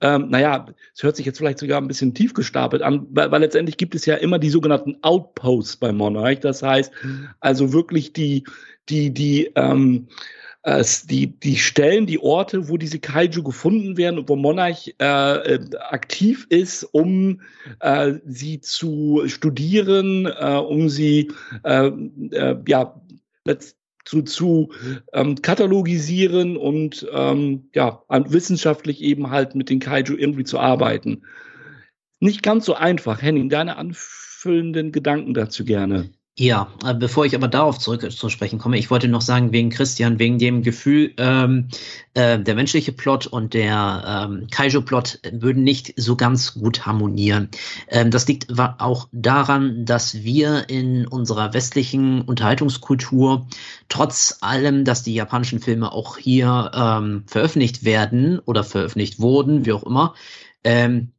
ähm, 0.00 0.28
naja, 0.30 0.66
es 0.94 1.02
hört 1.02 1.16
sich 1.16 1.26
jetzt 1.26 1.38
vielleicht 1.38 1.58
sogar 1.58 1.80
ein 1.80 1.88
bisschen 1.88 2.14
tief 2.14 2.32
gestapelt 2.58 2.82
an, 2.82 3.06
weil, 3.10 3.30
weil 3.30 3.40
letztendlich 3.40 3.76
gibt 3.76 3.94
es 3.94 4.06
ja 4.06 4.16
immer 4.16 4.38
die 4.38 4.50
sogenannten 4.50 4.96
Outposts 5.02 5.76
bei 5.76 5.92
Monarch. 5.92 6.40
Das 6.40 6.62
heißt 6.62 6.92
also 7.40 7.72
wirklich 7.72 8.12
die, 8.12 8.44
die, 8.88 9.12
die, 9.12 9.50
ähm, 9.54 10.08
äh, 10.64 10.84
die, 11.08 11.38
die 11.38 11.56
Stellen, 11.56 12.06
die 12.06 12.20
Orte, 12.20 12.68
wo 12.68 12.76
diese 12.76 12.98
Kaiju 12.98 13.42
gefunden 13.42 13.96
werden 13.96 14.18
und 14.18 14.28
wo 14.28 14.36
Monarch 14.36 14.94
äh, 15.00 15.54
äh, 15.54 15.60
aktiv 15.90 16.46
ist, 16.50 16.82
um 16.82 17.40
äh, 17.80 18.14
sie 18.26 18.60
zu 18.60 19.22
studieren, 19.26 20.26
äh, 20.26 20.56
um 20.56 20.88
sie 20.88 21.30
äh, 21.64 21.88
äh, 22.32 22.56
ja, 22.66 23.00
zu, 24.04 24.22
zu 24.22 24.72
ähm, 25.12 25.40
katalogisieren 25.42 26.56
und 26.56 27.06
ähm, 27.12 27.68
ja, 27.74 28.02
wissenschaftlich 28.08 29.02
eben 29.02 29.30
halt 29.30 29.54
mit 29.54 29.68
den 29.68 29.80
Kaiju 29.80 30.16
irgendwie 30.16 30.44
zu 30.44 30.58
arbeiten. 30.58 31.22
Nicht 32.20 32.42
ganz 32.42 32.64
so 32.64 32.74
einfach. 32.74 33.22
Henning, 33.22 33.48
deine 33.48 33.76
anfüllenden 33.76 34.92
Gedanken 34.92 35.34
dazu 35.34 35.64
gerne. 35.64 36.10
Ja, 36.40 36.72
äh, 36.86 36.94
bevor 36.94 37.26
ich 37.26 37.34
aber 37.34 37.48
darauf 37.48 37.80
zurück 37.80 38.12
zu 38.12 38.28
sprechen 38.28 38.60
komme, 38.60 38.78
ich 38.78 38.92
wollte 38.92 39.08
noch 39.08 39.22
sagen, 39.22 39.50
wegen 39.50 39.70
Christian, 39.70 40.20
wegen 40.20 40.38
dem 40.38 40.62
Gefühl, 40.62 41.12
ähm, 41.16 41.66
äh, 42.14 42.38
der 42.38 42.54
menschliche 42.54 42.92
Plot 42.92 43.26
und 43.26 43.54
der 43.54 44.28
ähm, 44.30 44.46
Kaiju-Plot 44.48 45.18
würden 45.32 45.64
nicht 45.64 45.94
so 45.96 46.14
ganz 46.14 46.54
gut 46.54 46.86
harmonieren. 46.86 47.48
Ähm, 47.88 48.12
das 48.12 48.28
liegt 48.28 48.56
auch 48.56 49.08
daran, 49.10 49.84
dass 49.84 50.22
wir 50.22 50.68
in 50.68 51.08
unserer 51.08 51.54
westlichen 51.54 52.22
Unterhaltungskultur, 52.22 53.48
trotz 53.88 54.38
allem, 54.40 54.84
dass 54.84 55.02
die 55.02 55.14
japanischen 55.14 55.58
Filme 55.58 55.90
auch 55.90 56.18
hier 56.18 56.70
ähm, 56.72 57.24
veröffentlicht 57.26 57.84
werden 57.84 58.38
oder 58.38 58.62
veröffentlicht 58.62 59.18
wurden, 59.18 59.66
wie 59.66 59.72
auch 59.72 59.82
immer, 59.82 60.14
ähm, 60.62 61.10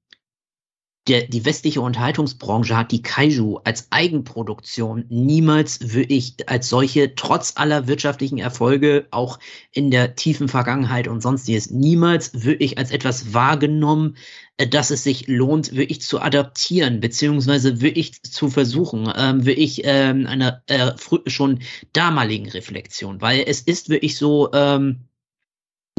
der, 1.10 1.24
die 1.24 1.44
westliche 1.44 1.82
Unterhaltungsbranche 1.82 2.78
hat 2.78 2.92
die 2.92 3.02
Kaiju 3.02 3.58
als 3.64 3.88
Eigenproduktion 3.90 5.06
niemals 5.10 5.94
wirklich 5.94 6.36
als 6.48 6.70
solche, 6.70 7.16
trotz 7.16 7.54
aller 7.56 7.88
wirtschaftlichen 7.88 8.38
Erfolge, 8.38 9.08
auch 9.10 9.40
in 9.72 9.90
der 9.90 10.16
tiefen 10.16 10.48
Vergangenheit 10.48 11.08
und 11.08 11.22
sonstiges, 11.22 11.72
niemals 11.72 12.44
wirklich 12.46 12.78
als 12.78 12.92
etwas 12.92 13.34
wahrgenommen, 13.34 14.18
äh, 14.58 14.68
dass 14.68 14.92
es 14.92 15.04
sich 15.04 15.28
lohnt, 15.28 15.76
wirklich 15.76 16.02
zu 16.02 16.22
adaptieren, 16.22 17.00
beziehungsweise 17.00 17.82
wirklich 17.82 18.22
zu 18.22 18.50
versuchen, 18.50 19.12
ähm, 19.16 19.46
wirklich 19.46 19.82
ähm, 19.86 20.28
einer 20.28 20.62
äh, 20.68 20.92
schon 21.26 21.60
damaligen 21.92 22.50
Reflexion, 22.50 23.20
weil 23.20 23.44
es 23.48 23.62
ist 23.62 23.90
wirklich 23.90 24.16
so, 24.16 24.52
ähm, 24.54 25.09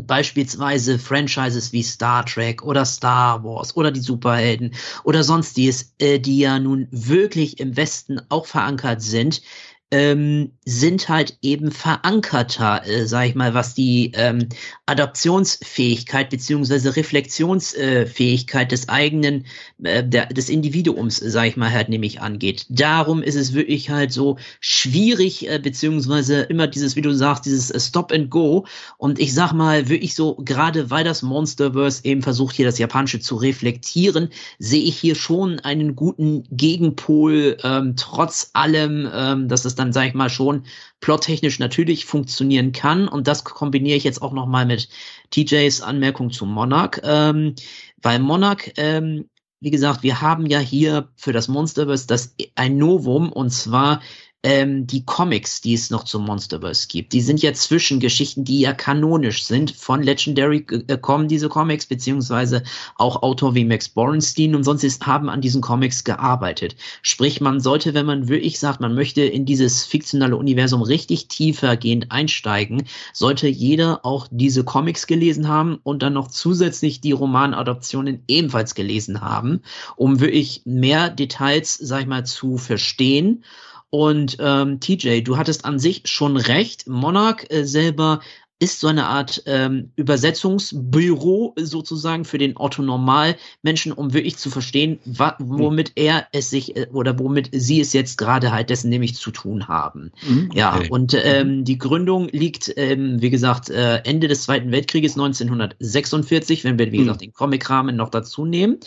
beispielsweise 0.03 0.99
Franchises 0.99 1.73
wie 1.73 1.83
Star 1.83 2.25
Trek 2.27 2.63
oder 2.63 2.85
Star 2.85 3.45
Wars 3.45 3.77
oder 3.77 3.91
die 3.91 4.01
Superhelden 4.01 4.75
oder 5.05 5.23
sonstiges, 5.23 5.95
äh, 5.99 6.19
die 6.19 6.39
ja 6.39 6.59
nun 6.59 6.89
wirklich 6.91 7.61
im 7.61 7.77
Westen 7.77 8.21
auch 8.29 8.47
verankert 8.47 9.03
sind, 9.03 9.43
ähm, 9.91 10.53
sind 10.65 11.09
halt 11.09 11.37
eben 11.43 11.73
verankerter, 11.73 12.87
äh, 12.87 13.07
sag 13.07 13.27
ich 13.27 13.35
mal, 13.35 13.55
was 13.55 13.75
die 13.75 14.13
ähm, 14.15 14.49
Adaptionsfähigkeit 14.87 16.31
beziehungsweise 16.31 16.95
Reflexionsfähigkeit 16.95 18.71
des 18.71 18.89
eigenen, 18.89 19.47
äh, 19.83 20.05
der, 20.05 20.27
des 20.27 20.49
Individuums, 20.49 21.17
sag 21.17 21.47
ich 21.47 21.57
mal, 21.57 21.73
halt 21.73 21.89
nämlich 21.89 22.21
angeht. 22.21 22.67
Darum 22.69 23.21
ist 23.21 23.35
es 23.35 23.53
wirklich 23.53 23.91
halt 23.91 24.13
so 24.13 24.39
schwierig, 24.61 25.49
äh, 25.49 25.59
beziehungsweise 25.59 26.43
immer 26.43 26.69
dieses, 26.69 26.95
wie 26.95 27.03
du 27.03 27.13
sagst, 27.13 27.47
dieses 27.47 27.73
äh, 27.73 27.81
Stop 27.81 28.13
and 28.13 28.31
Go. 28.31 28.67
Und 28.97 29.19
ich 29.19 29.35
sag 29.35 29.53
mal, 29.53 29.89
wirklich 29.89 30.15
so, 30.15 30.37
gerade 30.37 30.91
weil 30.91 31.03
das 31.03 31.23
Monsterverse 31.23 32.05
eben 32.05 32.23
versucht, 32.23 32.55
hier 32.55 32.67
das 32.67 32.79
Japanische 32.79 33.19
zu 33.19 33.35
reflektieren, 33.35 34.29
sehe 34.61 34.85
ich 34.85 34.97
hier 34.97 35.17
schon 35.17 35.59
einen 35.59 35.97
guten 35.97 36.45
Gegenpol, 36.51 37.57
ähm, 37.65 37.95
trotz 37.97 38.51
allem, 38.53 39.09
ähm, 39.13 39.49
dass 39.49 39.65
es 39.65 39.80
dann, 39.81 39.93
sag 39.93 40.07
ich 40.07 40.15
mal, 40.15 40.31
schon 40.31 40.65
plottechnisch 41.01 41.59
natürlich 41.59 42.05
funktionieren 42.05 42.73
kann. 42.73 43.09
Und 43.09 43.27
das 43.27 43.45
kombiniere 43.45 43.97
ich 43.97 44.05
jetzt 44.05 44.23
auch 44.23 44.33
nochmal 44.33 44.67
mit 44.67 44.89
TJs 45.31 45.81
Anmerkung 45.81 46.31
zu 46.31 46.47
Monarch, 46.47 47.01
ähm, 47.03 47.55
weil 48.03 48.19
Monarch, 48.19 48.73
ähm, 48.77 49.29
wie 49.61 49.71
gesagt, 49.71 50.03
wir 50.03 50.21
haben 50.21 50.47
ja 50.47 50.59
hier 50.59 51.09
für 51.17 51.33
das 51.33 51.49
Monsterverse 51.49 52.07
das 52.07 52.35
ein 52.55 52.79
Novum 52.79 53.33
und 53.33 53.51
zwar 53.51 54.01
ähm, 54.43 54.87
die 54.87 55.05
Comics, 55.05 55.61
die 55.61 55.75
es 55.75 55.91
noch 55.91 56.05
zum 56.05 56.25
Monsterverse 56.25 56.89
gibt, 56.89 57.13
die 57.13 57.21
sind 57.21 57.43
ja 57.43 57.53
Zwischengeschichten, 57.53 58.45
die 58.45 58.61
ja 58.61 58.73
kanonisch 58.73 59.45
sind. 59.45 59.71
Von 59.71 60.03
Legendary 60.03 60.65
äh, 60.89 60.97
kommen 60.97 61.29
diese 61.29 61.51
Comics, 61.51 61.85
beziehungsweise 61.87 62.63
auch 62.97 63.23
Autor 63.23 63.55
wie 63.55 63.67
Max 63.67 63.91
Borenstein 63.91 64.55
und 64.55 64.65
sonst 64.65 64.83
ist, 64.83 65.07
haben 65.07 65.29
an 65.29 65.43
diesen 65.43 65.61
Comics 65.61 66.05
gearbeitet. 66.05 66.77
Sprich, 67.03 67.43
man 67.43 67.61
sollte, 67.61 67.93
wenn 67.93 68.07
man 68.07 68.29
wirklich 68.29 68.59
sagt, 68.59 68.81
man 68.81 68.95
möchte 68.95 69.23
in 69.23 69.45
dieses 69.45 69.85
fiktionale 69.85 70.37
Universum 70.37 70.81
richtig 70.81 71.29
tiefergehend 71.29 72.11
einsteigen, 72.11 72.85
sollte 73.13 73.47
jeder 73.47 74.07
auch 74.07 74.27
diese 74.31 74.65
Comics 74.65 75.07
gelesen 75.07 75.49
haben 75.49 75.79
und 75.83 76.03
dann 76.03 76.15
noch 76.15 76.29
zusätzlich 76.29 77.03
die 77.03 77.13
Romanadoptionen 77.13 78.23
ebenfalls 78.27 78.75
gelesen 78.75 79.21
haben, 79.21 79.61
um 79.97 80.21
wirklich 80.21 80.63
mehr 80.65 81.11
Details, 81.11 81.75
sag 81.75 82.01
ich 82.01 82.07
mal, 82.07 82.25
zu 82.25 82.57
verstehen. 82.57 83.45
Und 83.91 84.37
ähm, 84.41 84.81
TJ, 84.81 85.23
du 85.23 85.37
hattest 85.37 85.65
an 85.65 85.79
sich 85.79 86.03
schon 86.05 86.37
recht. 86.37 86.87
Monarch 86.87 87.47
äh, 87.51 87.65
selber 87.65 88.21
ist 88.61 88.79
so 88.79 88.89
eine 88.89 89.07
Art 89.07 89.43
ähm, 89.47 89.91
Übersetzungsbüro 89.97 91.55
sozusagen 91.59 92.27
für 92.27 92.37
den 92.37 92.59
Otto-Normal-Menschen, 92.59 93.91
um 93.91 94.13
wirklich 94.13 94.37
zu 94.37 94.51
verstehen, 94.51 95.01
womit 95.39 95.93
er 95.97 96.27
es 96.33 96.51
sich 96.51 96.77
äh, 96.77 96.87
oder 96.93 97.19
womit 97.19 97.49
sie 97.53 97.81
es 97.81 97.95
jetzt 97.95 98.19
gerade 98.19 98.53
halt 98.53 98.69
dessen 98.69 98.91
nämlich 98.91 99.15
zu 99.15 99.31
tun 99.31 99.67
haben. 99.67 100.13
Mhm, 100.29 100.49
okay. 100.51 100.59
Ja, 100.59 100.79
und 100.91 101.17
ähm, 101.25 101.65
die 101.65 101.79
Gründung 101.79 102.29
liegt, 102.29 102.73
ähm, 102.77 103.23
wie 103.23 103.31
gesagt, 103.31 103.71
äh, 103.71 104.03
Ende 104.05 104.29
des 104.29 104.43
Zweiten 104.43 104.71
Weltkrieges 104.71 105.13
1946, 105.13 106.63
wenn 106.63 106.79
wir, 106.79 106.93
wie 106.93 106.99
mhm. 106.99 107.05
gesagt, 107.05 107.23
den 107.23 107.33
Comic-Rahmen 107.33 107.97
noch 107.97 108.11
dazu 108.11 108.45
nehmen. 108.45 108.79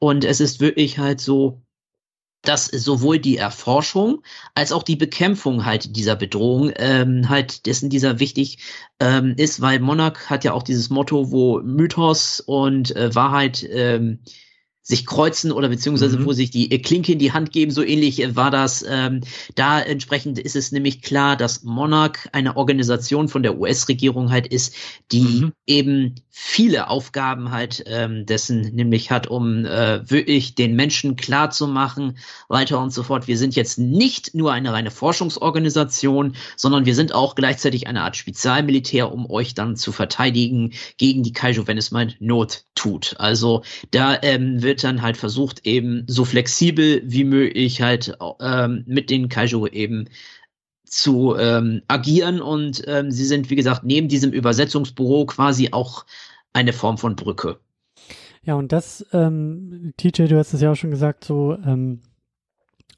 Und 0.00 0.24
es 0.24 0.40
ist 0.40 0.60
wirklich 0.60 0.98
halt 0.98 1.20
so, 1.20 1.62
dass 2.42 2.66
sowohl 2.66 3.18
die 3.18 3.36
Erforschung 3.36 4.22
als 4.54 4.72
auch 4.72 4.82
die 4.82 4.96
Bekämpfung 4.96 5.64
halt 5.64 5.96
dieser 5.96 6.16
Bedrohung 6.16 6.72
ähm, 6.76 7.28
halt 7.28 7.66
dessen 7.66 7.90
dieser 7.90 8.18
wichtig 8.18 8.58
ähm, 8.98 9.34
ist, 9.36 9.60
weil 9.60 9.80
Monarch 9.80 10.30
hat 10.30 10.44
ja 10.44 10.52
auch 10.52 10.62
dieses 10.62 10.90
Motto, 10.90 11.30
wo 11.30 11.60
Mythos 11.60 12.40
und 12.40 12.94
äh, 12.96 13.14
Wahrheit 13.14 13.66
ähm, 13.70 14.20
sich 14.82 15.06
kreuzen 15.06 15.52
oder 15.52 15.68
beziehungsweise 15.68 16.18
mhm. 16.18 16.26
wo 16.26 16.32
sich 16.32 16.50
die 16.50 16.68
Klinke 16.80 17.12
in 17.12 17.18
die 17.18 17.32
Hand 17.32 17.52
geben, 17.52 17.70
so 17.70 17.82
ähnlich 17.82 18.22
äh, 18.22 18.34
war 18.34 18.50
das. 18.50 18.84
Ähm, 18.88 19.20
da 19.54 19.80
entsprechend 19.80 20.38
ist 20.38 20.56
es 20.56 20.72
nämlich 20.72 21.02
klar, 21.02 21.36
dass 21.36 21.62
Monarch 21.62 22.28
eine 22.32 22.56
Organisation 22.56 23.28
von 23.28 23.42
der 23.42 23.58
US-Regierung 23.58 24.30
halt 24.30 24.46
ist, 24.46 24.74
die 25.12 25.20
mhm. 25.20 25.52
eben 25.66 26.14
viele 26.30 26.88
Aufgaben 26.88 27.50
halt 27.50 27.84
ähm, 27.86 28.24
dessen 28.24 28.62
nämlich 28.74 29.10
hat, 29.10 29.26
um 29.26 29.66
äh, 29.66 30.08
wirklich 30.08 30.54
den 30.54 30.74
Menschen 30.74 31.16
klar 31.16 31.50
zu 31.50 31.66
machen, 31.66 32.16
weiter 32.48 32.80
und 32.80 32.94
so 32.94 33.02
fort. 33.02 33.28
Wir 33.28 33.36
sind 33.36 33.56
jetzt 33.56 33.78
nicht 33.78 34.34
nur 34.34 34.52
eine 34.52 34.72
reine 34.72 34.90
Forschungsorganisation, 34.90 36.36
sondern 36.56 36.86
wir 36.86 36.94
sind 36.94 37.14
auch 37.14 37.34
gleichzeitig 37.34 37.86
eine 37.88 38.02
Art 38.02 38.16
Spezialmilitär, 38.16 39.12
um 39.12 39.30
euch 39.30 39.52
dann 39.54 39.76
zu 39.76 39.92
verteidigen 39.92 40.72
gegen 40.96 41.22
die 41.22 41.34
Kaiju, 41.34 41.66
wenn 41.66 41.76
es 41.76 41.90
mal 41.90 42.14
Not 42.20 42.64
tut. 42.74 43.16
Also 43.18 43.62
da 43.90 44.18
ähm, 44.22 44.62
wird 44.70 44.84
dann 44.84 45.02
halt 45.02 45.16
versucht, 45.16 45.66
eben 45.66 46.04
so 46.06 46.24
flexibel 46.24 47.02
wie 47.04 47.24
möglich 47.24 47.82
halt 47.82 48.16
ähm, 48.38 48.84
mit 48.86 49.10
den 49.10 49.28
Kaiju 49.28 49.66
eben 49.66 50.08
zu 50.84 51.34
ähm, 51.36 51.82
agieren 51.88 52.40
und 52.40 52.84
ähm, 52.86 53.10
sie 53.10 53.24
sind, 53.24 53.50
wie 53.50 53.56
gesagt, 53.56 53.82
neben 53.82 54.06
diesem 54.06 54.30
Übersetzungsbüro 54.30 55.26
quasi 55.26 55.70
auch 55.72 56.06
eine 56.52 56.72
Form 56.72 56.98
von 56.98 57.16
Brücke. 57.16 57.58
Ja, 58.44 58.54
und 58.54 58.70
das, 58.70 59.04
ähm, 59.12 59.92
TJ, 59.96 60.26
du 60.26 60.38
hast 60.38 60.54
es 60.54 60.60
ja 60.60 60.70
auch 60.70 60.76
schon 60.76 60.92
gesagt, 60.92 61.24
so, 61.24 61.58
ähm, 61.66 61.98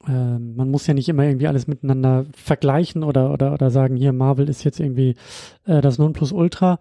äh, 0.07 0.39
man 0.39 0.70
muss 0.70 0.87
ja 0.87 0.93
nicht 0.93 1.09
immer 1.09 1.25
irgendwie 1.25 1.49
alles 1.49 1.66
miteinander 1.66 2.27
vergleichen 2.35 3.03
oder, 3.03 3.33
oder, 3.33 3.55
oder 3.55 3.70
sagen, 3.70 3.97
hier, 3.97 4.12
Marvel 4.12 4.51
ist 4.51 4.62
jetzt 4.62 4.79
irgendwie 4.79 5.16
äh, 5.64 5.81
das 5.81 5.97
Nonplusultra. 5.97 6.79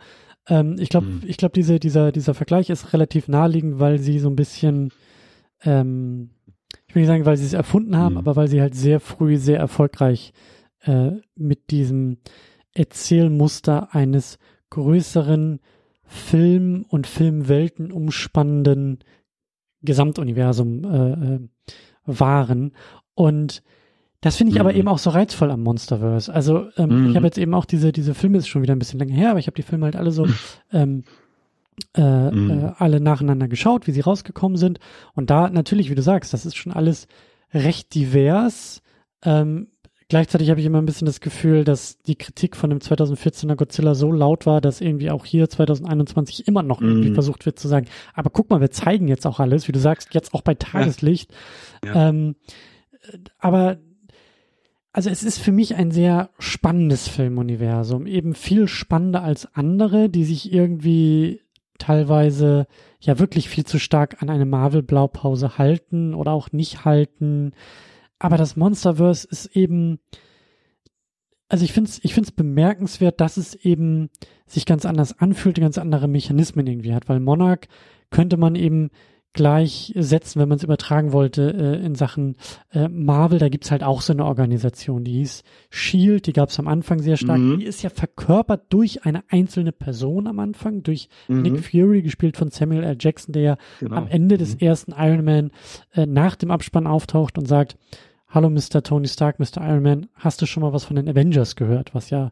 Ähm, 0.48 0.76
ich 0.80 0.90
glaube, 0.90 1.08
mhm. 1.08 1.22
ich 1.26 1.38
glaube, 1.38 1.54
diese, 1.54 1.80
dieser, 1.80 2.12
dieser 2.12 2.34
Vergleich 2.34 2.70
ist 2.70 2.94
relativ 2.94 3.28
naheliegend, 3.28 3.80
weil 3.80 4.00
sie 4.00 4.20
so 4.20 4.30
ein 4.30 4.36
bisschen, 4.36 4.92
ähm, 5.64 6.32
ich 6.88 6.96
will 6.96 7.02
nicht 7.02 7.08
sagen, 7.08 7.26
weil 7.26 7.38
sie 7.38 7.46
es 7.46 7.54
erfunden 7.54 7.98
haben, 7.98 8.14
mhm. 8.14 8.20
aber 8.20 8.36
weil 8.36 8.48
sie 8.48 8.62
halt 8.62 8.76
sehr 8.76 9.00
früh 9.00 9.38
sehr 9.38 9.60
erfolgreich 9.60 10.34
äh, 10.84 11.12
mit 11.36 11.72
diesem 11.72 12.18
Erzählmuster 12.74 13.94
eines 13.94 14.40
größeren 14.70 15.60
Film- 16.04 16.86
und 16.88 17.08
Filmwelten 17.08 17.92
umspannenden 17.92 19.00
Gesamtuniversum 19.82 20.84
äh, 20.84 21.36
äh, 21.36 21.40
waren. 22.06 22.74
Und 23.14 23.64
das 24.22 24.38
finde 24.38 24.52
ich 24.52 24.56
mhm. 24.56 24.62
aber 24.62 24.76
eben 24.76 24.88
auch 24.88 25.00
so 25.00 25.10
reizvoll 25.10 25.52
am 25.52 25.64
Monsterverse. 25.64 26.34
Also 26.34 26.68
ähm, 26.78 27.04
mhm. 27.04 27.10
ich 27.10 27.16
habe 27.16 27.26
jetzt 27.26 27.38
eben 27.38 27.54
auch 27.54 27.66
diese, 27.66 27.92
diese 27.92 28.14
Filme, 28.14 28.38
ist 28.38 28.48
schon 28.48 28.62
wieder 28.62 28.76
ein 28.76 28.80
bisschen 28.80 29.00
länger 29.00 29.16
her, 29.16 29.32
aber 29.32 29.40
ich 29.40 29.48
habe 29.48 29.56
die 29.56 29.64
Filme 29.64 29.86
halt 29.86 29.96
alle 29.96 30.12
so 30.12 30.28
ähm, 30.72 31.04
äh, 31.96 32.32
mhm. 32.32 32.52
äh, 32.52 32.72
alle 32.78 33.02
nacheinander 33.02 33.48
geschaut, 33.48 33.88
wie 33.88 33.92
sie 33.92 34.02
rausgekommen 34.02 34.58
sind. 34.58 34.80
Und 35.16 35.30
da 35.30 35.50
natürlich, 35.50 35.90
wie 35.90 35.96
du 35.96 36.04
sagst, 36.04 36.34
das 36.34 36.46
ist 36.46 36.56
schon 36.56 36.72
alles 36.72 37.08
recht 37.54 37.94
divers. 37.94 38.82
Ähm, 39.24 39.68
Gleichzeitig 40.12 40.50
habe 40.50 40.60
ich 40.60 40.66
immer 40.66 40.82
ein 40.82 40.86
bisschen 40.86 41.06
das 41.06 41.22
Gefühl, 41.22 41.64
dass 41.64 42.02
die 42.02 42.18
Kritik 42.18 42.58
von 42.58 42.70
dem 42.70 42.80
2014er 42.80 43.56
Godzilla 43.56 43.96
so 43.96 44.12
laut 44.12 44.46
war, 44.46 44.60
dass 44.60 44.82
irgendwie 44.82 45.10
auch 45.10 45.24
hier 45.24 45.50
2021 45.50 46.50
immer 46.50 46.64
noch 46.64 46.82
irgendwie 46.82 47.12
mm. 47.12 47.14
versucht 47.14 47.46
wird 47.46 47.58
zu 47.58 47.70
sagen, 47.70 47.88
aber 48.14 48.30
guck 48.30 48.50
mal, 48.50 48.60
wir 48.60 48.72
zeigen 48.72 49.08
jetzt 49.08 49.26
auch 49.26 49.40
alles, 49.40 49.70
wie 49.70 49.72
du 49.72 49.80
sagst, 49.80 50.14
jetzt 50.14 50.34
auch 50.34 50.42
bei 50.42 50.54
Tageslicht. 50.54 51.32
Ja. 51.86 51.94
Ja. 51.94 52.10
Ähm, 52.10 52.36
aber 53.40 53.78
also 54.94 55.10
es 55.10 55.24
ist 55.24 55.40
für 55.40 55.52
mich 55.52 55.76
ein 55.76 55.92
sehr 55.92 56.32
spannendes 56.38 57.08
Filmuniversum, 57.08 58.06
eben 58.06 58.36
viel 58.36 58.68
spannender 58.68 59.24
als 59.24 59.54
andere, 59.56 60.10
die 60.10 60.26
sich 60.26 60.52
irgendwie 60.52 61.42
teilweise 61.78 62.68
ja 63.00 63.18
wirklich 63.18 63.50
viel 63.50 63.66
zu 63.66 63.80
stark 63.80 64.22
an 64.22 64.30
eine 64.30 64.46
Marvel-Blaupause 64.46 65.58
halten 65.58 66.14
oder 66.14 66.32
auch 66.32 66.52
nicht 66.52 66.86
halten. 66.86 67.54
Aber 68.20 68.38
das 68.38 68.56
Monsterverse 68.56 69.28
ist 69.32 69.56
eben, 69.56 70.00
also 71.48 71.66
ich 71.66 71.74
finde 71.74 71.90
es 71.90 72.04
ich 72.04 72.14
find's 72.14 72.32
bemerkenswert, 72.32 73.20
dass 73.20 73.38
es 73.38 73.56
eben 73.56 74.10
sich 74.46 74.66
ganz 74.66 74.86
anders 74.86 75.18
anfühlt, 75.18 75.60
ganz 75.60 75.78
andere 75.78 76.08
Mechanismen 76.08 76.68
irgendwie 76.68 76.94
hat, 76.94 77.10
weil 77.10 77.20
Monarch 77.20 77.68
könnte 78.12 78.38
man 78.38 78.56
eben 78.56 78.92
gleichsetzen, 79.34 80.42
wenn 80.42 80.50
man 80.50 80.58
es 80.58 80.64
übertragen 80.64 81.14
wollte 81.14 81.52
äh, 81.54 81.86
in 81.86 81.96
Sachen 81.96 82.36
äh, 82.74 82.90
Marvel. 82.90 83.40
Da 83.40 83.50
gibt's 83.50 83.72
halt 83.72 83.84
auch 83.84 84.02
so 84.02 84.12
eine 84.12 84.26
Organisation, 84.26 85.04
die 85.04 85.14
hieß 85.14 85.44
Shield, 85.70 86.28
die 86.28 86.34
gab's 86.34 86.60
am 86.60 86.68
Anfang 86.68 87.00
sehr 87.00 87.18
stark. 87.18 87.40
Mhm. 87.40 87.60
Die 87.60 87.66
ist 87.66 87.82
ja 87.82 87.90
verkörpert 87.90 88.66
durch 88.70 89.06
eine 89.06 89.24
einzelne 89.30 89.72
Person 89.72 90.28
am 90.28 90.40
Anfang, 90.40 90.84
durch 90.84 91.08
mhm. 91.28 91.44
Nick 91.44 91.60
Fury, 91.60 92.02
gespielt 92.02 92.36
von 92.36 92.52
Samuel 92.52 92.84
L. 92.84 92.98
Jackson, 93.00 93.32
der 93.32 93.42
ja 93.42 93.58
genau. 93.80 93.96
am 93.96 94.08
Ende 94.08 94.38
des 94.38 94.56
mhm. 94.56 94.68
ersten 94.68 94.94
Iron 94.98 95.24
Man 95.24 95.52
äh, 95.94 96.06
nach 96.06 96.36
dem 96.36 96.52
Abspann 96.52 96.88
auftaucht 96.88 97.38
und 97.38 97.48
sagt, 97.48 97.78
Hallo 98.28 98.50
Mr. 98.50 98.82
Tony 98.82 99.08
Stark, 99.08 99.40
Mr. 99.40 99.58
Iron 99.58 99.84
Man, 99.84 100.08
hast 100.16 100.42
du 100.42 100.46
schon 100.46 100.62
mal 100.62 100.72
was 100.74 100.86
von 100.86 100.96
den 100.96 101.10
Avengers 101.10 101.56
gehört, 101.56 101.94
was 101.94 102.10
ja 102.10 102.32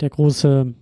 der 0.00 0.10
große 0.10 0.74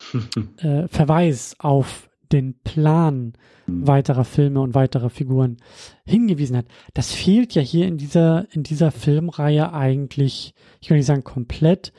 äh, 0.58 0.88
Verweis 0.88 1.56
auf 1.58 2.05
den 2.32 2.54
Plan 2.64 3.32
mhm. 3.66 3.86
weiterer 3.86 4.24
Filme 4.24 4.60
und 4.60 4.74
weiterer 4.74 5.10
Figuren 5.10 5.56
hingewiesen 6.04 6.56
hat. 6.56 6.66
Das 6.94 7.12
fehlt 7.12 7.54
ja 7.54 7.62
hier 7.62 7.86
in 7.86 7.98
dieser, 7.98 8.46
in 8.52 8.62
dieser 8.62 8.90
Filmreihe 8.90 9.72
eigentlich, 9.72 10.54
ich 10.80 10.90
will 10.90 10.96
nicht 10.96 11.06
sagen 11.06 11.24
komplett, 11.24 11.92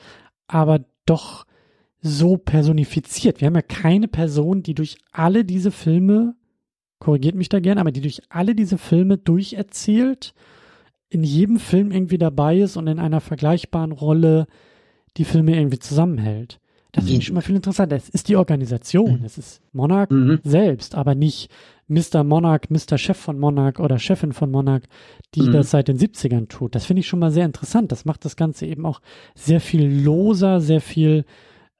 aber 0.46 0.84
doch 1.06 1.46
so 2.00 2.36
personifiziert. 2.36 3.40
Wir 3.40 3.46
haben 3.46 3.54
ja 3.54 3.62
keine 3.62 4.08
Person, 4.08 4.62
die 4.62 4.74
durch 4.74 4.98
alle 5.12 5.44
diese 5.44 5.70
Filme, 5.70 6.34
korrigiert 7.00 7.34
mich 7.34 7.48
da 7.48 7.60
gern, 7.60 7.78
aber 7.78 7.92
die 7.92 8.00
durch 8.00 8.22
alle 8.28 8.54
diese 8.54 8.78
Filme 8.78 9.18
durcherzählt 9.18 10.34
in 11.10 11.24
jedem 11.24 11.58
Film 11.58 11.90
irgendwie 11.90 12.18
dabei 12.18 12.58
ist 12.58 12.76
und 12.76 12.86
in 12.86 12.98
einer 12.98 13.20
vergleichbaren 13.20 13.92
Rolle 13.92 14.46
die 15.16 15.24
Filme 15.24 15.56
irgendwie 15.56 15.78
zusammenhält. 15.78 16.60
Das 16.92 17.04
finde 17.04 17.20
ich 17.20 17.26
schon 17.26 17.34
mal 17.34 17.42
viel 17.42 17.56
interessanter. 17.56 17.96
Es 17.96 18.08
ist 18.08 18.28
die 18.28 18.36
Organisation, 18.36 19.20
mhm. 19.20 19.24
es 19.24 19.36
ist 19.36 19.60
Monarch 19.72 20.10
mhm. 20.10 20.40
selbst, 20.42 20.94
aber 20.94 21.14
nicht 21.14 21.50
Mr. 21.86 22.24
Monarch, 22.24 22.70
Mr. 22.70 22.96
Chef 22.96 23.16
von 23.16 23.38
Monarch 23.38 23.78
oder 23.78 23.98
Chefin 23.98 24.32
von 24.32 24.50
Monarch, 24.50 24.84
die 25.34 25.42
mhm. 25.42 25.52
das 25.52 25.70
seit 25.70 25.88
den 25.88 25.98
70ern 25.98 26.48
tut. 26.48 26.74
Das 26.74 26.86
finde 26.86 27.00
ich 27.00 27.06
schon 27.06 27.18
mal 27.18 27.30
sehr 27.30 27.44
interessant. 27.44 27.92
Das 27.92 28.04
macht 28.04 28.24
das 28.24 28.36
Ganze 28.36 28.66
eben 28.66 28.86
auch 28.86 29.00
sehr 29.34 29.60
viel 29.60 29.86
loser, 29.86 30.60
sehr 30.60 30.80
viel, 30.80 31.24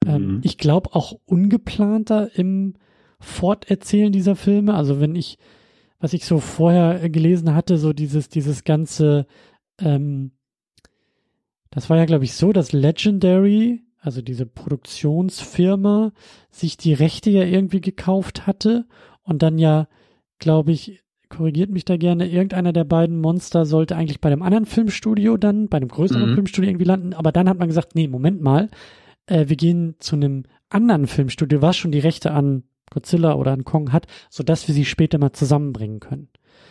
ähm, 0.07 0.37
mhm. 0.37 0.41
ich 0.45 0.59
glaube 0.59 0.95
auch 0.95 1.19
ungeplanter 1.25 2.31
im 2.35 2.75
Forterzählen 3.19 4.13
dieser 4.13 4.37
Filme. 4.37 4.75
Also 4.75 5.01
wenn 5.01 5.17
ich 5.17 5.39
was 6.01 6.13
ich 6.13 6.25
so 6.25 6.39
vorher 6.39 7.09
gelesen 7.09 7.55
hatte, 7.55 7.77
so 7.77 7.93
dieses, 7.93 8.29
dieses 8.29 8.65
ganze, 8.65 9.27
ähm, 9.81 10.33
das 11.71 11.91
war 11.91 11.97
ja, 11.97 12.05
glaube 12.05 12.25
ich, 12.25 12.35
so, 12.35 12.53
dass 12.53 12.73
Legendary, 12.73 13.83
also 14.01 14.23
diese 14.23 14.47
Produktionsfirma, 14.47 16.13
sich 16.51 16.77
die 16.77 16.95
Rechte 16.95 17.31
ja 17.31 17.45
irgendwie 17.45 17.81
gekauft 17.81 18.47
hatte 18.47 18.87
und 19.23 19.43
dann 19.43 19.59
ja, 19.59 19.89
glaube 20.39 20.73
ich, 20.73 21.03
korrigiert 21.29 21.71
mich 21.71 21.85
da 21.85 21.97
gerne, 21.97 22.29
irgendeiner 22.29 22.73
der 22.73 22.85
beiden 22.85 23.21
Monster 23.21 23.67
sollte 23.67 23.97
eigentlich 23.97 24.21
bei 24.21 24.31
dem 24.31 24.43
anderen 24.43 24.67
Filmstudio 24.67 25.37
dann, 25.37 25.69
bei 25.69 25.79
dem 25.79 25.89
größeren 25.89 26.31
mhm. 26.31 26.35
Filmstudio 26.35 26.71
irgendwie 26.71 26.87
landen, 26.87 27.13
aber 27.13 27.33
dann 27.33 27.49
hat 27.49 27.59
man 27.59 27.69
gesagt, 27.69 27.95
nee, 27.95 28.09
Moment 28.09 28.41
mal, 28.41 28.71
äh, 29.27 29.49
wir 29.49 29.57
gehen 29.57 29.97
zu 29.99 30.17
einem 30.17 30.45
anderen 30.71 31.07
Filmstudio, 31.07 31.61
was 31.63 31.77
schon 31.77 31.93
die 31.93 31.99
Rechte 31.99 32.33
an 32.33 32.65
Godzilla 32.91 33.35
oder 33.35 33.53
an 33.53 33.65
Kong 33.65 33.93
hat, 33.93 34.07
sodass 34.31 34.67
wir 34.69 34.75
sie 34.75 34.85
später 34.85 35.19
mal 35.19 35.33
zusammenbringen 35.33 36.01
können. 36.01 36.29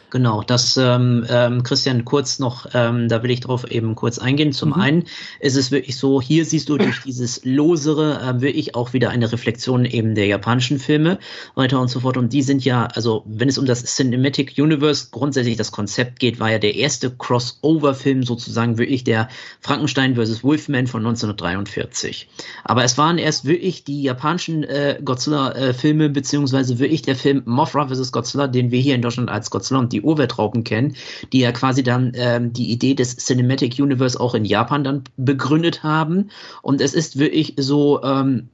Genau, 0.09 0.41
das 0.41 0.77
ähm, 0.77 1.25
ähm, 1.29 1.63
Christian 1.63 2.05
kurz 2.05 2.39
noch, 2.39 2.67
ähm, 2.73 3.09
da 3.09 3.23
will 3.23 3.31
ich 3.31 3.41
drauf 3.41 3.69
eben 3.69 3.93
kurz 3.95 4.19
eingehen. 4.19 4.53
Zum 4.53 4.69
mhm. 4.69 4.75
einen 4.75 5.03
ist 5.41 5.57
es 5.57 5.69
wirklich 5.69 5.97
so, 5.97 6.21
hier 6.21 6.45
siehst 6.45 6.69
du 6.69 6.77
durch 6.77 7.01
dieses 7.03 7.43
losere 7.43 8.21
äh, 8.21 8.41
wirklich 8.41 8.73
auch 8.73 8.93
wieder 8.93 9.09
eine 9.09 9.29
Reflexion 9.29 9.83
eben 9.83 10.15
der 10.15 10.27
japanischen 10.27 10.79
Filme 10.79 11.19
weiter 11.55 11.81
und 11.81 11.89
so 11.89 11.99
fort. 11.99 12.15
Und 12.15 12.31
die 12.31 12.41
sind 12.41 12.63
ja, 12.63 12.85
also 12.85 13.23
wenn 13.25 13.49
es 13.49 13.57
um 13.57 13.65
das 13.65 13.83
Cinematic 13.83 14.53
Universe 14.57 15.09
grundsätzlich 15.11 15.57
das 15.57 15.73
Konzept 15.73 16.21
geht, 16.21 16.39
war 16.39 16.51
ja 16.51 16.59
der 16.59 16.75
erste 16.75 17.11
Crossover-Film 17.11 18.23
sozusagen 18.23 18.77
wirklich 18.77 19.03
der 19.03 19.27
Frankenstein 19.59 20.15
vs. 20.15 20.41
Wolfman 20.41 20.87
von 20.87 21.01
1943. 21.01 22.29
Aber 22.63 22.85
es 22.85 22.97
waren 22.97 23.17
erst 23.17 23.43
wirklich 23.43 23.83
die 23.83 24.03
japanischen 24.03 24.63
äh, 24.63 25.01
Godzilla-Filme 25.03 26.07
beziehungsweise 26.09 26.79
wirklich 26.79 27.01
der 27.01 27.17
Film 27.17 27.41
Mothra 27.43 27.89
vs. 27.89 28.13
Godzilla, 28.13 28.47
den 28.47 28.71
wir 28.71 28.79
hier 28.79 28.95
in 28.95 29.01
Deutschland 29.01 29.29
als 29.29 29.49
Godzilla 29.49 29.81
und 29.81 29.91
die 29.91 29.96
die 29.97 30.01
Urweltraupen 30.01 30.63
kennen, 30.63 30.95
die 31.33 31.39
ja 31.39 31.51
quasi 31.51 31.83
dann 31.83 32.11
ähm, 32.15 32.53
die 32.53 32.71
Idee 32.71 32.93
des 32.93 33.17
Cinematic 33.17 33.79
Universe 33.79 34.19
auch 34.19 34.35
in 34.35 34.45
Japan 34.45 34.83
dann 34.83 35.03
begründet 35.17 35.83
haben. 35.83 36.29
Und 36.61 36.81
es 36.81 36.93
ist 36.93 37.19
wirklich 37.19 37.55
so, 37.57 38.03
ähm, 38.03 38.49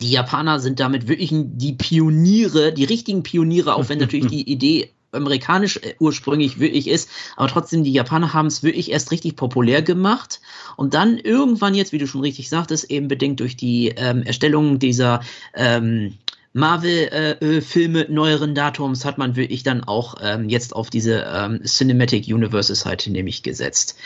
die 0.00 0.10
Japaner 0.10 0.60
sind 0.60 0.80
damit 0.80 1.08
wirklich 1.08 1.30
die 1.32 1.72
Pioniere, 1.72 2.72
die 2.72 2.84
richtigen 2.84 3.22
Pioniere, 3.22 3.74
auch 3.74 3.88
wenn 3.88 3.98
natürlich 3.98 4.26
die 4.26 4.42
Idee 4.52 4.90
amerikanisch 5.12 5.78
äh, 5.78 5.94
ursprünglich 5.98 6.58
wirklich 6.58 6.88
ist, 6.88 7.08
aber 7.36 7.48
trotzdem 7.48 7.84
die 7.84 7.92
Japaner 7.92 8.34
haben 8.34 8.46
es 8.46 8.62
wirklich 8.62 8.90
erst 8.90 9.10
richtig 9.10 9.36
populär 9.36 9.80
gemacht 9.80 10.40
und 10.76 10.94
dann 10.94 11.16
irgendwann 11.16 11.74
jetzt, 11.74 11.92
wie 11.92 11.98
du 11.98 12.06
schon 12.06 12.20
richtig 12.20 12.48
sagtest, 12.48 12.90
eben 12.90 13.08
bedingt 13.08 13.40
durch 13.40 13.56
die 13.56 13.88
ähm, 13.96 14.22
Erstellung 14.22 14.78
dieser 14.78 15.20
ähm, 15.54 16.14
Marvel-Filme 16.56 18.06
äh, 18.06 18.10
neueren 18.10 18.54
Datums 18.54 19.04
hat 19.04 19.18
man 19.18 19.36
wirklich 19.36 19.62
dann 19.62 19.84
auch 19.84 20.14
ähm, 20.22 20.48
jetzt 20.48 20.74
auf 20.74 20.88
diese 20.88 21.26
ähm, 21.30 21.60
Cinematic 21.64 22.26
Universes 22.28 22.86
halt 22.86 23.06
nämlich 23.06 23.42
gesetzt. 23.42 23.98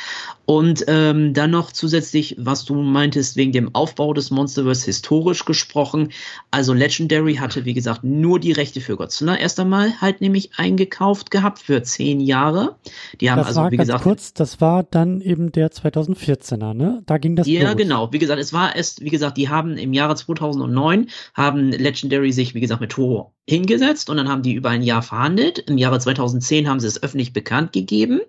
Und 0.46 0.84
ähm, 0.88 1.32
dann 1.32 1.52
noch 1.52 1.70
zusätzlich, 1.70 2.34
was 2.40 2.64
du 2.64 2.74
meintest, 2.74 3.36
wegen 3.36 3.52
dem 3.52 3.72
Aufbau 3.72 4.12
des 4.14 4.32
Monsterverse 4.32 4.86
historisch 4.86 5.44
gesprochen. 5.44 6.08
Also 6.50 6.74
Legendary 6.74 7.36
hatte, 7.36 7.64
wie 7.64 7.72
gesagt, 7.74 8.02
nur 8.02 8.40
die 8.40 8.50
Rechte 8.50 8.80
für 8.80 8.96
Godzilla 8.96 9.36
erst 9.36 9.60
einmal 9.60 10.00
halt 10.00 10.20
nämlich 10.20 10.50
eingekauft 10.56 11.30
gehabt 11.30 11.60
für 11.60 11.84
zehn 11.84 12.18
Jahre. 12.18 12.74
Die 13.20 13.30
haben 13.30 13.38
das 13.38 13.46
also, 13.46 13.60
war 13.60 13.70
wie 13.70 13.76
ganz 13.76 13.86
gesagt. 13.90 14.02
kurz, 14.02 14.34
das 14.34 14.60
war 14.60 14.82
dann 14.82 15.20
eben 15.20 15.52
der 15.52 15.70
2014er, 15.70 16.74
ne? 16.74 17.04
Da 17.06 17.18
ging 17.18 17.36
das 17.36 17.46
Ja, 17.46 17.68
los. 17.68 17.76
genau. 17.76 18.12
Wie 18.12 18.18
gesagt, 18.18 18.40
es 18.40 18.52
war 18.52 18.74
erst, 18.74 19.04
wie 19.04 19.10
gesagt, 19.10 19.36
die 19.36 19.48
haben 19.48 19.76
im 19.76 19.92
Jahre 19.92 20.16
2009 20.16 21.06
haben 21.34 21.70
Legendary 21.70 22.32
sich, 22.40 22.54
wie 22.54 22.60
gesagt, 22.60 22.80
mit 22.80 22.92
Toho 22.92 23.34
hingesetzt 23.46 24.08
und 24.08 24.16
dann 24.16 24.28
haben 24.28 24.42
die 24.42 24.54
über 24.54 24.70
ein 24.70 24.82
Jahr 24.82 25.02
verhandelt. 25.02 25.58
Im 25.58 25.76
Jahre 25.76 25.98
2010 25.98 26.68
haben 26.68 26.80
sie 26.80 26.86
es 26.86 27.02
öffentlich 27.02 27.32
bekannt 27.32 27.72
gegeben 27.72 28.20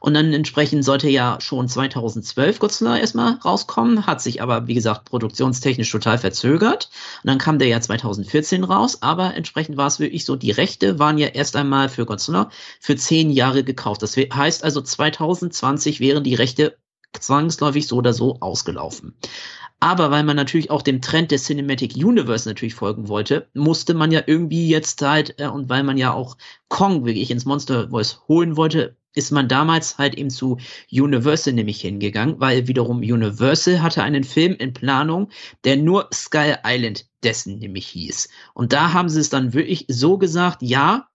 und 0.00 0.14
dann 0.14 0.32
entsprechend 0.32 0.84
sollte 0.84 1.08
ja 1.08 1.38
schon 1.40 1.68
2012 1.68 2.58
Godzilla 2.58 2.98
erstmal 2.98 3.34
rauskommen, 3.44 4.06
hat 4.06 4.20
sich 4.20 4.42
aber, 4.42 4.66
wie 4.66 4.74
gesagt, 4.74 5.06
produktionstechnisch 5.06 5.90
total 5.90 6.18
verzögert 6.18 6.90
und 7.22 7.28
dann 7.28 7.38
kam 7.38 7.58
der 7.58 7.68
ja 7.68 7.80
2014 7.80 8.64
raus, 8.64 9.02
aber 9.02 9.34
entsprechend 9.34 9.76
war 9.76 9.86
es 9.86 10.00
wirklich 10.00 10.24
so, 10.24 10.36
die 10.36 10.50
Rechte 10.50 10.98
waren 10.98 11.18
ja 11.18 11.28
erst 11.28 11.56
einmal 11.56 11.88
für 11.88 12.04
Godzilla 12.04 12.50
für 12.80 12.96
zehn 12.96 13.30
Jahre 13.30 13.64
gekauft. 13.64 14.02
Das 14.02 14.16
heißt 14.16 14.62
also 14.62 14.82
2020 14.82 16.00
wären 16.00 16.24
die 16.24 16.34
Rechte 16.34 16.76
zwangsläufig 17.20 17.86
so 17.86 17.96
oder 17.96 18.12
so 18.12 18.38
ausgelaufen. 18.40 19.14
Aber 19.84 20.10
weil 20.10 20.24
man 20.24 20.36
natürlich 20.36 20.70
auch 20.70 20.80
dem 20.80 21.02
Trend 21.02 21.30
der 21.30 21.36
Cinematic 21.36 21.94
Universe 21.94 22.48
natürlich 22.48 22.74
folgen 22.74 23.06
wollte, 23.08 23.50
musste 23.52 23.92
man 23.92 24.10
ja 24.12 24.22
irgendwie 24.26 24.66
jetzt 24.66 25.02
halt, 25.02 25.38
äh, 25.38 25.46
und 25.46 25.68
weil 25.68 25.82
man 25.82 25.98
ja 25.98 26.14
auch 26.14 26.38
Kong 26.68 27.04
wirklich 27.04 27.30
ins 27.30 27.44
Monster 27.44 27.90
Voice 27.90 28.22
holen 28.26 28.56
wollte, 28.56 28.96
ist 29.14 29.30
man 29.30 29.46
damals 29.46 29.98
halt 29.98 30.14
eben 30.14 30.30
zu 30.30 30.56
Universal 30.90 31.52
nämlich 31.52 31.82
hingegangen, 31.82 32.40
weil 32.40 32.66
wiederum 32.66 33.00
Universal 33.00 33.82
hatte 33.82 34.02
einen 34.02 34.24
Film 34.24 34.54
in 34.54 34.72
Planung, 34.72 35.28
der 35.64 35.76
nur 35.76 36.08
Skull 36.14 36.56
Island 36.64 37.06
dessen 37.22 37.58
nämlich 37.58 37.86
hieß. 37.88 38.30
Und 38.54 38.72
da 38.72 38.94
haben 38.94 39.10
sie 39.10 39.20
es 39.20 39.28
dann 39.28 39.52
wirklich 39.52 39.84
so 39.88 40.16
gesagt, 40.16 40.62
ja, 40.62 41.08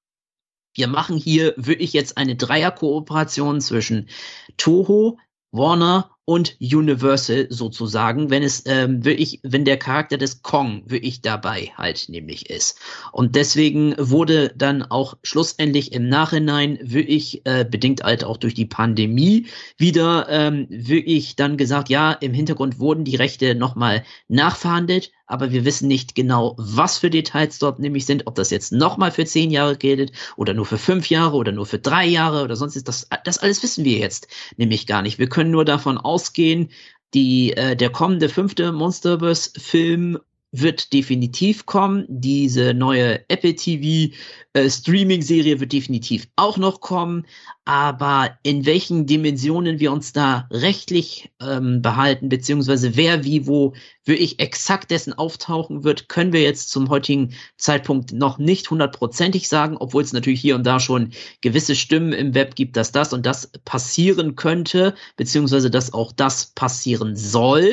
wir 0.75 0.87
machen 0.87 1.17
hier 1.17 1.55
wirklich 1.57 1.93
jetzt 1.93 2.19
eine 2.19 2.35
Dreierkooperation 2.35 3.61
zwischen 3.61 4.09
Toho, 4.57 5.17
Warner 5.51 6.11
und 6.30 6.57
Universal 6.61 7.47
sozusagen, 7.49 8.30
wenn 8.30 8.43
es 8.43 8.61
ähm, 8.68 9.03
wirklich, 9.03 9.39
wenn 9.41 9.65
der 9.65 9.77
Charakter 9.77 10.15
des 10.15 10.43
Kong 10.43 10.84
wirklich 10.85 11.23
dabei 11.23 11.72
halt 11.76 12.06
nämlich 12.07 12.51
ist. 12.51 12.80
Und 13.11 13.35
deswegen 13.35 13.95
wurde 13.97 14.53
dann 14.56 14.84
auch 14.84 15.18
schlussendlich 15.23 15.91
im 15.91 16.07
Nachhinein 16.07 16.77
wirklich, 16.84 17.41
äh, 17.47 17.65
bedingt 17.65 18.03
halt 18.03 18.23
auch 18.23 18.38
durch 18.38 18.53
die 18.53 18.68
Pandemie, 18.68 19.47
wieder 19.80 20.27
ähm, 20.30 20.68
wirklich 20.69 21.35
dann 21.35 21.57
gesagt, 21.57 21.89
ja, 21.89 22.11
im 22.11 22.35
Hintergrund 22.35 22.77
wurden 22.77 23.06
die 23.06 23.15
Rechte 23.15 23.56
nochmal 23.56 24.03
nachverhandelt, 24.27 25.11
aber 25.30 25.51
wir 25.51 25.65
wissen 25.65 25.88
nicht 25.88 26.14
genau, 26.14 26.56
was 26.57 26.99
für 26.99 27.10
Details 27.10 27.57
dort 27.57 27.80
nämlich 27.80 28.06
sind, 28.06 28.27
ob 28.27 28.35
das 28.35 28.51
jetzt 28.51 28.72
nochmal 28.72 29.11
für 29.11 29.26
zehn 29.26 29.49
Jahre 29.49 29.77
gilt 29.77 30.11
oder 30.35 30.53
nur 30.53 30.65
für 30.65 30.77
fünf 30.77 31.10
Jahre 31.10 31.38
oder 31.38 31.51
nur 31.51 31.65
für 31.65 31.80
drei 31.80 32.06
Jahre 32.06 32.43
oder 32.43 32.56
sonst 32.56 32.76
ist 32.76 32.88
das, 32.88 33.07
das 33.23 33.39
alles 33.39 33.64
wissen 33.64 33.84
wir 33.84 33.97
jetzt 33.97 34.27
nämlich 34.57 34.85
gar 34.85 35.01
nicht. 35.01 35.18
Wir 35.18 35.30
können 35.30 35.51
nur 35.51 35.65
davon 35.65 35.97
aus 35.97 36.19
ausgehen, 36.19 36.69
die, 37.14 37.53
äh, 37.53 37.76
der 37.76 37.91
kommende 37.91 38.30
fünfte 38.30 38.72
Monsterverse-Film 38.72 40.19
wird 40.51 40.93
definitiv 40.93 41.65
kommen. 41.65 42.05
Diese 42.07 42.73
neue 42.73 43.30
Apple 43.30 43.55
TV 43.55 44.13
äh, 44.53 44.69
Streaming-Serie 44.69 45.59
wird 45.59 45.73
definitiv 45.73 46.27
auch 46.35 46.57
noch 46.57 46.81
kommen. 46.81 47.26
Aber 47.65 48.38
in 48.41 48.65
welchen 48.65 49.05
Dimensionen 49.05 49.80
wir 49.80 49.91
uns 49.91 50.11
da 50.11 50.47
rechtlich 50.51 51.31
ähm, 51.39 51.84
behalten, 51.84 52.30
beziehungsweise 52.30 52.95
wer 52.95 53.23
wie 53.23 53.45
wo 53.45 53.73
wirklich 54.05 54.39
exakt 54.39 54.89
dessen 54.89 55.13
auftauchen 55.13 55.84
wird, 55.84 56.09
können 56.09 56.34
wir 56.34 56.41
jetzt 56.41 56.71
zum 56.71 56.89
heutigen 56.89 57.35
Zeitpunkt 57.57 58.11
noch 58.11 58.39
nicht 58.39 58.71
hundertprozentig 58.71 59.47
sagen, 59.47 59.77
obwohl 59.77 60.01
es 60.01 60.13
natürlich 60.13 60.41
hier 60.41 60.55
und 60.55 60.65
da 60.65 60.80
schon 60.80 61.11
gewisse 61.41 61.76
Stimmen 61.76 62.11
im 62.13 62.34
Web 62.34 62.55
gibt, 62.55 62.76
dass 62.76 62.91
das 62.91 63.13
und 63.13 63.27
das 63.27 63.51
passieren 63.65 64.35
könnte, 64.35 64.95
beziehungsweise 65.15 65.69
dass 65.69 65.93
auch 65.93 66.11
das 66.11 66.47
passieren 66.55 67.15
soll. 67.15 67.71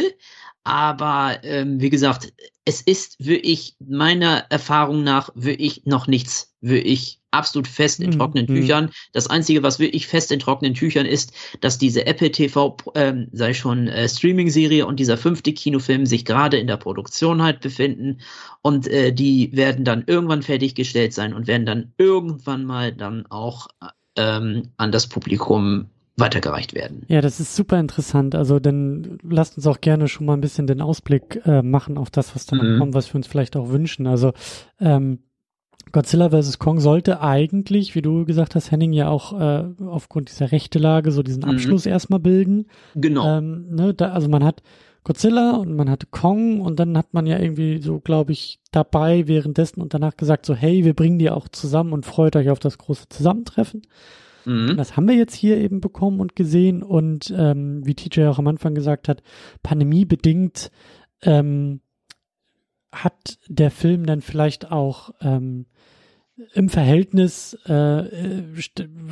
Aber 0.67 1.39
ähm, 1.45 1.81
wie 1.81 1.91
gesagt, 1.91 2.33
es 2.65 2.81
ist 2.81 3.25
wirklich 3.25 3.77
meiner 3.79 4.47
Erfahrung 4.51 5.05
nach 5.05 5.31
wirklich 5.37 5.83
noch 5.85 6.09
nichts 6.09 6.57
wirklich 6.61 7.21
absolut 7.31 7.69
fest 7.69 8.01
in 8.01 8.11
mhm, 8.11 8.19
trockenen 8.19 8.47
mhm. 8.49 8.57
Tüchern. 8.57 8.91
Das 9.13 9.29
Einzige, 9.29 9.63
was 9.63 9.79
wirklich 9.79 10.09
fest 10.09 10.33
in 10.33 10.41
trockenen 10.41 10.75
Tüchern 10.75 11.07
ist, 11.07 11.33
dass 11.61 11.79
diese 11.79 12.05
Apple 12.07 12.33
TV, 12.33 12.77
ähm, 12.97 13.29
sei 13.31 13.55
schon 13.55 13.87
äh, 13.87 14.09
Streaming-Serie 14.09 14.85
und 14.87 14.99
dieser 14.99 15.17
fünfte 15.17 15.53
Kinofilm 15.53 16.05
sich 16.05 16.25
gerade 16.25 16.59
in 16.59 16.67
der 16.67 16.79
Produktion 16.79 17.45
halt 17.45 17.61
befinden 17.61 18.19
und 18.61 18.89
äh, 18.89 19.13
die 19.13 19.51
werden 19.53 19.85
dann 19.85 20.03
irgendwann 20.09 20.43
fertiggestellt 20.43 21.15
sein 21.15 21.33
und 21.33 21.47
werden 21.47 21.67
dann 21.67 21.93
irgendwann 21.97 22.65
mal 22.65 22.93
dann 22.93 23.25
auch 23.27 23.69
ähm, 24.17 24.73
an 24.79 24.91
das 24.91 25.07
Publikum 25.07 25.91
weitergereicht 26.17 26.75
werden. 26.75 27.05
Ja, 27.09 27.21
das 27.21 27.41
ist 27.41 27.55
super 27.55 27.79
interessant. 27.79 28.35
Also 28.35 28.59
dann 28.59 29.19
lasst 29.23 29.57
uns 29.57 29.67
auch 29.67 29.81
gerne 29.81 30.09
schon 30.09 30.27
mal 30.27 30.35
ein 30.35 30.41
bisschen 30.41 30.67
den 30.67 30.81
Ausblick 30.81 31.43
äh, 31.45 31.63
machen 31.63 31.99
auf 31.99 32.11
das, 32.11 32.35
was 32.35 32.47
da 32.47 32.57
mhm. 32.57 32.79
kommt, 32.79 32.95
was 32.95 33.13
wir 33.13 33.17
uns 33.17 33.27
vielleicht 33.27 33.57
auch 33.57 33.69
wünschen. 33.69 34.07
Also 34.07 34.33
ähm, 34.81 35.19
Godzilla 35.93 36.31
vs. 36.31 36.59
Kong 36.59 36.81
sollte 36.81 37.21
eigentlich, 37.21 37.95
wie 37.95 38.03
du 38.03 38.25
gesagt 38.25 38.55
hast, 38.55 38.71
Henning, 38.71 38.93
ja 38.93 39.09
auch 39.09 39.39
äh, 39.39 39.65
aufgrund 39.85 40.31
dieser 40.31 40.53
Rechtelage 40.53 41.13
so 41.13 41.23
diesen 41.23 41.43
mhm. 41.43 41.51
Abschluss 41.51 41.85
mhm. 41.85 41.93
erstmal 41.93 42.21
bilden. 42.21 42.67
Genau. 42.95 43.39
Ähm, 43.39 43.69
ne, 43.71 43.95
da, 43.95 44.13
also 44.13 44.29
man 44.29 44.43
hat 44.43 44.63
Godzilla 45.05 45.53
und 45.57 45.77
man 45.77 45.89
hatte 45.89 46.07
Kong 46.11 46.61
und 46.61 46.81
dann 46.81 46.99
hat 46.99 47.15
man 47.15 47.27
ja 47.27 47.39
irgendwie 47.39 47.81
so, 47.81 48.01
glaube 48.01 48.33
ich, 48.33 48.59
dabei 48.73 49.29
währenddessen 49.29 49.81
und 49.81 49.95
danach 49.95 50.17
gesagt 50.17 50.47
so, 50.47 50.55
hey, 50.55 50.85
wir 50.85 50.95
bringen 50.95 51.19
die 51.19 51.31
auch 51.31 51.47
zusammen 51.49 51.93
und 51.93 52.05
freut 52.05 52.35
euch 52.35 52.51
auf 52.51 52.59
das 52.59 52.79
große 52.79 53.09
Zusammentreffen. 53.09 53.83
Mhm. 54.47 54.77
Das 54.77 54.97
haben 54.97 55.09
wir 55.09 55.16
jetzt 55.16 55.35
hier 55.35 55.59
eben 55.59 55.81
bekommen 55.81 56.20
und 56.20 56.36
gesehen 56.36 56.82
und 56.82 57.35
ähm, 57.36 57.85
wie 57.85 57.94
TJ 57.94 58.27
auch 58.27 58.39
am 58.39 58.47
Anfang 58.47 58.74
gesagt 58.74 59.09
hat, 59.09 59.23
pandemiebedingt 59.62 60.70
ähm, 61.23 61.81
hat 62.93 63.39
der 63.48 63.70
Film 63.70 64.06
dann 64.06 64.23
vielleicht 64.23 64.70
auch 64.70 65.10
ähm, 65.20 65.66
im 66.52 66.68
Verhältnis 66.68 67.55
äh, 67.64 68.05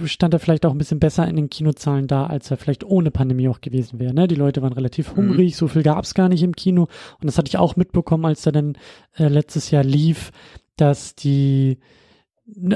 stand 0.05 0.35
er 0.35 0.41
vielleicht 0.41 0.67
auch 0.67 0.73
ein 0.73 0.79
bisschen 0.79 1.01
besser 1.01 1.27
in 1.27 1.37
den 1.37 1.49
Kinozahlen 1.49 2.07
da, 2.07 2.27
als 2.27 2.51
er 2.51 2.59
vielleicht 2.59 2.85
ohne 2.85 3.11
Pandemie 3.11 3.49
auch 3.49 3.63
gewesen 3.63 3.99
wäre. 3.99 4.13
Ne? 4.13 4.29
Die 4.29 4.35
Leute 4.35 4.61
waren 4.61 4.75
relativ 4.75 5.13
mhm. 5.13 5.17
hungrig, 5.17 5.55
mhm. 5.55 5.57
so 5.57 5.69
viel 5.69 5.83
gab 5.83 6.05
es 6.05 6.15
gar 6.15 6.29
nicht 6.29 6.43
im 6.43 6.55
Kino. 6.55 6.83
Und 6.83 7.25
das 7.25 7.39
hatte 7.39 7.49
ich 7.49 7.57
auch 7.57 7.77
mitbekommen, 7.77 8.27
als 8.27 8.45
er 8.45 8.53
dann 8.53 8.77
äh, 9.17 9.29
letztes 9.29 9.71
Jahr 9.71 9.85
lief, 9.85 10.33
dass 10.77 11.15
die 11.15 11.79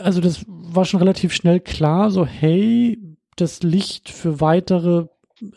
Also 0.03 0.20
das 0.20 0.45
war 0.47 0.85
schon 0.85 1.01
relativ 1.01 1.32
schnell 1.32 1.61
klar, 1.61 2.11
so 2.11 2.24
hey, 2.24 2.99
das 3.36 3.62
Licht 3.62 4.09
für 4.09 4.40
weitere 4.40 5.07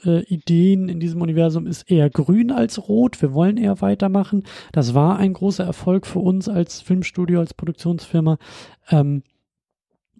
äh, 0.05 0.23
Ideen 0.25 0.89
in 0.89 0.99
diesem 0.99 1.21
Universum 1.21 1.67
ist 1.67 1.89
eher 1.89 2.09
grün 2.09 2.51
als 2.51 2.87
rot. 2.87 3.21
Wir 3.21 3.33
wollen 3.33 3.57
eher 3.57 3.81
weitermachen. 3.81 4.43
Das 4.71 4.93
war 4.93 5.17
ein 5.17 5.33
großer 5.33 5.63
Erfolg 5.63 6.05
für 6.05 6.19
uns 6.19 6.49
als 6.49 6.81
Filmstudio, 6.81 7.39
als 7.39 7.53
Produktionsfirma. 7.53 8.37
Ähm, 8.89 9.23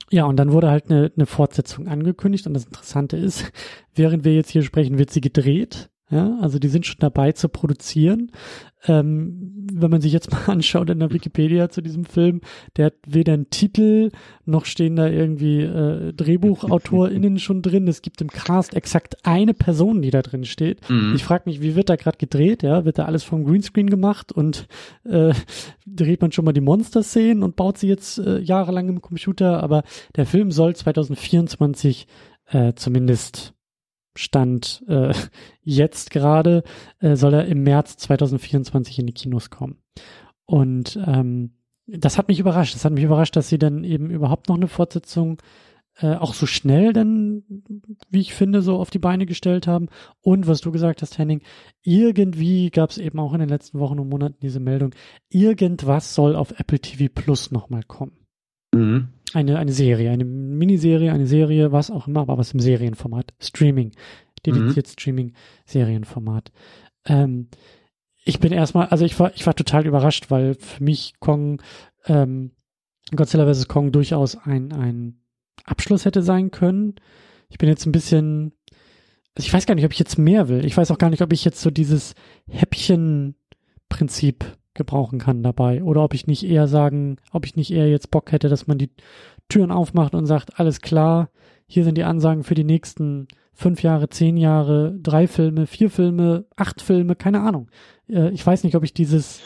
ja, 0.09 0.26
und 0.26 0.38
dann 0.38 0.51
wurde 0.51 0.69
halt 0.69 0.89
eine, 0.89 1.11
eine 1.15 1.26
Fortsetzung 1.26 1.88
angekündigt. 1.88 2.47
Und 2.47 2.53
das 2.53 2.65
Interessante 2.65 3.18
ist, 3.18 3.51
während 3.95 4.26
wir 4.26 4.34
jetzt 4.34 4.49
hier 4.49 4.63
sprechen, 4.63 4.97
wird 4.97 5.11
sie 5.11 5.22
gedreht. 5.22 5.89
Ja, 6.11 6.38
also 6.41 6.59
die 6.59 6.67
sind 6.67 6.85
schon 6.85 6.99
dabei 6.99 7.31
zu 7.31 7.47
produzieren. 7.47 8.31
Ähm, 8.85 9.67
wenn 9.71 9.89
man 9.89 10.01
sich 10.01 10.11
jetzt 10.11 10.29
mal 10.29 10.43
anschaut 10.47 10.89
in 10.89 10.99
der 10.99 11.13
Wikipedia 11.13 11.69
zu 11.69 11.81
diesem 11.81 12.03
Film, 12.03 12.41
der 12.75 12.88
hat 12.88 12.95
weder 13.07 13.33
einen 13.33 13.49
Titel 13.49 14.11
noch 14.43 14.65
stehen 14.65 14.97
da 14.97 15.07
irgendwie 15.07 15.61
äh, 15.61 16.11
DrehbuchautorInnen 16.11 17.39
schon 17.39 17.61
drin. 17.61 17.88
Es 17.88 18.01
gibt 18.01 18.19
im 18.21 18.27
Cast 18.27 18.73
exakt 18.73 19.25
eine 19.25 19.53
Person, 19.53 20.01
die 20.01 20.09
da 20.09 20.21
drin 20.21 20.43
steht. 20.43 20.89
Mhm. 20.89 21.13
Ich 21.15 21.23
frage 21.23 21.43
mich, 21.45 21.61
wie 21.61 21.75
wird 21.75 21.89
da 21.89 21.95
gerade 21.95 22.17
gedreht? 22.17 22.61
Ja, 22.61 22.83
wird 22.83 22.97
da 22.97 23.05
alles 23.05 23.23
vom 23.23 23.45
Greenscreen 23.45 23.89
gemacht 23.89 24.33
und 24.33 24.67
äh, 25.05 25.33
dreht 25.88 26.21
man 26.21 26.33
schon 26.33 26.43
mal 26.43 26.51
die 26.51 26.59
Monster-Szenen 26.59 27.41
und 27.41 27.55
baut 27.55 27.77
sie 27.77 27.88
jetzt 27.88 28.17
äh, 28.17 28.39
jahrelang 28.39 28.89
im 28.89 29.01
Computer? 29.01 29.63
Aber 29.63 29.83
der 30.17 30.25
Film 30.25 30.51
soll 30.51 30.75
2024 30.75 32.05
äh, 32.47 32.73
zumindest 32.73 33.53
Stand 34.15 34.83
äh, 34.88 35.13
jetzt 35.61 36.11
gerade, 36.11 36.63
äh, 36.99 37.15
soll 37.15 37.33
er 37.33 37.45
im 37.45 37.63
März 37.63 37.97
2024 37.97 38.99
in 38.99 39.07
die 39.07 39.13
Kinos 39.13 39.49
kommen. 39.49 39.77
Und 40.45 40.99
ähm, 41.05 41.51
das 41.88 42.17
hat 42.17 42.27
mich 42.27 42.39
überrascht. 42.39 42.75
Das 42.75 42.85
hat 42.85 42.93
mich 42.93 43.03
überrascht, 43.03 43.35
dass 43.35 43.49
sie 43.49 43.59
dann 43.59 43.83
eben 43.83 44.09
überhaupt 44.09 44.49
noch 44.49 44.55
eine 44.55 44.67
Fortsetzung 44.67 45.41
äh, 45.97 46.15
auch 46.15 46.33
so 46.33 46.45
schnell 46.45 46.93
dann, 46.93 47.43
wie 48.09 48.21
ich 48.21 48.33
finde, 48.33 48.61
so 48.61 48.77
auf 48.77 48.89
die 48.89 48.99
Beine 48.99 49.25
gestellt 49.25 49.67
haben. 49.67 49.89
Und 50.21 50.47
was 50.47 50.61
du 50.61 50.71
gesagt 50.71 51.01
hast, 51.01 51.17
Henning, 51.17 51.41
irgendwie 51.83 52.69
gab 52.69 52.91
es 52.91 52.97
eben 52.97 53.19
auch 53.19 53.33
in 53.33 53.39
den 53.39 53.49
letzten 53.49 53.79
Wochen 53.79 53.99
und 53.99 54.09
Monaten 54.09 54.38
diese 54.41 54.59
Meldung, 54.59 54.95
irgendwas 55.29 56.15
soll 56.15 56.35
auf 56.35 56.59
Apple 56.59 56.79
TV 56.79 57.11
Plus 57.13 57.51
nochmal 57.51 57.83
kommen. 57.83 58.13
Mhm. 58.73 59.09
Eine, 59.33 59.59
eine 59.59 59.71
Serie, 59.71 60.11
eine 60.11 60.25
Miniserie, 60.25 61.11
eine 61.11 61.27
Serie, 61.27 61.71
was 61.71 61.89
auch 61.89 62.07
immer, 62.07 62.21
aber 62.21 62.37
was 62.37 62.53
im 62.53 62.59
Serienformat. 62.59 63.33
Streaming. 63.39 63.91
Dediziert 64.45 64.87
mhm. 64.87 64.91
Streaming-Serienformat. 64.91 66.51
Ähm, 67.05 67.47
ich 68.23 68.39
bin 68.39 68.51
erstmal, 68.51 68.87
also 68.87 69.05
ich 69.05 69.19
war, 69.19 69.33
ich 69.35 69.45
war 69.45 69.55
total 69.55 69.85
überrascht, 69.87 70.29
weil 70.29 70.55
für 70.55 70.83
mich 70.83 71.13
Kong, 71.19 71.61
ähm, 72.05 72.51
Godzilla 73.15 73.51
vs. 73.51 73.67
Kong 73.67 73.91
durchaus 73.91 74.37
ein, 74.37 74.71
ein 74.73 75.21
Abschluss 75.65 76.05
hätte 76.05 76.23
sein 76.23 76.51
können. 76.51 76.95
Ich 77.49 77.57
bin 77.57 77.69
jetzt 77.69 77.85
ein 77.85 77.91
bisschen, 77.91 78.53
also 79.35 79.45
ich 79.45 79.53
weiß 79.53 79.65
gar 79.65 79.75
nicht, 79.75 79.83
ob 79.85 79.91
ich 79.91 79.99
jetzt 79.99 80.17
mehr 80.17 80.47
will. 80.49 80.65
Ich 80.65 80.77
weiß 80.77 80.91
auch 80.91 80.97
gar 80.97 81.09
nicht, 81.09 81.21
ob 81.21 81.33
ich 81.33 81.45
jetzt 81.45 81.61
so 81.61 81.69
dieses 81.69 82.15
Häppchen-Prinzip 82.47 84.57
gebrauchen 84.73 85.19
kann 85.19 85.43
dabei. 85.43 85.84
Oder 85.84 86.03
ob 86.03 86.14
ich 86.14 86.27
nicht 86.27 86.43
eher 86.43 86.68
sagen, 86.68 87.18
ob 87.31 87.45
ich 87.45 87.56
nicht 87.56 87.72
eher 87.72 87.89
jetzt 87.89 88.11
Bock 88.11 88.31
hätte, 88.31 88.49
dass 88.49 88.68
man 88.68 88.77
die 88.77 88.91
Türen 89.49 89.72
aufmacht 89.72 90.15
und 90.15 90.26
sagt, 90.26 90.60
alles 90.60 90.81
klar, 90.81 91.30
hier 91.68 91.84
sind 91.84 91.98
die 91.98 92.03
Ansagen 92.03 92.43
für 92.43 92.56
die 92.56 92.64
nächsten 92.64 93.27
fünf 93.53 93.84
Jahre, 93.84 94.10
zehn 94.10 94.38
Jahre, 94.38 94.98
drei 94.99 95.27
Filme, 95.27 95.68
vier 95.68 95.89
Filme, 95.89 96.45
acht 96.56 96.81
Filme, 96.81 97.15
keine 97.15 97.41
Ahnung. 97.41 97.69
Äh, 98.10 98.30
ich 98.31 98.45
weiß 98.45 98.64
nicht, 98.64 98.76
ob 98.76 98.84
ich 98.84 98.93
dieses 98.93 99.41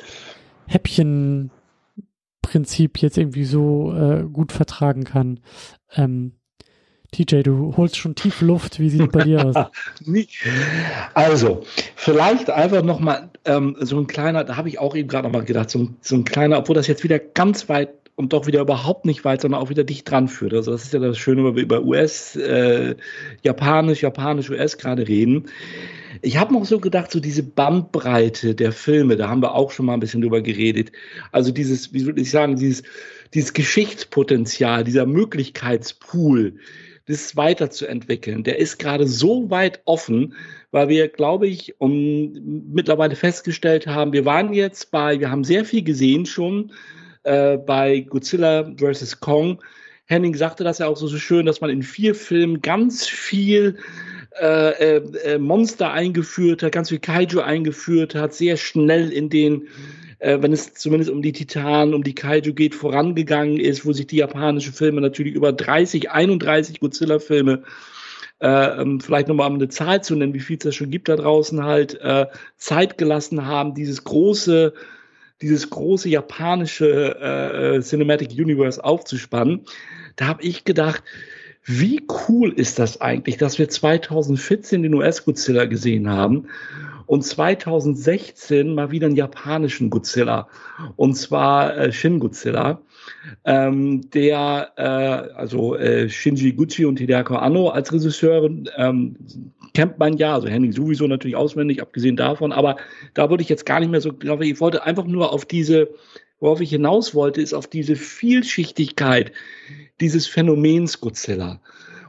Häppchen-Prinzip 0.68 3.02
jetzt 3.02 3.18
irgendwie 3.18 3.46
so 3.46 3.94
äh, 3.94 4.26
gut 4.32 4.52
vertragen 4.52 5.04
kann. 5.04 5.40
Ähm, 5.96 6.34
TJ, 7.16 7.44
du 7.44 7.74
holst 7.78 7.96
schon 7.96 8.16
tief 8.16 8.42
Luft. 8.42 8.80
Wie 8.80 8.90
sieht 8.90 9.02
es 9.02 9.10
bei 9.10 9.24
dir 9.24 9.46
aus? 9.46 9.56
also, 11.14 11.64
vielleicht 11.96 12.50
einfach 12.50 12.84
nochmal 12.84 13.30
ähm, 13.46 13.78
so 13.80 13.98
ein 13.98 14.08
kleiner, 14.08 14.44
da 14.44 14.58
habe 14.58 14.68
ich 14.68 14.80
auch 14.80 14.96
eben 14.96 15.08
gerade 15.08 15.28
nochmal 15.28 15.46
gedacht, 15.46 15.70
so, 15.70 15.90
so 16.02 16.16
ein 16.16 16.26
kleiner, 16.26 16.58
obwohl 16.58 16.76
das 16.76 16.88
jetzt 16.88 17.04
wieder 17.04 17.20
ganz 17.20 17.70
weit 17.70 17.90
und 18.16 18.34
doch 18.34 18.48
wieder 18.48 18.62
überhaupt 18.62 19.06
nicht 19.06 19.24
weit, 19.24 19.42
sondern 19.42 19.62
auch 19.62 19.70
wieder 19.70 19.84
dicht 19.84 20.10
dran 20.10 20.28
führt. 20.28 20.54
Also 20.54 20.72
das 20.72 20.84
ist 20.84 20.94
ja 20.94 21.00
das 21.00 21.18
Schöne, 21.18 21.44
wenn 21.46 21.56
wir 21.56 21.64
über 21.64 21.84
US, 21.84 22.36
äh, 22.36 22.96
Japanisch, 23.44 24.02
Japanisch, 24.02 24.50
US 24.50 24.78
gerade 24.78 25.08
reden. 25.08 25.46
Ich 26.22 26.38
habe 26.38 26.54
noch 26.54 26.66
so 26.66 26.80
gedacht, 26.80 27.12
so 27.12 27.20
diese 27.20 27.44
Bandbreite 27.44 28.56
der 28.56 28.72
Filme, 28.72 29.16
da 29.16 29.30
haben 29.30 29.42
wir 29.42 29.54
auch 29.54 29.72
schon 29.72 29.86
mal 29.86 29.94
ein 29.94 30.00
bisschen 30.00 30.22
drüber 30.22 30.42
geredet. 30.42 30.92
Also 31.32 31.52
dieses, 31.52 31.94
wie 31.94 32.00
soll 32.00 32.18
ich 32.18 32.32
sagen, 32.32 32.56
dieses, 32.56 32.84
dieses 33.34 33.54
Geschichtspotenzial, 33.54 34.86
dieser 34.86 35.06
Möglichkeitspool, 35.06 36.54
das 37.08 37.36
weiterzuentwickeln. 37.36 38.44
Der 38.44 38.58
ist 38.58 38.80
gerade 38.80 39.08
so 39.08 39.50
weit 39.50 39.82
offen, 39.86 40.34
weil 40.72 40.90
wir, 40.90 41.08
glaube 41.08 41.48
ich, 41.48 41.80
um, 41.80 42.34
mittlerweile 42.74 43.16
festgestellt 43.16 43.88
haben, 43.88 44.12
wir 44.12 44.26
waren 44.26 44.54
jetzt 44.54 44.92
bei, 44.92 45.20
wir 45.20 45.30
haben 45.30 45.44
sehr 45.44 45.66
viel 45.66 45.84
gesehen 45.84 46.26
schon 46.26 46.72
äh, 47.24 47.58
bei 47.58 48.00
Godzilla 48.02 48.72
vs. 48.78 49.20
Kong. 49.20 49.62
Henning 50.06 50.36
sagte 50.36 50.64
das 50.64 50.80
ja 50.80 50.88
auch 50.88 50.98
so, 50.98 51.08
so 51.08 51.18
schön, 51.18 51.46
dass 51.46 51.62
man 51.62 51.70
in 51.70 51.84
vier 51.84 52.16
Filmen 52.16 52.62
ganz 52.62 53.08
viel 53.08 53.78
äh, 54.40 54.98
äh, 54.98 55.02
äh 55.24 55.38
Monster 55.38 55.92
eingeführt 55.92 56.64
hat, 56.64 56.72
ganz 56.72 56.90
viel 56.90 57.00
Kaiju 57.00 57.40
eingeführt 57.42 58.16
hat, 58.16 58.34
sehr 58.34 58.58
schnell 58.58 59.12
in 59.12 59.30
den 59.30 59.68
äh, 60.26 60.42
wenn 60.42 60.52
es 60.52 60.74
zumindest 60.74 61.12
um 61.12 61.22
die 61.22 61.34
Titanen, 61.34 61.94
um 61.94 62.04
die 62.04 62.16
Kaiju 62.16 62.54
geht, 62.54 62.74
vorangegangen 62.74 63.60
ist, 63.60 63.86
wo 63.86 63.94
sich 63.94 64.08
die 64.08 64.18
japanischen 64.18 64.74
Filme 64.74 65.00
natürlich 65.00 65.36
über 65.36 65.54
30, 65.54 66.10
31 66.10 66.80
Godzilla-Filme 66.80 67.62
äh, 68.42 68.82
ähm, 68.82 69.00
vielleicht 69.00 69.28
nochmal 69.28 69.50
um 69.50 69.56
eine 69.56 69.70
Zahl 69.70 70.04
zu 70.04 70.16
nennen, 70.16 70.34
wie 70.34 70.40
viel 70.40 70.58
es 70.58 70.64
da 70.64 70.72
schon 70.72 70.90
gibt 70.90 71.10
da 71.10 71.16
draußen 71.16 71.64
halt, 71.64 72.02
äh, 72.02 72.26
Zeit 72.58 72.98
gelassen 72.98 73.46
haben, 73.46 73.76
dieses 73.76 74.04
große, 74.04 74.74
dieses 75.44 75.70
große 75.70 76.10
japanische 76.10 77.76
äh, 77.76 77.82
Cinematic 77.82 78.32
Universe 78.32 78.84
aufzuspannen. 78.84 79.62
Da 80.16 80.26
habe 80.26 80.42
ich 80.42 80.64
gedacht, 80.64 81.04
wie 81.66 82.06
cool 82.28 82.52
ist 82.52 82.80
das 82.80 83.00
eigentlich, 83.00 83.38
dass 83.38 83.60
wir 83.60 83.70
2014 83.70 84.82
den 84.82 84.94
US-Godzilla 84.96 85.66
gesehen 85.66 86.10
haben 86.10 86.48
und 87.06 87.24
2016 87.24 88.74
mal 88.74 88.92
wieder 88.92 89.08
einen 89.08 89.16
japanischen 89.16 89.90
Godzilla 89.90 90.48
und 90.96 91.16
zwar 91.16 91.78
äh, 91.78 91.92
Shin 91.92 92.20
Godzilla. 92.20 92.82
Ähm, 93.44 94.10
der, 94.12 94.72
äh, 94.78 95.36
also 95.36 95.76
äh, 95.76 96.10
Shinji 96.10 96.54
Gucci 96.54 96.86
und 96.86 97.00
Hideako 97.00 97.36
Anno 97.36 97.70
als 97.70 97.94
Regisseurin 97.94 98.70
ähm, 98.78 99.16
kennt 99.74 100.00
man 100.00 100.18
ja, 100.18 100.34
also 100.34 100.48
Henning 100.48 100.72
sowieso 100.72 101.06
natürlich 101.06 101.36
auswendig, 101.36 101.82
abgesehen 101.82 102.16
davon, 102.16 102.52
aber 102.52 102.78
da 103.14 103.30
würde 103.30 103.44
ich 103.44 103.50
jetzt 103.50 103.66
gar 103.66 103.80
nicht 103.80 103.92
mehr 103.92 104.02
so, 104.02 104.14
glaube 104.14 104.48
ich, 104.48 104.60
wollte 104.60 104.84
einfach 104.84 105.06
nur 105.06 105.32
auf 105.34 105.46
diese, 105.46 105.90
worauf 106.40 106.62
ich 106.62 106.72
hinaus 106.72 107.14
wollte, 107.14 107.42
ist 107.42 107.54
auf 107.54 107.68
diese 107.68 107.96
Vielschichtigkeit 107.96 109.32
dieses 110.02 110.28
Phänomens 110.28 111.00
Godzilla. 111.00 111.60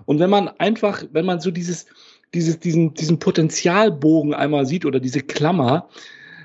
Und 0.07 0.21
wenn 0.21 0.31
man 0.31 0.49
einfach, 0.49 1.03
wenn 1.13 1.27
man 1.27 1.41
so 1.41 1.51
dieses, 1.51 1.87
dieses, 2.37 2.61
diesen, 2.61 2.95
diesen 2.95 3.19
Potenzialbogen 3.19 4.35
einmal 4.35 4.67
sieht 4.67 4.85
oder 4.85 5.01
diese 5.01 5.23
Klammer, 5.23 5.89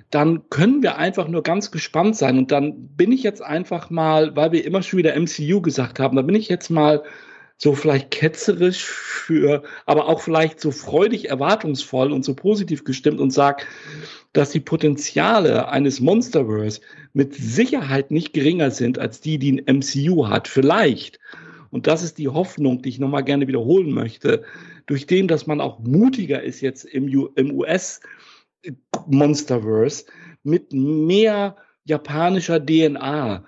dann 0.09 0.49
können 0.49 0.81
wir 0.81 0.97
einfach 0.97 1.27
nur 1.27 1.43
ganz 1.43 1.69
gespannt 1.71 2.15
sein. 2.15 2.37
Und 2.37 2.51
dann 2.51 2.87
bin 2.95 3.11
ich 3.11 3.23
jetzt 3.23 3.41
einfach 3.41 3.89
mal, 3.89 4.35
weil 4.35 4.51
wir 4.51 4.65
immer 4.65 4.81
schon 4.81 4.97
wieder 4.97 5.19
MCU 5.19 5.61
gesagt 5.61 5.99
haben, 5.99 6.15
da 6.15 6.21
bin 6.21 6.35
ich 6.35 6.49
jetzt 6.49 6.69
mal 6.69 7.03
so 7.57 7.75
vielleicht 7.75 8.09
ketzerisch 8.09 8.83
für, 8.85 9.63
aber 9.85 10.07
auch 10.07 10.21
vielleicht 10.21 10.59
so 10.59 10.71
freudig 10.71 11.29
erwartungsvoll 11.29 12.11
und 12.11 12.25
so 12.25 12.33
positiv 12.33 12.83
gestimmt 12.83 13.19
und 13.19 13.31
sag, 13.31 13.67
dass 14.33 14.49
die 14.49 14.61
Potenziale 14.61 15.67
eines 15.67 15.99
Monsterverse 15.99 16.81
mit 17.13 17.35
Sicherheit 17.35 18.11
nicht 18.11 18.33
geringer 18.33 18.71
sind 18.71 18.97
als 18.97 19.21
die, 19.21 19.37
die 19.37 19.61
ein 19.61 19.77
MCU 19.77 20.27
hat. 20.27 20.47
Vielleicht. 20.47 21.19
Und 21.71 21.87
das 21.87 22.03
ist 22.03 22.17
die 22.17 22.27
Hoffnung, 22.27 22.81
die 22.81 22.89
ich 22.89 22.99
nochmal 22.99 23.23
gerne 23.23 23.47
wiederholen 23.47 23.91
möchte, 23.91 24.43
durch 24.85 25.07
den, 25.07 25.27
dass 25.27 25.47
man 25.47 25.61
auch 25.61 25.79
mutiger 25.79 26.43
ist 26.43 26.61
jetzt 26.61 26.83
im, 26.83 27.07
im 27.35 27.53
US-Monsterverse 27.53 30.05
mit 30.43 30.73
mehr 30.73 31.55
japanischer 31.85 32.63
DNA, 32.63 33.43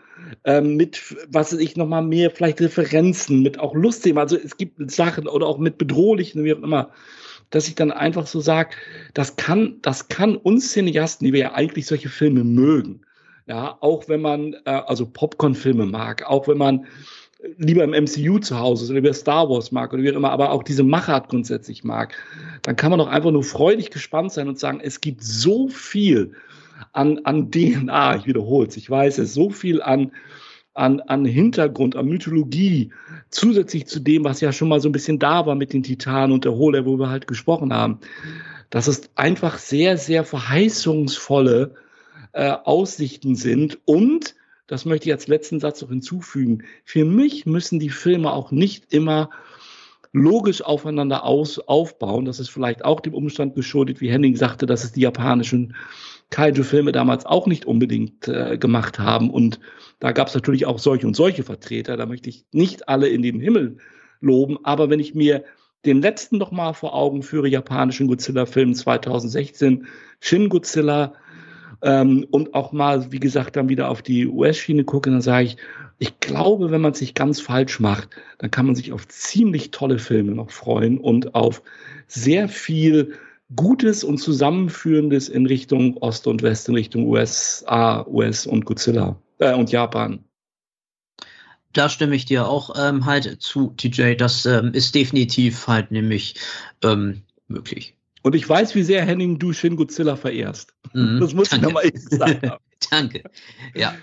ähm, 0.45 0.75
mit, 0.75 1.15
was 1.29 1.53
weiß 1.53 1.59
ich, 1.59 1.75
nochmal 1.75 2.03
mehr 2.03 2.31
vielleicht 2.31 2.61
Referenzen, 2.61 3.43
mit 3.43 3.59
auch 3.59 3.75
lustigen, 3.75 4.17
also 4.17 4.37
es 4.37 4.57
gibt 4.57 4.89
Sachen 4.89 5.27
oder 5.27 5.47
auch 5.47 5.57
mit 5.57 5.77
bedrohlichen, 5.77 6.43
wie 6.43 6.53
auch 6.53 6.63
immer, 6.63 6.91
dass 7.49 7.67
ich 7.67 7.75
dann 7.75 7.91
einfach 7.91 8.25
so 8.25 8.39
sage, 8.39 8.71
das 9.13 9.35
kann, 9.35 9.79
das 9.81 10.07
kann 10.07 10.35
uns 10.35 10.71
Cineasten, 10.71 11.25
die 11.25 11.33
wir 11.33 11.39
ja 11.41 11.53
eigentlich 11.53 11.85
solche 11.85 12.09
Filme 12.09 12.43
mögen, 12.43 13.01
ja, 13.45 13.77
auch 13.81 14.07
wenn 14.07 14.21
man, 14.21 14.53
äh, 14.65 14.71
also 14.71 15.05
Popcorn-Filme 15.05 15.85
mag, 15.85 16.25
auch 16.25 16.47
wenn 16.47 16.57
man 16.57 16.87
lieber 17.57 17.83
im 17.83 17.91
MCU 17.91 18.39
zu 18.39 18.57
Hause 18.57 18.85
ist 18.85 18.89
oder 18.89 18.99
lieber 19.01 19.13
Star 19.13 19.49
Wars 19.49 19.71
mag 19.71 19.93
oder 19.93 20.03
wie 20.03 20.11
auch 20.11 20.15
immer, 20.15 20.31
aber 20.31 20.51
auch 20.51 20.63
diese 20.63 20.83
Machart 20.83 21.29
grundsätzlich 21.29 21.83
mag, 21.83 22.15
dann 22.61 22.75
kann 22.75 22.89
man 22.89 22.99
doch 22.99 23.07
einfach 23.07 23.31
nur 23.31 23.43
freudig 23.43 23.91
gespannt 23.91 24.31
sein 24.31 24.47
und 24.47 24.59
sagen, 24.59 24.79
es 24.81 25.01
gibt 25.01 25.23
so 25.23 25.67
viel 25.67 26.33
an, 26.93 27.19
an 27.25 27.51
DNA, 27.51 28.17
ich 28.17 28.25
wiederhole 28.25 28.67
es, 28.67 28.77
ich 28.77 28.89
weiß 28.89 29.17
es, 29.19 29.33
so 29.33 29.49
viel 29.49 29.81
an, 29.81 30.11
an, 30.73 31.01
an 31.01 31.25
Hintergrund, 31.25 31.95
an 31.95 32.07
Mythologie, 32.07 32.91
zusätzlich 33.29 33.87
zu 33.87 33.99
dem, 33.99 34.23
was 34.23 34.41
ja 34.41 34.51
schon 34.51 34.69
mal 34.69 34.79
so 34.79 34.89
ein 34.89 34.93
bisschen 34.93 35.19
da 35.19 35.45
war 35.45 35.55
mit 35.55 35.73
den 35.73 35.83
Titanen 35.83 36.33
und 36.33 36.45
der 36.45 36.53
Hohle, 36.53 36.85
wo 36.85 36.97
wir 36.97 37.09
halt 37.09 37.27
gesprochen 37.27 37.73
haben. 37.73 37.99
Dass 38.69 38.87
es 38.87 39.09
einfach 39.15 39.59
sehr, 39.59 39.97
sehr 39.97 40.23
verheißungsvolle 40.23 41.75
äh, 42.31 42.51
Aussichten 42.63 43.35
sind 43.35 43.77
und 43.85 44.35
das 44.67 44.85
möchte 44.85 45.09
ich 45.09 45.13
als 45.13 45.27
letzten 45.27 45.59
Satz 45.59 45.81
noch 45.81 45.89
hinzufügen. 45.89 46.63
Für 46.85 47.05
mich 47.05 47.45
müssen 47.45 47.79
die 47.79 47.89
Filme 47.89 48.31
auch 48.31 48.51
nicht 48.51 48.93
immer 48.93 49.29
logisch 50.13 50.61
aufeinander 50.61 51.25
aus, 51.25 51.59
aufbauen. 51.59 52.25
Das 52.25 52.39
ist 52.39 52.49
vielleicht 52.49 52.85
auch 52.85 53.01
dem 53.01 53.13
Umstand 53.13 53.55
geschuldet, 53.55 53.99
wie 53.99 54.11
Henning 54.11 54.35
sagte, 54.35 54.65
dass 54.65 54.83
es 54.83 54.91
die 54.91 55.01
japanischen 55.01 55.75
Kaiju-Filme 56.29 56.91
damals 56.91 57.25
auch 57.25 57.47
nicht 57.47 57.65
unbedingt 57.65 58.27
äh, 58.27 58.57
gemacht 58.57 58.99
haben. 58.99 59.29
Und 59.29 59.59
da 59.99 60.11
gab 60.11 60.27
es 60.27 60.35
natürlich 60.35 60.65
auch 60.65 60.79
solche 60.79 61.07
und 61.07 61.15
solche 61.15 61.43
Vertreter. 61.43 61.97
Da 61.97 62.05
möchte 62.05 62.29
ich 62.29 62.45
nicht 62.51 62.87
alle 62.87 63.07
in 63.09 63.21
den 63.21 63.39
Himmel 63.39 63.77
loben. 64.21 64.57
Aber 64.63 64.89
wenn 64.89 64.99
ich 64.99 65.15
mir 65.15 65.43
den 65.85 66.01
letzten 66.01 66.37
noch 66.37 66.51
mal 66.51 66.73
vor 66.73 66.95
Augen 66.95 67.23
führe, 67.23 67.47
japanischen 67.47 68.07
Godzilla-Film 68.07 68.73
2016, 68.73 69.87
Shin 70.19 70.47
Godzilla, 70.47 71.13
ähm, 71.83 72.25
und 72.31 72.53
auch 72.53 72.71
mal, 72.71 73.11
wie 73.11 73.19
gesagt, 73.19 73.57
dann 73.57 73.69
wieder 73.69 73.89
auf 73.89 74.01
die 74.01 74.25
US-Schiene 74.25 74.85
gucke, 74.85 75.11
dann 75.11 75.21
sage 75.21 75.47
ich, 75.47 75.57
ich 75.99 76.19
glaube, 76.19 76.71
wenn 76.71 76.81
man 76.81 76.93
sich 76.93 77.13
ganz 77.13 77.39
falsch 77.39 77.79
macht, 77.79 78.09
dann 78.39 78.51
kann 78.51 78.65
man 78.65 78.75
sich 78.75 78.93
auf 78.93 79.07
ziemlich 79.07 79.71
tolle 79.71 79.99
Filme 79.99 80.31
noch 80.31 80.49
freuen 80.49 80.97
und 80.97 81.35
auf 81.35 81.61
sehr 82.07 82.47
viel 82.47 83.13
Gutes 83.55 84.03
und 84.03 84.17
Zusammenführendes 84.17 85.29
in 85.29 85.45
Richtung 85.45 85.97
Ost 85.97 86.25
und 86.25 86.41
West, 86.41 86.69
in 86.69 86.75
Richtung 86.75 87.05
USA, 87.05 88.05
US 88.07 88.47
und 88.47 88.65
Godzilla 88.65 89.17
äh, 89.39 89.53
und 89.53 89.71
Japan. 89.71 90.23
Da 91.73 91.89
stimme 91.89 92.15
ich 92.15 92.25
dir 92.25 92.47
auch 92.47 92.75
ähm, 92.77 93.05
halt 93.05 93.41
zu, 93.41 93.73
TJ. 93.75 94.15
Das 94.15 94.45
ähm, 94.45 94.71
ist 94.73 94.95
definitiv 94.95 95.67
halt 95.67 95.91
nämlich 95.91 96.35
ähm, 96.83 97.23
möglich. 97.47 97.95
Und 98.23 98.35
ich 98.35 98.47
weiß, 98.47 98.73
wie 98.73 98.83
sehr 98.83 99.05
Henning 99.05 99.37
du 99.37 99.53
Shin 99.53 99.75
Godzilla 99.75 100.15
verehrst. 100.15 100.73
Mhm, 100.93 101.19
das 101.19 101.33
muss 101.33 101.49
danke. 101.49 101.67
ich 101.67 101.73
nochmal 101.73 101.91
gesagt 101.91 102.47
haben. 102.47 102.63
danke. 102.89 103.23
Ja. 103.75 103.93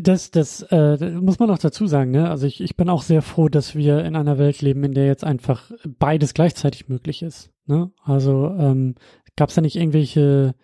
Das, 0.00 0.30
das 0.30 0.62
äh, 0.70 1.10
muss 1.20 1.40
man 1.40 1.50
auch 1.50 1.58
dazu 1.58 1.88
sagen, 1.88 2.12
ne? 2.12 2.30
Also 2.30 2.46
ich, 2.46 2.60
ich 2.60 2.76
bin 2.76 2.88
auch 2.88 3.02
sehr 3.02 3.22
froh, 3.22 3.48
dass 3.48 3.74
wir 3.74 4.04
in 4.04 4.14
einer 4.14 4.38
Welt 4.38 4.62
leben, 4.62 4.84
in 4.84 4.92
der 4.92 5.06
jetzt 5.06 5.24
einfach 5.24 5.72
beides 5.98 6.32
gleichzeitig 6.32 6.88
möglich 6.88 7.22
ist. 7.22 7.50
Ne? 7.66 7.90
Also 8.04 8.54
ähm, 8.56 8.94
gab 9.34 9.48
es 9.48 9.56
da 9.56 9.62
nicht 9.62 9.74
irgendwelche, 9.74 10.54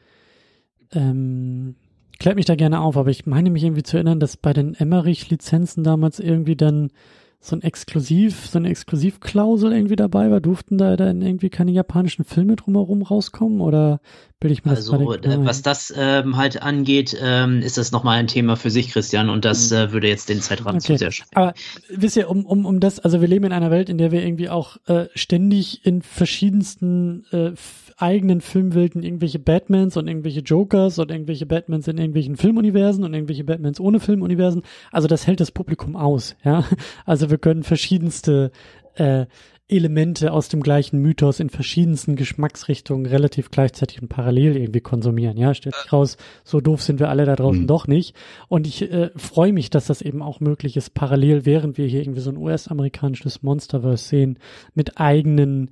ähm, 0.93 1.75
klärt 2.21 2.37
mich 2.37 2.45
da 2.45 2.55
gerne 2.55 2.81
auf, 2.81 2.97
aber 2.97 3.11
ich 3.11 3.27
meine 3.27 3.51
mich 3.51 3.65
irgendwie 3.65 3.83
zu 3.83 3.97
erinnern, 3.97 4.21
dass 4.21 4.37
bei 4.37 4.53
den 4.53 4.75
Emmerich-Lizenzen 4.75 5.83
damals 5.83 6.21
irgendwie 6.21 6.57
dann 6.57 6.93
so 7.43 7.57
ein 7.57 7.63
Exklusiv, 7.63 8.47
so 8.47 8.59
eine 8.59 8.69
Exklusivklausel 8.69 9.73
irgendwie 9.73 9.97
dabei 9.97 10.31
war? 10.31 10.41
Durften 10.41 10.77
da 10.77 10.97
dann 10.97 11.23
irgendwie 11.23 11.49
keine 11.49 11.73
japanischen 11.73 12.25
Filme 12.25 12.57
drumherum 12.57 13.03
rauskommen 13.03 13.63
oder 13.63 14.01
bilde 14.41 14.53
ich 14.53 14.65
mir 14.65 14.73
das 14.73 14.91
Also 14.91 15.15
äh, 15.15 15.45
was 15.45 15.63
das 15.63 15.93
ähm, 15.97 16.37
halt 16.37 16.61
angeht, 16.61 17.17
ähm, 17.21 17.61
ist 17.63 17.79
das 17.79 17.93
nochmal 17.93 18.19
ein 18.19 18.27
Thema 18.27 18.57
für 18.57 18.71
sich, 18.71 18.91
Christian, 18.91 19.31
und 19.31 19.45
das 19.45 19.71
mhm. 19.71 19.77
äh, 19.77 19.93
würde 19.93 20.09
jetzt 20.09 20.29
den 20.29 20.41
Zeitrahmen 20.43 20.77
okay. 20.77 20.95
zu 20.95 20.99
sehr 20.99 21.13
sprengen. 21.13 21.31
Aber 21.35 21.55
wisst 21.89 22.17
ihr, 22.17 22.29
um, 22.29 22.45
um, 22.45 22.67
um 22.67 22.79
das, 22.79 23.01
also 23.01 23.21
wir 23.21 23.29
leben 23.29 23.47
in 23.47 23.53
einer 23.53 23.71
Welt, 23.71 23.89
in 23.89 23.97
der 23.97 24.13
wir 24.13 24.23
irgendwie 24.23 24.51
auch 24.51 24.77
äh, 24.87 25.07
ständig 25.15 25.87
in 25.87 26.03
verschiedensten 26.03 27.25
äh, 27.33 27.53
eigenen 28.01 28.41
Filmwelten 28.41 29.03
irgendwelche 29.03 29.39
Batmans 29.39 29.97
und 29.97 30.09
irgendwelche 30.09 30.41
Jokers 30.41 30.99
und 30.99 31.11
irgendwelche 31.11 31.47
Batmans 31.47 31.89
in 31.89 31.99
irgendwelchen 31.99 32.37
Filmuniversen 32.37 33.05
und 33.05 33.15
irgendwelche 33.15 33.45
Batmans 33.45 33.81
ohne 33.81 34.01
Filmuniversen. 34.01 34.63
Also 34.91 35.09
das 35.09 35.27
hält 35.27 35.41
das 35.41 35.51
Publikum 35.51 35.97
aus, 35.97 36.37
ja. 36.45 36.65
Also 37.05 37.31
wir 37.31 37.39
können 37.39 37.63
verschiedenste 37.63 38.53
äh, 38.95 39.27
Elemente 39.71 40.33
aus 40.33 40.49
dem 40.49 40.63
gleichen 40.63 41.01
Mythos 41.01 41.39
in 41.39 41.49
verschiedensten 41.49 42.17
Geschmacksrichtungen 42.17 43.07
relativ 43.07 43.51
gleichzeitig 43.51 44.03
und 44.03 44.09
parallel 44.09 44.57
irgendwie 44.57 44.81
konsumieren. 44.81 45.37
Ja, 45.37 45.55
stellt 45.55 45.77
sich 45.77 45.93
raus, 45.93 46.17
so 46.45 46.61
doof 46.61 46.83
sind 46.83 46.99
wir 46.99 47.09
alle 47.09 47.25
da 47.25 47.37
draußen 47.37 47.63
mhm. 47.63 47.69
doch 47.69 47.87
nicht. 47.87 48.17
Und 48.49 48.67
ich 48.67 48.83
äh, 48.91 49.11
freue 49.17 49.53
mich, 49.53 49.71
dass 49.71 49.87
das 49.87 50.03
eben 50.03 50.23
auch 50.23 50.41
möglich 50.41 50.77
ist, 50.77 50.95
parallel, 50.95 51.47
während 51.47 51.79
wir 51.79 51.87
hier 51.87 52.01
irgendwie 52.01 52.21
so 52.21 52.31
ein 52.31 52.37
US-amerikanisches 52.37 53.43
Monsterverse 53.43 54.05
sehen, 54.05 54.39
mit 54.75 54.99
eigenen 54.99 55.71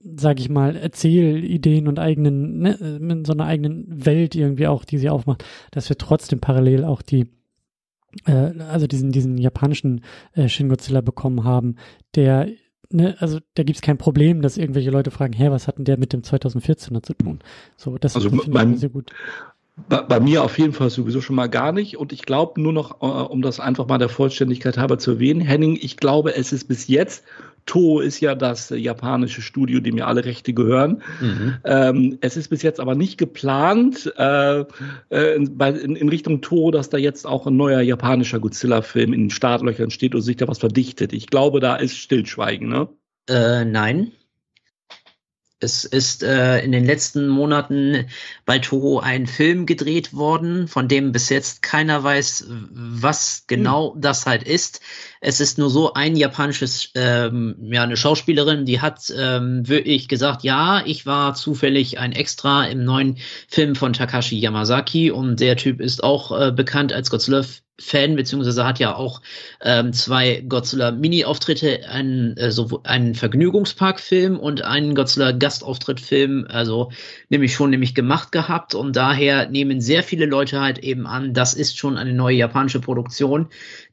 sag 0.00 0.38
ich 0.38 0.48
mal, 0.48 0.76
Erzählideen 0.76 1.88
und 1.88 1.98
eigenen, 1.98 2.60
ne, 2.60 2.98
mit 3.00 3.26
so 3.26 3.32
einer 3.32 3.46
eigenen 3.46 4.06
Welt 4.06 4.34
irgendwie 4.34 4.68
auch, 4.68 4.84
die 4.84 4.98
sie 4.98 5.10
aufmacht, 5.10 5.44
dass 5.70 5.88
wir 5.88 5.98
trotzdem 5.98 6.40
parallel 6.40 6.84
auch 6.84 7.02
die, 7.02 7.26
äh, 8.26 8.52
also 8.60 8.86
diesen, 8.86 9.10
diesen 9.10 9.38
japanischen 9.38 10.02
äh, 10.34 10.48
Shin 10.48 10.68
Godzilla 10.68 11.00
bekommen 11.00 11.44
haben, 11.44 11.76
der, 12.14 12.48
ne, 12.90 13.16
also 13.18 13.40
da 13.54 13.64
gibt's 13.64 13.82
kein 13.82 13.98
Problem, 13.98 14.40
dass 14.40 14.56
irgendwelche 14.56 14.90
Leute 14.90 15.10
fragen, 15.10 15.32
hä, 15.32 15.50
was 15.50 15.66
hat 15.66 15.78
denn 15.78 15.84
der 15.84 15.98
mit 15.98 16.12
dem 16.12 16.22
2014er 16.22 17.02
zu 17.02 17.14
tun? 17.14 17.40
So, 17.76 17.98
das 17.98 18.14
also 18.14 18.30
finde 18.30 18.72
ich 18.72 18.80
sehr 18.80 18.90
gut. 18.90 19.10
Bei, 19.88 20.02
bei, 20.02 20.18
mir 20.18 20.42
auf 20.42 20.58
jeden 20.58 20.72
Fall 20.72 20.90
sowieso 20.90 21.20
schon 21.20 21.36
mal 21.36 21.48
gar 21.48 21.70
nicht. 21.70 21.98
Und 21.98 22.12
ich 22.12 22.22
glaube 22.22 22.60
nur 22.60 22.72
noch, 22.72 23.00
äh, 23.00 23.04
um 23.04 23.42
das 23.42 23.60
einfach 23.60 23.86
mal 23.86 23.98
der 23.98 24.08
Vollständigkeit 24.08 24.76
halber 24.76 24.98
zu 24.98 25.12
erwähnen, 25.12 25.40
Henning, 25.40 25.78
ich 25.80 25.96
glaube, 25.96 26.34
es 26.34 26.52
ist 26.52 26.64
bis 26.64 26.88
jetzt 26.88 27.24
Toho 27.68 28.00
ist 28.00 28.20
ja 28.20 28.34
das 28.34 28.70
japanische 28.70 29.42
Studio, 29.42 29.80
dem 29.80 29.96
ja 29.96 30.06
alle 30.06 30.24
Rechte 30.24 30.54
gehören. 30.54 31.02
Mhm. 31.20 31.54
Ähm, 31.64 32.18
es 32.20 32.36
ist 32.36 32.48
bis 32.48 32.62
jetzt 32.62 32.80
aber 32.80 32.94
nicht 32.94 33.18
geplant 33.18 34.12
äh, 34.16 34.60
äh 35.10 35.36
in, 35.36 35.60
in, 35.60 35.96
in, 35.96 36.08
Richtung 36.08 36.40
Toho, 36.40 36.70
dass 36.70 36.88
da 36.88 36.96
jetzt 36.96 37.26
auch 37.26 37.46
ein 37.46 37.56
neuer 37.56 37.82
japanischer 37.82 38.40
Godzilla-Film 38.40 39.12
in 39.12 39.24
den 39.24 39.30
Startlöchern 39.30 39.90
steht 39.90 40.14
und 40.14 40.22
sich 40.22 40.36
da 40.36 40.48
was 40.48 40.58
verdichtet. 40.58 41.12
Ich 41.12 41.28
glaube, 41.28 41.60
da 41.60 41.76
ist 41.76 41.96
Stillschweigen, 41.96 42.68
ne? 42.68 42.88
Äh, 43.28 43.66
nein. 43.66 44.12
Es 45.60 45.84
ist 45.84 46.22
äh, 46.22 46.60
in 46.60 46.70
den 46.70 46.84
letzten 46.84 47.26
Monaten 47.26 48.06
bei 48.44 48.60
Toho 48.60 49.00
ein 49.00 49.26
Film 49.26 49.66
gedreht 49.66 50.14
worden, 50.14 50.68
von 50.68 50.86
dem 50.86 51.10
bis 51.10 51.30
jetzt 51.30 51.62
keiner 51.62 52.04
weiß, 52.04 52.46
was 52.70 53.44
genau 53.48 53.92
hm. 53.94 54.00
das 54.00 54.24
halt 54.26 54.44
ist. 54.44 54.80
Es 55.20 55.40
ist 55.40 55.58
nur 55.58 55.68
so 55.68 55.94
ein 55.94 56.14
japanisches, 56.14 56.92
ähm, 56.94 57.56
ja, 57.72 57.82
eine 57.82 57.96
Schauspielerin, 57.96 58.66
die 58.66 58.80
hat 58.80 59.12
ähm, 59.16 59.66
wirklich 59.68 60.06
gesagt, 60.06 60.44
ja, 60.44 60.84
ich 60.86 61.06
war 61.06 61.34
zufällig 61.34 61.98
ein 61.98 62.12
Extra 62.12 62.66
im 62.66 62.84
neuen 62.84 63.18
Film 63.48 63.74
von 63.74 63.92
Takashi 63.92 64.38
Yamazaki 64.38 65.10
und 65.10 65.40
der 65.40 65.56
Typ 65.56 65.80
ist 65.80 66.04
auch 66.04 66.38
äh, 66.38 66.52
bekannt 66.52 66.92
als 66.92 67.10
Godzilla 67.10 67.42
Fan, 67.80 68.16
beziehungsweise 68.16 68.64
hat 68.66 68.80
ja 68.80 68.94
auch 68.96 69.22
ähm, 69.62 69.92
zwei 69.92 70.42
Godzilla-Mini-Auftritte, 70.48 71.88
einen, 71.88 72.36
äh, 72.36 72.50
so, 72.50 72.80
einen 72.82 73.14
Vergnügungspark-Film 73.14 74.38
und 74.38 74.62
einen 74.62 74.94
Godzilla-Gastauftritt-Film, 74.94 76.46
also 76.48 76.90
nämlich 77.28 77.54
schon 77.54 77.70
nämlich 77.70 77.94
gemacht 77.94 78.32
gehabt. 78.32 78.74
Und 78.74 78.96
daher 78.96 79.48
nehmen 79.48 79.80
sehr 79.80 80.02
viele 80.02 80.26
Leute 80.26 80.60
halt 80.60 80.78
eben 80.78 81.06
an, 81.06 81.34
das 81.34 81.54
ist 81.54 81.78
schon 81.78 81.96
eine 81.96 82.12
neue 82.12 82.36
japanische 82.36 82.80
Produktion, 82.80 83.48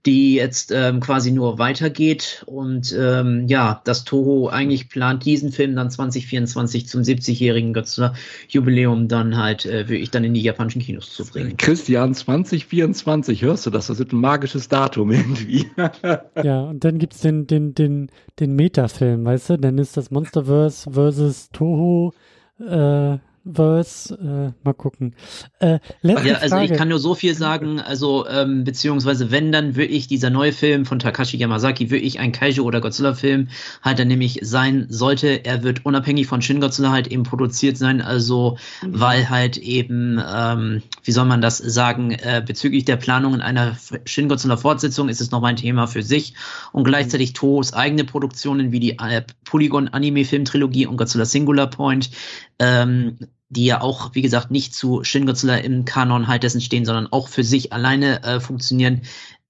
die 0.05 0.35
jetzt 0.35 0.71
ähm, 0.71 0.99
quasi 0.99 1.31
nur 1.31 1.57
weitergeht. 1.57 2.43
Und 2.45 2.95
ähm, 2.97 3.47
ja, 3.47 3.81
das 3.83 4.03
Toho 4.03 4.49
eigentlich 4.49 4.89
plant, 4.89 5.25
diesen 5.25 5.51
Film 5.51 5.75
dann 5.75 5.89
2024 5.89 6.87
zum 6.87 7.01
70-jährigen 7.01 7.73
Godzilla-Jubiläum 7.73 9.07
dann 9.07 9.37
halt 9.37 9.65
äh, 9.65 9.89
wirklich 9.89 10.11
dann 10.11 10.23
in 10.23 10.33
die 10.33 10.41
japanischen 10.41 10.81
Kinos 10.81 11.13
zu 11.13 11.25
bringen. 11.25 11.57
Christian, 11.57 12.13
2024, 12.13 13.41
hörst 13.41 13.65
du 13.65 13.69
das? 13.69 13.87
Das 13.87 13.99
ist 13.99 14.11
ein 14.11 14.19
magisches 14.19 14.67
Datum 14.67 15.11
irgendwie. 15.11 15.65
ja, 16.43 16.61
und 16.65 16.83
dann 16.83 16.99
gibt's 16.99 17.21
den, 17.21 17.47
den, 17.47 17.73
den, 17.73 18.09
den 18.39 18.55
Meta-Film, 18.55 19.25
weißt 19.25 19.51
du? 19.51 19.57
Dann 19.57 19.77
ist 19.77 19.97
das 19.97 20.11
Monsterverse 20.11 20.91
versus 20.91 21.49
Toho 21.49 22.13
äh, 22.59 23.17
Verse, 23.45 24.11
äh, 24.15 24.53
mal 24.63 24.73
gucken. 24.73 25.13
Äh, 25.59 25.79
letzte 26.01 26.27
ja, 26.27 26.35
also 26.37 26.55
Frage. 26.55 26.73
ich 26.73 26.77
kann 26.77 26.87
nur 26.87 26.97
so 26.97 27.13
viel 27.13 27.35
sagen, 27.35 27.79
also 27.79 28.27
ähm, 28.27 28.63
beziehungsweise 28.63 29.29
wenn 29.29 29.51
dann 29.51 29.75
wirklich 29.75 30.07
dieser 30.07 30.31
neue 30.31 30.51
Film 30.51 30.85
von 30.85 30.97
Takashi 30.97 31.37
Yamazaki 31.37 31.91
wirklich 31.91 32.19
ein 32.19 32.31
Kaiju 32.31 32.63
oder 32.63 32.81
Godzilla 32.81 33.13
Film 33.13 33.49
halt 33.83 33.99
dann 33.99 34.07
nämlich 34.07 34.39
sein 34.41 34.87
sollte, 34.89 35.45
er 35.45 35.61
wird 35.61 35.85
unabhängig 35.85 36.25
von 36.25 36.41
Shin 36.41 36.59
Godzilla 36.59 36.91
halt 36.91 37.07
eben 37.07 37.21
produziert 37.21 37.77
sein, 37.77 38.01
also 38.01 38.57
mhm. 38.81 38.99
weil 38.99 39.29
halt 39.29 39.57
eben, 39.57 40.19
ähm, 40.27 40.81
wie 41.03 41.11
soll 41.11 41.25
man 41.25 41.41
das 41.41 41.59
sagen, 41.59 42.11
äh, 42.11 42.41
bezüglich 42.45 42.85
der 42.85 42.95
Planung 42.95 43.35
in 43.35 43.41
einer 43.41 43.77
Shin 44.05 44.27
Godzilla 44.27 44.57
Fortsetzung 44.57 45.07
ist 45.07 45.21
es 45.21 45.29
nochmal 45.29 45.51
ein 45.51 45.57
Thema 45.57 45.85
für 45.85 46.01
sich 46.01 46.33
und 46.71 46.83
gleichzeitig 46.83 47.33
Toos 47.33 47.73
eigene 47.73 48.05
Produktionen 48.05 48.71
wie 48.71 48.79
die 48.79 48.97
äh, 48.97 49.21
Polygon 49.43 49.87
Anime 49.89 50.25
Film 50.25 50.45
Trilogie 50.45 50.87
und 50.87 50.97
Godzilla 50.97 51.25
Singular 51.25 51.67
Point 51.67 52.09
ähm, 52.57 53.17
die 53.55 53.65
ja 53.65 53.81
auch, 53.81 54.11
wie 54.13 54.21
gesagt, 54.21 54.51
nicht 54.51 54.73
zu 54.73 55.03
Shin 55.03 55.25
Godzilla 55.25 55.55
im 55.57 55.85
Kanon 55.85 56.27
halt 56.27 56.43
dessen 56.43 56.61
stehen, 56.61 56.85
sondern 56.85 57.07
auch 57.11 57.27
für 57.27 57.43
sich 57.43 57.73
alleine 57.73 58.23
äh, 58.23 58.39
funktionieren, 58.39 59.01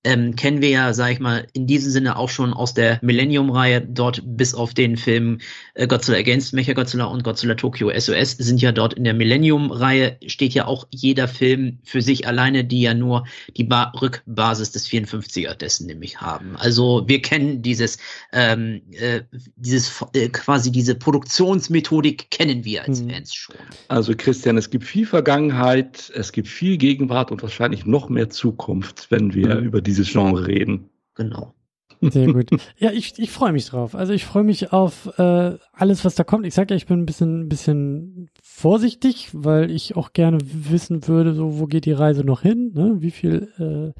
ähm, 0.05 0.35
kennen 0.35 0.61
wir 0.61 0.69
ja, 0.69 0.93
sag 0.93 1.11
ich 1.11 1.19
mal, 1.19 1.47
in 1.53 1.65
diesem 1.67 1.91
Sinne 1.91 2.17
auch 2.17 2.29
schon 2.29 2.53
aus 2.53 2.73
der 2.73 2.99
Millennium-Reihe. 3.01 3.81
Dort 3.81 4.21
bis 4.23 4.53
auf 4.53 4.73
den 4.73 4.97
Film 4.97 5.39
äh, 5.73 5.87
Godzilla 5.87 6.19
Against 6.19 6.53
Mechagodzilla 6.53 7.05
und 7.05 7.23
Godzilla 7.23 7.55
Tokyo 7.55 7.91
SOS 7.97 8.31
sind 8.31 8.61
ja 8.61 8.71
dort 8.71 8.93
in 8.93 9.03
der 9.03 9.15
Millennium-Reihe 9.15 10.17
steht 10.27 10.53
ja 10.53 10.65
auch 10.65 10.87
jeder 10.91 11.27
Film 11.27 11.79
für 11.83 12.01
sich 12.01 12.27
alleine, 12.27 12.63
die 12.63 12.81
ja 12.81 12.93
nur 12.93 13.25
die 13.57 13.63
ba 13.63 13.91
Rückbasis 13.99 14.71
des 14.71 14.87
54er 14.87 15.55
dessen 15.55 15.87
nämlich 15.87 16.21
haben. 16.21 16.55
Also 16.55 17.03
wir 17.07 17.21
kennen 17.21 17.63
dieses, 17.63 17.97
ähm, 18.31 18.81
äh, 18.91 19.21
dieses 19.55 20.05
äh, 20.13 20.29
quasi 20.29 20.71
diese 20.71 20.93
Produktionsmethodik 20.93 22.29
kennen 22.29 22.63
wir 22.63 22.83
als 22.83 22.99
hm. 22.99 23.09
Fans 23.09 23.33
schon. 23.33 23.55
Also 23.87 24.13
Christian, 24.15 24.57
es 24.57 24.69
gibt 24.69 24.83
viel 24.83 25.07
Vergangenheit, 25.07 26.11
es 26.15 26.31
gibt 26.31 26.47
viel 26.47 26.77
Gegenwart 26.77 27.31
und 27.31 27.41
wahrscheinlich 27.41 27.85
noch 27.85 28.09
mehr 28.09 28.29
Zukunft, 28.29 29.07
wenn 29.09 29.33
wir 29.33 29.55
mhm. 29.55 29.65
über 29.65 29.81
dieses 29.95 30.11
Genre 30.11 30.47
reden. 30.47 30.89
Genau. 31.15 31.53
Sehr 32.01 32.31
gut. 32.31 32.49
Ja, 32.77 32.91
ich, 32.91 33.13
ich 33.17 33.31
freue 33.31 33.53
mich 33.53 33.67
drauf. 33.67 33.95
Also 33.95 34.13
ich 34.13 34.25
freue 34.25 34.43
mich 34.43 34.73
auf 34.73 35.17
äh, 35.17 35.57
alles, 35.71 36.03
was 36.03 36.15
da 36.15 36.23
kommt. 36.23 36.45
Ich 36.45 36.53
sage 36.53 36.73
ja, 36.73 36.75
ich 36.75 36.85
bin 36.85 36.99
ein 36.99 37.05
bisschen, 37.05 37.47
bisschen 37.47 38.29
vorsichtig, 38.43 39.29
weil 39.33 39.71
ich 39.71 39.95
auch 39.95 40.13
gerne 40.13 40.39
wissen 40.41 41.07
würde, 41.07 41.33
so 41.33 41.59
wo 41.59 41.65
geht 41.65 41.85
die 41.85 41.93
Reise 41.93 42.23
noch 42.23 42.41
hin? 42.41 42.71
Ne? 42.73 42.97
Wie 42.99 43.11
viel 43.11 43.49
äh, 43.57 43.99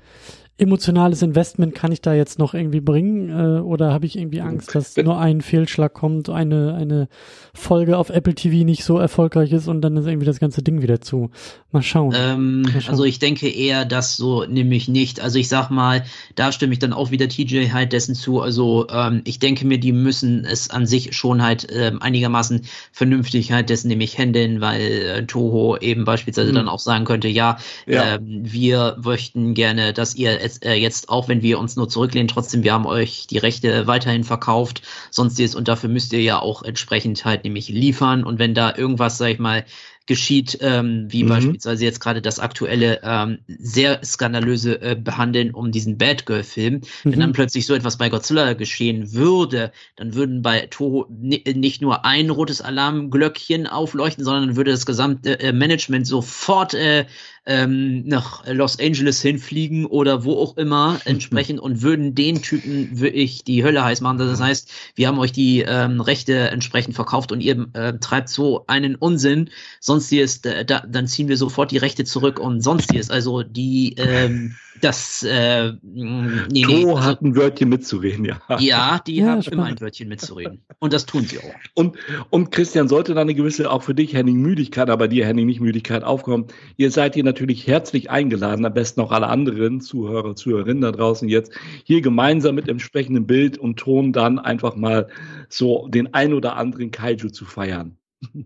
emotionales 0.58 1.22
Investment 1.22 1.76
kann 1.76 1.92
ich 1.92 2.02
da 2.02 2.14
jetzt 2.14 2.40
noch 2.40 2.54
irgendwie 2.54 2.80
bringen? 2.80 3.30
Äh, 3.30 3.60
oder 3.60 3.92
habe 3.92 4.06
ich 4.06 4.18
irgendwie 4.18 4.40
Angst, 4.40 4.74
dass 4.74 4.96
nur 4.96 5.20
ein 5.20 5.42
Fehlschlag 5.42 5.94
kommt, 5.94 6.30
eine, 6.30 6.76
eine 6.76 7.10
Folge 7.54 7.98
auf 7.98 8.10
Apple 8.10 8.36
TV 8.36 8.64
nicht 8.64 8.86
so 8.86 8.98
erfolgreich 8.98 9.52
ist 9.52 9.68
und 9.68 9.82
dann 9.82 9.98
ist 9.98 10.08
irgendwie 10.08 10.26
das 10.26 10.40
ganze 10.40 10.64
Ding 10.64 10.82
wieder 10.82 11.02
zu? 11.02 11.30
Mal 11.72 11.82
schauen. 11.82 12.16
Ähm, 12.18 12.62
mal 12.62 12.72
schauen. 12.80 12.92
Also 12.92 13.04
ich 13.04 13.20
denke 13.20 13.50
eher, 13.50 13.84
dass 13.84 14.16
so 14.16 14.46
nämlich 14.46 14.88
nicht. 14.88 15.20
Also 15.20 15.40
ich 15.40 15.50
sag 15.50 15.70
mal, 15.72 16.06
da 16.36 16.54
stimme 16.54 16.72
ich 16.72 16.80
dann 16.80 16.94
auch 16.94 17.12
wieder 17.12 17.28
TJ 17.28 17.72
halt 17.74 17.92
dessen 17.92 18.16
zu. 18.16 18.40
Also 18.40 18.88
ähm, 18.90 19.22
ich 19.26 19.40
denke 19.40 19.68
mir, 19.68 19.78
die 19.78 19.92
müssen 19.92 20.46
es 20.46 20.70
an 20.70 20.86
sich 20.86 21.18
schon 21.18 21.44
halt 21.44 21.68
ähm, 21.70 22.02
einigermaßen 22.02 22.62
vernünftig 22.94 23.52
halt 23.52 23.70
dessen 23.70 23.90
nämlich 23.90 24.18
handeln, 24.18 24.62
weil 24.62 24.82
äh, 24.82 25.26
Toho 25.26 25.78
eben 25.78 26.06
beispielsweise 26.06 26.50
hm. 26.50 26.56
dann 26.56 26.70
auch 26.70 26.80
sagen 26.80 27.04
könnte, 27.04 27.28
ja, 27.28 27.58
ja. 27.86 28.16
Ähm, 28.16 28.42
wir 28.44 28.96
möchten 29.04 29.54
gerne, 29.54 29.92
dass 29.92 30.16
ihr 30.16 30.45
es, 30.46 30.58
äh, 30.60 30.74
jetzt 30.74 31.10
auch, 31.10 31.28
wenn 31.28 31.42
wir 31.42 31.60
uns 31.60 31.76
nur 31.76 31.90
zurücklehnen, 31.90 32.28
trotzdem, 32.28 32.64
wir 32.64 32.74
haben 32.74 32.86
euch 32.86 33.28
die 33.28 33.38
Rechte 33.38 33.88
weiterhin 33.88 34.24
verkauft, 34.24 34.82
sonstiges 35.12 35.56
und 35.56 35.68
dafür 35.68 35.90
müsst 35.90 36.14
ihr 36.14 36.22
ja 36.22 36.40
auch 36.40 36.64
entsprechend 36.64 37.26
halt 37.26 37.44
nämlich 37.44 37.70
liefern 37.70 38.24
und 38.24 38.40
wenn 38.40 38.54
da 38.54 38.76
irgendwas, 38.76 39.18
sag 39.18 39.30
ich 39.30 39.40
mal, 39.40 39.66
geschieht, 40.08 40.60
ähm, 40.62 41.08
wie 41.10 41.24
mhm. 41.24 41.30
beispielsweise 41.30 41.84
jetzt 41.84 42.00
gerade 42.00 42.22
das 42.22 42.40
aktuelle 42.40 43.00
ähm, 43.04 43.40
sehr 43.48 44.04
skandalöse 44.04 44.80
äh, 44.82 44.96
Behandeln 44.96 45.52
um 45.52 45.72
diesen 45.72 45.98
Bad 45.98 46.26
Girl 46.26 46.44
Film. 46.44 46.76
Mhm. 46.76 47.12
Wenn 47.12 47.20
dann 47.20 47.34
plötzlich 47.34 47.66
so 47.66 47.74
etwas 47.74 47.98
bei 47.98 48.10
Godzilla 48.10 48.54
geschehen 48.54 49.14
würde, 49.14 49.72
dann 49.96 50.14
würden 50.14 50.44
bei 50.44 50.68
Toho 50.68 51.08
nicht 51.10 51.82
nur 51.82 52.06
ein 52.06 52.30
rotes 52.30 52.62
Alarmglöckchen 52.62 53.66
aufleuchten, 53.66 54.24
sondern 54.24 54.56
würde 54.56 54.72
das 54.72 54.86
gesamte 54.86 55.40
äh, 55.40 55.52
Management 55.52 56.06
sofort 56.06 56.76
äh, 56.76 57.06
ähm, 57.46 58.08
nach 58.08 58.46
Los 58.48 58.80
Angeles 58.80 59.22
hinfliegen 59.22 59.86
oder 59.86 60.24
wo 60.24 60.34
auch 60.34 60.58
immer 60.58 61.00
entsprechend 61.06 61.60
und 61.60 61.82
würden 61.82 62.16
den 62.16 62.42
Typen 62.42 63.00
wirklich 63.00 63.44
die 63.44 63.64
Hölle 63.64 63.84
heiß 63.84 64.02
machen. 64.02 64.18
Das 64.18 64.42
heißt, 64.42 64.72
wir 64.96 65.08
haben 65.08 65.20
euch 65.20 65.32
die 65.32 65.62
ähm, 65.62 66.02
Rechte 66.02 66.50
entsprechend 66.50 66.96
verkauft 66.96 67.32
und 67.32 67.42
ihr 67.42 67.68
äh, 67.74 67.94
treibt 68.00 68.30
so 68.30 68.66
einen 68.68 68.96
Unsinn. 68.96 69.50
Sonstiges, 69.80 70.44
äh, 70.46 70.66
da, 70.66 70.84
dann 70.88 71.08
ziehen 71.08 71.28
wir 71.28 71.38
sofort 71.38 71.72
die 71.72 71.78
Rechte 71.78 72.04
zurück 72.06 72.40
und 72.40 72.62
sonstiges. 72.62 73.10
Also 73.10 73.44
die 73.44 73.96
ähm, 73.98 74.56
das 74.82 75.24
äh, 75.24 75.72
nee, 75.82 76.48
nee, 76.50 76.66
also, 76.66 77.04
hat 77.04 77.22
ein 77.22 77.36
Wörtchen 77.36 77.70
mitzureden, 77.70 78.26
ja. 78.26 78.40
Ja, 78.60 79.00
die 79.00 79.16
ja, 79.16 79.28
haben 79.28 79.42
spannend. 79.42 79.54
immer 79.54 79.64
ein 79.66 79.82
Wörtchen 79.82 80.10
mitzureden. 80.10 80.64
Und 80.80 80.94
das 80.94 81.06
tun 81.06 81.24
sie 81.24 81.40
auch. 81.40 81.54
Und, 81.74 81.98
und 82.30 82.52
Christian, 82.52 82.88
sollte 82.88 83.14
da 83.14 83.22
eine 83.22 83.34
gewisse, 83.34 83.72
auch 83.72 83.84
für 83.84 83.96
dich, 83.96 84.14
Henning, 84.14 84.42
Müdigkeit, 84.42 84.90
aber 84.90 85.08
dir, 85.08 85.26
Henning, 85.26 85.46
nicht 85.46 85.62
Müdigkeit 85.62 86.04
aufkommen, 86.04 86.48
ihr 86.78 86.92
seid 86.92 87.16
hier 87.16 87.24
natürlich 87.24 87.68
herzlich 87.68 88.10
eingeladen, 88.10 88.66
am 88.66 88.74
besten 88.74 89.02
auch 89.02 89.12
alle 89.12 89.28
anderen 89.28 89.82
Zuhörer, 89.82 90.36
Zuhörerinnen 90.36 90.82
da 90.82 90.92
draußen 90.92 91.30
jetzt, 91.30 91.54
hier 91.84 92.02
gemeinsam 92.02 92.56
mit 92.56 92.68
entsprechendem 92.68 93.28
Bild 93.28 93.58
und 93.58 93.78
Ton 93.78 94.14
dann 94.14 94.40
einfach 94.40 94.76
mal 94.76 95.08
so 95.50 95.88
den 95.88 96.14
ein 96.14 96.34
oder 96.34 96.58
anderen 96.58 96.92
Kaiju 96.92 97.30
zu 97.30 97.46
feiern. 97.46 97.98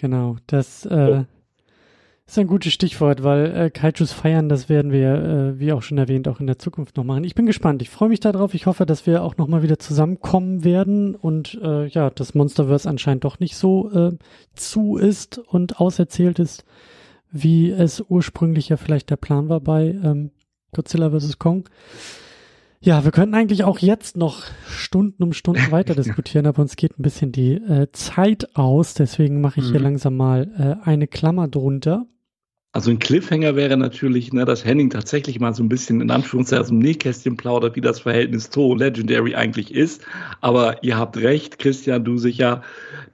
Genau, 0.00 0.36
das 0.46 0.86
äh, 0.86 1.24
oh. 1.24 1.37
Das 2.28 2.36
ist 2.36 2.40
ein 2.40 2.46
gutes 2.46 2.74
Stichwort, 2.74 3.22
weil 3.22 3.56
äh, 3.56 3.70
Kaijus 3.70 4.12
feiern, 4.12 4.50
das 4.50 4.68
werden 4.68 4.92
wir, 4.92 5.14
äh, 5.14 5.58
wie 5.58 5.72
auch 5.72 5.80
schon 5.80 5.96
erwähnt, 5.96 6.28
auch 6.28 6.40
in 6.40 6.46
der 6.46 6.58
Zukunft 6.58 6.98
noch 6.98 7.04
machen. 7.04 7.24
Ich 7.24 7.34
bin 7.34 7.46
gespannt. 7.46 7.80
Ich 7.80 7.88
freue 7.88 8.10
mich 8.10 8.20
darauf. 8.20 8.52
Ich 8.52 8.66
hoffe, 8.66 8.84
dass 8.84 9.06
wir 9.06 9.22
auch 9.22 9.38
noch 9.38 9.48
mal 9.48 9.62
wieder 9.62 9.78
zusammenkommen 9.78 10.62
werden 10.62 11.14
und 11.14 11.58
äh, 11.62 11.86
ja, 11.86 12.10
das 12.10 12.34
Monsterverse 12.34 12.86
anscheinend 12.86 13.24
doch 13.24 13.40
nicht 13.40 13.56
so 13.56 13.90
äh, 13.92 14.12
zu 14.54 14.98
ist 14.98 15.38
und 15.38 15.80
auserzählt 15.80 16.38
ist, 16.38 16.66
wie 17.32 17.70
es 17.70 18.04
ursprünglich 18.06 18.68
ja 18.68 18.76
vielleicht 18.76 19.08
der 19.08 19.16
Plan 19.16 19.48
war 19.48 19.60
bei 19.60 19.86
ähm, 19.86 20.30
Godzilla 20.74 21.10
vs. 21.10 21.38
Kong. 21.38 21.66
Ja, 22.78 23.04
wir 23.04 23.10
könnten 23.10 23.36
eigentlich 23.36 23.64
auch 23.64 23.78
jetzt 23.78 24.18
noch 24.18 24.42
Stunden 24.68 25.22
um 25.22 25.32
Stunden 25.32 25.62
weiter 25.70 25.94
diskutieren, 25.94 26.44
aber 26.44 26.60
uns 26.60 26.76
geht 26.76 26.98
ein 26.98 27.02
bisschen 27.02 27.32
die 27.32 27.54
äh, 27.54 27.90
Zeit 27.92 28.54
aus. 28.54 28.92
Deswegen 28.92 29.40
mache 29.40 29.60
ich 29.60 29.68
hier 29.68 29.78
mhm. 29.78 29.84
langsam 29.84 30.14
mal 30.18 30.78
äh, 30.84 30.86
eine 30.86 31.06
Klammer 31.06 31.48
drunter. 31.48 32.04
Also 32.72 32.90
ein 32.90 32.98
Cliffhanger 32.98 33.56
wäre 33.56 33.78
natürlich, 33.78 34.32
ne, 34.32 34.44
dass 34.44 34.64
Henning 34.64 34.90
tatsächlich 34.90 35.40
mal 35.40 35.54
so 35.54 35.62
ein 35.62 35.70
bisschen 35.70 36.02
in 36.02 36.10
Anführungszeichen 36.10 36.62
aus 36.62 36.68
dem 36.68 36.78
Nähkästchen 36.80 37.36
plaudert, 37.36 37.76
wie 37.76 37.80
das 37.80 38.00
Verhältnis 38.00 38.50
to 38.50 38.74
Legendary 38.74 39.34
eigentlich 39.34 39.72
ist. 39.74 40.04
Aber 40.42 40.82
ihr 40.84 40.98
habt 40.98 41.16
recht, 41.16 41.58
Christian, 41.58 42.04
du 42.04 42.18
sicher, 42.18 42.62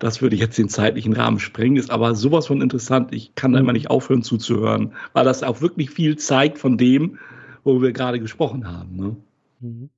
das 0.01 0.21
würde 0.21 0.35
jetzt 0.35 0.59
den 0.59 0.69
zeitlichen 0.69 1.13
Rahmen 1.13 1.39
sprengen. 1.39 1.77
Ist 1.77 1.91
aber 1.91 2.17
sowas 2.17 2.49
von 2.49 2.63
interessant. 2.63 3.15
Ich 3.15 3.37
kann 3.37 3.53
da 3.53 3.61
immer 3.61 3.73
nicht 3.73 3.91
aufhören 3.91 4.25
zuzuhören, 4.25 4.93
weil 5.13 5.25
das 5.25 5.45
auch 5.45 5.61
wirklich 5.61 5.91
viel 5.91 6.17
zeigt 6.17 6.59
von 6.59 6.77
dem, 6.77 7.19
wo 7.63 7.81
wir 7.81 7.93
gerade 7.93 8.19
gesprochen 8.19 8.67
haben. 8.67 8.97
Ne? 8.97 9.17
Mhm. 9.61 9.91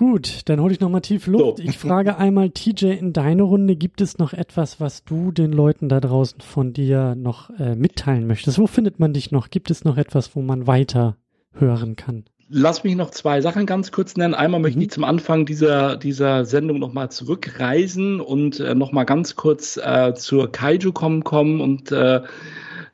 Gut, 0.00 0.48
dann 0.48 0.62
hole 0.62 0.72
ich 0.72 0.80
nochmal 0.80 1.02
tief 1.02 1.26
Luft. 1.26 1.58
So. 1.58 1.62
Ich 1.62 1.76
frage 1.76 2.16
einmal, 2.16 2.48
TJ, 2.48 2.86
in 2.86 3.12
deine 3.12 3.42
Runde, 3.42 3.76
gibt 3.76 4.00
es 4.00 4.16
noch 4.16 4.32
etwas, 4.32 4.80
was 4.80 5.04
du 5.04 5.30
den 5.30 5.52
Leuten 5.52 5.90
da 5.90 6.00
draußen 6.00 6.40
von 6.40 6.72
dir 6.72 7.14
noch 7.14 7.50
äh, 7.58 7.74
mitteilen 7.74 8.26
möchtest? 8.26 8.58
Wo 8.58 8.66
findet 8.66 8.98
man 8.98 9.12
dich 9.12 9.30
noch? 9.30 9.50
Gibt 9.50 9.70
es 9.70 9.84
noch 9.84 9.98
etwas, 9.98 10.34
wo 10.34 10.40
man 10.40 10.66
weiter 10.66 11.18
hören 11.52 11.96
kann? 11.96 12.24
Lass 12.48 12.82
mich 12.82 12.96
noch 12.96 13.10
zwei 13.10 13.42
Sachen 13.42 13.66
ganz 13.66 13.92
kurz 13.92 14.16
nennen. 14.16 14.32
Einmal 14.32 14.60
möchte 14.60 14.78
mhm. 14.78 14.84
ich 14.84 14.90
zum 14.90 15.04
Anfang 15.04 15.44
dieser, 15.44 15.98
dieser 15.98 16.46
Sendung 16.46 16.78
nochmal 16.78 17.10
zurückreisen 17.10 18.22
und 18.22 18.58
äh, 18.58 18.74
nochmal 18.74 19.04
ganz 19.04 19.36
kurz 19.36 19.76
äh, 19.76 20.14
zur 20.14 20.50
Kaiju-Com 20.50 21.24
kommen 21.24 21.60
und 21.60 21.92
äh, 21.92 22.22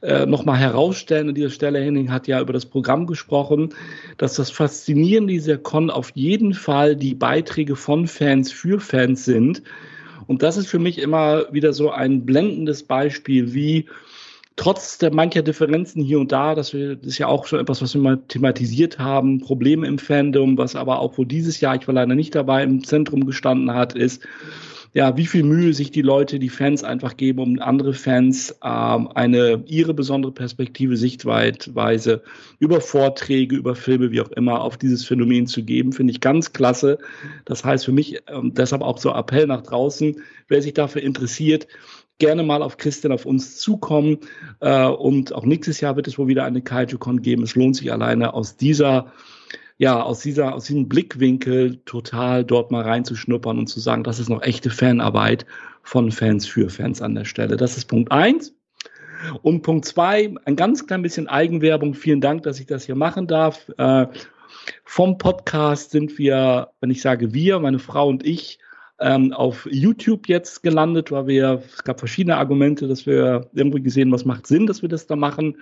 äh, 0.03 0.27
nochmal 0.27 0.59
herausstellen. 0.59 1.29
An 1.29 1.35
dieser 1.35 1.51
Stelle, 1.51 1.81
Henning 1.81 2.11
hat 2.11 2.27
ja 2.27 2.41
über 2.41 2.53
das 2.53 2.67
Programm 2.67 3.07
gesprochen, 3.07 3.75
dass 4.19 4.35
das 4.35 4.51
Faszinierende 4.51 5.33
dieser 5.33 5.59
Con 5.59 5.91
auf 5.91 6.11
jeden 6.15 6.55
Fall 6.55 6.97
die 6.97 7.15
Beiträge 7.15 7.77
von 7.77 8.07
Fans 8.07 8.53
für 8.53 8.81
Fans 8.81 9.25
sind. 9.25 9.63
Und 10.27 10.43
das 10.43 10.57
ist 10.57 10.67
für 10.67 10.79
mich 10.79 10.99
immer 10.99 11.53
wieder 11.53 11.73
so 11.73 11.91
ein 11.91 12.27
blendendes 12.27 12.83
Beispiel, 12.83 13.55
wie 13.55 13.87
trotz 14.57 14.99
der 14.99 15.15
mancher 15.15 15.43
Differenzen 15.43 16.03
hier 16.03 16.19
und 16.19 16.33
da, 16.33 16.55
das 16.55 16.73
ist 16.75 17.19
ja 17.19 17.29
auch 17.29 17.47
schon 17.47 17.61
etwas, 17.61 17.83
was 17.83 17.95
wir 17.95 18.01
mal 18.01 18.19
thematisiert 18.29 18.99
haben, 18.99 19.41
Probleme 19.41 19.87
im 19.87 19.99
Fandom, 19.99 20.57
was 20.59 20.75
aber 20.75 20.99
auch 20.99 21.17
wohl 21.19 21.27
dieses 21.27 21.61
Jahr, 21.61 21.77
ich 21.77 21.87
war 21.87 21.95
leider 21.95 22.15
nicht 22.15 22.35
dabei, 22.35 22.63
im 22.63 22.83
Zentrum 22.83 23.27
gestanden 23.27 23.73
hat, 23.75 23.95
ist, 23.95 24.27
ja, 24.97 25.15
wie 25.19 25.27
viel 25.27 25.43
Mühe 25.43 25.75
sich 25.75 25.91
die 25.91 26.01
Leute, 26.01 26.39
die 26.39 26.49
Fans 26.49 26.83
einfach 26.83 27.19
geben, 27.19 27.41
um 27.41 27.59
andere 27.61 27.93
Fans 27.93 28.57
ähm, 28.65 29.09
eine 29.09 29.63
ihre 29.67 29.93
besondere 29.93 30.33
Perspektive, 30.33 30.97
Sichtweise 30.97 32.23
über 32.61 32.81
Vorträge, 32.81 33.57
über 33.57 33.75
Filme, 33.75 34.11
wie 34.11 34.23
auch 34.23 34.31
immer, 34.31 34.63
auf 34.63 34.79
dieses 34.79 35.05
Phänomen 35.05 35.47
zu 35.47 35.63
geben, 35.65 35.93
finde 35.93 36.13
ich 36.13 36.23
ganz 36.23 36.55
klasse. 36.55 36.97
Das 37.45 37.63
heißt 37.63 37.85
für 37.85 37.93
mich 37.93 38.23
ähm, 38.27 38.55
deshalb 38.55 38.81
auch 38.81 38.97
so 38.97 39.13
Appell 39.13 39.47
nach 39.47 39.61
draußen, 39.61 40.23
wer 40.49 40.63
sich 40.63 40.73
dafür 40.73 41.03
interessiert, 41.03 41.67
gerne 42.17 42.43
mal 42.43 42.63
auf 42.63 42.79
Christian, 42.79 43.13
auf 43.13 43.27
uns 43.27 43.59
zukommen. 43.59 44.21
Äh, 44.61 44.87
und 44.87 45.35
auch 45.35 45.45
nächstes 45.45 45.83
Jahr 45.83 45.97
wird 45.97 46.09
es 46.09 46.17
wohl 46.17 46.29
wieder 46.29 46.45
eine 46.45 46.63
KaijuCon 46.63 47.21
geben. 47.21 47.43
Es 47.43 47.55
lohnt 47.55 47.77
sich 47.77 47.93
alleine 47.93 48.33
aus 48.33 48.57
dieser 48.57 49.13
ja, 49.79 50.03
aus 50.03 50.21
dieser, 50.21 50.55
aus 50.55 50.65
diesem 50.65 50.89
Blickwinkel 50.89 51.83
total 51.85 52.45
dort 52.45 52.71
mal 52.71 52.83
reinzuschnuppern 52.83 53.59
und 53.59 53.67
zu 53.67 53.81
sagen, 53.81 54.05
das 54.05 54.19
ist 54.19 54.29
noch 54.29 54.43
echte 54.43 54.71
Fanarbeit 54.71 55.45
von 55.83 56.11
Fans 56.11 56.47
für 56.47 56.71
Fans 56.71 57.03
an 57.03 57.15
der 57.15 57.25
Stelle. 57.25 57.57
Das 57.57 57.77
ist 57.77 57.87
Punkt 57.87 58.11
eins. 58.11 58.55
Und 59.43 59.63
Punkt 59.63 59.85
zwei, 59.85 60.35
ein 60.45 60.57
ganz 60.57 60.87
klein 60.87 61.03
bisschen 61.03 61.29
Eigenwerbung. 61.29 61.95
Vielen 61.95 62.21
Dank, 62.21 62.43
dass 62.43 62.61
ich 62.61 62.67
das 62.67 62.85
hier 62.85 62.95
machen 62.95 63.27
darf. 63.27 63.71
Äh, 63.77 64.07
vom 64.85 65.19
Podcast 65.19 65.91
sind 65.91 66.19
wir, 66.19 66.71
wenn 66.81 66.91
ich 66.91 67.03
sage 67.03 67.35
wir, 67.35 67.59
meine 67.59 67.79
Frau 67.79 68.09
und 68.09 68.25
ich, 68.25 68.59
ähm, 68.99 69.33
auf 69.33 69.69
YouTube 69.71 70.29
jetzt 70.29 70.63
gelandet, 70.63 71.13
weil 71.13 71.27
wir, 71.27 71.63
es 71.67 71.85
gab 71.85 71.99
verschiedene 71.99 72.39
Argumente, 72.39 72.89
dass 72.89 73.07
wir 73.07 73.51
irgendwie 73.53 73.83
gesehen, 73.83 74.11
was 74.11 74.25
macht 74.25 74.47
Sinn, 74.47 74.67
dass 74.67 74.83
wir 74.83 74.89
das 74.89 75.07
da 75.07 75.17
machen. 75.17 75.59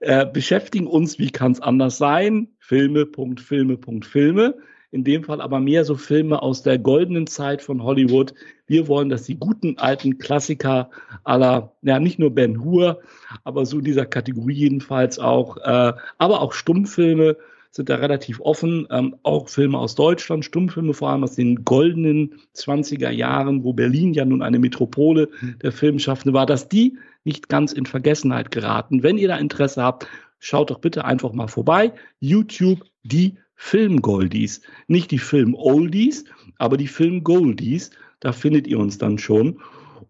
Äh, 0.00 0.26
beschäftigen 0.26 0.86
uns, 0.86 1.18
wie 1.18 1.30
kann 1.30 1.52
es 1.52 1.60
anders 1.60 1.98
sein? 1.98 2.48
Filme, 2.58 3.06
Punkt, 3.06 3.40
Filme, 3.40 3.76
Punkt, 3.76 4.06
Filme. 4.06 4.56
In 4.92 5.04
dem 5.04 5.22
Fall 5.22 5.40
aber 5.40 5.60
mehr 5.60 5.84
so 5.84 5.94
Filme 5.94 6.42
aus 6.42 6.62
der 6.62 6.78
goldenen 6.78 7.28
Zeit 7.28 7.62
von 7.62 7.82
Hollywood. 7.82 8.34
Wir 8.66 8.88
wollen, 8.88 9.08
dass 9.08 9.22
die 9.22 9.38
guten 9.38 9.78
alten 9.78 10.18
Klassiker 10.18 10.90
aller, 11.22 11.76
ja, 11.82 12.00
nicht 12.00 12.18
nur 12.18 12.34
Ben 12.34 12.64
Hur, 12.64 13.00
aber 13.44 13.66
so 13.66 13.80
dieser 13.80 14.06
Kategorie 14.06 14.54
jedenfalls 14.54 15.20
auch, 15.20 15.58
äh, 15.58 15.92
aber 16.18 16.40
auch 16.40 16.52
Stummfilme, 16.52 17.36
sind 17.70 17.88
da 17.88 17.96
relativ 17.96 18.40
offen. 18.40 18.86
Ähm, 18.90 19.16
auch 19.22 19.48
Filme 19.48 19.78
aus 19.78 19.94
Deutschland, 19.94 20.44
Stummfilme 20.44 20.92
vor 20.92 21.10
allem 21.10 21.22
aus 21.22 21.36
den 21.36 21.64
goldenen 21.64 22.34
20er 22.56 23.10
Jahren, 23.10 23.62
wo 23.62 23.72
Berlin 23.72 24.12
ja 24.12 24.24
nun 24.24 24.42
eine 24.42 24.58
Metropole 24.58 25.28
der 25.62 25.72
Filmschaffende 25.72 26.32
war, 26.32 26.46
dass 26.46 26.68
die 26.68 26.98
nicht 27.24 27.48
ganz 27.48 27.72
in 27.72 27.86
Vergessenheit 27.86 28.50
geraten. 28.50 29.02
Wenn 29.02 29.18
ihr 29.18 29.28
da 29.28 29.36
Interesse 29.36 29.82
habt, 29.82 30.06
schaut 30.38 30.70
doch 30.70 30.78
bitte 30.78 31.04
einfach 31.04 31.32
mal 31.32 31.48
vorbei. 31.48 31.92
YouTube, 32.18 32.84
die 33.02 33.36
Filmgoldies. 33.54 34.62
Nicht 34.88 35.10
die 35.10 35.18
Film-Oldies, 35.18 36.24
aber 36.58 36.76
die 36.76 36.86
Film-Goldies. 36.86 37.90
Da 38.20 38.32
findet 38.32 38.66
ihr 38.66 38.78
uns 38.78 38.98
dann 38.98 39.18
schon. 39.18 39.60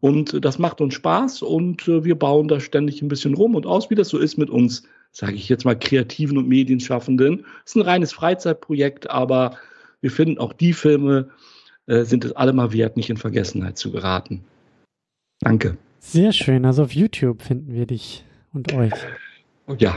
Und 0.01 0.45
das 0.45 0.59
macht 0.59 0.81
uns 0.81 0.95
Spaß 0.95 1.43
und 1.43 1.87
äh, 1.87 2.05
wir 2.05 2.15
bauen 2.15 2.49
da 2.49 2.59
ständig 2.61 3.03
ein 3.03 3.09
bisschen 3.09 3.35
rum 3.35 3.55
und 3.55 3.67
aus, 3.67 3.91
wie 3.91 3.95
das 3.95 4.09
so 4.09 4.19
ist 4.19 4.39
mit 4.39 4.49
uns 4.49 4.85
sage 5.13 5.35
ich 5.35 5.49
jetzt 5.49 5.65
mal, 5.65 5.79
Kreativen 5.79 6.39
und 6.39 6.49
Medienschaffenden. 6.49 7.45
Es 7.65 7.73
ist 7.73 7.77
ein 7.77 7.83
reines 7.83 8.13
Freizeitprojekt, 8.13 9.11
aber 9.11 9.57
wir 10.01 10.11
finden 10.11 10.39
auch 10.39 10.53
die 10.53 10.73
Filme 10.73 11.31
äh, 11.87 12.05
sind 12.05 12.25
es 12.25 12.33
alle 12.33 12.53
mal 12.53 12.73
wert, 12.73 12.97
nicht 12.97 13.11
in 13.11 13.17
Vergessenheit 13.17 13.77
zu 13.77 13.91
geraten. 13.91 14.45
Danke. 15.41 15.77
Sehr 16.01 16.33
schön. 16.33 16.65
Also 16.65 16.83
auf 16.83 16.93
YouTube 16.93 17.43
finden 17.43 17.75
wir 17.75 17.87
dich 17.87 18.25
und 18.53 18.73
euch. 18.73 18.93
Oh, 19.67 19.75
ja. 19.79 19.95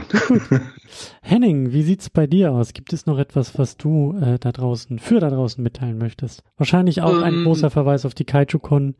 Henning, 1.22 1.72
wie 1.72 1.82
sieht's 1.82 2.10
bei 2.10 2.26
dir 2.28 2.52
aus? 2.52 2.74
Gibt 2.74 2.92
es 2.92 3.06
noch 3.06 3.18
etwas, 3.18 3.58
was 3.58 3.76
du 3.76 4.16
äh, 4.20 4.38
da 4.38 4.52
draußen 4.52 5.00
für 5.00 5.18
da 5.18 5.30
draußen 5.30 5.64
mitteilen 5.64 5.98
möchtest? 5.98 6.44
Wahrscheinlich 6.56 7.02
auch 7.02 7.16
ähm, 7.16 7.22
ein 7.24 7.44
großer 7.44 7.70
Verweis 7.70 8.04
auf 8.04 8.14
die 8.14 8.24
Kaiju-Con, 8.24 8.94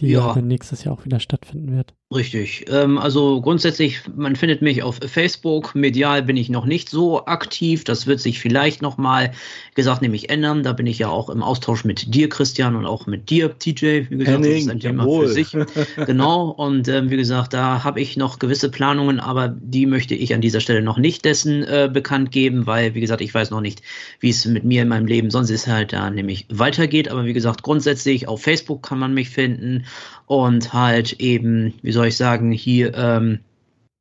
die 0.00 0.12
ja. 0.12 0.32
dann 0.34 0.48
nächstes 0.48 0.84
Jahr 0.84 0.94
auch 0.94 1.04
wieder 1.04 1.20
stattfinden 1.20 1.76
wird. 1.76 1.94
Richtig. 2.12 2.64
Ähm, 2.68 2.98
also 2.98 3.40
grundsätzlich, 3.40 4.00
man 4.16 4.34
findet 4.34 4.62
mich 4.62 4.82
auf 4.82 4.98
Facebook. 5.06 5.76
Medial 5.76 6.24
bin 6.24 6.36
ich 6.36 6.48
noch 6.48 6.66
nicht 6.66 6.88
so 6.88 7.24
aktiv. 7.26 7.84
Das 7.84 8.08
wird 8.08 8.18
sich 8.18 8.40
vielleicht 8.40 8.82
nochmal, 8.82 9.30
gesagt, 9.76 10.02
nämlich 10.02 10.28
ändern. 10.28 10.64
Da 10.64 10.72
bin 10.72 10.88
ich 10.88 10.98
ja 10.98 11.08
auch 11.08 11.30
im 11.30 11.40
Austausch 11.40 11.84
mit 11.84 12.12
dir, 12.12 12.28
Christian, 12.28 12.74
und 12.74 12.84
auch 12.84 13.06
mit 13.06 13.30
dir, 13.30 13.56
TJ. 13.56 14.10
Wie 14.10 14.16
gesagt, 14.16 14.26
Henning, 14.26 14.52
das 14.52 14.60
ist 14.62 14.70
ein 14.70 14.80
Thema 14.80 15.04
jawohl. 15.04 15.28
für 15.28 15.32
sich. 15.32 15.56
genau. 16.06 16.48
Und 16.50 16.88
ähm, 16.88 17.10
wie 17.10 17.16
gesagt, 17.16 17.52
da 17.52 17.84
habe 17.84 18.00
ich 18.00 18.16
noch 18.16 18.40
gewisse 18.40 18.72
Planungen, 18.72 19.20
aber 19.20 19.46
die 19.46 19.86
möchte 19.86 20.16
ich 20.16 20.34
an 20.34 20.40
dieser 20.40 20.58
Stelle 20.58 20.82
noch 20.82 20.98
nicht 20.98 21.24
dessen 21.24 21.62
äh, 21.62 21.88
bekannt 21.92 22.32
geben, 22.32 22.66
weil, 22.66 22.94
wie 22.94 23.00
gesagt, 23.00 23.20
ich 23.20 23.32
weiß 23.32 23.50
noch 23.50 23.60
nicht, 23.60 23.82
wie 24.18 24.30
es 24.30 24.46
mit 24.46 24.64
mir 24.64 24.82
in 24.82 24.88
meinem 24.88 25.06
Leben 25.06 25.30
sonst 25.30 25.50
ist 25.50 25.68
halt 25.68 25.92
da 25.92 26.10
nämlich 26.10 26.46
weitergeht. 26.50 27.08
Aber 27.08 27.24
wie 27.24 27.34
gesagt, 27.34 27.62
grundsätzlich 27.62 28.26
auf 28.26 28.42
Facebook 28.42 28.82
kann 28.82 28.98
man 28.98 29.14
mich 29.14 29.30
finden 29.30 29.84
und 30.26 30.72
halt 30.72 31.14
eben, 31.14 31.74
wie 31.82 31.92
soll 31.92 32.06
ich 32.06 32.16
sagen, 32.16 32.52
hier 32.52 32.94
ähm, 32.94 33.40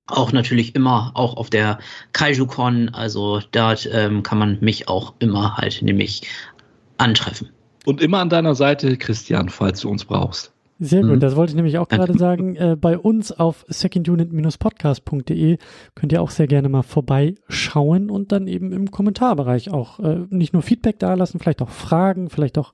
auch 0.07 0.32
natürlich 0.32 0.76
immer 0.76 1.11
auch 1.14 1.38
auf 1.38 1.49
der 1.49 1.80
KaijuCon, 2.14 2.90
also 2.90 3.41
dort 3.52 3.90
ähm, 3.91 4.24
kann 4.24 4.38
man 4.38 4.57
mich 4.61 4.88
auch 4.88 5.14
immer 5.20 5.57
halt 5.57 5.82
nämlich 5.82 6.24
antreffen. 6.98 7.49
Und 7.86 8.02
immer 8.02 8.20
an 8.20 8.30
deiner 8.30 8.56
Seite, 8.56 8.98
Christian, 8.98 9.49
falls 9.49 9.82
du 9.82 9.90
uns 9.90 10.06
brauchst. 10.06 10.53
Sehr 10.82 11.02
gut, 11.02 11.16
mhm. 11.16 11.20
das 11.20 11.36
wollte 11.36 11.52
ich 11.52 11.56
nämlich 11.57 11.78
auch 11.78 11.90
gerade 11.90 12.18
sagen. 12.18 12.56
Äh, 12.56 12.78
bei 12.80 12.98
uns 12.98 13.34
auf 13.34 13.66
secondunit-podcast.de 13.68 15.57
könnt 15.94 16.11
ihr 16.14 16.22
auch 16.22 16.30
sehr 16.30 16.48
gerne 16.48 16.70
mal 16.70 16.84
vorbeischauen 16.84 18.10
und 18.10 18.32
dann 18.32 18.48
eben 18.48 18.72
im 18.72 18.90
Kommentarbereich 18.90 19.72
auch 19.72 19.99
äh, 19.99 20.26
nicht 20.30 20.53
nur 20.53 20.61
Feedback 20.61 20.98
dalassen, 20.98 21.41
vielleicht 21.41 21.61
auch 21.61 21.70
Fragen, 21.70 22.30
vielleicht 22.30 22.57
auch 22.57 22.72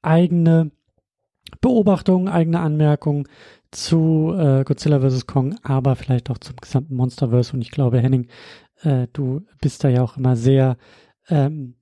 eigene 0.00 0.70
Beobachtungen, 1.60 2.28
eigene 2.28 2.60
Anmerkungen 2.60 3.28
zu 3.70 4.34
äh, 4.36 4.64
Godzilla 4.64 5.00
vs. 5.00 5.26
Kong, 5.26 5.56
aber 5.62 5.96
vielleicht 5.96 6.30
auch 6.30 6.38
zum 6.38 6.56
gesamten 6.56 6.94
Monsterverse. 6.94 7.54
Und 7.54 7.62
ich 7.62 7.70
glaube, 7.70 8.00
Henning, 8.00 8.28
äh, 8.82 9.08
du 9.12 9.42
bist 9.60 9.82
da 9.84 9.88
ja 9.88 10.02
auch 10.02 10.16
immer 10.16 10.36
sehr 10.36 10.76
ähm, 11.28 11.74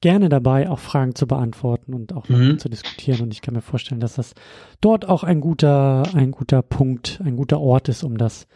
gerne 0.00 0.28
dabei, 0.28 0.68
auch 0.68 0.78
Fragen 0.78 1.14
zu 1.14 1.26
beantworten 1.26 1.94
und 1.94 2.12
auch 2.12 2.28
mhm. 2.28 2.58
zu 2.58 2.68
diskutieren. 2.68 3.22
Und 3.22 3.32
ich 3.32 3.42
kann 3.42 3.54
mir 3.54 3.62
vorstellen, 3.62 4.00
dass 4.00 4.14
das 4.14 4.34
dort 4.80 5.08
auch 5.08 5.24
ein 5.24 5.40
guter, 5.40 6.04
ein 6.14 6.30
guter 6.30 6.62
Punkt, 6.62 7.20
ein 7.24 7.36
guter 7.36 7.60
Ort 7.60 7.88
ist, 7.88 8.04
um 8.04 8.16
das 8.18 8.46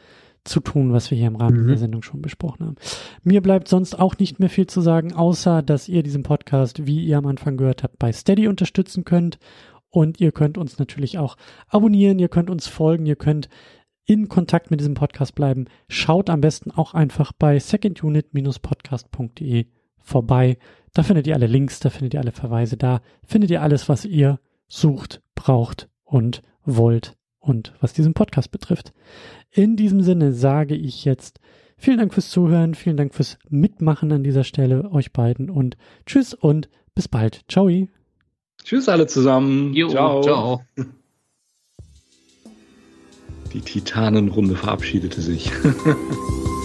zu 0.45 0.59
tun, 0.61 0.93
was 0.93 1.11
wir 1.11 1.19
hier 1.19 1.29
im 1.29 1.37
Rahmen 1.37 1.65
mhm. 1.65 1.69
der 1.69 1.79
Sendung 1.79 2.03
schon 2.03 2.21
besprochen 2.21 2.67
haben. 2.67 2.77
Mir 3.23 3.41
bleibt 3.43 3.69
sonst 3.69 3.99
auch 3.99 4.19
nicht 4.19 4.41
mehr 4.41 4.51
viel 4.51 4.67
zu 4.67 4.81
sagen, 4.81 5.13
außer 5.13 5.63
dass 5.63 5.89
ihr 5.89 6.03
diesen 6.03 6.25
Podcast, 6.25 6.87
wie 6.87 7.05
ihr 7.05 7.19
am 7.19 7.27
Anfang 7.27 7.57
gehört 7.57 7.85
habt, 7.85 7.99
bei 7.99 8.13
Steady 8.13 8.49
unterstützen 8.49 9.05
könnt 9.05 9.39
und 9.93 10.21
ihr 10.21 10.33
könnt 10.33 10.59
uns 10.59 10.79
natürlich 10.79 11.19
auch 11.19 11.37
abonnieren, 11.69 12.19
ihr 12.19 12.29
könnt 12.29 12.51
uns 12.51 12.67
folgen, 12.67 13.07
ihr 13.07 13.15
könnt 13.15 13.49
in 14.05 14.29
Kontakt 14.29 14.69
mit 14.71 14.81
diesem 14.81 14.95
Podcast 14.95 15.35
bleiben. 15.35 15.67
Schaut 15.89 16.31
am 16.31 16.41
besten 16.41 16.71
auch 16.71 16.95
einfach 16.95 17.33
bei 17.33 17.59
secondunit-podcast.de 17.59 19.67
vorbei. 19.99 20.57
Da 20.95 21.03
findet 21.03 21.27
ihr 21.27 21.35
alle 21.35 21.47
Links, 21.47 21.79
da 21.79 21.91
findet 21.91 22.15
ihr 22.15 22.21
alle 22.21 22.33
Verweise, 22.33 22.79
da 22.79 23.03
findet 23.25 23.51
ihr 23.51 23.61
alles, 23.63 23.89
was 23.89 24.05
ihr 24.07 24.41
sucht, 24.67 25.23
braucht 25.35 25.91
und 26.05 26.43
wollt 26.65 27.17
und 27.39 27.75
was 27.81 27.93
diesen 27.93 28.15
Podcast 28.15 28.51
betrifft. 28.51 28.95
In 29.51 29.77
diesem 29.77 30.01
Sinne 30.01 30.33
sage 30.33 30.75
ich 30.75 31.05
jetzt 31.05 31.39
vielen 31.77 31.99
Dank 31.99 32.15
fürs 32.15 32.31
Zuhören, 32.31 32.75
vielen 32.75 32.97
Dank 32.97 33.15
fürs 33.15 33.39
Mitmachen 33.51 34.11
an 34.11 34.25
dieser 34.25 34.45
Stelle 34.45 34.91
euch 34.91 35.13
beiden 35.13 35.51
und 35.51 35.77
tschüss 36.07 36.33
und 36.33 36.71
bis 36.95 37.09
bald. 37.09 37.45
Ciao. 37.49 37.69
Tschüss 38.65 38.89
alle 38.89 39.07
zusammen. 39.07 39.75
Jo, 39.75 39.91
ciao. 39.91 40.23
ciao. 40.23 40.65
Die 43.53 43.61
Titanenrunde 43.61 44.57
verabschiedete 44.57 45.21
sich. 45.21 45.51